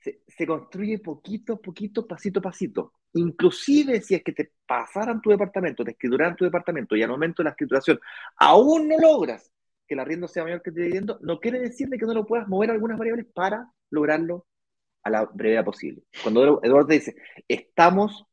se, 0.00 0.46
construye 0.46 0.98
poquito, 0.98 1.60
poquito, 1.60 2.06
pasito, 2.06 2.40
pasito. 2.40 2.92
Inclusive 3.14 4.00
si 4.00 4.14
es 4.14 4.22
que 4.22 4.32
te 4.32 4.52
pasaran 4.66 5.20
tu 5.20 5.30
departamento, 5.30 5.84
te 5.84 5.92
escrituraran 5.92 6.36
tu 6.36 6.44
departamento 6.44 6.94
y 6.96 7.02
al 7.02 7.10
momento 7.10 7.42
de 7.42 7.44
la 7.44 7.50
escrituración 7.50 7.98
aún 8.36 8.88
no 8.88 8.98
logras 8.98 9.50
que 9.86 9.94
el 9.94 10.00
arriendo 10.00 10.28
sea 10.28 10.44
mayor 10.44 10.62
que 10.62 10.70
el 10.70 10.76
dividendo, 10.76 11.18
no 11.22 11.40
quiere 11.40 11.58
decir 11.60 11.88
que 11.88 12.04
no 12.04 12.12
lo 12.12 12.26
puedas 12.26 12.46
mover 12.46 12.70
algunas 12.70 12.98
variables 12.98 13.26
para 13.34 13.72
lograrlo 13.90 14.46
a 15.02 15.10
la 15.10 15.24
brevedad 15.24 15.64
posible. 15.64 16.02
Cuando 16.22 16.60
Eduardo 16.62 16.88
dice, 16.88 17.16
estamos 17.48 18.26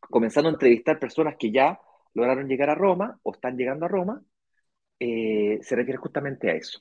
comenzando 0.00 0.48
a 0.48 0.52
entrevistar 0.52 0.98
personas 0.98 1.36
que 1.38 1.52
ya 1.52 1.78
lograron 2.14 2.48
llegar 2.48 2.70
a 2.70 2.74
Roma 2.74 3.18
o 3.22 3.32
están 3.32 3.58
llegando 3.58 3.84
a 3.84 3.88
Roma, 3.88 4.22
eh, 4.98 5.58
se 5.62 5.76
refiere 5.76 5.98
justamente 5.98 6.50
a 6.50 6.54
eso. 6.54 6.80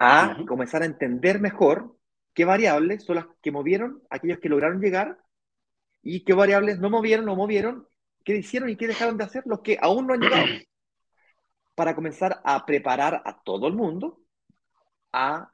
A 0.00 0.36
comenzar 0.46 0.82
a 0.82 0.86
entender 0.86 1.40
mejor 1.40 1.96
qué 2.34 2.44
variables 2.44 3.04
son 3.04 3.16
las 3.16 3.26
que 3.40 3.52
movieron 3.52 4.02
aquellos 4.10 4.38
que 4.38 4.48
lograron 4.48 4.80
llegar 4.80 5.18
y 6.02 6.24
qué 6.24 6.34
variables 6.34 6.78
no 6.78 6.90
movieron 6.90 7.28
o 7.28 7.36
movieron, 7.36 7.88
qué 8.24 8.36
hicieron 8.36 8.68
y 8.68 8.76
qué 8.76 8.86
dejaron 8.86 9.16
de 9.16 9.24
hacer 9.24 9.44
los 9.46 9.60
que 9.60 9.78
aún 9.80 10.06
no 10.06 10.14
han 10.14 10.20
llegado. 10.20 10.44
Para 11.74 11.94
comenzar 11.94 12.40
a 12.44 12.64
preparar 12.66 13.22
a 13.24 13.42
todo 13.42 13.66
el 13.66 13.74
mundo 13.74 14.20
a 15.12 15.50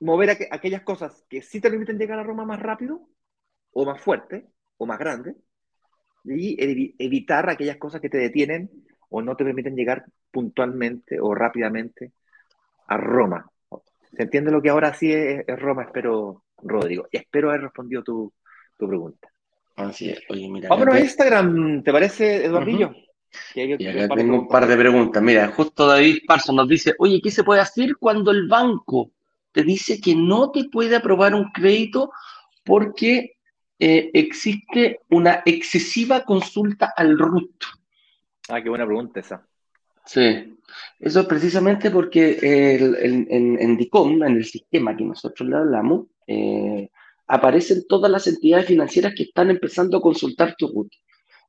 mover 0.00 0.30
aquellas 0.50 0.82
cosas 0.82 1.24
que 1.28 1.42
sí 1.42 1.60
te 1.60 1.70
permiten 1.70 1.98
llegar 1.98 2.18
a 2.18 2.22
Roma 2.22 2.44
más 2.44 2.60
rápido 2.60 3.08
o 3.72 3.84
más 3.84 4.00
fuerte 4.00 4.46
o 4.78 4.86
más 4.86 4.98
grande 4.98 5.36
y 6.24 6.56
evitar 6.98 7.48
aquellas 7.48 7.76
cosas 7.76 8.00
que 8.00 8.08
te 8.08 8.18
detienen 8.18 8.70
o 9.08 9.22
no 9.22 9.36
te 9.36 9.44
permiten 9.44 9.76
llegar 9.76 10.04
puntualmente 10.30 11.18
o 11.20 11.34
rápidamente 11.34 12.12
a 12.86 12.96
Roma. 12.96 13.50
¿Se 14.16 14.22
entiende 14.22 14.50
lo 14.50 14.60
que 14.60 14.70
ahora 14.70 14.92
sí 14.94 15.12
es, 15.12 15.44
Roma? 15.58 15.84
Espero, 15.84 16.44
Rodrigo. 16.62 17.06
Y 17.10 17.18
espero 17.18 17.50
haber 17.50 17.62
respondido 17.62 18.02
tu, 18.02 18.32
pregunta. 18.76 19.28
Así 19.76 20.10
es. 20.10 20.20
Oye, 20.28 20.48
mira. 20.48 20.68
Vámonos 20.68 20.94
a 20.94 21.00
Instagram, 21.00 21.82
¿te 21.82 21.92
parece, 21.92 22.44
Eduardillo? 22.44 22.92
y 23.54 23.86
acá 23.86 24.14
tengo 24.14 24.34
un 24.40 24.48
par 24.48 24.66
de 24.66 24.76
preguntas. 24.76 25.22
Mira, 25.22 25.48
justo 25.48 25.86
David 25.86 26.18
Parson 26.26 26.56
nos 26.56 26.68
dice, 26.68 26.94
oye, 26.98 27.20
¿qué 27.22 27.30
se 27.30 27.44
puede 27.44 27.60
hacer 27.60 27.96
cuando 27.96 28.30
el 28.30 28.48
banco 28.48 29.12
te 29.52 29.62
dice 29.62 30.00
que 30.00 30.14
no 30.14 30.50
te 30.50 30.64
puede 30.64 30.96
aprobar 30.96 31.34
un 31.34 31.50
crédito 31.52 32.10
porque 32.64 33.36
eh, 33.78 34.10
existe 34.12 35.00
una 35.10 35.42
excesiva 35.44 36.24
consulta 36.24 36.92
al 36.96 37.18
RUT? 37.18 37.64
Ah, 38.48 38.60
qué 38.62 38.68
buena 38.68 38.86
pregunta 38.86 39.20
esa. 39.20 39.46
Sí, 40.06 40.58
eso 40.98 41.20
es 41.20 41.26
precisamente 41.26 41.90
porque 41.90 42.38
en, 42.42 43.76
DICOM, 43.76 44.22
en 44.22 44.36
el 44.36 44.44
sistema 44.44 44.96
que 44.96 45.04
nosotros 45.04 45.48
le 45.48 45.56
hablamos, 45.56 46.06
eh, 46.26 46.88
aparecen 47.26 47.86
todas 47.88 48.10
las 48.10 48.26
entidades 48.26 48.66
financieras 48.66 49.14
que 49.16 49.24
están 49.24 49.50
empezando 49.50 49.98
a 49.98 50.02
consultar 50.02 50.54
tu 50.58 50.68
RUT. 50.68 50.92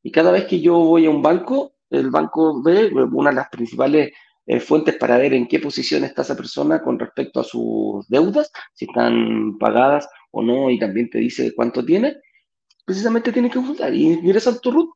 Y 0.04 0.12
cada 0.12 0.32
vez 0.32 0.46
que 0.46 0.60
yo 0.60 0.78
voy 0.78 1.06
a 1.06 1.10
un 1.10 1.22
banco, 1.22 1.74
el 1.90 2.10
banco 2.10 2.62
ve 2.64 2.92
una 2.94 3.32
de 3.32 3.36
las 3.36 3.50
principales 3.50 4.12
eh, 4.46 4.60
fuentes 4.60 4.96
para 4.96 5.18
ver 5.18 5.34
en 5.34 5.48
qué 5.48 5.60
posición 5.60 6.04
está 6.04 6.24
esa 6.24 6.36
persona 6.36 6.82
con 6.82 6.98
respecto 7.00 7.40
a 7.40 7.44
sus 7.44 8.08
deudas, 8.08 8.52
si 8.74 8.86
están 8.86 9.58
pagadas 9.58 10.08
o 10.32 10.42
no, 10.42 10.70
y 10.70 10.80
también 10.80 11.10
te 11.10 11.20
dice 11.20 11.54
cuánto 11.56 11.86
tiene. 11.86 12.18
Precisamente 12.86 13.32
tiene 13.32 13.50
que 13.50 13.58
consultar 13.58 13.94
y 13.94 14.08
ingresan 14.08 14.60
tu 14.62 14.72
RUT, 14.72 14.90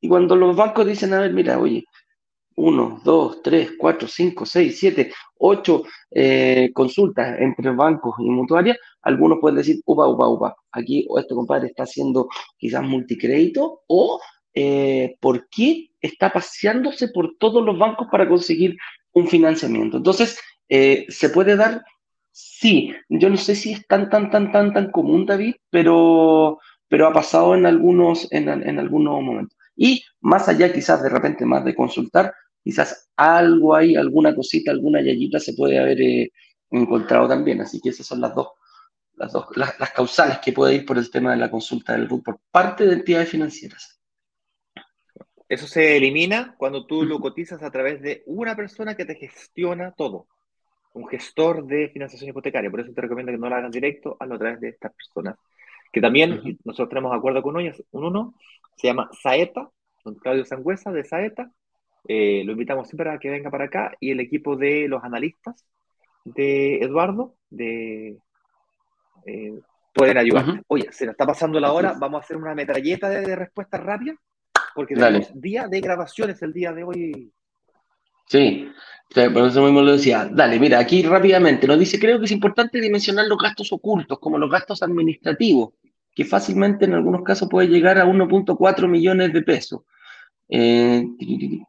y 0.00 0.08
cuando 0.08 0.36
los 0.36 0.56
bancos 0.56 0.86
dicen, 0.86 1.14
a 1.14 1.20
ver, 1.20 1.32
mira, 1.32 1.58
oye, 1.58 1.84
1, 2.56 3.00
2, 3.04 3.42
3, 3.42 3.72
4, 3.78 4.08
5, 4.08 4.46
6, 4.46 4.78
7, 4.78 5.12
8 5.38 5.82
consultas 6.72 7.40
entre 7.40 7.70
bancos 7.70 8.14
y 8.18 8.30
mutuarias, 8.30 8.76
algunos 9.02 9.38
pueden 9.40 9.56
decir, 9.56 9.80
upa, 9.84 10.06
upa, 10.08 10.28
upa, 10.28 10.56
aquí 10.70 11.06
o 11.08 11.18
este 11.18 11.34
compadre 11.34 11.68
está 11.68 11.84
haciendo 11.84 12.28
quizás 12.56 12.82
multicrédito 12.82 13.82
o 13.88 14.20
eh, 14.54 15.16
por 15.20 15.48
qué 15.48 15.90
está 16.00 16.30
paseándose 16.30 17.08
por 17.08 17.36
todos 17.38 17.64
los 17.64 17.78
bancos 17.78 18.08
para 18.10 18.28
conseguir 18.28 18.76
un 19.12 19.26
financiamiento. 19.26 19.96
Entonces, 19.96 20.38
eh, 20.68 21.06
¿se 21.08 21.30
puede 21.30 21.56
dar? 21.56 21.82
Sí, 22.30 22.94
yo 23.08 23.28
no 23.28 23.36
sé 23.36 23.54
si 23.54 23.72
es 23.72 23.86
tan, 23.86 24.08
tan, 24.08 24.30
tan, 24.30 24.52
tan, 24.52 24.72
tan 24.72 24.90
común, 24.90 25.26
David, 25.26 25.54
pero 25.70 26.58
pero 26.92 27.06
ha 27.06 27.12
pasado 27.14 27.54
en 27.54 27.64
algunos, 27.64 28.30
en, 28.32 28.50
en 28.50 28.78
algunos 28.78 29.22
momentos. 29.22 29.56
Y 29.84 30.00
más 30.20 30.48
allá 30.48 30.72
quizás 30.72 31.02
de 31.02 31.08
repente 31.08 31.44
más 31.44 31.64
de 31.64 31.74
consultar, 31.74 32.32
quizás 32.62 33.10
algo 33.16 33.74
ahí, 33.74 33.96
alguna 33.96 34.32
cosita, 34.32 34.70
alguna 34.70 35.02
yayita 35.02 35.40
se 35.40 35.54
puede 35.54 35.76
haber 35.76 36.00
eh, 36.00 36.30
encontrado 36.70 37.26
también. 37.26 37.60
Así 37.62 37.80
que 37.80 37.88
esas 37.88 38.06
son 38.06 38.20
las 38.20 38.32
dos, 38.32 38.50
las, 39.16 39.32
dos 39.32 39.46
las, 39.56 39.74
causales 39.90 40.38
que 40.38 40.52
puede 40.52 40.76
ir 40.76 40.86
por 40.86 40.98
el 40.98 41.10
tema 41.10 41.32
de 41.32 41.38
la 41.38 41.50
consulta 41.50 41.94
del 41.94 42.08
RUT 42.08 42.22
por 42.22 42.38
parte 42.52 42.86
de 42.86 42.92
entidades 42.92 43.28
financieras. 43.28 44.00
Eso 45.48 45.66
se 45.66 45.96
elimina 45.96 46.54
cuando 46.56 46.86
tú 46.86 47.02
lo 47.02 47.18
cotizas 47.18 47.60
a 47.64 47.70
través 47.72 48.00
de 48.02 48.22
una 48.26 48.54
persona 48.54 48.94
que 48.94 49.04
te 49.04 49.16
gestiona 49.16 49.90
todo. 49.90 50.28
Un 50.94 51.08
gestor 51.08 51.66
de 51.66 51.88
financiación 51.88 52.30
hipotecaria. 52.30 52.70
Por 52.70 52.82
eso 52.82 52.92
te 52.92 53.00
recomiendo 53.00 53.32
que 53.32 53.38
no 53.38 53.48
lo 53.48 53.56
hagan 53.56 53.72
directo, 53.72 54.16
hazlo 54.20 54.36
a 54.36 54.38
través 54.38 54.60
de 54.60 54.68
estas 54.68 54.92
personas. 54.94 55.34
Que 55.92 56.00
también 56.00 56.56
nosotros 56.62 56.88
tenemos 56.88 57.12
acuerdo 57.12 57.42
con 57.42 57.56
un 57.56 57.74
uno, 57.90 58.34
se 58.76 58.88
llama 58.88 59.10
Saeta, 59.22 59.70
don 60.04 60.14
Claudio 60.16 60.44
Sangüesa 60.44 60.92
de 60.92 61.04
Saeta, 61.04 61.50
eh, 62.08 62.42
lo 62.44 62.52
invitamos 62.52 62.88
siempre 62.88 63.10
a 63.10 63.18
que 63.18 63.30
venga 63.30 63.50
para 63.50 63.64
acá. 63.64 63.92
Y 64.00 64.10
el 64.10 64.20
equipo 64.20 64.56
de 64.56 64.88
los 64.88 65.02
analistas 65.04 65.64
de 66.24 66.78
Eduardo 66.78 67.36
de, 67.50 68.18
eh, 69.26 69.60
pueden 69.92 70.18
ayudar. 70.18 70.62
Oye, 70.66 70.88
se 70.92 71.06
nos 71.06 71.12
está 71.12 71.26
pasando 71.26 71.60
la 71.60 71.72
hora, 71.72 71.94
vamos 71.98 72.20
a 72.20 72.24
hacer 72.24 72.36
una 72.36 72.54
metralleta 72.54 73.08
de, 73.08 73.36
respuestas 73.36 73.82
rápidas, 73.82 74.16
porque 74.74 74.94
tenemos 74.94 75.30
día 75.34 75.68
de 75.68 75.80
grabaciones 75.80 76.42
el 76.42 76.52
día 76.52 76.72
de 76.72 76.84
hoy. 76.84 77.32
Sí, 78.26 78.70
por 79.12 79.46
eso 79.46 79.62
mismo 79.62 79.82
lo 79.82 79.92
decía. 79.92 80.28
Dale, 80.30 80.58
mira, 80.58 80.78
aquí 80.78 81.02
rápidamente 81.02 81.66
nos 81.66 81.78
dice, 81.78 81.98
creo 81.98 82.18
que 82.18 82.24
es 82.24 82.32
importante 82.32 82.80
dimensionar 82.80 83.26
los 83.26 83.38
gastos 83.38 83.72
ocultos, 83.72 84.18
como 84.18 84.38
los 84.38 84.50
gastos 84.50 84.82
administrativos, 84.82 85.74
que 86.14 86.24
fácilmente 86.24 86.84
en 86.84 86.94
algunos 86.94 87.22
casos 87.22 87.48
puede 87.48 87.68
llegar 87.68 87.98
a 87.98 88.06
1.4 88.06 88.88
millones 88.88 89.32
de 89.32 89.42
pesos. 89.42 89.80
Eh, 90.48 91.04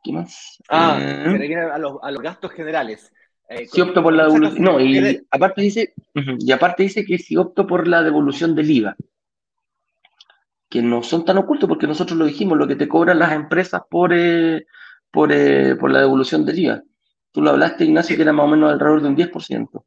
¿Qué 0.03 0.11
más? 0.11 0.61
Ah, 0.70 0.99
eh, 0.99 1.56
a, 1.56 1.78
los, 1.78 1.98
a, 2.02 2.11
los, 2.11 2.22
gastos 2.22 2.52
generales. 2.52 3.14
Eh, 3.48 3.65
si 3.65 3.80
opto 3.80 4.03
por 4.03 4.14
la 4.14 4.26
devolución. 4.26 4.64
No, 4.64 4.80
y 4.80 5.26
aparte, 5.32 5.61
dice, 5.61 5.94
y 6.40 6.52
aparte 6.52 6.84
dice 6.84 7.06
que 7.06 7.18
si 7.18 7.38
opto 7.38 7.65
por 7.65 7.88
la 7.88 8.03
devolución 8.03 8.56
del 8.56 8.70
IVA, 8.70 8.95
que 10.70 10.82
no 10.82 11.03
son 11.03 11.24
tan 11.24 11.38
ocultos 11.38 11.70
porque 11.70 11.88
nosotros 11.88 12.18
lo 12.18 12.26
dijimos, 12.26 12.57
lo 12.57 12.68
que 12.68 12.76
te 12.76 12.88
cobran 12.88 13.20
las 13.20 13.32
empresas 13.32 13.84
por, 13.90 14.14
por, 15.11 15.30
por 15.80 15.91
la 15.91 15.99
devolución 16.02 16.45
del 16.45 16.60
IVA. 16.60 16.84
Tú 17.32 17.41
lo 17.41 17.52
hablaste, 17.52 17.86
Ignacio, 17.86 18.15
que 18.15 18.22
era 18.22 18.34
más 18.34 18.45
o 18.45 18.49
menos 18.49 18.72
alrededor 18.72 19.02
de 19.02 19.07
un 19.07 19.15
10%. 19.15 19.84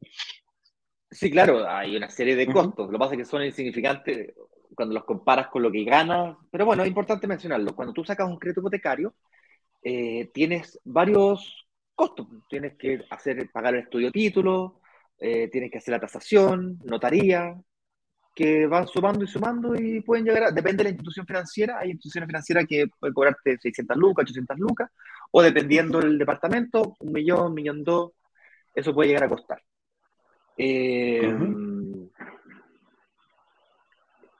Sí, 1.09 1.31
claro, 1.31 1.67
hay 1.67 1.95
una 1.95 2.09
serie 2.09 2.35
de 2.35 2.47
costos. 2.51 2.87
Lo 2.87 2.91
que 2.91 2.99
pasa 2.99 3.13
es 3.13 3.19
que 3.19 3.25
son 3.25 3.43
insignificantes 3.43 4.33
cuando 4.75 4.93
los 4.93 5.05
comparas 5.05 5.47
con 5.47 5.63
lo 5.63 5.71
que 5.71 5.83
ganas. 5.83 6.35
Pero 6.51 6.65
bueno, 6.65 6.83
es 6.83 6.89
importante 6.89 7.27
mencionarlo. 7.27 7.75
Cuando 7.75 7.93
tú 7.93 8.03
sacas 8.03 8.27
un 8.27 8.37
crédito 8.37 8.59
hipotecario, 8.59 9.15
eh, 9.81 10.29
tienes 10.33 10.79
varios 10.83 11.67
costos. 11.95 12.27
Tienes 12.49 12.75
que 12.77 13.05
hacer, 13.09 13.49
pagar 13.51 13.75
el 13.75 13.83
estudio 13.83 14.11
título, 14.11 14.81
eh, 15.19 15.49
tienes 15.49 15.71
que 15.71 15.77
hacer 15.79 15.93
la 15.93 15.99
tasación, 15.99 16.79
notaría, 16.83 17.55
que 18.35 18.67
van 18.67 18.87
sumando 18.87 19.23
y 19.25 19.27
sumando 19.27 19.75
y 19.75 20.01
pueden 20.01 20.25
llegar 20.25 20.43
a, 20.43 20.51
depende 20.51 20.77
de 20.79 20.83
la 20.85 20.89
institución 20.91 21.25
financiera, 21.25 21.79
hay 21.79 21.89
instituciones 21.89 22.27
financieras 22.27 22.65
que 22.69 22.85
pueden 22.99 23.13
cobrarte 23.15 23.57
600 23.57 23.97
lucas, 23.97 24.23
800 24.25 24.59
lucas, 24.59 24.91
o 25.31 25.41
dependiendo 25.41 25.99
del 25.99 26.19
departamento, 26.19 26.95
un 26.99 27.13
millón, 27.13 27.47
un 27.47 27.53
millón 27.55 27.83
dos, 27.83 28.11
eso 28.75 28.93
puede 28.93 29.09
llegar 29.09 29.23
a 29.23 29.29
costar. 29.29 29.63
Eh, 30.57 31.33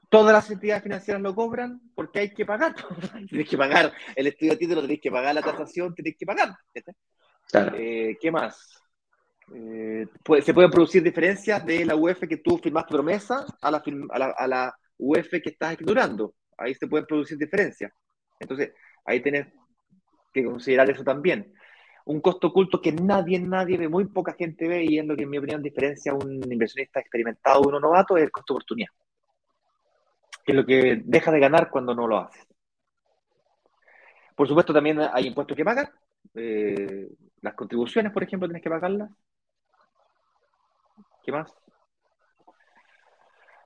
Todas 0.09 0.31
las 0.33 0.49
entidades 0.49 0.83
financieras 0.83 1.21
lo 1.21 1.35
cobran 1.35 1.81
porque 1.93 2.19
hay 2.19 2.33
que 2.33 2.45
pagar. 2.45 2.73
tienes 3.29 3.49
que 3.49 3.57
pagar 3.57 3.91
el 4.15 4.27
estudio 4.27 4.53
de 4.53 4.57
título, 4.57 4.81
tenés 4.81 5.01
que 5.01 5.11
pagar 5.11 5.35
la 5.35 5.41
tasación, 5.41 5.93
tenés 5.93 6.15
que 6.17 6.25
pagar. 6.25 6.55
Eh, 7.75 8.17
¿Qué 8.19 8.31
más? 8.31 8.81
Eh, 9.53 10.07
se 10.43 10.53
pueden 10.53 10.71
producir 10.71 11.03
diferencias 11.03 11.65
de 11.65 11.85
la 11.85 11.95
UF 11.95 12.21
que 12.27 12.37
tú 12.37 12.57
firmaste 12.57 12.93
promesa 12.93 13.45
a 13.61 13.71
la, 13.71 13.83
a 14.37 14.47
la, 14.47 14.75
UF 14.97 15.29
que 15.29 15.49
estás 15.49 15.73
escriturando. 15.73 16.35
Ahí 16.57 16.73
se 16.73 16.87
pueden 16.87 17.05
producir 17.05 17.37
diferencias. 17.37 17.91
Entonces, 18.39 18.71
ahí 19.05 19.19
tenés 19.19 19.47
que 20.33 20.43
considerar 20.43 20.89
eso 20.89 21.03
también. 21.03 21.53
Un 22.09 22.21
costo 22.21 22.47
oculto 22.47 22.81
que 22.81 22.91
nadie, 22.91 23.39
nadie 23.39 23.77
ve, 23.77 23.87
muy 23.87 24.05
poca 24.05 24.33
gente 24.33 24.67
ve, 24.67 24.83
y 24.85 24.99
es 24.99 25.05
lo 25.05 25.15
que 25.15 25.23
en 25.23 25.29
mi 25.29 25.37
opinión 25.37 25.61
diferencia 25.61 26.11
a 26.11 26.15
un 26.15 26.41
inversionista 26.51 26.99
experimentado 26.99 27.61
de 27.61 27.67
un 27.75 27.81
novato, 27.81 28.17
es 28.17 28.23
el 28.23 28.31
costo 28.31 28.53
oportunidad 28.53 28.89
que 30.47 30.53
es 30.53 30.55
lo 30.55 30.65
que 30.65 31.01
deja 31.03 31.29
de 31.29 31.41
ganar 31.41 31.69
cuando 31.69 31.93
no 31.93 32.07
lo 32.07 32.19
haces. 32.19 32.47
Por 34.33 34.47
supuesto, 34.47 34.73
también 34.73 34.97
hay 35.01 35.27
impuestos 35.27 35.57
que 35.57 35.65
pagar. 35.65 35.91
Eh, 36.33 37.09
las 37.41 37.53
contribuciones, 37.53 38.13
por 38.13 38.23
ejemplo, 38.23 38.47
tienes 38.47 38.63
que 38.63 38.69
pagarlas. 38.69 39.11
¿Qué 41.21 41.33
más? 41.33 41.53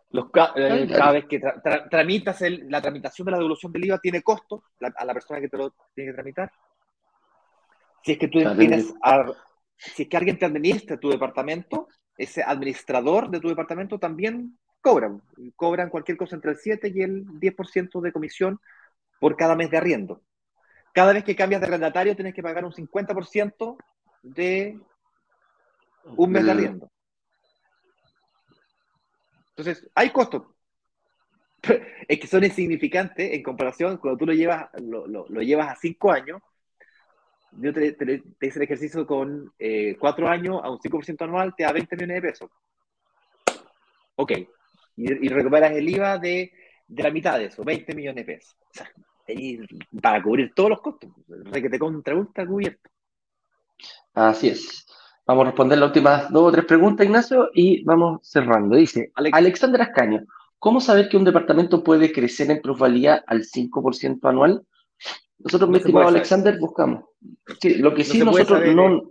Los, 0.09 0.25
eh, 0.55 0.87
cada 0.89 1.11
vez 1.11 1.25
que 1.25 1.39
tramitas 1.87 2.41
la 2.41 2.81
tramitación 2.81 3.27
de 3.27 3.31
la 3.31 3.37
devolución 3.37 3.71
del 3.71 3.85
IVA 3.85 3.99
tiene 3.99 4.23
costo 4.23 4.63
a 4.81 5.05
la 5.05 5.13
persona 5.13 5.39
que 5.39 5.49
te 5.49 5.57
lo 5.57 5.75
tiene 5.93 6.09
que 6.09 6.15
tramitar. 6.15 6.51
Si 8.03 8.13
es 8.13 8.17
que 8.17 8.27
tú 8.27 8.39
tienes 8.55 8.93
si 9.77 10.03
es 10.03 10.09
que 10.09 10.17
alguien 10.17 10.37
te 10.37 10.45
administra 10.45 10.97
tu 10.97 11.09
departamento, 11.09 11.87
ese 12.15 12.43
administrador 12.43 13.31
de 13.31 13.39
tu 13.39 13.49
departamento 13.49 13.97
también 13.97 14.59
cobran. 14.79 15.21
Cobran 15.55 15.89
cualquier 15.89 16.17
cosa 16.17 16.35
entre 16.35 16.51
el 16.51 16.57
7 16.57 16.91
y 16.93 17.01
el 17.01 17.25
10% 17.25 17.99
de 18.01 18.11
comisión 18.11 18.59
por 19.19 19.35
cada 19.35 19.55
mes 19.55 19.71
de 19.71 19.77
arriendo. 19.77 20.21
Cada 20.93 21.13
vez 21.13 21.23
que 21.23 21.35
cambias 21.35 21.61
de 21.61 21.67
arrendatario 21.67 22.15
tienes 22.15 22.33
que 22.33 22.43
pagar 22.43 22.65
un 22.65 22.73
50% 22.73 23.77
de 24.23 24.79
un 26.15 26.31
mes 26.31 26.45
de 26.45 26.51
arriendo. 26.51 26.91
Entonces, 29.49 29.89
hay 29.95 30.09
costos. 30.09 30.43
Es 32.07 32.19
que 32.19 32.27
son 32.27 32.43
insignificantes 32.43 33.31
en 33.31 33.43
comparación 33.43 33.97
cuando 33.97 34.17
tú 34.17 34.25
lo 34.25 34.33
llevas, 34.33 34.69
lo, 34.81 35.25
llevas 35.41 35.69
a 35.69 35.75
5 35.75 36.11
años. 36.11 36.41
Yo 37.59 37.73
te, 37.73 37.95
hice 38.41 38.59
el 38.59 38.63
ejercicio 38.63 39.05
con 39.05 39.53
4 39.57 39.57
eh, 39.59 40.29
años 40.29 40.61
a 40.63 40.69
un 40.69 40.79
5% 40.79 41.21
anual, 41.21 41.53
te 41.55 41.63
da 41.63 41.71
20 41.71 41.95
millones 41.95 42.21
de 42.21 42.29
pesos. 42.29 42.49
Ok, 44.15 44.31
y, 44.95 45.29
recuperas 45.29 45.71
el 45.71 45.89
IVA 45.89 46.17
de, 46.17 46.51
de, 46.87 47.03
la 47.03 47.11
mitad 47.11 47.37
de 47.37 47.45
eso, 47.45 47.63
20 47.63 47.95
millones 47.95 48.25
de 48.25 48.33
pesos. 48.35 48.55
O 48.61 48.73
sea, 48.73 48.91
para 50.01 50.21
cubrir 50.21 50.53
todos 50.53 50.69
los 50.69 50.81
costos. 50.81 51.09
O 51.27 51.51
sea, 51.51 51.61
que 51.61 51.69
te 51.69 51.79
contragusta 51.79 52.45
cubierto. 52.45 52.89
Así 54.13 54.49
es. 54.49 54.85
Vamos 55.25 55.43
a 55.43 55.45
responder 55.47 55.77
las 55.77 55.87
últimas 55.87 56.31
dos 56.31 56.49
o 56.49 56.51
tres 56.51 56.65
preguntas, 56.65 57.05
Ignacio, 57.05 57.49
y 57.53 57.83
vamos 57.83 58.27
cerrando. 58.27 58.75
Dice 58.75 59.11
Alexander 59.15 59.81
Ascaño, 59.81 60.25
¿cómo 60.59 60.81
saber 60.81 61.09
que 61.09 61.17
un 61.17 61.23
departamento 61.23 61.83
puede 61.83 62.11
crecer 62.11 62.51
en 62.51 62.61
plusvalía 62.61 63.23
al 63.27 63.43
5% 63.43 64.27
anual? 64.27 64.65
Nosotros, 65.43 65.69
mi 65.69 65.77
estimado 65.77 66.07
Alexander, 66.07 66.57
buscamos. 66.59 67.03
lo 67.77 67.93
que 67.93 68.03
sí 68.03 68.19
nosotros 68.19 68.61
no, 68.75 69.01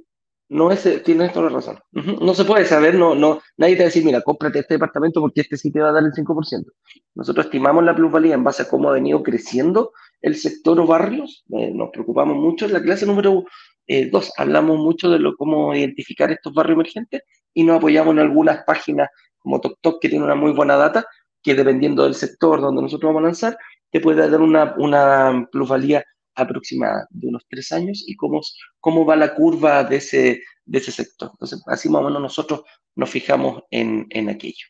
no 0.50 0.72
es, 0.72 1.02
tienes 1.04 1.32
toda 1.32 1.46
la 1.46 1.56
razón. 1.56 1.78
No 1.92 2.34
se 2.34 2.44
puede 2.44 2.64
saber, 2.64 2.96
no, 2.96 3.14
no, 3.14 3.40
nadie 3.56 3.74
te 3.74 3.82
va 3.82 3.84
a 3.84 3.86
decir, 3.86 4.04
mira, 4.04 4.20
cómprate 4.20 4.58
este 4.58 4.74
departamento 4.74 5.20
porque 5.20 5.42
este 5.42 5.56
sí 5.56 5.70
te 5.70 5.80
va 5.80 5.90
a 5.90 5.92
dar 5.92 6.02
el 6.02 6.12
5%. 6.12 6.64
Nosotros 7.14 7.46
estimamos 7.46 7.84
la 7.84 7.94
plusvalía 7.94 8.34
en 8.34 8.44
base 8.44 8.62
a 8.62 8.68
cómo 8.68 8.90
ha 8.90 8.92
venido 8.92 9.22
creciendo 9.22 9.92
el 10.20 10.34
sector 10.34 10.78
o 10.80 10.86
barrios. 10.86 11.44
Eh, 11.50 11.70
nos 11.72 11.90
preocupamos 11.90 12.36
mucho. 12.36 12.66
En 12.66 12.72
la 12.72 12.82
clase 12.82 13.06
número 13.06 13.32
2 13.32 13.44
eh, 13.86 14.10
hablamos 14.36 14.78
mucho 14.78 15.08
de 15.10 15.20
lo, 15.20 15.36
cómo 15.36 15.74
identificar 15.74 16.30
estos 16.32 16.52
barrios 16.52 16.74
emergentes 16.74 17.22
y 17.54 17.64
nos 17.64 17.76
apoyamos 17.76 18.12
en 18.12 18.20
algunas 18.20 18.64
páginas 18.64 19.08
como 19.38 19.60
TokTok 19.60 20.00
que 20.02 20.08
tiene 20.08 20.24
una 20.24 20.34
muy 20.34 20.52
buena 20.52 20.76
data 20.76 21.06
que 21.42 21.54
dependiendo 21.54 22.04
del 22.04 22.14
sector 22.14 22.60
donde 22.60 22.82
nosotros 22.82 23.08
vamos 23.08 23.22
a 23.22 23.26
lanzar, 23.26 23.58
te 23.90 24.00
puede 24.00 24.28
dar 24.28 24.40
una, 24.40 24.74
una 24.78 25.48
plusvalía 25.50 26.04
aproximada 26.40 27.06
de 27.10 27.28
unos 27.28 27.46
tres 27.48 27.72
años 27.72 28.04
y 28.06 28.16
cómo, 28.16 28.40
cómo 28.80 29.04
va 29.04 29.16
la 29.16 29.34
curva 29.34 29.84
de 29.84 29.96
ese, 29.96 30.42
de 30.64 30.78
ese 30.78 30.92
sector. 30.92 31.30
Entonces, 31.32 31.62
así 31.66 31.88
más 31.88 32.02
o 32.02 32.04
menos 32.04 32.22
nosotros 32.22 32.62
nos 32.94 33.10
fijamos 33.10 33.62
en, 33.70 34.06
en 34.10 34.28
aquello. 34.28 34.66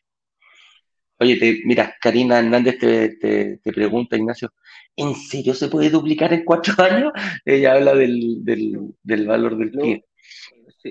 Oye, 1.21 1.37
te, 1.37 1.61
mira, 1.65 1.95
Karina 2.01 2.39
Hernández 2.39 2.79
te, 2.79 3.09
te, 3.57 3.71
pregunta, 3.71 4.17
Ignacio, 4.17 4.51
¿en 4.95 5.13
serio 5.13 5.53
se 5.53 5.67
puede 5.67 5.91
duplicar 5.91 6.33
en 6.33 6.43
cuatro 6.43 6.73
años? 6.83 7.11
Ella 7.45 7.73
habla 7.73 7.93
del, 7.93 8.43
del, 8.43 8.95
del 9.03 9.27
valor 9.27 9.55
del 9.55 9.69
pie. 9.69 10.05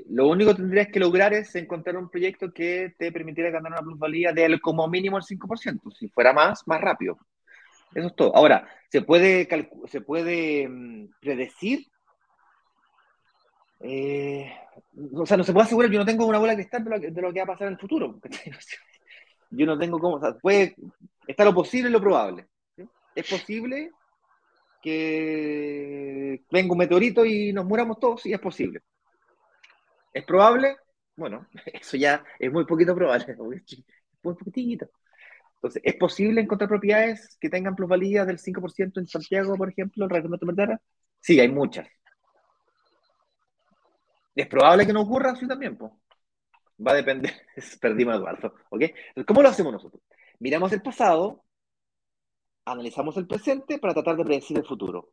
lo 0.09 0.29
único 0.29 0.53
que 0.53 0.59
tendrías 0.59 0.87
que 0.87 1.01
lograr 1.01 1.35
es 1.35 1.53
encontrar 1.57 1.97
un 1.97 2.09
proyecto 2.09 2.53
que 2.53 2.95
te 2.97 3.11
permitiera 3.11 3.51
ganar 3.51 3.73
una 3.73 3.83
plusvalía 3.83 4.33
de 4.33 4.61
como 4.61 4.87
mínimo 4.87 5.19
el 5.19 5.25
5%. 5.25 5.91
Si 5.99 6.09
fuera 6.09 6.33
más, 6.33 6.63
más 6.65 6.81
rápido. 6.81 7.19
Eso 7.95 8.07
es 8.07 8.15
todo. 8.15 8.35
Ahora, 8.37 8.69
¿se 8.91 9.03
puede, 9.03 9.49
se 9.87 10.01
puede 10.01 10.69
mm, 10.69 11.09
predecir? 11.21 11.87
Eh, 13.81 14.53
o 15.15 15.27
sea, 15.27 15.37
no 15.37 15.45
se 15.45 15.53
puede 15.53 15.65
asegurar, 15.65 15.91
yo 15.91 15.99
no 15.99 16.05
tengo 16.05 16.27
una 16.27 16.39
bola 16.39 16.53
de 16.53 16.59
cristal 16.59 16.85
de 16.85 16.91
lo, 16.91 16.99
de 16.99 17.23
lo 17.23 17.33
que 17.33 17.41
va 17.41 17.45
a 17.45 17.49
pasar 17.49 17.69
en 17.69 17.75
el 17.75 17.81
futuro. 17.81 18.21
Yo 19.53 19.67
no 19.67 19.77
tengo 19.77 19.99
cómo, 19.99 20.17
o 20.17 20.21
sea, 20.21 20.35
puede, 20.35 20.77
está 21.27 21.45
lo 21.45 21.53
posible 21.53 21.89
y 21.89 21.93
lo 21.93 22.01
probable. 22.01 22.47
¿Es 23.17 23.29
posible 23.29 23.91
que 24.81 26.43
venga 26.51 26.73
un 26.73 26.79
meteorito 26.79 27.25
y 27.25 27.53
nos 27.53 27.65
muramos 27.65 27.99
todos? 27.99 28.23
Sí, 28.23 28.33
es 28.33 28.39
posible. 28.39 28.81
¿Es 30.13 30.25
probable? 30.25 30.77
Bueno, 31.17 31.47
eso 31.67 31.97
ya 31.97 32.25
es 32.39 32.53
muy 32.53 32.65
poquito 32.65 32.95
probable, 32.95 33.37
muy 34.23 34.35
poquitito. 34.35 34.89
Entonces, 35.61 35.83
¿es 35.85 35.95
posible 35.97 36.41
encontrar 36.41 36.71
propiedades 36.71 37.37
que 37.39 37.51
tengan 37.51 37.77
plusvalía 37.77 38.25
del 38.25 38.39
5% 38.39 38.99
en 38.99 39.07
Santiago, 39.07 39.57
por 39.57 39.69
ejemplo, 39.69 40.05
el 40.05 40.11
Reglamento 40.11 40.47
Verdadera? 40.47 40.81
Sí, 41.21 41.39
hay 41.39 41.51
muchas. 41.51 41.87
¿Es 44.35 44.47
probable 44.47 44.87
que 44.87 44.95
no 44.95 45.03
ocurra? 45.03 45.37
Sí, 45.37 45.47
también, 45.47 45.77
pues. 45.77 45.93
Va 46.85 46.93
a 46.93 46.95
depender. 46.95 47.33
Perdimos 47.81 48.15
a 48.15 48.17
Eduardo. 48.17 48.55
¿Cómo 49.27 49.43
lo 49.43 49.51
hacemos 49.51 49.75
nosotros? 49.75 50.03
Miramos 50.39 50.73
el 50.73 50.81
pasado, 50.81 51.45
analizamos 52.65 53.19
el 53.19 53.27
presente 53.27 53.79
para 53.79 53.93
tratar 53.93 54.17
de 54.17 54.25
predecir 54.25 54.57
el 54.57 54.65
futuro. 54.65 55.13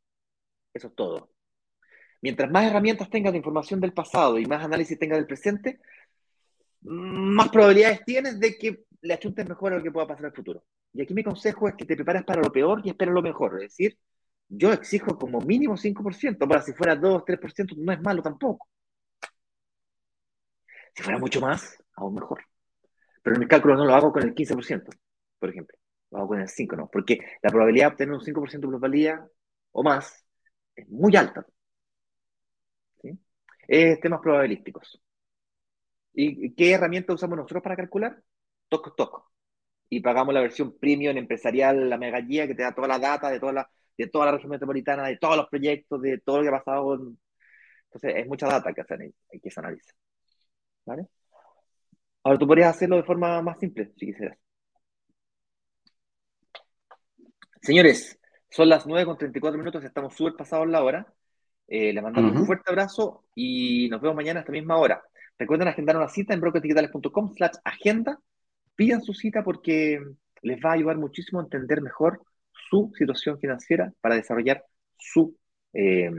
Eso 0.74 0.88
es 0.88 0.96
todo. 0.96 1.30
Mientras 2.22 2.50
más 2.50 2.66
herramientas 2.66 3.10
tengas 3.10 3.34
de 3.34 3.40
información 3.40 3.82
del 3.82 3.92
pasado 3.92 4.40
y 4.40 4.46
más 4.46 4.64
análisis 4.64 4.98
tengas 4.98 5.18
del 5.18 5.28
presente, 5.28 5.82
más 6.82 7.50
probabilidades 7.50 8.06
tienes 8.06 8.40
de 8.40 8.58
que 8.58 8.87
le 9.02 9.14
achuntes 9.14 9.48
mejor 9.48 9.74
a 9.74 9.78
lo 9.78 9.84
que 9.84 9.92
pueda 9.92 10.08
pasar 10.08 10.26
en 10.26 10.30
el 10.32 10.36
futuro. 10.36 10.64
Y 10.94 11.02
aquí 11.02 11.14
mi 11.14 11.24
consejo 11.24 11.68
es 11.68 11.76
que 11.76 11.86
te 11.86 11.96
prepares 11.96 12.24
para 12.24 12.42
lo 12.42 12.52
peor 12.52 12.82
y 12.84 12.90
esperes 12.90 13.14
lo 13.14 13.22
mejor. 13.22 13.56
Es 13.56 13.72
decir, 13.72 13.98
yo 14.50 14.74
exijo 14.74 15.18
como 15.18 15.40
mínimo 15.42 15.78
5%, 15.78 16.48
para 16.48 16.62
si 16.62 16.74
fuera 16.74 16.96
2, 16.96 17.24
3%, 17.26 17.76
no 17.78 17.92
es 17.92 18.02
malo 18.02 18.22
tampoco. 18.22 18.68
Si 20.96 21.04
fuera 21.04 21.20
mucho 21.20 21.42
más, 21.42 21.78
aún 21.96 22.16
mejor. 22.16 22.44
Pero 23.22 23.36
en 23.36 23.44
el 23.44 23.48
cálculo 23.48 23.76
no 23.76 23.86
lo 23.86 23.94
hago 23.94 24.12
con 24.12 24.24
el 24.24 24.34
15%, 24.34 24.90
por 25.40 25.50
ejemplo. 25.50 25.78
Lo 26.12 26.20
hago 26.20 26.28
con 26.30 26.42
el 26.42 26.48
5%, 26.48 26.78
¿no? 26.78 26.90
Porque 26.90 27.20
la 27.42 27.50
probabilidad 27.50 27.88
de 27.88 27.92
obtener 27.94 28.16
un 28.16 28.22
5% 28.22 28.68
de 28.68 28.68
plusvalía 28.68 29.28
o 29.72 29.84
más 29.84 30.26
es 30.76 30.88
muy 30.90 31.16
alta. 31.16 31.46
¿sí? 33.02 33.20
Es 33.68 34.00
temas 34.00 34.22
probabilísticos. 34.22 35.02
¿Y 36.14 36.56
qué 36.56 36.72
herramienta 36.72 37.14
usamos 37.14 37.38
nosotros 37.38 37.62
para 37.62 37.76
calcular? 37.76 38.24
Toco, 38.70 38.94
toco. 38.94 39.32
Y 39.90 40.02
pagamos 40.02 40.34
la 40.34 40.42
versión 40.42 40.78
premium 40.78 41.18
empresarial, 41.18 41.90
la 41.90 41.98
mega 41.98 42.20
guía 42.20 42.48
que 42.48 42.56
te 42.56 42.64
da 42.64 42.76
toda 42.76 42.88
la 42.88 43.00
data 43.00 43.30
de 43.30 43.40
toda 43.40 43.54
la, 43.54 43.70
de 43.98 44.08
toda 44.08 44.26
la 44.26 44.32
región 44.34 44.52
metropolitana, 44.52 45.08
de 45.08 45.18
todos 45.18 45.38
los 45.38 45.48
proyectos, 45.48 46.02
de 46.02 46.20
todo 46.20 46.38
lo 46.38 46.44
que 46.44 46.50
ha 46.50 46.60
pasado. 46.60 46.94
Entonces, 46.96 48.14
es 48.18 48.28
mucha 48.28 48.48
data 48.48 48.74
que, 48.74 48.82
hacen, 48.82 49.14
que 49.42 49.52
se 49.52 49.60
analiza. 49.60 49.94
¿Vale? 50.86 51.08
Ahora 52.24 52.40
tú 52.40 52.48
podrías 52.48 52.76
hacerlo 52.76 52.98
de 52.98 53.04
forma 53.04 53.42
más 53.42 53.58
simple, 53.60 53.92
si 53.96 54.08
quisieras. 54.08 54.38
Señores, 57.62 58.20
son 58.50 58.70
las 58.70 58.86
9 58.86 59.06
con 59.06 59.18
34 59.18 59.58
minutos, 59.58 59.84
estamos 59.84 60.14
súper 60.14 60.36
pasados 60.36 60.68
la 60.68 60.84
hora. 60.84 61.14
Eh, 61.68 61.92
les 61.92 62.02
mandamos 62.02 62.34
un 62.34 62.46
fuerte 62.46 62.70
abrazo 62.70 63.26
y 63.36 63.90
nos 63.90 64.02
vemos 64.02 64.16
mañana 64.16 64.40
a 64.40 64.42
esta 64.42 64.54
misma 64.54 64.78
hora. 64.78 65.04
Recuerden 65.38 65.68
agendar 65.68 65.98
una 65.98 66.08
cita 66.08 66.34
en 66.34 66.40
brokerdigitales.com 66.40 67.34
slash 67.36 67.56
agenda. 67.64 68.20
Pidan 68.78 69.02
su 69.02 69.14
cita 69.14 69.44
porque 69.44 70.00
les 70.44 70.60
va 70.64 70.70
a 70.70 70.74
ayudar 70.74 70.98
muchísimo 70.98 71.40
a 71.40 71.44
entender 71.44 71.82
mejor 71.82 72.22
su 72.70 72.92
situación 72.96 73.40
financiera 73.40 73.92
para 74.02 74.16
desarrollar 74.16 74.64
su 74.96 75.36
eh, 75.74 76.12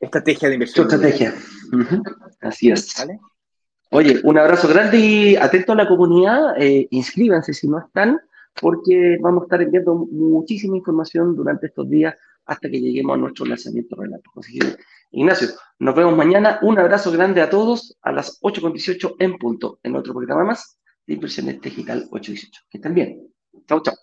estrategia 0.00 0.48
de 0.48 0.54
inversión. 0.54 0.88
Su 0.88 0.96
estrategia. 0.96 1.34
Así 2.40 2.70
es. 2.70 3.06
Oye, 3.90 4.18
un 4.24 4.38
abrazo 4.38 4.66
grande 4.66 4.98
y 4.98 5.36
atento 5.36 5.72
a 5.72 5.76
la 5.76 5.86
comunidad. 5.86 6.54
Eh, 6.58 6.88
inscríbanse 6.90 7.52
si 7.52 7.68
no 7.68 7.80
están, 7.80 8.18
porque 8.58 9.18
vamos 9.20 9.42
a 9.42 9.44
estar 9.44 9.60
enviando 9.60 9.94
muchísima 9.94 10.78
información 10.78 11.36
durante 11.36 11.66
estos 11.66 11.86
días 11.90 12.16
hasta 12.46 12.70
que 12.70 12.80
lleguemos 12.80 13.14
a 13.14 13.18
nuestro 13.18 13.44
lanzamiento 13.44 13.94
relato. 13.96 14.30
Así 14.36 14.58
que, 14.58 14.76
Ignacio, 15.10 15.48
nos 15.80 15.94
vemos 15.94 16.16
mañana. 16.16 16.60
Un 16.62 16.78
abrazo 16.78 17.12
grande 17.12 17.42
a 17.42 17.50
todos 17.50 17.98
a 18.00 18.10
las 18.10 18.40
8.18 18.40 19.16
en 19.18 19.36
punto, 19.36 19.80
en 19.82 19.96
otro 19.96 20.14
programa 20.14 20.44
más 20.44 20.80
de 21.06 21.14
Inversiones 21.14 21.60
Digital 21.60 22.08
818. 22.10 22.62
Que 22.70 22.78
estén 22.78 22.94
bien. 22.94 23.28
Chao, 23.66 23.82
chao. 23.82 23.94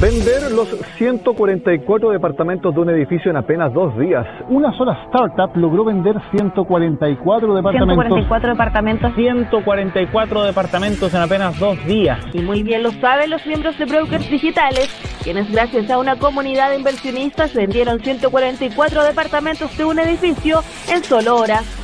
Vender 0.00 0.50
los 0.52 0.68
144 0.98 2.10
departamentos 2.10 2.74
de 2.74 2.80
un 2.80 2.90
edificio 2.90 3.30
en 3.30 3.36
apenas 3.36 3.72
dos 3.72 3.96
días. 3.98 4.26
Una 4.48 4.76
sola 4.76 5.04
startup 5.06 5.56
logró 5.56 5.84
vender 5.84 6.16
144 6.30 7.54
departamentos. 7.54 7.96
144 7.96 8.50
departamentos. 8.50 9.14
144 9.14 10.42
departamentos 10.42 11.14
en 11.14 11.20
apenas 11.22 11.58
dos 11.58 11.82
días. 11.86 12.18
Y 12.32 12.40
muy 12.40 12.62
bien 12.62 12.82
lo 12.82 12.90
saben 12.92 13.30
los 13.30 13.46
miembros 13.46 13.78
de 13.78 13.84
Brokers 13.86 14.28
Digitales, 14.28 14.88
quienes 15.22 15.50
gracias 15.50 15.90
a 15.90 15.98
una 15.98 16.16
comunidad 16.16 16.70
de 16.70 16.76
inversionistas 16.76 17.54
vendieron 17.54 18.00
144 18.00 19.04
departamentos 19.04 19.74
de 19.78 19.84
un 19.84 19.98
edificio 19.98 20.60
en 20.88 21.04
solo 21.04 21.36
horas. 21.36 21.83